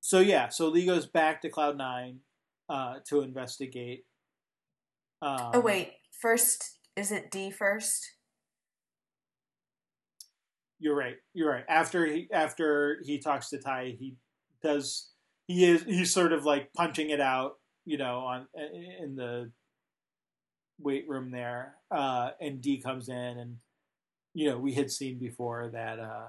so 0.00 0.20
yeah, 0.20 0.48
so 0.48 0.68
Lee 0.68 0.86
goes 0.86 1.06
back 1.06 1.42
to 1.42 1.48
Cloud 1.48 1.76
Nine 1.76 2.20
uh, 2.68 2.96
to 3.08 3.20
investigate. 3.20 4.04
Um, 5.22 5.50
Oh 5.54 5.60
wait, 5.60 5.92
first 6.20 6.78
is 6.96 7.12
it 7.12 7.30
Dee 7.30 7.50
first? 7.50 8.10
you're 10.80 10.96
right. 10.96 11.16
You're 11.34 11.50
right. 11.50 11.64
After 11.68 12.06
he 12.06 12.26
after 12.32 13.00
he 13.04 13.18
talks 13.18 13.50
to 13.50 13.58
Tigh, 13.58 13.96
he 13.98 14.16
does. 14.62 15.10
He 15.46 15.66
is 15.66 15.84
he's 15.84 16.12
sort 16.12 16.32
of 16.32 16.44
like 16.44 16.72
punching 16.72 17.10
it 17.10 17.20
out, 17.20 17.58
you 17.90 17.98
know, 17.98 18.20
on 18.20 18.46
in 19.00 19.16
the 19.16 19.50
weight 20.78 21.08
room 21.08 21.32
there. 21.32 21.74
Uh, 21.90 22.30
and 22.40 22.60
Dee 22.60 22.80
comes 22.80 23.08
in, 23.08 23.16
and 23.16 23.56
you 24.32 24.48
know, 24.48 24.58
we 24.58 24.74
had 24.74 24.92
seen 24.92 25.18
before 25.18 25.70
that, 25.72 25.98
uh, 25.98 26.28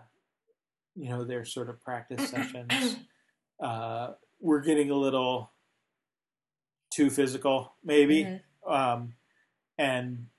you 0.96 1.10
know, 1.10 1.24
their 1.24 1.46
sort 1.46 1.70
of 1.70 1.80
practice 1.80 2.30
sessions. 2.32 2.98
Uh, 3.62 4.14
we're 4.40 4.62
getting 4.62 4.90
a 4.90 4.96
little 4.96 5.52
too 6.92 7.12
physical, 7.12 7.76
maybe. 7.84 8.24
Mhm. 8.24 8.42
Um, 8.68 9.14
and 9.78 10.30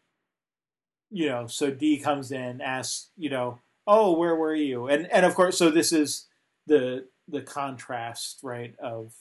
you 1.08 1.28
know, 1.28 1.46
so 1.46 1.70
Dee 1.70 1.98
comes 1.98 2.32
in, 2.32 2.60
asks, 2.60 3.10
you 3.16 3.30
know, 3.30 3.60
oh, 3.86 4.18
where 4.18 4.34
were 4.34 4.56
you? 4.56 4.88
And 4.88 5.06
and 5.12 5.24
of 5.24 5.36
course, 5.36 5.56
so 5.56 5.70
this 5.70 5.92
is 5.92 6.26
the 6.66 7.06
the 7.28 7.42
contrast, 7.42 8.40
right, 8.42 8.74
of 8.82 9.12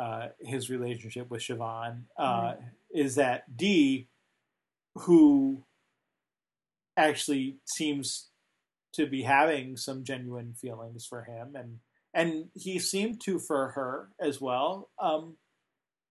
uh, 0.00 0.28
his 0.40 0.70
relationship 0.70 1.30
with 1.30 1.42
Siobhan 1.42 2.04
uh, 2.16 2.54
is 2.92 3.16
that 3.16 3.56
Dee, 3.56 4.08
who 4.94 5.64
actually 6.96 7.56
seems 7.66 8.30
to 8.94 9.06
be 9.06 9.22
having 9.22 9.76
some 9.76 10.04
genuine 10.04 10.54
feelings 10.54 11.06
for 11.06 11.22
him, 11.24 11.54
and 11.54 11.78
and 12.14 12.46
he 12.54 12.78
seemed 12.78 13.20
to 13.22 13.38
for 13.38 13.72
her 13.72 14.08
as 14.20 14.40
well, 14.40 14.90
um, 14.98 15.36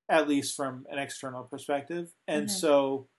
at 0.08 0.30
least 0.30 0.56
from 0.56 0.86
an 0.90 0.98
external 0.98 1.44
perspective. 1.44 2.14
And 2.28 2.48
Mhm. 2.48 2.52
so, 2.52 3.10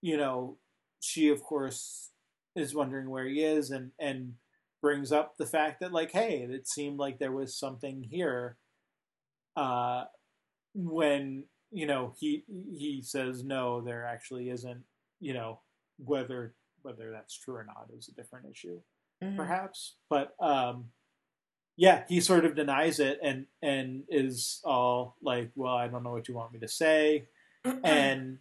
you 0.00 0.16
know, 0.16 0.58
she 1.00 1.28
of 1.28 1.42
course 1.42 2.10
is 2.56 2.74
wondering 2.74 3.10
where 3.10 3.26
he 3.26 3.42
is, 3.42 3.70
and 3.70 3.92
and 3.98 4.34
brings 4.80 5.12
up 5.12 5.36
the 5.36 5.46
fact 5.46 5.80
that 5.80 5.92
like, 5.92 6.12
hey, 6.12 6.42
it 6.42 6.68
seemed 6.68 6.98
like 6.98 7.18
there 7.18 7.32
was 7.32 7.56
something 7.58 8.02
here. 8.04 8.56
Uh, 9.56 10.04
when 10.74 11.44
you 11.70 11.86
know 11.86 12.14
he 12.18 12.44
he 12.48 13.02
says 13.02 13.44
no, 13.44 13.80
there 13.80 14.04
actually 14.04 14.50
isn't. 14.50 14.82
You 15.20 15.34
know 15.34 15.60
whether 15.98 16.54
whether 16.82 17.10
that's 17.12 17.36
true 17.38 17.54
or 17.54 17.64
not 17.64 17.86
is 17.96 18.08
a 18.08 18.12
different 18.12 18.46
issue 18.50 18.80
Mhm. 19.22 19.36
perhaps. 19.36 19.94
But 20.10 20.34
um, 20.40 20.90
yeah, 21.76 22.04
he 22.08 22.20
sort 22.20 22.44
of 22.44 22.56
denies 22.56 22.98
it 22.98 23.18
and 23.22 23.46
and 23.62 24.04
is 24.08 24.60
all 24.64 25.16
like, 25.22 25.50
"Well, 25.54 25.74
I 25.74 25.88
don't 25.88 26.02
know 26.02 26.12
what 26.12 26.28
you 26.28 26.34
want 26.34 26.52
me 26.52 26.58
to 26.60 26.68
say," 26.68 27.28
and 27.84 28.38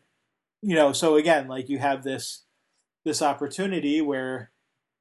you 0.61 0.75
know, 0.75 0.91
so 0.93 1.15
again, 1.15 1.47
like 1.47 1.69
you 1.69 1.77
have 1.79 2.03
this 2.03 2.43
this 3.03 3.21
opportunity 3.21 4.01
where 4.01 4.51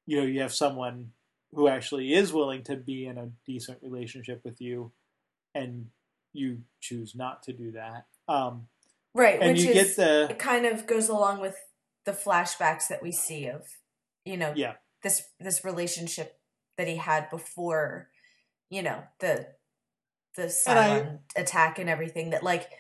you 0.07 0.19
know 0.19 0.27
you 0.27 0.41
have 0.41 0.53
someone 0.55 1.13
who 1.55 1.67
actually 1.69 2.13
is 2.15 2.33
willing 2.33 2.63
to 2.65 2.77
be 2.77 3.07
in 3.07 3.19
a 3.19 3.31
decent 3.47 3.83
relationship 3.83 4.45
with 4.45 4.61
you, 4.61 4.93
and 5.55 5.91
you 6.33 6.63
choose 6.81 7.15
not 7.15 7.43
to 7.45 7.53
do 7.53 7.73
that. 7.73 8.07
Um, 8.29 8.69
right, 9.15 9.41
and 9.41 9.53
which 9.53 9.63
you 9.65 9.71
is 9.71 9.97
get 9.97 9.97
the 9.97 10.31
it 10.31 10.39
kind 10.39 10.67
of 10.67 10.87
goes 10.87 11.09
along 11.09 11.41
with 11.41 11.57
the 12.05 12.13
flashbacks 12.13 12.89
that 12.89 13.03
we 13.03 13.13
see 13.13 13.47
of 13.47 13.67
you 14.25 14.37
know 14.37 14.53
yeah 14.57 14.75
this 15.03 15.23
this 15.39 15.65
relationship 15.65 16.39
that 16.79 16.87
he 16.89 16.97
had 16.97 17.29
before 17.31 18.09
you 18.71 18.83
know 18.83 19.03
the 19.21 19.47
the 20.37 20.45
Cylon 20.45 21.19
attack 21.37 21.79
and 21.79 21.91
everything 21.91 22.31
that 22.31 22.43
like 22.43 22.71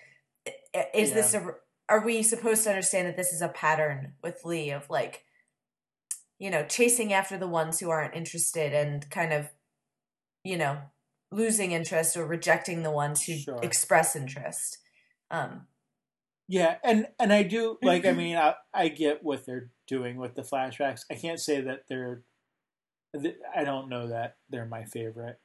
i- 0.46 0.54
i- 0.74 0.90
is 0.94 1.12
this 1.12 1.34
a 1.34 1.54
are 1.88 2.04
we 2.04 2.22
supposed 2.22 2.62
to 2.64 2.70
understand 2.70 3.08
that 3.08 3.16
this 3.16 3.32
is 3.32 3.42
a 3.42 3.48
pattern 3.48 4.14
with 4.22 4.44
Lee 4.44 4.70
of 4.70 4.88
like 4.88 5.24
you 6.38 6.50
know 6.50 6.64
chasing 6.64 7.12
after 7.12 7.36
the 7.36 7.48
ones 7.48 7.80
who 7.80 7.90
aren't 7.90 8.14
interested 8.14 8.72
and 8.72 9.10
kind 9.10 9.32
of 9.32 9.48
you 10.44 10.56
know 10.56 10.78
losing 11.30 11.72
interest 11.72 12.16
or 12.16 12.26
rejecting 12.26 12.82
the 12.82 12.90
ones 12.90 13.24
who 13.24 13.36
Sure. 13.36 13.60
express 13.62 14.16
interest 14.16 14.78
um 15.30 15.66
Yeah, 16.48 16.78
and 16.82 17.06
and 17.20 17.32
I 17.32 17.44
do 17.44 17.78
like. 17.82 18.04
I 18.04 18.12
mean, 18.12 18.36
I, 18.36 18.54
I 18.74 18.88
get 18.88 19.22
what 19.22 19.46
they're 19.46 19.70
doing 19.86 20.16
with 20.16 20.34
the 20.34 20.42
flashbacks. 20.42 21.02
I 21.10 21.14
can't 21.14 21.38
say 21.38 21.60
that 21.60 21.84
they're. 21.88 22.24
I 23.54 23.64
don't 23.64 23.88
know 23.88 24.08
that 24.08 24.36
they're 24.48 24.66
my 24.66 24.84
favorite 24.84 25.38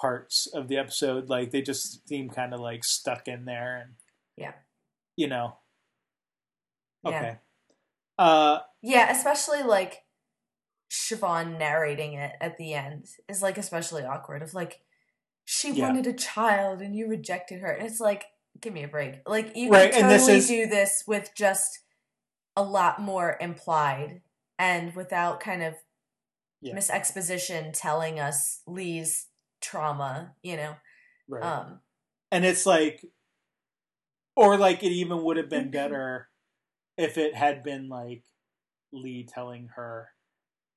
parts 0.00 0.46
of 0.46 0.68
the 0.68 0.78
episode. 0.78 1.28
Like 1.28 1.50
they 1.50 1.60
just 1.62 2.08
seem 2.08 2.30
kind 2.30 2.54
of 2.54 2.60
like 2.60 2.84
stuck 2.84 3.28
in 3.28 3.44
there, 3.44 3.76
and 3.82 3.94
Yeah. 4.36 4.54
you 5.16 5.26
know. 5.28 5.58
Yeah. 7.04 7.18
Okay. 7.18 7.38
Uh, 8.18 8.60
Yeah, 8.82 9.10
especially 9.10 9.62
like 9.62 10.04
Siobhan 10.92 11.58
narrating 11.58 12.12
it 12.12 12.32
at 12.40 12.58
the 12.58 12.74
end 12.74 13.06
is 13.26 13.40
like 13.40 13.56
especially 13.56 14.02
awkward. 14.04 14.42
Of 14.42 14.52
like, 14.52 14.82
she 15.46 15.72
Yeah. 15.72 15.86
wanted 15.88 16.06
a 16.06 16.12
child 16.12 16.82
and 16.82 16.94
you 16.94 17.08
rejected 17.08 17.60
her, 17.62 17.70
and 17.72 17.86
it's 17.86 17.98
like, 18.00 18.26
give 18.60 18.74
me 18.74 18.82
a 18.84 18.88
break. 18.88 19.26
Like 19.26 19.56
you 19.56 19.70
Right, 19.70 19.90
can 19.90 20.02
and 20.02 20.10
this 20.10 20.22
totally 20.22 20.38
is- 20.38 20.48
do 20.48 20.66
this 20.66 21.04
with 21.06 21.30
just 21.34 21.80
a 22.56 22.62
lot 22.62 23.00
more 23.00 23.38
implied 23.40 24.20
and 24.58 24.94
without 24.94 25.40
kind 25.40 25.62
of 25.62 25.74
Yeah. 26.60 26.74
Miss 26.74 26.90
Exposition 26.90 27.72
telling 27.72 28.20
us 28.20 28.60
Lee's 28.66 29.28
trauma. 29.62 30.36
You 30.42 30.56
know, 30.58 30.76
right. 31.26 31.42
um, 31.42 31.80
and 32.30 32.44
it's 32.44 32.66
like, 32.66 33.02
or 34.36 34.58
like 34.58 34.82
it 34.82 34.92
even 34.92 35.22
would 35.24 35.38
have 35.38 35.48
been 35.48 35.70
better 35.80 36.28
if 36.98 37.16
it 37.16 37.34
had 37.34 37.62
been 37.62 37.88
like 37.88 38.24
Lee 38.92 39.24
telling 39.26 39.68
her 39.76 40.10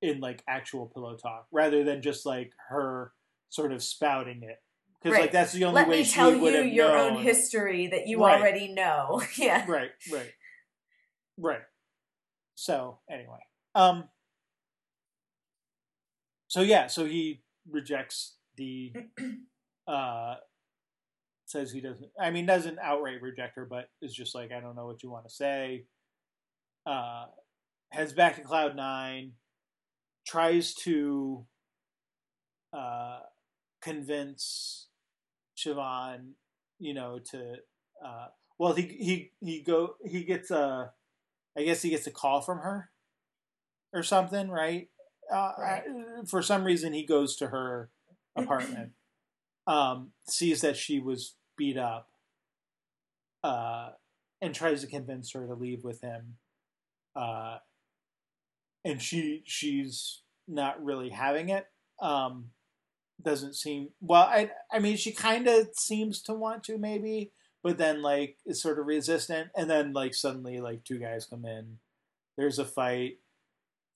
in 0.02 0.20
like 0.20 0.44
actual 0.48 0.88
pillow 0.88 1.16
talk 1.18 1.48
rather 1.52 1.84
than 1.84 2.02
just 2.02 2.26
like 2.26 2.52
her 2.70 3.14
sort 3.50 3.72
of 3.72 3.82
spouting 3.84 4.44
it. 4.44 4.62
Because 5.02 5.20
like 5.20 5.32
that's 5.32 5.52
the 5.54 5.66
only 5.66 5.82
let 5.82 5.88
way 5.88 5.98
me 6.00 6.04
she 6.04 6.14
tell 6.16 6.32
would 6.40 6.54
you 6.54 6.60
have 6.64 6.68
your 6.68 6.88
known. 6.96 7.14
own 7.18 7.22
history 7.24 7.88
that 7.88 8.08
you 8.08 8.20
Right. 8.24 8.40
already 8.40 8.68
know. 8.74 9.22
yeah, 9.38 9.64
right 9.68 9.92
right. 10.12 10.32
Right. 11.38 11.62
So 12.56 13.00
anyway. 13.10 13.40
Um 13.76 14.06
so 16.48 16.62
yeah 16.62 16.88
so 16.88 17.06
he 17.06 17.42
rejects 17.70 18.36
the 18.56 18.94
uh 19.88 20.36
says 21.46 21.72
he 21.72 21.82
doesn't 21.82 22.10
i 22.20 22.32
mean 22.32 22.46
doesn't 22.46 22.80
outright 22.80 23.22
reject 23.22 23.56
her 23.56 23.66
but 23.66 23.90
is 24.02 24.14
just 24.14 24.34
like 24.34 24.52
i 24.52 24.60
don't 24.60 24.76
know 24.76 24.86
what 24.86 25.04
you 25.04 25.10
want 25.12 25.26
to 25.28 25.34
say. 25.34 25.86
Uh 26.86 27.26
heads 27.92 28.14
back 28.14 28.36
to 28.36 28.42
cloud 28.42 28.76
nine 28.76 29.32
tries 30.26 30.74
to 30.74 31.46
uh 32.74 33.20
convince 33.82 34.88
Siobhan, 35.58 36.32
you 36.80 36.94
know, 36.94 37.20
to 37.32 37.56
uh 38.06 38.28
well 38.58 38.74
he 38.74 38.84
he 38.84 39.32
he 39.40 39.62
go 39.62 39.96
he 40.04 40.24
gets 40.24 40.52
a 40.52 40.92
I 41.58 41.64
guess 41.64 41.82
he 41.82 41.90
gets 41.90 42.08
a 42.08 42.12
call 42.12 42.42
from 42.42 42.60
her 42.60 42.90
or 43.94 44.04
something, 44.04 44.50
right? 44.50 44.90
Uh, 45.32 45.54
Right. 45.58 45.84
For 46.28 46.42
some 46.42 46.64
reason, 46.64 46.94
he 46.94 47.06
goes 47.06 47.36
to 47.38 47.48
her 47.48 47.90
apartment, 48.36 48.92
um, 49.66 50.12
sees 50.28 50.62
that 50.62 50.76
she 50.78 51.00
was 51.00 51.36
beat 51.58 51.78
up, 51.78 52.10
uh, 53.44 53.92
and 54.42 54.54
tries 54.54 54.82
to 54.82 54.88
convince 54.88 55.32
her 55.32 55.48
to 55.48 55.54
leave 55.54 55.84
with 55.84 56.02
him. 56.02 56.38
Uh, 57.16 57.60
and 58.86 59.02
she 59.02 59.44
she's 59.48 60.24
not 60.48 60.84
really 60.86 61.10
having 61.12 61.50
it. 61.50 61.68
Um, 62.02 62.52
doesn't 63.24 63.56
seem 63.56 63.90
well. 64.02 64.24
I 64.24 64.52
I 64.72 64.80
mean, 64.80 64.98
she 64.98 65.12
kind 65.14 65.48
of 65.48 65.70
seems 65.76 66.22
to 66.24 66.34
want 66.34 66.64
to 66.66 66.78
maybe, 66.78 67.32
but 67.64 67.78
then 67.78 68.02
like 68.02 68.38
is 68.46 68.62
sort 68.62 68.80
of 68.80 68.88
resistant, 68.88 69.50
and 69.58 69.70
then 69.70 69.94
like 69.94 70.14
suddenly 70.16 70.60
like 70.62 70.84
two 70.84 71.00
guys 71.00 71.26
come 71.26 71.46
in. 71.46 71.80
There's 72.38 72.60
a 72.60 72.66
fight. 72.66 73.20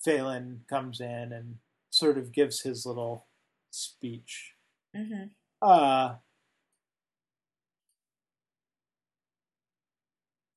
Phelan 0.01 0.65
comes 0.69 0.99
in 1.01 1.33
and 1.33 1.57
sort 1.89 2.17
of 2.17 2.31
gives 2.33 2.61
his 2.61 2.85
little 2.85 3.27
speech. 3.71 4.55
hmm 4.95 5.25
Uh, 5.61 6.15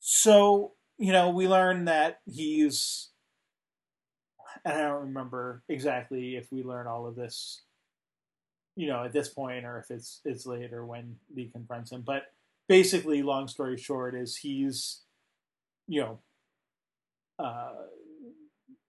so 0.00 0.72
you 0.98 1.12
know, 1.12 1.30
we 1.30 1.48
learn 1.48 1.86
that 1.86 2.20
he's, 2.26 3.10
and 4.64 4.74
I 4.74 4.88
don't 4.88 5.06
remember 5.06 5.62
exactly 5.68 6.36
if 6.36 6.50
we 6.52 6.62
learn 6.62 6.86
all 6.86 7.06
of 7.06 7.14
this, 7.14 7.62
you 8.76 8.86
know, 8.86 9.04
at 9.04 9.12
this 9.12 9.28
point 9.28 9.64
or 9.64 9.78
if 9.78 9.90
it's 9.90 10.20
it's 10.24 10.46
later 10.46 10.84
when 10.84 11.16
Lee 11.34 11.50
confronts 11.52 11.92
him. 11.92 12.02
But 12.02 12.24
basically, 12.68 13.22
long 13.22 13.48
story 13.48 13.76
short, 13.76 14.14
is 14.14 14.36
he's, 14.36 15.00
you 15.86 16.00
know, 16.00 16.18
uh, 17.38 17.72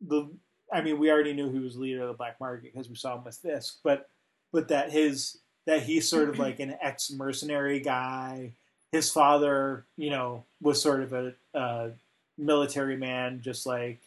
the. 0.01 0.29
I 0.71 0.81
mean, 0.81 0.97
we 0.97 1.11
already 1.11 1.33
knew 1.33 1.51
he 1.51 1.59
was 1.59 1.77
leader 1.77 2.01
of 2.01 2.07
the 2.07 2.13
black 2.13 2.39
market 2.39 2.73
because 2.73 2.89
we 2.89 2.95
saw 2.95 3.15
him 3.15 3.23
with 3.23 3.35
Fisk, 3.37 3.79
but 3.83 4.09
but 4.51 4.69
that 4.69 4.91
his 4.91 5.37
that 5.65 5.83
he's 5.83 6.07
sort 6.07 6.29
of 6.29 6.39
like 6.39 6.59
an 6.59 6.75
ex 6.81 7.11
mercenary 7.11 7.79
guy. 7.79 8.53
His 8.91 9.09
father, 9.09 9.85
you 9.97 10.11
know, 10.11 10.45
was 10.61 10.81
sort 10.81 11.01
of 11.01 11.13
a, 11.13 11.33
a 11.53 11.91
military 12.37 12.95
man, 12.95 13.41
just 13.41 13.65
like, 13.65 14.01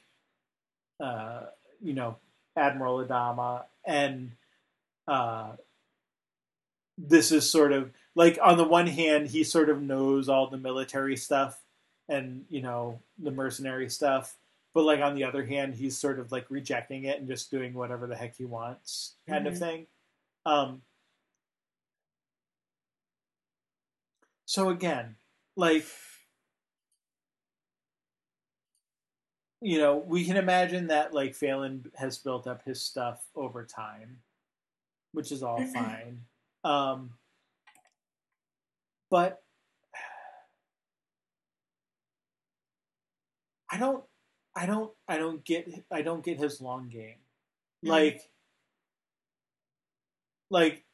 uh, 1.00 1.46
you 1.82 1.92
know, 1.92 2.16
Admiral 2.56 3.04
Adama, 3.04 3.64
and 3.84 4.32
uh, 5.08 5.52
this 6.98 7.30
is 7.32 7.50
sort 7.50 7.72
of 7.72 7.92
like 8.14 8.38
on 8.42 8.56
the 8.56 8.64
one 8.64 8.86
hand, 8.86 9.28
he 9.28 9.44
sort 9.44 9.68
of 9.70 9.82
knows 9.82 10.28
all 10.28 10.48
the 10.48 10.56
military 10.56 11.16
stuff 11.16 11.62
and 12.08 12.44
you 12.48 12.62
know 12.62 13.00
the 13.18 13.30
mercenary 13.30 13.90
stuff, 13.90 14.36
but 14.74 14.84
like 14.84 15.00
on 15.00 15.14
the 15.14 15.24
other 15.24 15.44
hand, 15.44 15.74
he's 15.74 15.98
sort 15.98 16.18
of 16.18 16.32
like 16.32 16.46
rejecting 16.50 17.04
it 17.04 17.18
and 17.18 17.28
just 17.28 17.50
doing 17.50 17.74
whatever 17.74 18.06
the 18.06 18.16
heck 18.16 18.36
he 18.36 18.44
wants, 18.44 19.16
kind 19.28 19.46
of 19.46 19.54
Mhm. 19.54 19.58
thing. 19.58 19.86
Um, 20.46 20.82
so 24.44 24.68
again, 24.70 25.16
like 25.56 25.84
you 29.66 29.78
know, 29.78 29.96
we 29.96 30.24
can 30.24 30.36
imagine 30.36 30.86
that 30.86 31.12
like 31.12 31.34
Phelan 31.34 31.90
has 31.96 32.18
built 32.18 32.46
up 32.46 32.64
his 32.64 32.80
stuff 32.80 33.26
over 33.34 33.64
time, 33.64 34.18
which 35.10 35.32
is 35.32 35.42
all 35.42 35.60
fine. 35.66 36.20
Um, 36.62 37.14
but 39.10 39.42
I 43.72 43.78
don't, 43.78 44.04
I 44.54 44.66
don't, 44.66 44.92
I 45.08 45.18
don't 45.18 45.44
get, 45.44 45.84
I 45.90 46.02
don't 46.02 46.24
get 46.24 46.38
his 46.38 46.60
long 46.60 46.88
game. 46.88 47.16
Mhm. 47.84 47.88
Like, 47.88 48.30
like, 50.48 50.84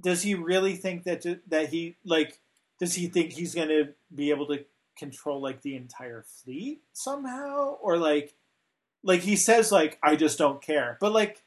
does 0.00 0.22
he 0.22 0.34
really 0.34 0.74
think 0.74 1.04
that 1.04 1.26
that 1.48 1.68
he 1.68 1.98
like? 2.02 2.40
Does 2.80 2.94
he 2.94 3.08
think 3.08 3.32
he's 3.32 3.54
gonna 3.54 3.90
be 4.14 4.30
able 4.30 4.46
to 4.46 4.64
control 4.96 5.40
like 5.40 5.62
the 5.62 5.76
entire 5.76 6.22
fleet 6.22 6.82
somehow, 6.92 7.76
or 7.80 7.98
like, 7.98 8.34
like 9.02 9.20
he 9.20 9.36
says 9.36 9.70
like 9.70 9.98
I 10.02 10.16
just 10.16 10.38
don't 10.38 10.62
care, 10.62 10.96
but 11.00 11.12
like 11.12 11.42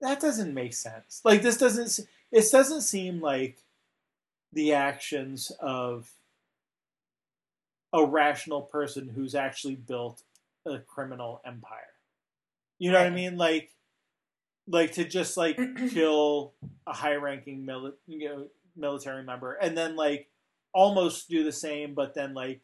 that 0.00 0.20
doesn't 0.20 0.54
make 0.54 0.74
sense. 0.74 1.20
Like 1.24 1.42
this 1.42 1.56
doesn't, 1.56 2.06
it 2.30 2.44
doesn't 2.50 2.82
seem 2.82 3.20
like 3.20 3.58
the 4.52 4.72
actions 4.72 5.52
of 5.60 6.10
a 7.92 8.04
rational 8.04 8.62
person 8.62 9.08
who's 9.08 9.34
actually 9.34 9.76
built 9.76 10.22
a 10.66 10.78
criminal 10.78 11.40
empire. 11.46 11.80
You 12.78 12.92
know 12.92 12.98
what 12.98 13.06
I 13.06 13.10
mean? 13.10 13.36
Like, 13.38 13.70
like 14.68 14.92
to 14.92 15.04
just 15.04 15.36
like 15.36 15.58
kill 15.90 16.52
a 16.86 16.92
high-ranking 16.92 17.64
mili- 17.64 17.94
you 18.06 18.28
know, 18.28 18.46
military 18.76 19.22
member, 19.22 19.54
and 19.54 19.76
then 19.76 19.96
like 19.96 20.28
almost 20.74 21.28
do 21.28 21.42
the 21.44 21.52
same, 21.52 21.94
but 21.94 22.14
then 22.14 22.34
like 22.34 22.60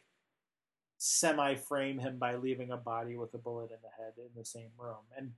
semi-frame 1.05 1.99
him 1.99 2.17
by 2.17 2.35
leaving 2.35 2.71
a 2.71 2.77
body 2.77 3.17
with 3.17 3.33
a 3.33 3.37
bullet 3.37 3.71
in 3.71 3.77
the 3.83 3.89
head 4.01 4.13
in 4.17 4.29
the 4.37 4.45
same 4.45 4.69
room. 4.77 5.03
And 5.17 5.31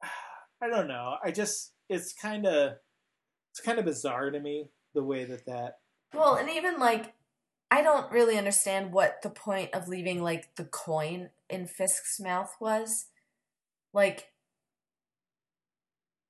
I 0.62 0.68
don't 0.68 0.86
know. 0.86 1.16
I 1.24 1.32
just 1.32 1.72
it's 1.88 2.12
kind 2.12 2.46
of 2.46 2.74
it's 3.50 3.60
kind 3.60 3.80
of 3.80 3.84
bizarre 3.84 4.30
to 4.30 4.38
me 4.38 4.68
the 4.94 5.02
way 5.02 5.24
that 5.24 5.44
that 5.46 5.78
Well, 6.14 6.36
and 6.36 6.48
even 6.48 6.78
like, 6.78 7.14
I 7.68 7.82
don't 7.82 8.12
really 8.12 8.38
understand 8.38 8.92
what 8.92 9.22
the 9.22 9.30
point 9.30 9.74
of 9.74 9.88
leaving 9.88 10.22
like 10.22 10.54
the 10.54 10.64
coin 10.64 11.30
in 11.50 11.66
Fisk's 11.66 12.20
mouth 12.20 12.54
was. 12.60 13.06
Like, 13.92 14.28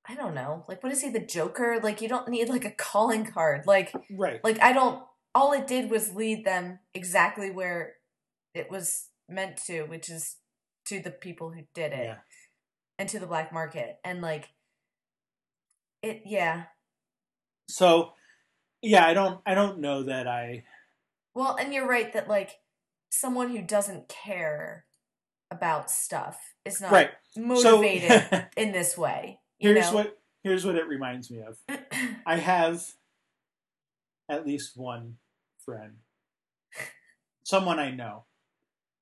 I 0.09 0.15
don't 0.15 0.33
know. 0.33 0.65
Like, 0.67 0.81
what 0.81 0.91
is 0.91 1.03
he, 1.03 1.09
the 1.09 1.19
Joker? 1.19 1.79
Like, 1.81 2.01
you 2.01 2.09
don't 2.09 2.27
need 2.27 2.49
like 2.49 2.65
a 2.65 2.71
calling 2.71 3.23
card. 3.23 3.67
Like, 3.67 3.93
right. 4.09 4.43
like 4.43 4.59
I 4.61 4.73
don't. 4.73 5.03
All 5.37 5.53
it 5.53 5.67
did 5.67 5.91
was 5.91 6.15
lead 6.15 6.45
them 6.45 6.79
exactly 6.95 7.51
where 7.51 7.93
it 8.55 8.71
was 8.71 9.09
meant 9.29 9.57
to, 9.67 9.83
which 9.83 10.09
is 10.09 10.37
to 10.87 10.99
the 10.99 11.11
people 11.11 11.51
who 11.51 11.61
did 11.75 11.93
it 11.93 12.05
Yeah. 12.05 12.17
and 12.97 13.07
to 13.09 13.19
the 13.19 13.27
black 13.27 13.53
market. 13.53 13.99
And 14.03 14.19
like, 14.19 14.49
it, 16.01 16.23
yeah. 16.25 16.63
So 17.69 18.13
yeah, 18.81 19.05
I 19.05 19.13
don't 19.13 19.39
I 19.45 19.53
don't 19.53 19.77
know 19.79 20.03
that 20.03 20.27
I 20.27 20.63
Well, 21.35 21.55
and 21.55 21.71
you're 21.71 21.87
right 21.87 22.11
that 22.13 22.27
like 22.27 22.55
someone 23.11 23.49
who 23.49 23.61
doesn't 23.61 24.09
care 24.09 24.85
about 25.51 25.91
stuff 25.91 26.39
is 26.65 26.81
not 26.81 26.91
right. 26.91 27.11
motivated 27.35 28.27
So 28.31 28.41
in 28.57 28.71
this 28.71 28.97
way. 28.97 29.39
You 29.59 29.73
here's 29.73 29.91
know? 29.91 29.97
what 29.97 30.17
here's 30.43 30.65
what 30.65 30.75
it 30.75 30.87
reminds 30.87 31.29
me 31.29 31.41
of. 31.41 31.57
I 32.25 32.37
have 32.37 32.83
at 34.29 34.45
least 34.47 34.75
one 34.75 35.17
friend, 35.67 35.95
someone 37.43 37.77
I 37.77 37.91
know, 37.91 38.23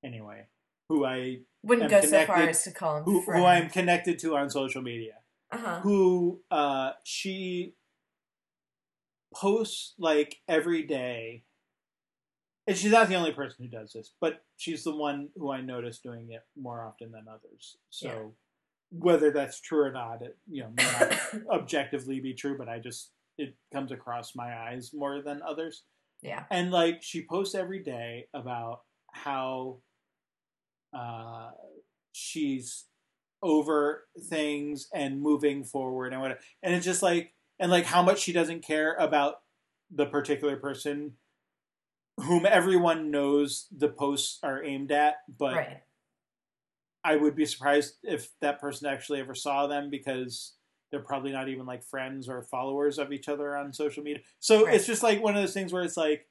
anyway, 0.04 0.48
who 0.90 1.06
I 1.06 1.42
Wouldn't 1.64 1.90
go 1.92 2.02
so 2.02 2.26
far 2.26 2.38
as 2.38 2.64
to 2.64 2.72
call 2.72 2.98
him 2.98 3.04
who, 3.04 3.22
friend. 3.22 3.40
who 3.42 3.46
I'm 3.48 3.70
connected 3.70 4.18
to 4.20 4.36
on 4.36 4.50
social 4.50 4.82
media. 4.82 5.14
uh-huh. 5.52 5.80
who 5.82 6.42
uh 6.50 6.92
she 7.04 7.76
posts 9.34 9.94
like 10.00 10.38
every 10.48 10.82
day 10.84 11.44
and 12.68 12.76
she's 12.76 12.92
not 12.92 13.08
the 13.10 13.16
only 13.16 13.32
person 13.34 13.58
who 13.64 13.70
does 13.70 13.92
this 13.94 14.12
but 14.22 14.44
she's 14.58 14.84
the 14.84 14.96
one 14.96 15.28
who 15.36 15.52
i 15.52 15.60
notice 15.62 16.00
doing 16.00 16.32
it 16.32 16.42
more 16.60 16.84
often 16.84 17.12
than 17.12 17.26
others 17.30 17.78
so 17.90 18.08
Yeah. 18.08 19.00
whether 19.08 19.32
that's 19.32 19.60
true 19.62 19.82
or 19.84 19.92
not 19.92 20.22
it 20.22 20.38
you 20.50 20.64
know 20.64 20.72
may 20.76 20.84
not 21.00 21.20
objectively 21.60 22.20
be 22.22 22.34
true 22.34 22.58
but 22.58 22.70
i 22.70 22.80
just 22.80 23.12
it 23.38 23.56
comes 23.74 23.92
across 23.92 24.36
my 24.36 24.58
eyes 24.68 24.92
more 24.94 25.22
than 25.22 25.42
others 25.48 25.84
yeah. 26.26 26.44
and 26.50 26.72
like 26.72 27.02
she 27.02 27.26
posts 27.26 27.56
every 27.56 27.84
day 27.84 28.28
about 28.34 28.82
how 29.12 29.78
uh, 30.94 31.52
she's 32.12 32.86
over 33.44 34.06
things 34.30 34.88
and 34.94 35.22
moving 35.22 35.64
forward 35.64 36.14
and 36.14 36.22
whatever. 36.22 36.40
And 36.64 36.74
it's 36.74 36.86
just 36.86 37.04
like 37.04 37.34
and 37.60 37.72
like 37.72 37.86
how 37.86 38.02
much 38.02 38.20
she 38.20 38.34
doesn't 38.34 38.66
care 38.66 38.96
about 38.96 39.36
the 39.92 40.06
particular 40.06 40.58
person 40.58 41.14
whom 42.18 42.46
everyone 42.46 43.12
knows 43.12 43.68
the 43.76 43.90
posts 43.90 44.40
are 44.42 44.64
aimed 44.64 44.92
at, 44.92 45.16
but 45.38 45.56
right. 45.56 45.82
I 47.04 47.18
would 47.18 47.36
be 47.36 47.46
surprised 47.46 47.96
if 48.04 48.30
that 48.42 48.60
person 48.60 48.88
actually 48.88 49.20
ever 49.20 49.36
saw 49.36 49.68
them 49.68 49.90
because 49.90 50.55
they're 50.96 51.04
probably 51.04 51.34
not 51.34 51.50
even 51.50 51.66
like 51.66 51.84
friends 51.84 52.30
or 52.30 52.42
followers 52.44 52.98
of 52.98 53.12
each 53.12 53.28
other 53.28 53.58
on 53.58 53.74
social 53.74 54.02
media. 54.02 54.24
So 54.40 54.66
Right. 54.66 54.76
it's 54.76 54.86
just 54.88 55.04
like 55.04 55.22
one 55.22 55.36
of 55.36 55.42
those 55.44 55.54
things 55.54 55.74
where 55.74 55.84
it's 55.84 55.98
like 55.98 56.26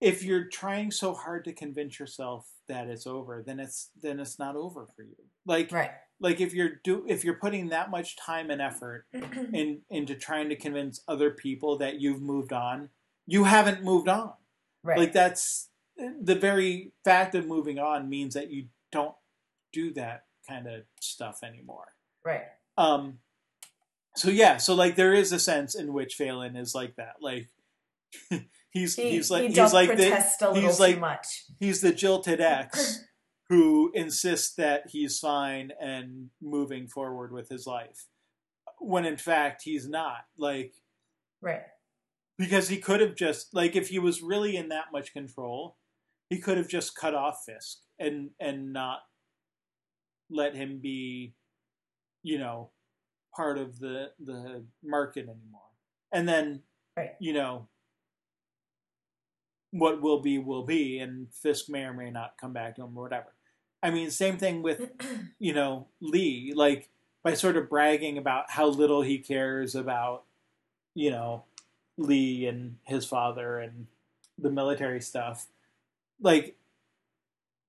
if 0.00 0.22
you're 0.22 0.44
trying 0.44 0.92
so 0.92 1.12
hard 1.12 1.44
to 1.44 1.52
convince 1.52 1.98
yourself 1.98 2.48
that 2.68 2.88
it's 2.88 3.06
over, 3.06 3.42
then 3.44 3.58
it's 3.58 3.90
then 4.00 4.20
it's 4.20 4.38
not 4.38 4.54
over 4.54 4.86
for 4.94 5.02
you. 5.02 5.16
Like 5.44 5.72
Right. 5.72 5.90
like 6.20 6.40
if 6.40 6.54
you're 6.54 6.76
do 6.84 7.04
if 7.08 7.24
you're 7.24 7.34
putting 7.34 7.70
that 7.70 7.90
much 7.90 8.16
time 8.16 8.50
and 8.50 8.62
effort 8.62 9.06
in 9.12 9.80
into 9.90 10.14
trying 10.14 10.48
to 10.50 10.56
convince 10.56 11.00
other 11.08 11.30
people 11.32 11.78
that 11.78 12.00
you've 12.00 12.22
moved 12.22 12.52
on, 12.52 12.90
you 13.26 13.42
haven't 13.44 13.82
moved 13.82 14.08
on. 14.08 14.34
right. 14.84 14.98
Like 14.98 15.12
that's 15.12 15.68
the 15.96 16.36
very 16.36 16.92
fact 17.04 17.34
of 17.34 17.46
moving 17.46 17.78
on 17.80 18.08
means 18.08 18.34
that 18.34 18.50
you 18.52 18.66
don't 18.92 19.14
do 19.72 19.92
that 19.94 20.26
kind 20.48 20.66
of 20.68 20.82
stuff 21.00 21.40
anymore. 21.42 21.88
right. 22.24 22.44
Um 22.78 23.18
so 24.16 24.30
yeah, 24.30 24.56
so 24.58 24.74
like 24.74 24.96
there 24.96 25.14
is 25.14 25.32
a 25.32 25.38
sense 25.38 25.74
in 25.74 25.92
which 25.92 26.14
Phelan 26.14 26.56
is 26.56 26.74
like 26.74 26.96
that. 26.96 27.14
Like 27.20 27.48
he's 28.70 28.94
He, 28.96 29.10
he's 29.10 29.30
like 29.30 29.42
he 29.42 29.48
he's 29.48 29.72
like 29.72 29.90
the 29.96 30.08
protest 30.10 30.42
a 30.42 30.50
little 30.50 30.62
he's 30.68 30.76
too 30.76 30.82
like 30.82 31.00
much. 31.00 31.44
he's 31.58 31.80
the 31.80 31.92
jilted 31.92 32.40
ex 32.42 33.04
who 33.48 33.90
insists 33.94 34.54
that 34.54 34.84
he's 34.90 35.18
fine 35.18 35.72
and 35.80 36.30
moving 36.40 36.88
forward 36.88 37.32
with 37.32 37.48
his 37.48 37.66
life. 37.66 38.06
When 38.78 39.04
in 39.04 39.16
fact 39.16 39.62
he's 39.64 39.88
not. 39.88 40.24
Like 40.38 40.74
Right. 41.40 41.62
because 42.38 42.68
he 42.68 42.78
could 42.78 43.00
have 43.00 43.14
just 43.16 43.54
like 43.54 43.74
if 43.76 43.88
he 43.88 43.98
was 43.98 44.22
really 44.22 44.56
in 44.56 44.68
that 44.68 44.86
much 44.92 45.12
control, 45.12 45.76
he 46.30 46.38
could 46.38 46.56
have 46.56 46.68
just 46.68 46.94
cut 46.96 47.14
off 47.14 47.42
Fisk 47.46 47.78
and 47.98 48.30
and 48.40 48.72
not 48.72 49.00
let 50.30 50.54
him 50.54 50.78
be, 50.80 51.34
you 52.22 52.38
know, 52.38 52.70
part 53.34 53.58
of 53.58 53.78
the 53.78 54.12
the 54.18 54.64
market 54.82 55.22
anymore. 55.28 55.60
And 56.12 56.28
then, 56.28 56.62
Right. 56.96 57.14
you 57.18 57.32
know, 57.32 57.68
what 59.70 60.02
will 60.02 60.20
be 60.20 60.38
will 60.38 60.64
be, 60.64 60.98
and 60.98 61.32
Fisk 61.32 61.68
may 61.68 61.84
or 61.84 61.92
may 61.94 62.10
not 62.10 62.36
come 62.38 62.52
back 62.52 62.76
to 62.76 62.82
him 62.82 62.96
or 62.96 63.02
whatever. 63.04 63.32
I 63.82 63.90
mean, 63.90 64.10
same 64.10 64.36
thing 64.36 64.62
with 64.62 64.90
you 65.38 65.52
know 65.54 65.88
Lee, 66.00 66.52
like 66.54 66.88
by 67.22 67.34
sort 67.34 67.56
of 67.56 67.68
bragging 67.68 68.18
about 68.18 68.50
how 68.50 68.66
little 68.66 69.02
he 69.02 69.18
cares 69.18 69.74
about, 69.74 70.24
you 70.94 71.10
know, 71.10 71.44
Lee 71.96 72.46
and 72.46 72.76
his 72.84 73.04
father 73.06 73.58
and 73.58 73.86
the 74.38 74.50
military 74.50 75.00
stuff. 75.00 75.46
Like, 76.20 76.56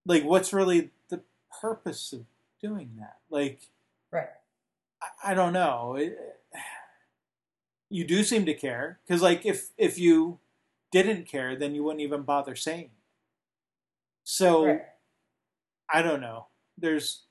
like 0.06 0.23
what's 0.23 0.53
really 0.53 0.90
the 1.10 1.22
purpose 1.61 2.14
of 2.14 2.26
doing 2.61 2.95
that? 2.99 3.18
Like, 3.30 3.61
Right. 4.11 4.30
I, 5.24 5.34
don't 5.34 5.54
know. 5.54 5.96
It, 5.96 6.18
you 7.90 8.06
do 8.06 8.24
seem 8.24 8.46
to 8.46 8.54
care 8.54 9.00
because, 9.06 9.22
like, 9.22 9.46
if 9.46 9.70
if 9.78 9.98
you 9.98 10.40
didn't 10.92 11.28
care, 11.28 11.56
then 11.56 11.76
you 11.76 11.84
wouldn't 11.84 12.02
even 12.02 12.22
bother 12.24 12.56
saying. 12.56 12.90
So. 14.24 14.66
Right. 14.66 14.82
I 15.94 16.02
don't 16.02 16.22
know. 16.22 16.48
There's 16.78 17.24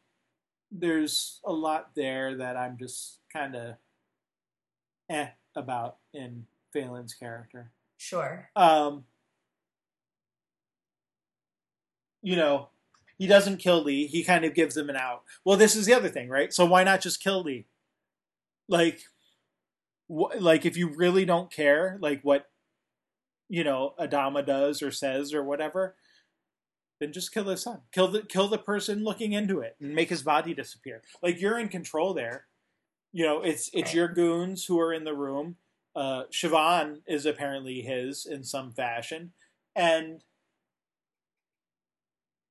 there's 0.71 1.41
a 1.45 1.53
lot 1.53 1.91
there 1.95 2.37
that 2.37 2.57
I'm 2.57 2.79
just 2.79 3.19
kind 3.33 3.55
of 3.57 3.75
eh 5.11 5.29
about 5.57 5.97
in 6.15 6.47
Phelan's 6.73 7.13
character. 7.13 7.73
Sure. 7.97 8.49
Um, 8.57 9.05
you 12.23 12.37
know, 12.37 12.69
he 13.23 13.29
doesn't 13.29 13.59
kill 13.59 13.85
Lee. 13.85 14.09
He 14.09 14.25
kind 14.25 14.45
of 14.45 14.53
gives 14.53 14.77
him 14.77 14.91
an 14.91 14.97
out. 14.97 15.23
Well, 15.45 15.57
this 15.57 15.77
is 15.77 15.87
the 15.87 15.95
other 15.95 16.09
thing, 16.09 16.29
right? 16.29 16.53
So 16.53 16.67
why 16.67 16.83
not 16.83 17.01
just 17.01 17.23
kill 17.23 17.45
Lee? 17.45 17.67
Like, 18.69 19.03
wh- 20.09 20.35
like 20.41 20.67
if 20.67 20.77
you 20.77 20.89
really 20.89 21.25
don't 21.25 21.49
care, 21.49 21.99
like 22.01 22.23
what 22.23 22.47
you 23.49 23.63
know 23.63 23.95
Adama 23.97 24.45
does 24.45 24.83
or 24.83 24.91
says 24.91 25.33
or 25.33 25.45
whatever, 25.45 25.95
then 26.99 27.13
just 27.13 27.33
kill 27.33 27.45
his 27.45 27.63
son. 27.63 27.83
Kill 27.93 28.09
the 28.09 28.23
kill 28.23 28.49
the 28.49 28.59
person 28.59 29.05
looking 29.05 29.35
into 29.35 29.61
it 29.61 29.77
and 29.81 29.95
make 29.95 30.09
his 30.09 30.25
body 30.25 30.53
disappear. 30.53 31.01
Like 31.23 31.41
you're 31.41 31.61
in 31.61 31.69
control 31.69 32.15
there. 32.15 32.47
You 33.13 33.25
know, 33.25 33.41
it's 33.41 33.71
it's 33.73 33.95
your 33.95 34.09
goons 34.09 34.65
who 34.65 34.81
are 34.81 34.93
in 34.93 35.05
the 35.05 35.15
room. 35.15 35.59
Uh, 35.95 36.25
Siobhan 36.33 37.03
is 37.07 37.25
apparently 37.25 37.83
his 37.83 38.27
in 38.27 38.43
some 38.43 38.73
fashion, 38.73 39.31
and 39.77 40.25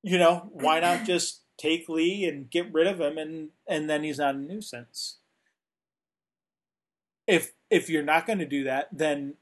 you 0.02 0.18
know 0.18 0.48
why 0.52 0.80
not 0.80 1.04
just 1.04 1.40
take 1.58 1.88
Lee 1.88 2.24
and 2.24 2.50
get 2.50 2.72
rid 2.72 2.86
of 2.86 3.00
him, 3.00 3.18
and 3.18 3.50
and 3.68 3.88
then 3.88 4.02
he's 4.02 4.18
not 4.18 4.34
a 4.34 4.38
nuisance. 4.38 5.18
If 7.26 7.52
if 7.70 7.88
you're 7.88 8.02
not 8.02 8.26
going 8.26 8.38
to 8.40 8.46
do 8.46 8.64
that, 8.64 8.88
then 8.92 9.34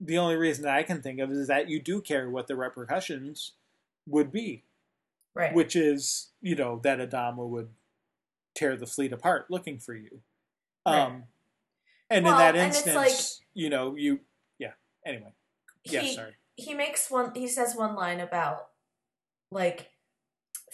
the 0.00 0.18
only 0.18 0.36
reason 0.36 0.64
that 0.64 0.76
I 0.76 0.82
can 0.82 1.00
think 1.02 1.20
of 1.20 1.30
is 1.30 1.48
that 1.48 1.68
you 1.68 1.80
do 1.80 2.00
care 2.00 2.28
what 2.28 2.46
the 2.48 2.56
repercussions 2.56 3.52
would 4.06 4.30
be 4.30 4.62
Right. 5.34 5.52
which 5.54 5.74
is 5.76 6.30
you 6.40 6.54
know 6.54 6.80
that 6.82 6.98
Adama 6.98 7.46
would 7.46 7.68
tear 8.54 8.76
the 8.76 8.86
fleet 8.86 9.12
apart 9.12 9.50
looking 9.50 9.78
for 9.78 9.94
you. 9.94 10.22
Um, 10.86 10.94
Right. 10.94 11.22
and 12.10 12.24
Well, 12.24 12.34
in 12.34 12.38
that 12.38 12.56
instance, 12.56 12.94
like- 12.94 13.48
you 13.54 13.68
know, 13.68 13.94
you 13.96 14.20
yeah. 14.58 14.72
Anyway, 15.04 15.32
yeah, 15.84 16.06
sorry. 16.06 16.36
he 16.56 16.72
makes 16.72 17.10
one 17.10 17.34
he 17.34 17.48
says 17.48 17.74
one 17.76 17.94
line 17.94 18.20
about 18.20 18.68
like 19.50 19.90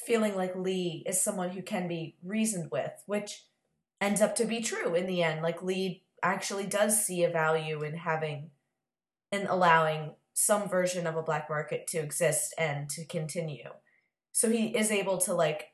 feeling 0.07 0.35
like 0.37 0.57
Lee 0.57 1.05
is 1.07 1.21
someone 1.21 1.51
who 1.51 1.63
can 1.63 1.89
be 1.89 2.17
reasoned 2.23 2.71
with, 2.71 2.93
which 3.07 3.45
ends 4.01 4.21
up 4.21 4.35
to 4.37 4.45
be 4.45 4.61
true 4.61 4.95
in 4.95 5.07
the 5.07 5.23
end. 5.23 5.43
Like 5.43 5.63
Lee 5.63 6.05
actually 6.23 6.67
does 6.67 7.05
see 7.05 7.25
a 7.25 7.31
value 7.31 7.83
in 7.83 7.95
having 7.95 8.51
and 9.31 9.49
allowing 9.49 10.15
some 10.35 10.69
version 10.69 11.07
of 11.07 11.17
a 11.17 11.23
black 11.23 11.49
market 11.49 11.87
to 11.89 11.99
exist 11.99 12.55
and 12.59 12.89
to 12.91 13.05
continue. 13.07 13.71
So 14.33 14.51
he 14.51 14.77
is 14.77 14.91
able 14.91 15.19
to 15.19 15.35
like 15.35 15.69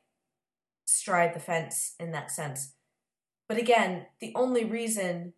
stride 0.85 1.33
the 1.33 1.39
fence 1.39 1.95
in 1.99 2.11
that 2.11 2.31
sense. 2.31 2.73
But 3.47 3.57
again, 3.57 4.05
the 4.19 4.33
only 4.35 4.65
reason 4.65 5.33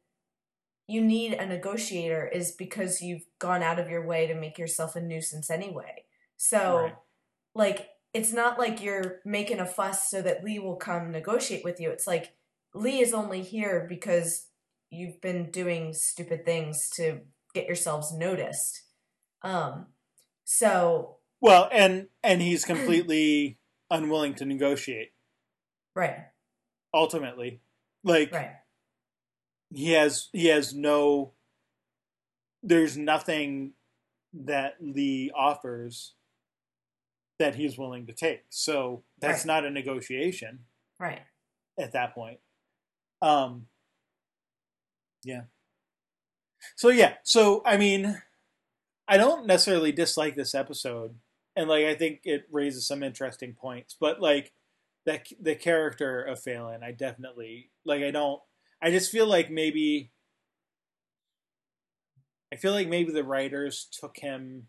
you 0.88 1.02
need 1.02 1.34
a 1.34 1.46
negotiator 1.46 2.28
is 2.28 2.52
because 2.52 3.02
you've 3.02 3.26
gone 3.40 3.64
out 3.64 3.80
of 3.80 3.90
your 3.90 4.06
way 4.06 4.28
to 4.28 4.34
make 4.34 4.58
yourself 4.58 4.96
a 4.96 5.02
nuisance 5.02 5.50
anyway. 5.50 6.04
So, 6.36 6.76
Right. 6.76 6.96
like, 7.56 7.90
it's 8.14 8.34
not 8.34 8.60
like 8.60 8.82
you're 8.82 9.20
making 9.26 9.60
a 9.60 9.66
fuss 9.66 10.10
so 10.10 10.22
that 10.22 10.44
Lee 10.44 10.60
will 10.60 10.76
come 10.76 11.12
negotiate 11.12 11.64
with 11.64 11.80
you. 11.80 11.90
It's 11.90 12.08
like 12.08 12.34
Lee 12.74 13.00
is 13.00 13.14
only 13.14 13.42
here 13.42 13.86
because 13.88 14.48
you've 14.90 15.22
been 15.22 15.50
doing 15.52 15.94
stupid 15.94 16.46
things 16.46 16.90
to 16.96 17.22
get 17.54 17.68
yourselves 17.68 18.14
noticed. 18.14 18.84
Um, 19.42 19.88
so 20.44 21.18
Well, 21.40 21.70
and 21.72 22.08
and 22.24 22.42
he's 22.42 22.66
completely 22.66 23.58
unwilling 23.90 24.36
to 24.36 24.46
negotiate. 24.46 25.14
right, 25.96 26.26
Ultimately, 26.94 27.62
like 28.04 28.34
right, 28.34 28.56
he 29.74 29.92
has 29.92 30.30
he 30.34 30.48
has 30.48 30.74
no. 30.74 31.34
There's 32.64 32.96
nothing 32.96 33.74
that 34.34 34.76
Lee 34.80 35.32
offers 35.36 36.14
that 37.42 37.56
he's 37.56 37.78
willing 37.78 38.06
to 38.06 38.14
take. 38.14 38.44
So 38.50 39.04
that's 39.20 39.40
Right. 39.40 39.48
not 39.48 39.66
a 39.66 39.70
negotiation. 39.72 40.66
right. 41.00 41.22
at 41.80 41.94
that 41.94 42.14
point. 42.14 42.40
Um 43.22 43.68
yeah. 45.24 45.44
So 46.76 46.90
yeah, 46.90 47.16
so 47.24 47.62
I 47.66 47.78
mean 47.78 48.22
I 49.08 49.18
don't 49.18 49.46
necessarily 49.48 49.92
dislike 49.92 50.36
this 50.36 50.54
episode 50.56 51.16
and 51.56 51.68
like 51.68 51.86
I 51.86 51.96
think 51.96 52.22
it 52.24 52.46
raises 52.52 52.86
some 52.88 53.04
interesting 53.04 53.54
points, 53.54 53.96
but 54.00 54.22
like 54.22 54.54
that 55.06 55.28
the 55.42 55.56
character 55.56 56.22
of 56.22 56.40
Phelan, 56.40 56.84
I 56.84 56.92
definitely 56.92 57.72
like 57.84 58.04
I 58.04 58.12
don't 58.12 58.42
I 58.82 58.92
just 58.92 59.12
feel 59.12 59.26
like 59.28 59.50
maybe 59.50 60.12
I 62.54 62.58
feel 62.58 62.74
like 62.74 62.88
maybe 62.88 63.12
the 63.12 63.24
writers 63.24 63.88
took 64.00 64.18
him 64.18 64.68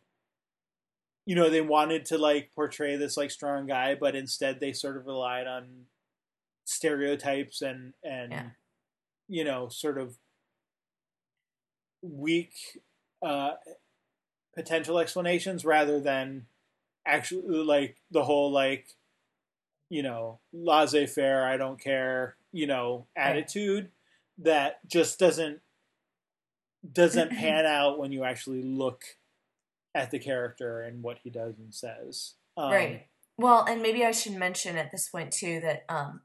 you 1.27 1.35
know, 1.37 1.49
they 1.51 1.61
wanted 1.61 2.05
to 2.07 2.19
like 2.19 2.51
portray 2.55 2.97
this 2.97 3.17
like 3.17 3.31
strong 3.31 3.67
guy, 3.67 3.95
but 3.95 4.15
instead 4.17 4.59
they 4.61 4.73
sort 4.73 4.97
of 4.97 5.07
relied 5.07 5.47
on 5.47 5.87
stereotypes 6.65 7.61
and 7.63 7.93
and 8.05 8.33
Yeah. 8.33 8.51
you 9.29 9.45
know 9.45 9.69
sort 9.69 9.99
of 9.99 10.17
weak 12.03 12.55
uh 13.23 13.53
potential 14.55 14.99
explanations 14.99 15.65
rather 15.65 16.01
than 16.01 16.47
actually 17.07 17.43
like 17.65 17.97
the 18.11 18.25
whole 18.25 18.51
like 18.53 18.87
you 19.89 20.03
know 20.03 20.39
laissez-faire 20.53 21.45
i 21.45 21.57
don't 21.57 21.81
care 21.81 22.37
you 22.53 22.67
know 22.67 23.07
attitude 23.17 23.91
that 24.39 24.87
just 24.89 25.19
doesn't 25.19 25.61
doesn't 26.93 27.31
pan 27.31 27.67
out 27.79 27.99
when 27.99 28.13
you 28.13 28.25
actually 28.25 28.63
look 28.63 29.03
at 29.95 30.11
the 30.11 30.19
character 30.19 30.81
and 30.81 31.03
what 31.03 31.19
he 31.23 31.31
does 31.31 31.59
and 31.59 31.75
says 31.75 32.35
um, 32.57 32.71
right. 32.71 33.07
Well, 33.39 33.65
and 33.65 33.83
maybe 33.83 34.05
I 34.05 34.13
should 34.13 34.35
mention 34.35 34.77
at 34.77 34.91
this 34.91 35.09
point 35.09 35.33
too 35.33 35.61
that 35.61 35.85
um, 35.89 36.21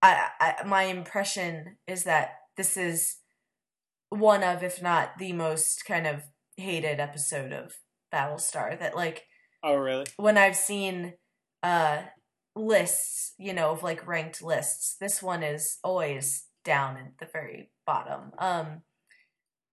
I, 0.00 0.28
I 0.40 0.54
my 0.64 0.84
impression 0.84 1.76
is 1.86 2.04
that 2.04 2.34
this 2.56 2.76
is 2.76 3.16
one 4.10 4.42
of, 4.42 4.62
if 4.62 4.80
not 4.80 5.18
the 5.18 5.32
most 5.32 5.84
kind 5.84 6.06
of 6.06 6.22
hated 6.56 7.00
episode 7.00 7.52
of 7.52 7.74
Battlestar. 8.12 8.78
That 8.78 8.94
like 8.94 9.24
oh 9.62 9.74
really 9.74 10.06
when 10.16 10.38
I've 10.38 10.56
seen 10.56 11.14
uh 11.62 12.02
lists, 12.54 13.34
you 13.38 13.52
know, 13.52 13.72
of 13.72 13.82
like 13.82 14.06
ranked 14.06 14.42
lists, 14.42 14.96
this 15.00 15.22
one 15.22 15.42
is 15.42 15.78
always 15.82 16.44
down 16.64 16.96
at 16.96 17.18
the 17.18 17.26
very 17.32 17.70
bottom. 17.86 18.32
Um 18.38 18.82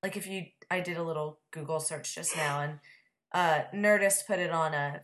like 0.02 0.18
if 0.18 0.26
you 0.26 0.46
I 0.72 0.80
did 0.80 0.98
a 0.98 1.04
little 1.04 1.40
Google 1.52 1.80
search 1.80 2.16
just 2.16 2.36
now 2.36 2.62
and 2.62 2.80
uh 3.34 3.62
Nerdist 3.74 4.26
put 4.26 4.40
it 4.40 4.52
on 4.52 4.74
a 4.74 5.02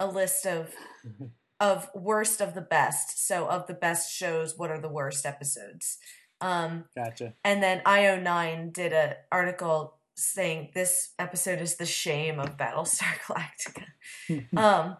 a 0.00 0.06
list 0.06 0.46
of 0.46 0.74
of 1.60 1.88
worst 1.94 2.40
of 2.40 2.54
the 2.54 2.60
best. 2.60 3.24
So 3.24 3.46
of 3.46 3.68
the 3.68 3.74
best 3.74 4.12
shows, 4.12 4.58
what 4.58 4.70
are 4.70 4.80
the 4.80 4.88
worst 4.88 5.24
episodes? 5.24 5.98
Um 6.40 6.86
gotcha 6.96 7.34
and 7.44 7.62
then 7.62 7.82
IO9 7.86 8.72
did 8.72 8.92
an 8.92 9.14
article 9.30 9.98
saying 10.16 10.70
this 10.74 11.10
episode 11.18 11.60
is 11.60 11.76
the 11.76 11.86
shame 11.86 12.38
of 12.38 12.56
Battlestar 12.56 13.14
Galactica. 13.26 14.46
um, 14.56 14.96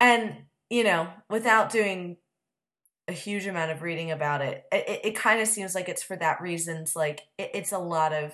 and, 0.00 0.36
you 0.68 0.84
know, 0.84 1.08
without 1.30 1.70
doing 1.70 2.16
a 3.08 3.12
huge 3.12 3.46
amount 3.46 3.70
of 3.70 3.82
reading 3.82 4.10
about 4.10 4.42
it, 4.42 4.64
it, 4.72 4.88
it, 4.88 5.00
it 5.04 5.16
kind 5.16 5.40
of 5.40 5.48
seems 5.48 5.74
like 5.74 5.88
it's 5.88 6.02
for 6.02 6.16
that 6.16 6.40
reasons. 6.40 6.94
Like, 6.94 7.22
it, 7.38 7.50
it's 7.54 7.72
a 7.72 7.78
lot 7.78 8.12
of 8.12 8.32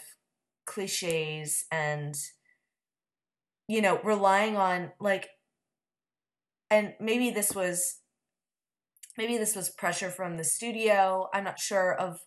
cliches 0.67 1.65
and, 1.71 2.15
you 3.69 3.83
know, 3.83 4.01
relying 4.03 4.57
on, 4.57 4.93
like, 5.01 5.29
and 6.71 6.95
maybe 6.99 7.31
this 7.31 7.55
was 7.55 7.99
maybe 9.19 9.37
this 9.37 9.55
was 9.55 9.69
pressure 9.69 10.11
from 10.11 10.37
the 10.37 10.45
studio. 10.45 11.29
I'm 11.35 11.45
not 11.45 11.59
sure 11.59 11.95
of 11.95 12.21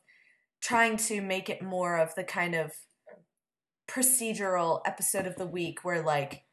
trying 0.61 0.97
to 0.97 1.21
make 1.21 1.49
it 1.49 1.61
more 1.61 1.97
of 1.97 2.13
the 2.15 2.23
kind 2.23 2.55
of 2.55 2.71
procedural 3.87 4.81
episode 4.85 5.27
of 5.27 5.35
the 5.35 5.45
week 5.45 5.83
where 5.83 6.01
like 6.01 6.43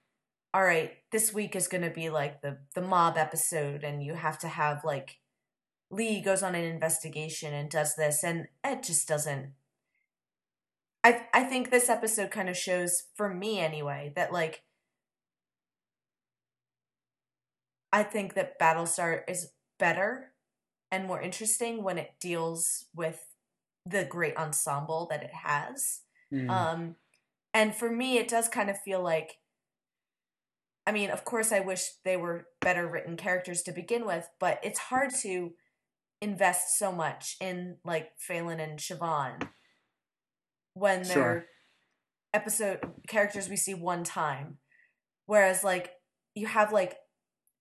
all 0.52 0.62
right 0.62 0.92
this 1.12 1.32
week 1.32 1.56
is 1.56 1.66
going 1.66 1.82
to 1.82 1.90
be 1.90 2.10
like 2.10 2.42
the 2.42 2.58
the 2.74 2.82
mob 2.82 3.16
episode 3.16 3.82
and 3.82 4.02
you 4.02 4.14
have 4.14 4.38
to 4.38 4.48
have 4.48 4.84
like 4.84 5.18
lee 5.90 6.20
goes 6.20 6.42
on 6.42 6.54
an 6.54 6.64
investigation 6.64 7.54
and 7.54 7.70
does 7.70 7.94
this 7.96 8.22
and 8.22 8.46
it 8.62 8.82
just 8.82 9.08
doesn't 9.08 9.52
i 11.04 11.26
i 11.32 11.42
think 11.42 11.70
this 11.70 11.88
episode 11.88 12.30
kind 12.30 12.48
of 12.48 12.56
shows 12.56 13.04
for 13.14 13.32
me 13.32 13.58
anyway 13.58 14.12
that 14.14 14.32
like 14.32 14.62
I 17.92 18.02
think 18.02 18.34
that 18.34 18.58
Battlestar 18.58 19.20
is 19.28 19.52
better 19.78 20.32
and 20.90 21.06
more 21.06 21.20
interesting 21.20 21.82
when 21.82 21.98
it 21.98 22.14
deals 22.20 22.86
with 22.94 23.20
the 23.84 24.04
great 24.04 24.36
ensemble 24.36 25.06
that 25.10 25.22
it 25.22 25.32
has. 25.32 26.00
Mm. 26.32 26.50
Um, 26.50 26.96
and 27.52 27.74
for 27.74 27.90
me, 27.90 28.16
it 28.16 28.28
does 28.28 28.48
kind 28.48 28.70
of 28.70 28.80
feel 28.80 29.02
like, 29.02 29.38
I 30.86 30.92
mean, 30.92 31.10
of 31.10 31.24
course, 31.24 31.52
I 31.52 31.60
wish 31.60 31.90
they 32.04 32.16
were 32.16 32.46
better 32.60 32.88
written 32.88 33.16
characters 33.16 33.62
to 33.62 33.72
begin 33.72 34.06
with, 34.06 34.28
but 34.40 34.58
it's 34.62 34.78
hard 34.78 35.10
to 35.20 35.52
invest 36.22 36.78
so 36.78 36.92
much 36.92 37.36
in 37.40 37.76
like 37.84 38.12
Phelan 38.16 38.60
and 38.60 38.78
Siobhan 38.78 39.48
when 40.74 41.02
they're 41.02 41.12
Sure. 41.12 41.46
episode 42.34 42.80
characters 43.08 43.48
we 43.48 43.56
see 43.56 43.74
one 43.74 44.04
time. 44.04 44.58
Whereas 45.26 45.62
like 45.64 45.92
you 46.34 46.46
have 46.46 46.72
like 46.72 46.96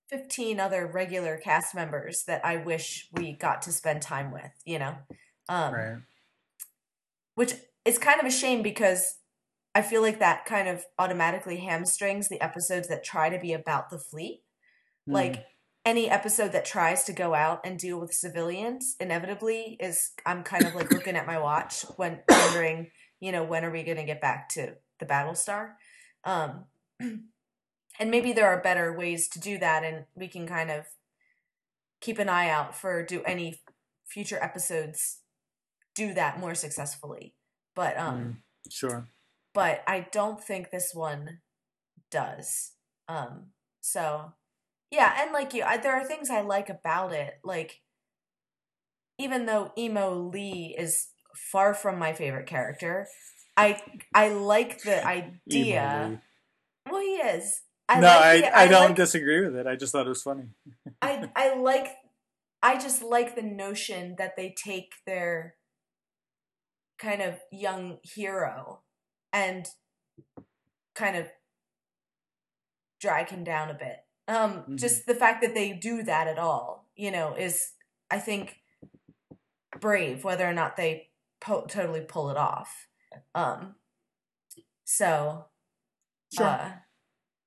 15 0.09 0.59
other 0.59 0.85
regular 0.87 1.37
cast 1.37 1.73
members 1.73 2.23
that 2.25 2.45
I 2.45 2.57
wish 2.57 3.07
we 3.13 3.33
got 3.33 3.61
to 3.63 3.71
spend 3.71 4.01
time 4.01 4.31
with, 4.31 4.51
you 4.65 4.79
know? 4.79 4.97
Um, 5.49 5.73
right. 5.73 5.97
which 7.35 7.53
is 7.85 7.97
kind 7.97 8.19
of 8.19 8.25
a 8.25 8.31
shame 8.31 8.61
because 8.61 9.17
I 9.73 9.81
feel 9.81 10.01
like 10.01 10.19
that 10.19 10.45
kind 10.45 10.67
of 10.67 10.85
automatically 10.99 11.57
hamstrings 11.57 12.27
the 12.27 12.41
episodes 12.41 12.87
that 12.89 13.03
try 13.03 13.29
to 13.29 13.39
be 13.39 13.53
about 13.53 13.89
the 13.89 13.97
fleet. 13.97 14.43
Hmm. 15.07 15.13
Like 15.13 15.45
any 15.85 16.09
episode 16.09 16.51
that 16.51 16.65
tries 16.65 17.03
to 17.05 17.13
go 17.13 17.33
out 17.33 17.61
and 17.65 17.79
deal 17.79 17.99
with 17.99 18.13
civilians 18.13 18.95
inevitably 18.99 19.77
is 19.79 20.11
I'm 20.25 20.43
kind 20.43 20.65
of 20.65 20.75
like 20.75 20.91
looking 20.91 21.15
at 21.15 21.25
my 21.27 21.39
watch 21.39 21.83
when 21.97 22.19
wondering, 22.29 22.91
you 23.19 23.31
know, 23.31 23.43
when 23.43 23.65
are 23.65 23.71
we 23.71 23.83
going 23.83 23.97
to 23.97 24.03
get 24.03 24.21
back 24.21 24.49
to 24.49 24.75
the 24.99 25.05
Battlestar? 25.05 25.71
Um 26.23 26.65
and 26.99 28.11
maybe 28.11 28.31
there 28.33 28.47
are 28.47 28.61
better 28.61 28.95
ways 28.95 29.27
to 29.29 29.39
do 29.39 29.57
that 29.57 29.83
and 29.83 30.05
we 30.15 30.27
can 30.27 30.45
kind 30.47 30.69
of 30.69 30.85
keep 31.99 32.19
an 32.19 32.29
eye 32.29 32.49
out 32.49 32.75
for 32.75 33.03
do 33.03 33.21
any 33.23 33.61
future 34.07 34.37
episodes 34.41 35.19
do 35.95 36.13
that 36.13 36.39
more 36.39 36.53
successfully. 36.55 37.33
But 37.75 37.97
um 37.97 38.17
Mm. 38.67 38.71
sure. 38.71 39.07
but 39.53 39.83
I 39.87 40.07
don't 40.11 40.41
think 40.43 40.69
this 40.69 40.91
one 40.93 41.39
does. 42.11 42.73
Um, 43.07 43.47
so 43.81 44.33
yeah, 44.91 45.13
and 45.21 45.31
like 45.31 45.53
you, 45.53 45.63
I, 45.63 45.77
there 45.77 45.93
are 45.93 46.03
things 46.05 46.29
I 46.29 46.41
like 46.41 46.69
about 46.69 47.13
it. 47.13 47.35
Like 47.43 47.79
even 49.17 49.45
though 49.45 49.71
emo 49.77 50.13
Lee 50.15 50.75
is 50.77 51.07
far 51.35 51.73
from 51.73 51.97
my 51.97 52.13
favorite 52.13 52.47
character, 52.47 53.07
I 53.55 53.81
I 54.13 54.29
like 54.29 54.81
the 54.83 55.05
idea. 55.47 56.21
Well, 56.89 57.01
he 57.01 57.15
is. 57.15 57.61
I 57.87 57.99
no, 57.99 58.07
like 58.07 58.21
I, 58.21 58.41
the- 58.41 58.57
I, 58.57 58.67
don't 58.67 58.85
like- 58.89 58.95
disagree 58.95 59.41
with 59.45 59.55
it. 59.55 59.67
I 59.67 59.75
just 59.75 59.91
thought 59.91 60.05
it 60.05 60.09
was 60.09 60.23
funny. 60.23 60.45
I 61.01 61.29
I 61.35 61.55
like 61.55 61.87
I 62.63 62.77
just 62.79 63.01
like 63.01 63.35
the 63.35 63.41
notion 63.41 64.15
that 64.17 64.35
they 64.37 64.53
take 64.57 64.91
their 65.05 65.55
kind 66.99 67.21
of 67.21 67.35
young 67.51 67.97
hero 68.03 68.81
and 69.33 69.65
kind 70.95 71.17
of 71.17 71.27
drag 72.99 73.29
him 73.29 73.43
down 73.43 73.69
a 73.69 73.73
bit. 73.73 73.97
Um 74.31 74.65
Mhm. 74.67 74.77
just 74.77 75.05
the 75.05 75.15
fact 75.15 75.41
that 75.41 75.53
they 75.53 75.73
do 75.73 76.03
that 76.03 76.27
at 76.27 76.39
all, 76.39 76.89
you 76.95 77.11
know, 77.11 77.35
is 77.35 77.73
I 78.09 78.19
think 78.19 78.61
brave 79.79 80.23
whether 80.23 80.47
or 80.47 80.53
not 80.53 80.75
they 80.77 81.09
po- 81.39 81.65
totally 81.67 82.01
pull 82.01 82.29
it 82.29 82.37
off. 82.37 82.87
Um 83.35 83.75
so 84.85 85.45
Sure. 86.33 86.45
uh, 86.45 86.71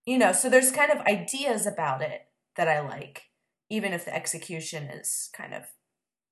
you 0.06 0.18
know, 0.18 0.32
so 0.32 0.50
there's 0.50 0.70
kind 0.72 0.92
of 0.92 1.00
ideas 1.06 1.66
about 1.66 2.02
it 2.02 2.28
that 2.56 2.68
I 2.68 2.80
like, 2.80 3.24
even 3.70 3.92
if 3.92 4.04
the 4.04 4.14
execution 4.14 4.84
is 4.84 5.30
kind 5.34 5.54
of 5.54 5.64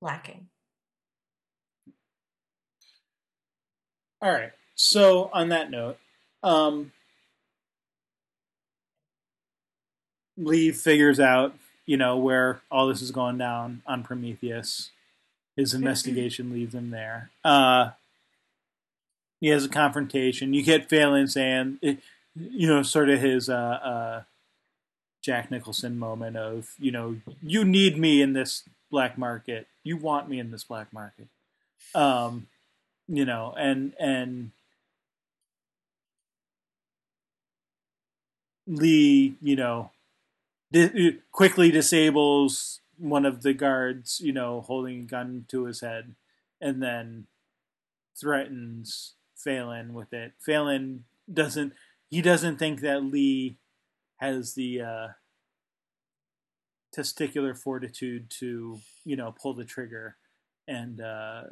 lacking. 0.01 0.49
All 4.21 4.31
right. 4.31 4.51
So 4.75 5.29
on 5.33 5.49
that 5.49 5.69
note, 5.69 5.97
um, 6.43 6.91
Lee 10.37 10.71
figures 10.71 11.19
out, 11.19 11.55
you 11.85 11.97
know, 11.97 12.17
where 12.17 12.61
all 12.71 12.87
this 12.87 13.01
is 13.01 13.11
going 13.11 13.37
down 13.37 13.81
on 13.85 14.03
Prometheus. 14.03 14.91
His 15.55 15.73
investigation 15.73 16.51
leads 16.51 16.73
him 16.73 16.91
there. 16.91 17.29
Uh, 17.43 17.91
he 19.39 19.49
has 19.49 19.65
a 19.65 19.69
confrontation. 19.69 20.53
You 20.53 20.63
get 20.63 20.89
Phelan 20.89 21.27
saying, 21.27 21.79
you 21.81 22.67
know, 22.67 22.81
sort 22.81 23.09
of 23.09 23.19
his 23.19 23.49
uh, 23.49 23.53
uh, 23.53 24.23
Jack 25.21 25.51
Nicholson 25.51 25.99
moment 25.99 26.37
of, 26.37 26.73
you 26.79 26.91
know, 26.91 27.17
you 27.41 27.65
need 27.65 27.97
me 27.97 28.21
in 28.21 28.33
this 28.33 28.63
black 28.89 29.17
market. 29.17 29.67
You 29.83 29.97
want 29.97 30.29
me 30.29 30.39
in 30.39 30.51
this 30.51 30.63
black 30.63 30.93
market. 30.93 31.27
Um, 31.93 32.47
you 33.07 33.25
know, 33.25 33.53
and 33.57 33.93
and 33.99 34.51
Lee, 38.65 39.35
you 39.41 39.55
know, 39.55 39.91
di- 40.73 41.19
quickly 41.31 41.71
disables 41.71 42.81
one 42.97 43.25
of 43.25 43.43
the 43.43 43.53
guards, 43.53 44.19
you 44.19 44.33
know, 44.33 44.61
holding 44.61 45.01
a 45.01 45.05
gun 45.05 45.45
to 45.49 45.65
his 45.65 45.81
head, 45.81 46.15
and 46.59 46.81
then 46.81 47.27
threatens 48.19 49.13
Phelan 49.35 49.93
with 49.93 50.13
it. 50.13 50.33
Phelan 50.39 51.05
doesn't 51.31 51.73
he 52.09 52.21
doesn't 52.21 52.57
think 52.57 52.81
that 52.81 53.03
Lee 53.03 53.57
has 54.17 54.53
the 54.53 54.81
uh, 54.81 55.07
testicular 56.95 57.57
fortitude 57.57 58.29
to 58.39 58.79
you 59.05 59.15
know 59.15 59.33
pull 59.39 59.53
the 59.53 59.65
trigger, 59.65 60.17
and 60.67 61.01
uh, 61.01 61.43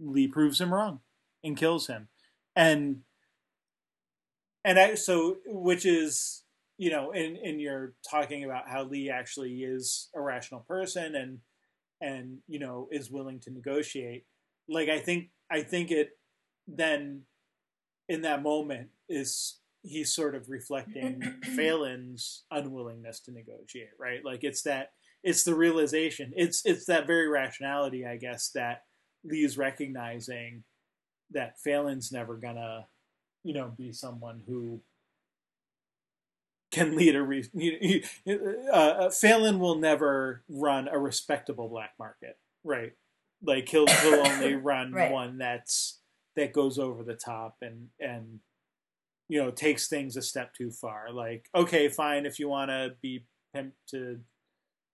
Lee 0.00 0.28
proves 0.28 0.60
him 0.60 0.72
wrong 0.72 1.00
and 1.42 1.56
kills 1.56 1.86
him, 1.86 2.08
and 2.54 3.02
and 4.64 4.78
I 4.78 4.94
so 4.94 5.38
which 5.46 5.86
is 5.86 6.42
you 6.80 6.90
know 6.90 7.12
and 7.12 7.36
and 7.36 7.60
you're 7.60 7.92
talking 8.10 8.44
about 8.44 8.66
how 8.66 8.84
Lee 8.84 9.10
actually 9.10 9.64
is 9.64 10.08
a 10.14 10.20
rational 10.20 10.60
person 10.60 11.14
and 11.14 11.38
and 12.00 12.38
you 12.48 12.58
know 12.58 12.88
is 12.90 13.10
willing 13.10 13.38
to 13.40 13.50
negotiate. 13.50 14.24
Like 14.66 14.88
I 14.88 14.98
think 14.98 15.28
I 15.52 15.60
think 15.60 15.90
it 15.90 16.12
then 16.66 17.24
in 18.08 18.22
that 18.22 18.42
moment 18.42 18.88
is 19.10 19.58
he's 19.82 20.14
sort 20.14 20.34
of 20.34 20.48
reflecting 20.48 21.20
Phelan's 21.54 22.44
unwillingness 22.50 23.20
to 23.20 23.32
negotiate, 23.32 23.90
right? 23.98 24.24
Like 24.24 24.42
it's 24.42 24.62
that 24.62 24.92
it's 25.22 25.44
the 25.44 25.54
realization. 25.54 26.32
It's 26.34 26.64
it's 26.64 26.86
that 26.86 27.06
very 27.06 27.28
rationality, 27.28 28.06
I 28.06 28.16
guess, 28.16 28.52
that 28.54 28.84
Lee's 29.22 29.58
recognizing 29.58 30.64
that 31.32 31.58
Phelan's 31.62 32.10
never 32.10 32.38
gonna, 32.38 32.86
you 33.44 33.52
know, 33.52 33.70
be 33.76 33.92
someone 33.92 34.40
who 34.46 34.80
can 36.70 36.96
lead 36.96 37.16
a. 37.16 37.22
Re- 37.22 37.48
you- 37.52 38.02
you- 38.24 38.68
uh, 38.72 38.76
uh, 38.76 39.10
Phelan 39.10 39.58
will 39.58 39.76
never 39.76 40.42
run 40.48 40.88
a 40.88 40.98
respectable 40.98 41.68
black 41.68 41.92
market, 41.98 42.38
right? 42.64 42.92
Like 43.42 43.68
he'll 43.68 43.86
he'll 43.86 44.26
only 44.26 44.54
run 44.54 44.92
Right. 44.92 45.10
one 45.10 45.38
that's 45.38 45.98
that 46.36 46.52
goes 46.52 46.78
over 46.78 47.02
the 47.02 47.14
top 47.16 47.56
and 47.62 47.88
and 47.98 48.40
you 49.28 49.42
know 49.42 49.50
takes 49.50 49.88
things 49.88 50.16
a 50.16 50.22
step 50.22 50.54
too 50.54 50.70
far. 50.70 51.12
Like 51.12 51.48
okay, 51.54 51.88
fine, 51.88 52.26
if 52.26 52.38
you 52.38 52.48
want 52.48 52.70
to 52.70 52.94
be 53.02 53.26
pimped 53.56 53.72
to, 53.88 54.20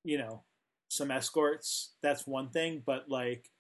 you 0.05 0.19
know, 0.19 0.45
some 0.89 1.11
escorts, 1.11 1.95
that's 2.03 2.27
one 2.27 2.51
thing. 2.51 2.83
But 2.87 3.09
like 3.09 3.51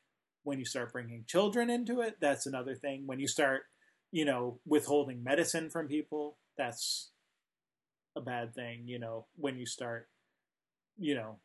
when 0.44 0.58
you 0.58 0.64
start 0.64 0.92
bringing 0.92 1.24
children 1.26 1.68
into 1.68 2.00
it, 2.00 2.16
that's 2.20 2.46
another 2.46 2.74
thing. 2.76 3.02
When 3.06 3.18
you 3.18 3.26
start, 3.26 3.62
you 4.12 4.24
know, 4.24 4.60
withholding 4.64 5.22
medicine 5.24 5.68
from 5.68 5.88
people, 5.88 6.38
that's 6.56 7.10
a 8.16 8.20
bad 8.20 8.54
thing. 8.54 8.82
You 8.86 8.98
know, 8.98 9.26
when 9.36 9.58
you 9.58 9.66
start, 9.66 10.08
you 10.98 11.14
know, 11.14 11.38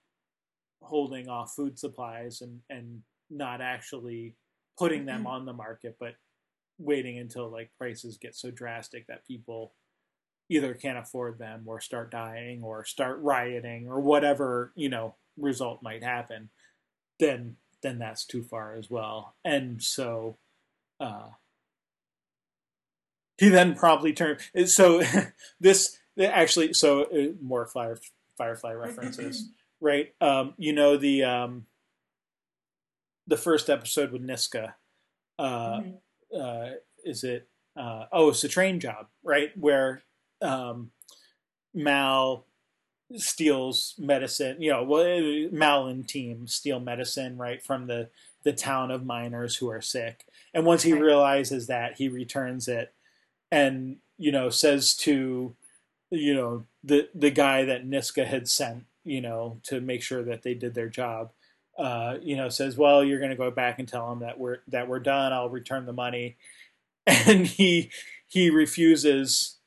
holding 0.81 1.29
off 1.29 1.53
food 1.53 1.77
supplies 1.77 2.41
and 2.41 2.61
and 2.69 3.01
not 3.29 3.61
actually 3.61 4.35
putting 4.77 5.05
them 5.05 5.27
on 5.27 5.45
the 5.45 5.53
market, 5.53 5.97
but 5.99 6.15
waiting 6.79 7.19
until 7.19 7.49
like 7.49 7.69
prices 7.77 8.17
get 8.17 8.35
so 8.35 8.49
drastic 8.51 9.07
that 9.07 9.25
people 9.25 9.73
either 10.49 10.73
can't 10.73 10.97
afford 10.97 11.37
them 11.37 11.63
or 11.65 11.79
start 11.79 12.11
dying 12.11 12.61
or 12.63 12.83
start 12.83 13.19
rioting 13.21 13.87
or 13.87 13.99
whatever 13.99 14.73
you 14.75 14.89
know 14.89 15.15
result 15.37 15.81
might 15.81 16.03
happen 16.03 16.49
then 17.19 17.55
then 17.81 17.99
that's 17.99 18.25
too 18.25 18.43
far 18.43 18.75
as 18.75 18.89
well 18.89 19.35
and 19.45 19.81
so 19.81 20.37
uh 20.99 21.29
he 23.37 23.49
then 23.49 23.73
probably 23.75 24.11
turned 24.11 24.39
so 24.65 25.01
this 25.59 25.97
actually 26.19 26.73
so 26.73 27.03
uh, 27.03 27.33
more 27.41 27.65
fire, 27.65 27.97
firefly 28.37 28.73
references. 28.73 29.49
right 29.79 30.13
um 30.21 30.53
you 30.57 30.73
know 30.73 30.97
the 30.97 31.23
um 31.23 31.65
the 33.27 33.37
first 33.37 33.69
episode 33.69 34.11
with 34.11 34.21
niska 34.21 34.73
uh 35.39 35.79
Mhm. 35.81 35.97
uh, 36.37 36.69
is 37.05 37.23
it 37.23 37.47
uh, 37.75 38.05
oh 38.11 38.29
it's 38.29 38.43
a 38.43 38.49
train 38.49 38.79
job 38.79 39.07
right? 39.23 39.55
Where 39.57 40.03
um, 40.41 40.91
mal 41.73 42.45
steals 43.15 43.95
medicine 43.97 44.61
you 44.61 44.71
know 44.71 44.83
well, 44.83 45.47
mal 45.51 45.87
and 45.87 46.07
team 46.07 46.47
steal 46.47 46.79
medicine 46.79 47.37
right 47.37 47.61
from 47.63 47.87
the 47.87 48.09
the 48.43 48.51
town 48.53 48.89
of 48.91 49.05
miners 49.05 49.55
who 49.57 49.69
are 49.69 49.81
sick. 49.81 50.25
And 50.53 50.65
once 50.65 50.83
he 50.83 50.93
realizes 50.93 51.67
that 51.67 51.97
he 51.97 52.09
returns 52.09 52.67
it 52.67 52.93
and 53.51 53.97
you 54.17 54.31
know 54.31 54.49
says 54.49 54.95
to 54.97 55.55
you 56.11 56.33
know 56.33 56.65
the 56.83 57.09
the 57.15 57.31
guy 57.31 57.63
that 57.63 57.85
niska 57.85 58.25
had 58.25 58.47
sent 58.47 58.83
you 59.03 59.21
know 59.21 59.59
to 59.63 59.79
make 59.81 60.03
sure 60.03 60.23
that 60.23 60.43
they 60.43 60.53
did 60.53 60.73
their 60.73 60.89
job 60.89 61.31
uh, 61.79 62.17
you 62.21 62.35
know, 62.35 62.49
says, 62.49 62.77
"Well, 62.77 63.01
you're 63.03 63.17
going 63.17 63.31
to 63.31 63.37
go 63.37 63.49
back 63.49 63.79
and 63.79 63.87
tell 63.87 64.11
him 64.11 64.19
that 64.19 64.37
we're 64.37 64.57
that 64.67 64.87
we're 64.89 64.99
done. 64.99 65.31
I'll 65.31 65.49
return 65.49 65.85
the 65.85 65.93
money," 65.93 66.35
and 67.07 67.47
he 67.47 67.89
he 68.27 68.49
refuses, 68.49 69.57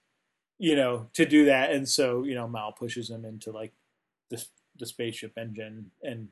you 0.58 0.76
know, 0.76 1.08
to 1.14 1.24
do 1.24 1.46
that, 1.46 1.72
and 1.72 1.88
so 1.88 2.22
you 2.22 2.34
know, 2.34 2.46
Mal 2.46 2.72
pushes 2.72 3.08
him 3.10 3.24
into 3.24 3.50
like 3.50 3.72
the 4.30 4.44
the 4.78 4.86
spaceship 4.86 5.32
engine, 5.38 5.90
and 6.02 6.28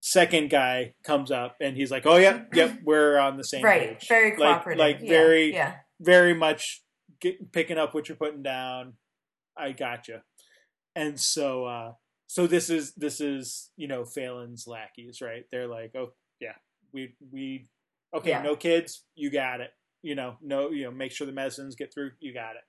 second 0.00 0.50
guy 0.50 0.94
comes 1.02 1.30
up 1.30 1.56
and 1.60 1.74
he's 1.76 1.90
like, 1.90 2.04
"Oh 2.06 2.16
yeah, 2.18 2.42
yep, 2.52 2.78
we're 2.84 3.18
on 3.18 3.38
the 3.38 3.44
same 3.44 3.64
right. 3.64 3.98
page." 3.98 4.08
Very 4.08 4.30
Like- 4.30 4.38
cooperative. 4.38 4.78
like 4.78 4.98
Yeah, 5.00 5.08
very- 5.08 5.52
Yeah. 5.54 5.74
very 6.00 6.34
much 6.34 6.82
get, 7.18 7.50
picking 7.50 7.78
up 7.78 7.94
what 7.94 8.08
you're 8.08 8.16
putting 8.16 8.42
down. 8.42 8.92
I 9.56 9.72
gotcha. 9.72 10.22
And 10.94 11.18
so, 11.20 11.64
uh, 11.66 11.92
so 12.26 12.46
this 12.46 12.70
is 12.70 12.92
this 12.94 13.20
is 13.20 13.70
you 13.76 13.88
know 13.88 14.04
Phelan's 14.04 14.66
lackeys, 14.66 15.20
right? 15.20 15.44
They're 15.50 15.68
like, 15.68 15.92
oh 15.96 16.12
yeah, 16.40 16.54
we 16.92 17.14
we 17.32 17.68
okay, 18.14 18.30
Yeah. 18.30 18.42
no 18.42 18.56
kids, 18.56 19.04
you 19.14 19.30
got 19.30 19.60
it. 19.60 19.70
You 20.02 20.14
know, 20.14 20.36
no, 20.42 20.70
you 20.70 20.84
know, 20.84 20.90
make 20.90 21.12
sure 21.12 21.26
the 21.26 21.32
medicines 21.32 21.74
get 21.76 21.92
through, 21.92 22.12
you 22.20 22.32
got 22.32 22.56
it. 22.56 22.62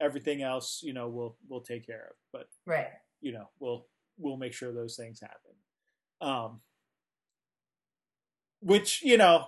Everything 0.00 0.42
else, 0.42 0.80
you 0.82 0.92
know, 0.92 1.08
we'll 1.08 1.36
we'll 1.48 1.62
take 1.62 1.86
care 1.86 2.08
of. 2.10 2.16
But 2.32 2.48
Right. 2.66 2.88
you 3.20 3.32
know, 3.32 3.48
we'll 3.58 3.86
we'll 4.18 4.36
make 4.36 4.52
sure 4.54 4.72
those 4.72 4.96
things 4.96 5.20
happen. 5.20 5.52
Um, 6.20 6.60
which 8.60 9.02
you 9.02 9.16
know 9.16 9.46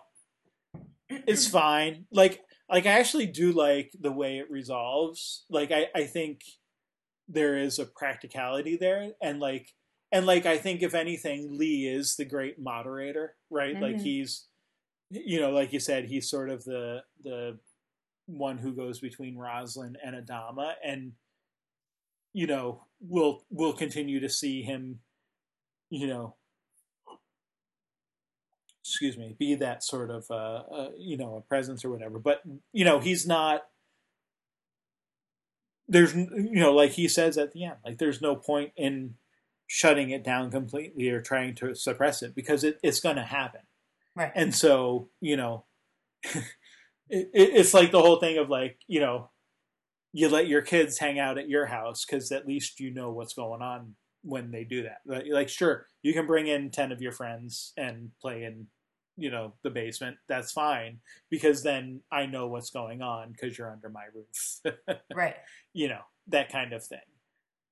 is 1.26 1.48
fine. 1.48 2.06
Like 2.12 2.40
like 2.68 2.86
I 2.86 2.98
actually 2.98 3.26
do 3.26 3.52
like 3.52 3.92
the 3.98 4.12
way 4.12 4.38
it 4.38 4.50
resolves. 4.50 5.44
Like 5.50 5.70
I 5.72 5.86
I 5.94 6.04
think 6.04 6.40
there 7.28 7.56
is 7.56 7.78
a 7.78 7.86
practicality 7.86 8.76
there, 8.76 9.12
and 9.22 9.40
like 9.40 9.74
and 10.10 10.26
like 10.26 10.46
I 10.46 10.56
think 10.56 10.82
if 10.82 10.94
anything, 10.94 11.58
Lee 11.58 11.86
is 11.86 12.16
the 12.16 12.24
great 12.24 12.58
moderator, 12.58 13.36
right? 13.50 13.80
Like 13.80 13.96
Mhm. 13.96 14.02
he's 14.02 14.48
you 15.10 15.40
know, 15.40 15.50
like 15.50 15.72
you 15.72 15.80
said, 15.80 16.04
he's 16.06 16.28
sort 16.28 16.50
of 16.50 16.64
the 16.64 17.02
the 17.22 17.58
one 18.26 18.58
who 18.58 18.74
goes 18.74 19.00
between 19.00 19.36
Roslin 19.38 19.96
and 20.04 20.14
Adama, 20.14 20.74
and 20.84 21.12
you 22.32 22.46
know, 22.46 22.84
we'll 23.00 23.44
we'll 23.50 23.72
continue 23.72 24.20
to 24.20 24.28
see 24.28 24.62
him, 24.62 25.00
you 25.90 26.06
know, 26.06 26.36
excuse 28.82 29.16
me, 29.16 29.34
be 29.38 29.54
that 29.54 29.82
sort 29.82 30.10
of 30.10 30.26
uh, 30.30 30.34
uh 30.34 30.90
you 30.98 31.16
know 31.16 31.36
a 31.36 31.40
presence 31.42 31.84
or 31.84 31.90
whatever. 31.90 32.18
But 32.18 32.42
you 32.72 32.84
know, 32.84 33.00
he's 33.00 33.26
not. 33.26 33.62
There's 35.88 36.14
you 36.14 36.60
know, 36.60 36.74
like 36.74 36.92
he 36.92 37.08
says 37.08 37.38
at 37.38 37.52
the 37.52 37.64
end, 37.64 37.76
like 37.84 37.98
there's 37.98 38.20
no 38.20 38.36
point 38.36 38.72
in 38.76 39.14
shutting 39.66 40.10
it 40.10 40.24
down 40.24 40.50
completely 40.50 41.08
or 41.10 41.20
trying 41.20 41.54
to 41.54 41.74
suppress 41.74 42.22
it 42.22 42.34
because 42.34 42.64
it, 42.64 42.78
it's 42.82 43.00
going 43.00 43.16
to 43.16 43.22
happen. 43.22 43.60
Right. 44.16 44.32
And 44.34 44.54
so, 44.54 45.10
you 45.20 45.36
know, 45.36 45.64
it, 46.24 46.44
it, 47.10 47.30
it's 47.32 47.74
like 47.74 47.92
the 47.92 48.00
whole 48.00 48.18
thing 48.18 48.38
of 48.38 48.48
like, 48.48 48.78
you 48.88 49.00
know, 49.00 49.30
you 50.12 50.28
let 50.28 50.48
your 50.48 50.62
kids 50.62 50.98
hang 50.98 51.18
out 51.18 51.38
at 51.38 51.48
your 51.48 51.66
house 51.66 52.04
because 52.04 52.32
at 52.32 52.46
least 52.46 52.80
you 52.80 52.90
know 52.92 53.12
what's 53.12 53.34
going 53.34 53.62
on 53.62 53.94
when 54.22 54.50
they 54.50 54.64
do 54.64 54.82
that. 54.82 54.98
Like, 55.06 55.26
like, 55.30 55.48
sure, 55.48 55.86
you 56.02 56.14
can 56.14 56.26
bring 56.26 56.46
in 56.46 56.70
10 56.70 56.90
of 56.90 57.02
your 57.02 57.12
friends 57.12 57.72
and 57.76 58.10
play 58.20 58.44
in, 58.44 58.66
you 59.18 59.30
know, 59.30 59.52
the 59.62 59.70
basement. 59.70 60.16
That's 60.28 60.52
fine 60.52 61.00
because 61.28 61.62
then 61.62 62.00
I 62.10 62.26
know 62.26 62.46
what's 62.46 62.70
going 62.70 63.02
on 63.02 63.32
because 63.32 63.58
you're 63.58 63.70
under 63.70 63.90
my 63.90 64.04
roof. 64.14 64.60
Right. 65.14 65.36
you 65.74 65.88
know, 65.88 66.00
that 66.28 66.50
kind 66.50 66.72
of 66.72 66.84
thing. 66.84 66.98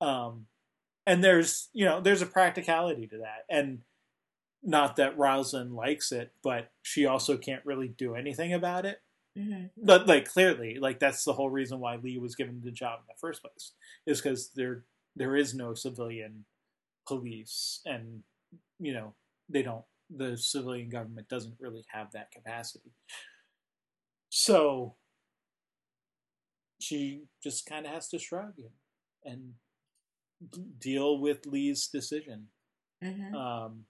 Um, 0.01 0.47
and 1.07 1.23
there's, 1.25 1.69
you 1.73 1.85
know, 1.85 2.01
there's 2.01 2.23
a 2.23 2.27
practicality 2.27 3.07
to 3.07 3.19
that. 3.19 3.45
And, 3.49 3.79
not 4.63 4.97
that 4.97 5.17
Roslin 5.17 5.75
likes 5.75 6.13
it, 6.13 6.33
but 6.43 6.71
she 6.83 7.07
also 7.07 7.37
can't 7.37 7.65
really 7.65 7.89
do 7.89 8.15
anything 8.17 8.53
about 8.53 8.85
it. 8.85 9.01
hmm 9.37 9.67
But 9.77 10.07
like 10.09 10.29
clearly, 10.29 10.79
like 10.81 10.99
that's 10.99 11.25
the 11.25 11.33
whole 11.35 11.51
reason 11.51 11.79
why 11.79 11.97
Lee 11.97 12.19
was 12.19 12.35
given 12.35 12.61
the 12.65 12.73
job 12.73 13.01
in 13.01 13.07
the 13.09 13.19
first 13.21 13.43
place, 13.43 13.73
is 14.07 14.21
because 14.21 14.51
there 14.57 14.83
there 15.15 15.37
is 15.37 15.55
no 15.55 15.75
civilian 15.75 16.45
police, 17.07 17.81
and 17.87 18.23
you 18.81 18.93
know 18.93 19.15
they 19.49 19.63
don't. 19.63 19.85
The 20.15 20.37
civilian 20.37 20.89
government 20.89 21.29
doesn't 21.29 21.57
really 21.61 21.85
have 21.93 22.13
that 22.13 22.31
capacity. 22.33 22.93
So 24.31 24.97
she 26.81 27.25
just 27.43 27.67
kind 27.67 27.87
of 27.87 27.93
has 27.93 28.09
to 28.09 28.19
shrug 28.19 28.55
and, 28.59 28.71
and 29.25 30.79
deal 30.79 31.19
with 31.19 31.47
Lee's 31.47 31.89
decision. 31.89 32.49
hmm 33.03 33.35
Um, 33.35 33.85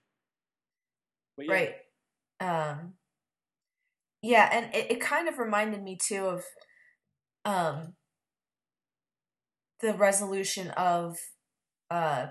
yeah. 1.38 1.52
Right. 1.52 1.74
Um, 2.40 2.94
yeah, 4.22 4.48
and 4.52 4.74
it, 4.74 4.90
it 4.93 5.01
kind 5.01 5.28
of 5.28 5.38
reminded 5.38 5.82
me 5.82 5.97
too 6.01 6.26
of 6.26 6.44
um, 7.44 7.94
the 9.80 9.94
resolution 9.94 10.70
of 10.70 11.18
uh, 11.90 12.26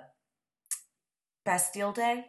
Bastille 1.45 1.91
Day, 1.93 2.25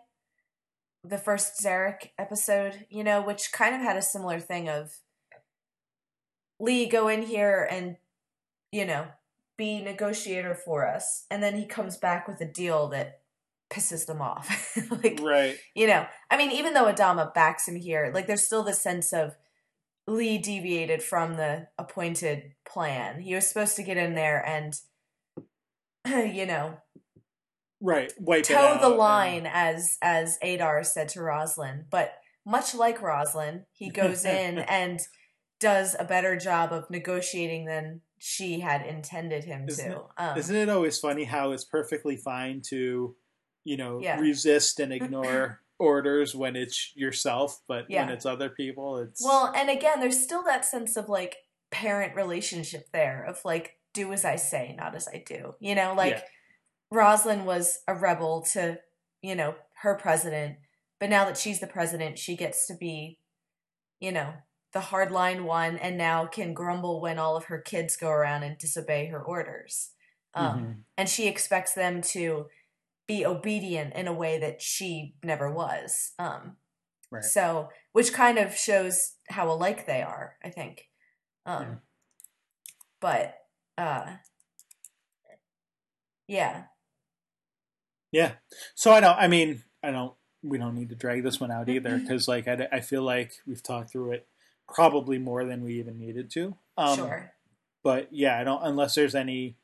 the 1.09 1.19
first 1.19 1.63
Zarek 1.63 2.11
episode, 2.19 2.87
you 2.91 3.05
know, 3.05 3.23
which 3.23 3.53
kind 3.53 3.75
of 3.75 3.81
had 3.81 3.97
a 3.97 4.03
similar 4.03 4.41
thing 4.41 4.69
of 4.69 4.93
Lee 6.59 6.87
go 6.87 7.09
in 7.09 7.23
here 7.23 7.67
and, 7.71 7.97
you 8.73 8.85
know, 8.85 9.07
be 9.57 9.81
negotiator 9.81 10.55
for 10.55 10.87
us, 10.87 11.25
and 11.31 11.43
then 11.43 11.57
he 11.57 11.67
comes 11.67 11.97
back 11.97 12.29
with 12.29 12.41
a 12.41 12.51
deal 12.51 12.89
that 12.89 13.21
pisses 13.71 14.07
them 14.07 14.21
off. 14.21 14.77
like 15.03 15.19
Right. 15.23 15.57
you 15.75 15.87
know, 15.87 16.07
I 16.31 16.37
mean, 16.37 16.53
even 16.53 16.75
though 16.75 16.93
Adama 16.93 17.33
backs 17.33 17.67
him 17.67 17.77
here, 17.77 18.11
like 18.15 18.27
there's 18.27 18.45
still 18.45 18.63
this 18.63 18.83
sense 18.83 19.13
of 19.13 19.35
Lee 20.07 20.39
deviated 20.39 21.03
from 21.03 21.35
the 21.35 21.69
appointed 21.79 22.53
plan. 22.69 23.21
He 23.21 23.35
was 23.35 23.47
supposed 23.47 23.77
to 23.77 23.83
get 23.83 23.97
in 23.97 24.15
there 24.15 24.45
and, 24.47 24.75
you 26.35 26.47
know, 26.47 26.79
Right. 27.81 28.13
Wipe 28.19 28.45
toe 28.45 28.55
out 28.57 28.81
the 28.81 28.89
and- 28.89 28.97
line, 28.97 29.47
as 29.51 29.97
as 30.03 30.39
Adar 30.43 30.83
said 30.85 31.09
to 31.11 31.23
Roslin. 31.23 31.85
But 31.91 32.15
much 32.45 32.75
like 32.75 33.03
Roslin, 33.03 33.65
he 33.73 33.91
goes 33.91 34.25
in 34.25 34.59
and 34.61 35.01
does 35.61 35.97
a 35.99 36.05
better 36.05 36.37
job 36.37 36.73
of 36.73 36.91
negotiating 36.91 37.65
than 37.67 38.01
she 38.19 38.61
had 38.61 38.85
intended 38.87 39.45
him 39.45 39.67
Isn't 39.69 39.91
to. 39.91 39.97
it- 39.97 40.03
um, 40.19 40.39
Isn't 40.39 40.57
it 40.57 40.69
always 40.69 40.99
funny 40.99 41.25
how 41.25 41.53
it's 41.53 41.65
perfectly 41.65 42.17
fine 42.17 42.63
to, 42.69 43.15
you 43.65 43.77
know, 43.77 44.01
Yeah. 44.01 44.21
resist 44.21 44.81
and 44.81 44.93
ignore 44.99 45.61
orders 45.79 46.35
when 46.35 46.57
it's 46.57 46.93
yourself, 46.97 47.61
but 47.69 47.85
when 47.91 48.09
it's 48.09 48.25
other 48.25 48.49
people, 48.49 48.99
it's 48.99 49.23
Well, 49.23 49.53
and 49.55 49.69
again, 49.69 50.01
there's 50.01 50.23
still 50.23 50.43
that 50.45 50.65
sense 50.65 50.97
of 50.97 51.09
like 51.11 51.37
parent 51.71 52.15
relationship 52.17 52.87
there 52.93 53.25
of 53.25 53.39
like 53.45 53.77
do 53.93 54.13
as 54.13 54.25
I 54.25 54.37
say, 54.37 54.75
not 54.79 54.95
as 54.95 55.07
I 55.09 55.23
do. 55.27 55.55
You 55.61 55.75
know, 55.75 55.93
like 55.95 56.15
Yeah. 56.15 56.23
Roslin 56.97 57.45
was 57.45 57.81
a 57.87 57.95
rebel 57.95 58.43
to, 58.53 58.79
you 59.23 59.35
know, 59.35 59.55
her 59.83 59.95
president, 59.95 60.57
but 60.99 61.11
now 61.11 61.25
that 61.27 61.37
she's 61.37 61.61
the 61.61 61.67
president, 61.67 62.19
she 62.19 62.37
gets 62.37 62.67
to 62.67 62.75
be, 62.75 63.21
you 64.01 64.11
know, 64.11 64.33
the 64.73 64.81
hardline 64.81 65.45
one 65.45 65.77
and 65.77 65.97
now 65.97 66.27
can 66.27 66.55
grumble 66.55 67.01
when 67.01 67.19
all 67.19 67.37
of 67.37 67.45
her 67.45 67.61
kids 67.61 67.97
go 67.97 68.09
around 68.11 68.43
and 68.43 68.59
disobey 68.59 69.07
her 69.07 69.23
orders. 69.23 69.93
Um, 70.35 70.59
Mhm. 70.59 70.85
and 70.99 71.09
she 71.09 71.29
expects 71.29 71.73
them 71.75 72.03
to 72.03 72.51
be 73.07 73.25
obedient 73.25 73.95
in 73.95 74.09
a 74.09 74.13
way 74.13 74.39
that 74.39 74.61
she 74.61 75.17
never 75.23 75.51
was. 75.51 76.13
Um, 76.19 76.59
right. 77.11 77.25
so, 77.25 77.71
which 77.93 78.13
kind 78.13 78.39
of 78.39 78.55
shows 78.57 79.17
how 79.31 79.51
alike 79.51 79.87
they 79.87 80.03
are, 80.03 80.37
I 80.43 80.51
think. 80.51 80.91
Um, 81.47 81.63
Yeah. 81.63 81.77
But, 82.99 83.47
uh, 83.79 84.17
yeah, 86.27 86.65
Yeah. 88.13 88.33
So 88.75 88.93
I 88.93 89.01
don't. 89.01 89.17
I 89.17 89.29
mean, 89.29 89.63
I 89.83 89.91
don't. 89.91 90.15
We 90.43 90.59
don't 90.59 90.75
need 90.75 90.91
to 90.91 90.95
drag 90.95 91.23
this 91.25 91.41
one 91.41 91.51
out 91.51 91.69
either 91.69 91.91
Mm-hmm. 91.91 92.03
because, 92.03 92.29
like, 92.29 92.47
I, 92.47 92.69
I 92.73 92.81
feel 92.81 93.03
like 93.03 93.33
we've 93.47 93.63
talked 93.63 93.91
through 93.91 94.13
it 94.13 94.27
probably 94.73 95.19
more 95.19 95.45
than 95.45 95.63
we 95.65 95.75
even 95.79 95.99
needed 95.99 96.31
to. 96.33 96.55
Um, 96.79 96.97
sure. 96.97 97.33
But 97.83 98.09
yeah, 98.13 98.39
I 98.39 98.45
don't. 98.45 98.63
Unless 98.63 98.95
there's 98.95 99.15
any 99.15 99.57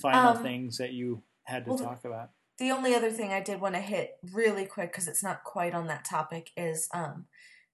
final 0.00 0.36
Um, 0.36 0.42
things 0.42 0.78
that 0.78 0.92
you 0.92 1.22
had 1.44 1.64
to 1.64 1.70
well, 1.70 1.78
talk 1.78 2.04
about. 2.04 2.30
The 2.58 2.70
only 2.70 2.94
other 2.94 3.10
thing 3.10 3.32
I 3.32 3.40
did 3.40 3.60
want 3.60 3.74
to 3.74 3.80
hit 3.80 4.18
really 4.32 4.66
quick 4.66 4.92
because 4.92 5.08
it's 5.08 5.22
not 5.22 5.44
quite 5.44 5.74
on 5.74 5.86
that 5.86 6.04
topic 6.04 6.50
is 6.56 6.88
um, 6.92 7.26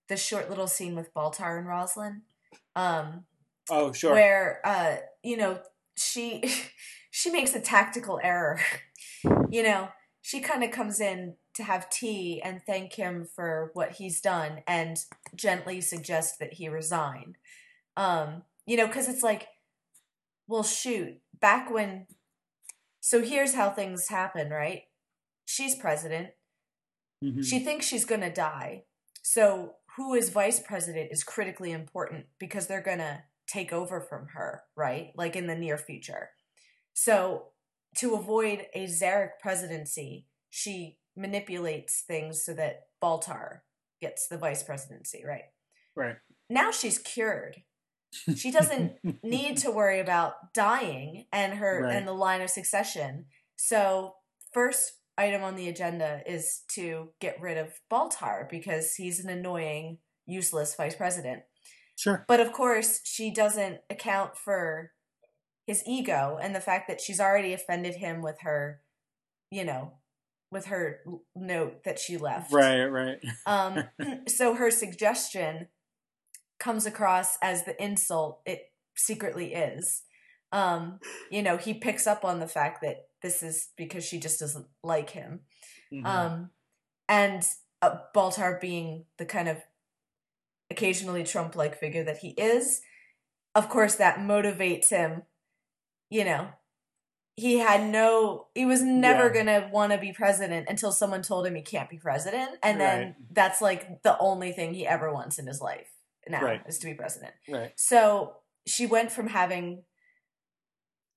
the 0.09 0.17
short 0.17 0.49
little 0.49 0.69
scene 0.69 0.95
with 0.95 1.13
Baltar 1.13 1.59
and 1.59 1.67
Roslin. 1.67 2.23
Um, 2.75 3.25
Oh, 3.69 3.91
sure. 3.93 4.13
where 4.13 4.61
uh 4.65 4.97
you 5.25 5.37
know 5.37 5.59
she 5.97 6.45
she 7.11 7.31
makes 7.33 7.53
a 7.57 7.61
tactical 7.61 8.21
error 8.23 8.61
you 9.51 9.65
know 9.65 9.89
she 10.27 10.41
kind 10.41 10.65
of 10.65 10.73
comes 10.73 10.99
in 11.01 11.35
to 11.55 11.63
have 11.63 11.89
tea 11.89 12.43
and 12.43 12.61
thank 12.67 12.95
him 12.95 13.25
for 13.35 13.71
what 13.75 13.93
he's 13.93 14.21
done 14.21 14.59
and 14.67 14.97
gently 15.37 15.81
suggest 15.81 16.39
that 16.41 16.55
he 16.55 16.69
resign 16.69 17.37
um 17.97 18.43
you 18.67 18.77
know 18.77 18.87
because 18.87 19.09
it's 19.09 19.23
like 19.23 19.47
well 20.49 20.63
shoot 20.65 21.19
back 21.41 21.71
when 21.71 22.07
so 23.01 23.23
here's 23.23 23.55
how 23.55 23.71
things 23.71 24.09
happen 24.09 24.51
right 24.51 24.83
she's 25.45 25.75
president 25.77 26.31
Mhm. 27.25 27.45
she 27.45 27.61
thinks 27.61 27.87
she's 27.87 28.05
going 28.05 28.21
to 28.21 28.31
die. 28.33 28.85
So, 29.23 29.77
who 29.97 30.15
is 30.15 30.29
vice 30.29 30.61
president 30.61 31.09
is 31.11 31.25
critically 31.25 31.73
important 31.73 32.27
because 32.39 32.67
they're 32.67 32.83
going 32.83 32.99
to 32.99 33.23
take 33.47 33.73
over 33.73 34.01
from 34.01 34.29
her, 34.35 34.65
right? 34.77 35.13
Like 35.17 35.35
in 35.37 35.47
the 35.47 35.55
near 35.55 35.79
future. 35.79 36.31
So, 36.93 37.53
to 37.97 38.15
avoid 38.15 38.67
a 38.75 38.87
Zarek 38.87 39.39
presidency, 39.41 40.27
she 40.51 40.99
manipulates 41.17 42.03
things 42.03 42.45
so 42.45 42.53
that 42.55 42.83
Baltar 43.03 43.61
gets 44.01 44.29
the 44.29 44.39
vice 44.39 44.63
presidency, 44.63 45.23
right? 45.27 45.45
right. 45.95 46.17
Now 46.51 46.71
she's 46.71 46.99
cured. 46.99 47.63
She 48.37 48.51
doesn't 48.51 48.93
need 49.23 49.59
to 49.59 49.71
worry 49.71 50.01
about 50.01 50.53
dying 50.55 51.25
and 51.33 51.55
her 51.55 51.83
Right. 51.85 51.97
and 51.97 52.07
the 52.07 52.13
line 52.13 52.41
of 52.43 52.51
succession. 52.51 53.27
So 53.57 54.15
first 54.53 54.93
item 55.19 55.43
on 55.43 55.57
the 55.57 55.69
agenda 55.69 56.21
is 56.27 56.63
to 56.75 57.11
get 57.21 57.41
rid 57.41 57.57
of 57.59 57.73
Baltar 57.91 58.49
because 58.49 58.95
he's 58.95 59.19
an 59.25 59.31
annoying, 59.31 59.99
useless 60.27 60.75
vice 60.75 60.95
president. 60.95 61.43
Sure. 61.97 62.25
But 62.29 62.41
of 62.41 62.53
course, 62.53 63.01
she 63.05 63.33
doesn't 63.33 63.79
account 63.89 64.37
for 64.37 64.93
his 65.67 65.83
ego 65.87 66.39
and 66.41 66.55
the 66.55 66.61
fact 66.61 66.89
that 66.89 67.01
she's 67.01 67.21
already 67.21 67.53
offended 67.53 67.97
him 67.97 68.23
with 68.23 68.41
her, 68.43 68.81
you 69.51 69.65
know, 69.65 69.95
with 70.51 70.67
her 70.67 71.01
note 71.35 71.85
that 71.85 71.99
she 71.99 72.17
left. 72.17 72.53
Right, 72.53 72.85
right. 72.85 73.19
Um, 73.47 73.85
so 74.29 74.55
her 74.55 74.71
suggestion 74.71 75.69
comes 76.59 76.87
across 76.87 77.37
as 77.43 77.65
the 77.65 77.83
insult 77.83 78.41
it 78.47 78.71
secretly 78.97 79.55
is. 79.55 80.03
Um, 80.53 81.01
you 81.31 81.43
know, 81.43 81.57
he 81.57 81.75
picks 81.75 82.07
up 82.07 82.25
on 82.25 82.41
the 82.41 82.47
fact 82.47 82.81
that 82.83 83.09
this 83.23 83.43
is 83.43 83.69
because 83.77 84.05
she 84.05 84.19
just 84.19 84.39
doesn't 84.39 84.67
like 84.83 85.11
him. 85.11 85.41
Mhm. 85.93 86.07
Um, 86.07 86.51
and 87.09 87.45
uh, 87.83 87.99
Baltar 88.15 88.61
being 88.61 89.07
the 89.19 89.27
kind 89.27 89.49
of 89.49 89.59
occasionally 90.71 91.25
Trump 91.25 91.57
like 91.57 91.79
figure 91.79 92.05
that 92.05 92.19
he 92.19 92.31
is, 92.31 92.81
of 93.55 93.69
course, 93.69 93.97
that 93.97 94.19
motivates 94.19 94.91
him. 94.91 95.23
You 96.11 96.25
know, 96.25 96.49
he 97.37 97.59
had 97.59 97.89
no, 97.91 98.47
he 98.55 98.65
was 98.65 98.83
never 98.83 99.27
Yeah. 99.27 99.33
going 99.33 99.47
to 99.47 99.69
want 99.73 99.93
to 99.93 99.99
be 99.99 100.13
president 100.13 100.69
until 100.69 100.93
someone 100.93 101.23
told 101.23 101.47
him 101.47 101.55
he 101.55 101.63
can't 101.63 101.91
be 101.91 101.99
president. 101.99 102.51
And 102.63 102.81
then 102.81 103.01
Right. 103.01 103.15
that's 103.33 103.61
like 103.61 104.03
the 104.03 104.17
only 104.19 104.53
thing 104.53 104.73
he 104.75 104.87
ever 104.87 105.13
wants 105.13 105.39
in 105.39 105.47
his 105.47 105.61
life 105.61 105.91
now 106.29 106.43
Right. 106.43 106.63
is 106.67 106.79
to 106.79 106.87
be 106.87 106.95
president. 106.95 107.35
right. 107.49 107.73
So 107.77 108.37
she 108.67 108.87
went 108.87 109.13
from 109.13 109.29
having 109.29 109.85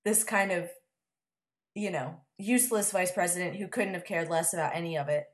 this 0.04 0.24
kind 0.24 0.50
of, 0.52 0.70
you 1.74 1.90
know, 1.90 2.20
useless 2.38 2.90
vice 2.92 3.12
president 3.12 3.56
who 3.56 3.68
couldn't 3.68 3.94
have 3.94 4.04
cared 4.04 4.28
less 4.28 4.52
about 4.52 4.74
any 4.74 4.96
of 4.98 5.08
it 5.08 5.26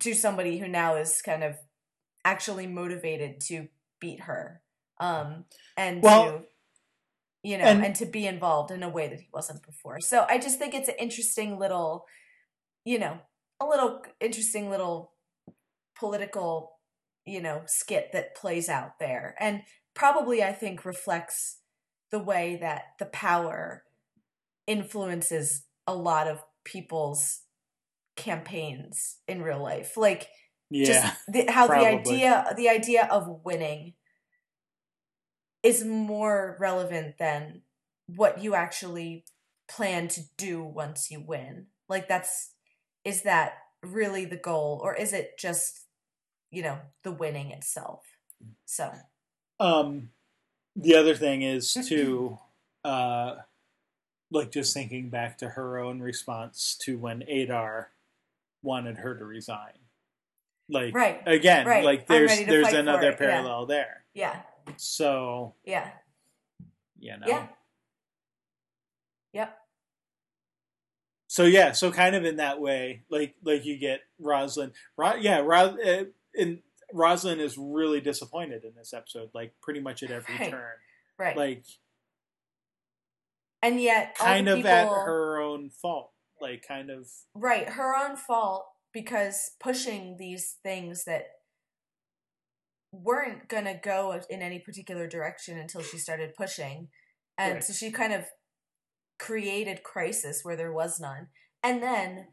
to 0.00 0.14
somebody 0.14 0.58
who 0.58 0.68
now 0.68 0.96
is 0.96 1.20
kind 1.22 1.42
of 1.44 1.56
actually 2.24 2.66
motivated 2.66 3.40
to 3.40 3.68
beat 4.00 4.20
her 4.20 4.62
um 5.00 5.44
and 5.76 6.02
Well, 6.02 6.40
to 6.40 6.46
you 7.42 7.58
know 7.58 7.64
and- 7.64 7.84
and, 7.84 7.94
to 7.96 8.06
be 8.06 8.26
involved 8.26 8.70
in 8.70 8.82
a 8.82 8.88
way 8.88 9.08
that 9.08 9.20
he 9.20 9.28
wasn't 9.32 9.62
before 9.66 10.00
so 10.00 10.24
i 10.28 10.38
just 10.38 10.58
think 10.58 10.74
it's 10.74 10.88
an 10.88 10.94
interesting 10.98 11.58
little 11.58 12.06
you 12.84 12.98
know 12.98 13.18
a 13.60 13.66
little 13.66 14.02
interesting 14.20 14.70
little 14.70 15.12
political 15.98 16.78
you 17.24 17.40
know 17.40 17.62
skit 17.66 18.10
that 18.12 18.34
plays 18.34 18.68
out 18.68 18.98
there 18.98 19.34
and 19.38 19.62
probably 19.94 20.42
i 20.42 20.52
think 20.52 20.84
reflects 20.84 21.58
the 22.10 22.18
way 22.18 22.58
that 22.60 22.82
the 22.98 23.06
power 23.06 23.84
influences 24.66 25.64
a 25.86 25.94
lot 25.94 26.28
of 26.28 26.42
people's 26.64 27.40
campaigns 28.16 29.16
in 29.26 29.42
real 29.42 29.62
life 29.62 29.96
like 29.96 30.28
Yeah. 30.70 30.86
just 30.86 31.16
the, 31.28 31.46
how 31.50 31.66
probably. 31.66 31.84
the 32.02 32.26
idea 32.26 32.54
the 32.56 32.68
idea 32.68 33.08
of 33.10 33.40
winning 33.44 33.94
is 35.62 35.84
more 35.84 36.56
relevant 36.60 37.18
than 37.18 37.62
what 38.06 38.42
you 38.42 38.54
actually 38.54 39.24
plan 39.68 40.08
to 40.08 40.20
do 40.36 40.62
once 40.62 41.10
you 41.10 41.20
win 41.20 41.66
like 41.88 42.08
that's 42.08 42.52
is 43.04 43.22
that 43.22 43.54
really 43.82 44.24
the 44.24 44.36
goal 44.36 44.80
or 44.82 44.94
is 44.94 45.12
it 45.12 45.38
just 45.38 45.86
you 46.50 46.62
know 46.62 46.78
the 47.04 47.12
winning 47.12 47.50
itself 47.50 48.04
so 48.64 48.92
Um, 49.60 50.10
the 50.74 50.96
other 50.96 51.14
thing 51.14 51.42
is 51.42 51.74
to, 51.88 52.38
uh, 52.84 53.36
like 54.30 54.50
just 54.50 54.74
thinking 54.74 55.10
back 55.10 55.38
to 55.38 55.50
her 55.50 55.78
own 55.78 56.00
response 56.00 56.76
to 56.80 56.98
when 56.98 57.22
Adar 57.22 57.90
wanted 58.62 58.96
her 58.98 59.14
to 59.16 59.24
resign. 59.24 59.78
Like 60.68 60.94
right 60.94 61.22
again, 61.26 61.66
Right. 61.66 61.84
like 61.84 62.06
there's 62.06 62.44
there's 62.46 62.72
another 62.72 63.10
it, 63.10 63.18
yeah. 63.20 63.26
parallel 63.26 63.66
there. 63.66 64.04
yeah 64.14 64.40
So 64.76 65.54
yeah 65.64 65.90
you 66.98 67.12
know. 67.12 67.26
yeah 67.26 67.46
yep 69.32 69.58
So 71.28 71.44
yeah, 71.44 71.72
so 71.72 71.90
kind 71.90 72.14
of 72.14 72.26
in 72.26 72.36
that 72.36 72.60
way, 72.60 73.04
like 73.10 73.34
like 73.42 73.64
you 73.64 73.78
get 73.78 74.00
Roslin. 74.18 74.72
Ro- 74.98 75.14
yeah, 75.14 75.40
uh, 75.40 76.04
and 76.36 76.58
Roslin 76.92 77.40
is 77.40 77.56
really 77.56 78.02
disappointed 78.02 78.64
in 78.64 78.72
this 78.76 78.92
episode, 78.92 79.30
like 79.32 79.54
pretty 79.62 79.80
much 79.80 80.02
at 80.02 80.10
every 80.10 80.36
Right. 80.36 80.50
turn. 80.50 80.76
right 81.18 81.36
Like 81.36 81.64
and 83.62 83.80
yet 83.80 84.14
kind 84.18 84.46
of 84.48 84.66
at 84.66 84.88
her 84.88 85.40
own 85.40 85.70
fault. 85.70 86.10
Like 86.38 86.66
kind 86.68 86.90
of 86.90 87.08
Right, 87.34 87.66
her 87.68 87.96
own 87.96 88.16
fault 88.16 88.66
because 88.92 89.52
pushing 89.58 90.16
these 90.18 90.58
things 90.62 91.04
that 91.04 91.28
weren't 92.92 93.48
going 93.48 93.64
to 93.64 93.80
go 93.82 94.20
in 94.28 94.42
any 94.42 94.58
particular 94.58 95.06
direction 95.08 95.58
until 95.58 95.82
she 95.82 95.98
started 95.98 96.34
pushing. 96.34 96.88
And 97.38 97.54
Right. 97.54 97.64
so 97.64 97.72
she 97.72 97.90
kind 97.90 98.12
of 98.12 98.26
created 99.18 99.82
crisis 99.82 100.44
where 100.44 100.56
there 100.56 100.72
was 100.72 101.00
none. 101.00 101.28
And 101.62 101.82
then 101.82 102.28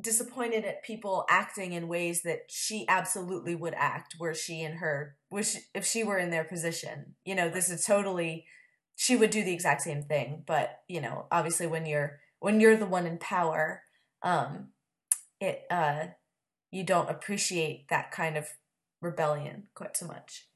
disappointed 0.00 0.64
at 0.64 0.82
people 0.82 1.24
acting 1.30 1.72
in 1.72 1.88
ways 1.88 2.22
that 2.22 2.40
she 2.48 2.86
absolutely 2.88 3.54
would 3.54 3.74
act 3.74 4.14
were 4.20 4.34
she 4.34 4.60
in 4.62 4.76
her 4.76 5.16
wish 5.30 5.56
if 5.74 5.86
she 5.86 6.04
were 6.04 6.18
in 6.18 6.30
their 6.30 6.44
position. 6.44 7.14
You 7.24 7.34
know, 7.34 7.48
this 7.48 7.70
is 7.70 7.84
totally 7.84 8.46
she 8.94 9.16
would 9.16 9.30
do 9.30 9.44
the 9.44 9.52
exact 9.52 9.82
same 9.82 10.02
thing, 10.02 10.42
but 10.46 10.80
you 10.88 11.00
know, 11.00 11.26
obviously 11.30 11.66
when 11.66 11.86
you're 11.86 12.18
when 12.40 12.60
you're 12.60 12.76
the 12.76 12.86
one 12.86 13.06
in 13.06 13.18
power, 13.18 13.82
um 14.22 14.68
it 15.40 15.64
uh 15.70 16.06
you 16.70 16.84
don't 16.84 17.10
appreciate 17.10 17.88
that 17.88 18.10
kind 18.10 18.36
of 18.36 18.48
rebellion 19.00 19.68
quite 19.74 19.96
so 19.96 20.06
much. 20.06 20.46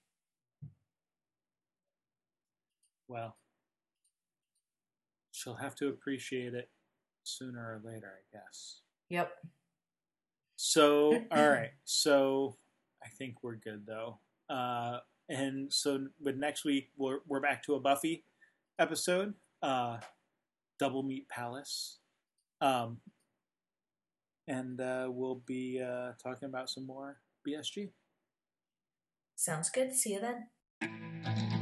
well, 3.10 3.36
she'll 5.32 5.56
have 5.56 5.74
to 5.74 5.88
appreciate 5.88 6.54
it 6.54 6.70
sooner 7.24 7.60
or 7.60 7.82
later, 7.84 8.06
I 8.06 8.38
guess. 8.38 8.80
Yep. 9.10 9.32
So, 10.56 11.20
all 11.32 11.48
right. 11.48 11.72
So, 11.84 12.56
I 13.04 13.08
think 13.08 13.42
we're 13.42 13.56
good 13.56 13.84
though. 13.86 14.20
Uh, 14.48 14.98
and 15.28 15.72
so, 15.72 16.06
but 16.20 16.36
next 16.36 16.64
week 16.64 16.90
we're 16.96 17.18
we're 17.26 17.40
back 17.40 17.62
to 17.64 17.74
a 17.74 17.80
Buffy 17.80 18.24
episode, 18.78 19.34
uh, 19.62 19.98
Double 20.78 21.02
Meat 21.02 21.28
Palace, 21.28 21.98
um, 22.60 22.98
and 24.46 24.80
uh, 24.80 25.08
we'll 25.08 25.42
be 25.46 25.82
uh, 25.82 26.12
talking 26.22 26.48
about 26.48 26.70
some 26.70 26.86
more 26.86 27.18
BSG. 27.46 27.90
Sounds 29.40 29.70
good. 29.70 29.94
See 29.94 30.12
you 30.12 30.20
then. 30.20 31.59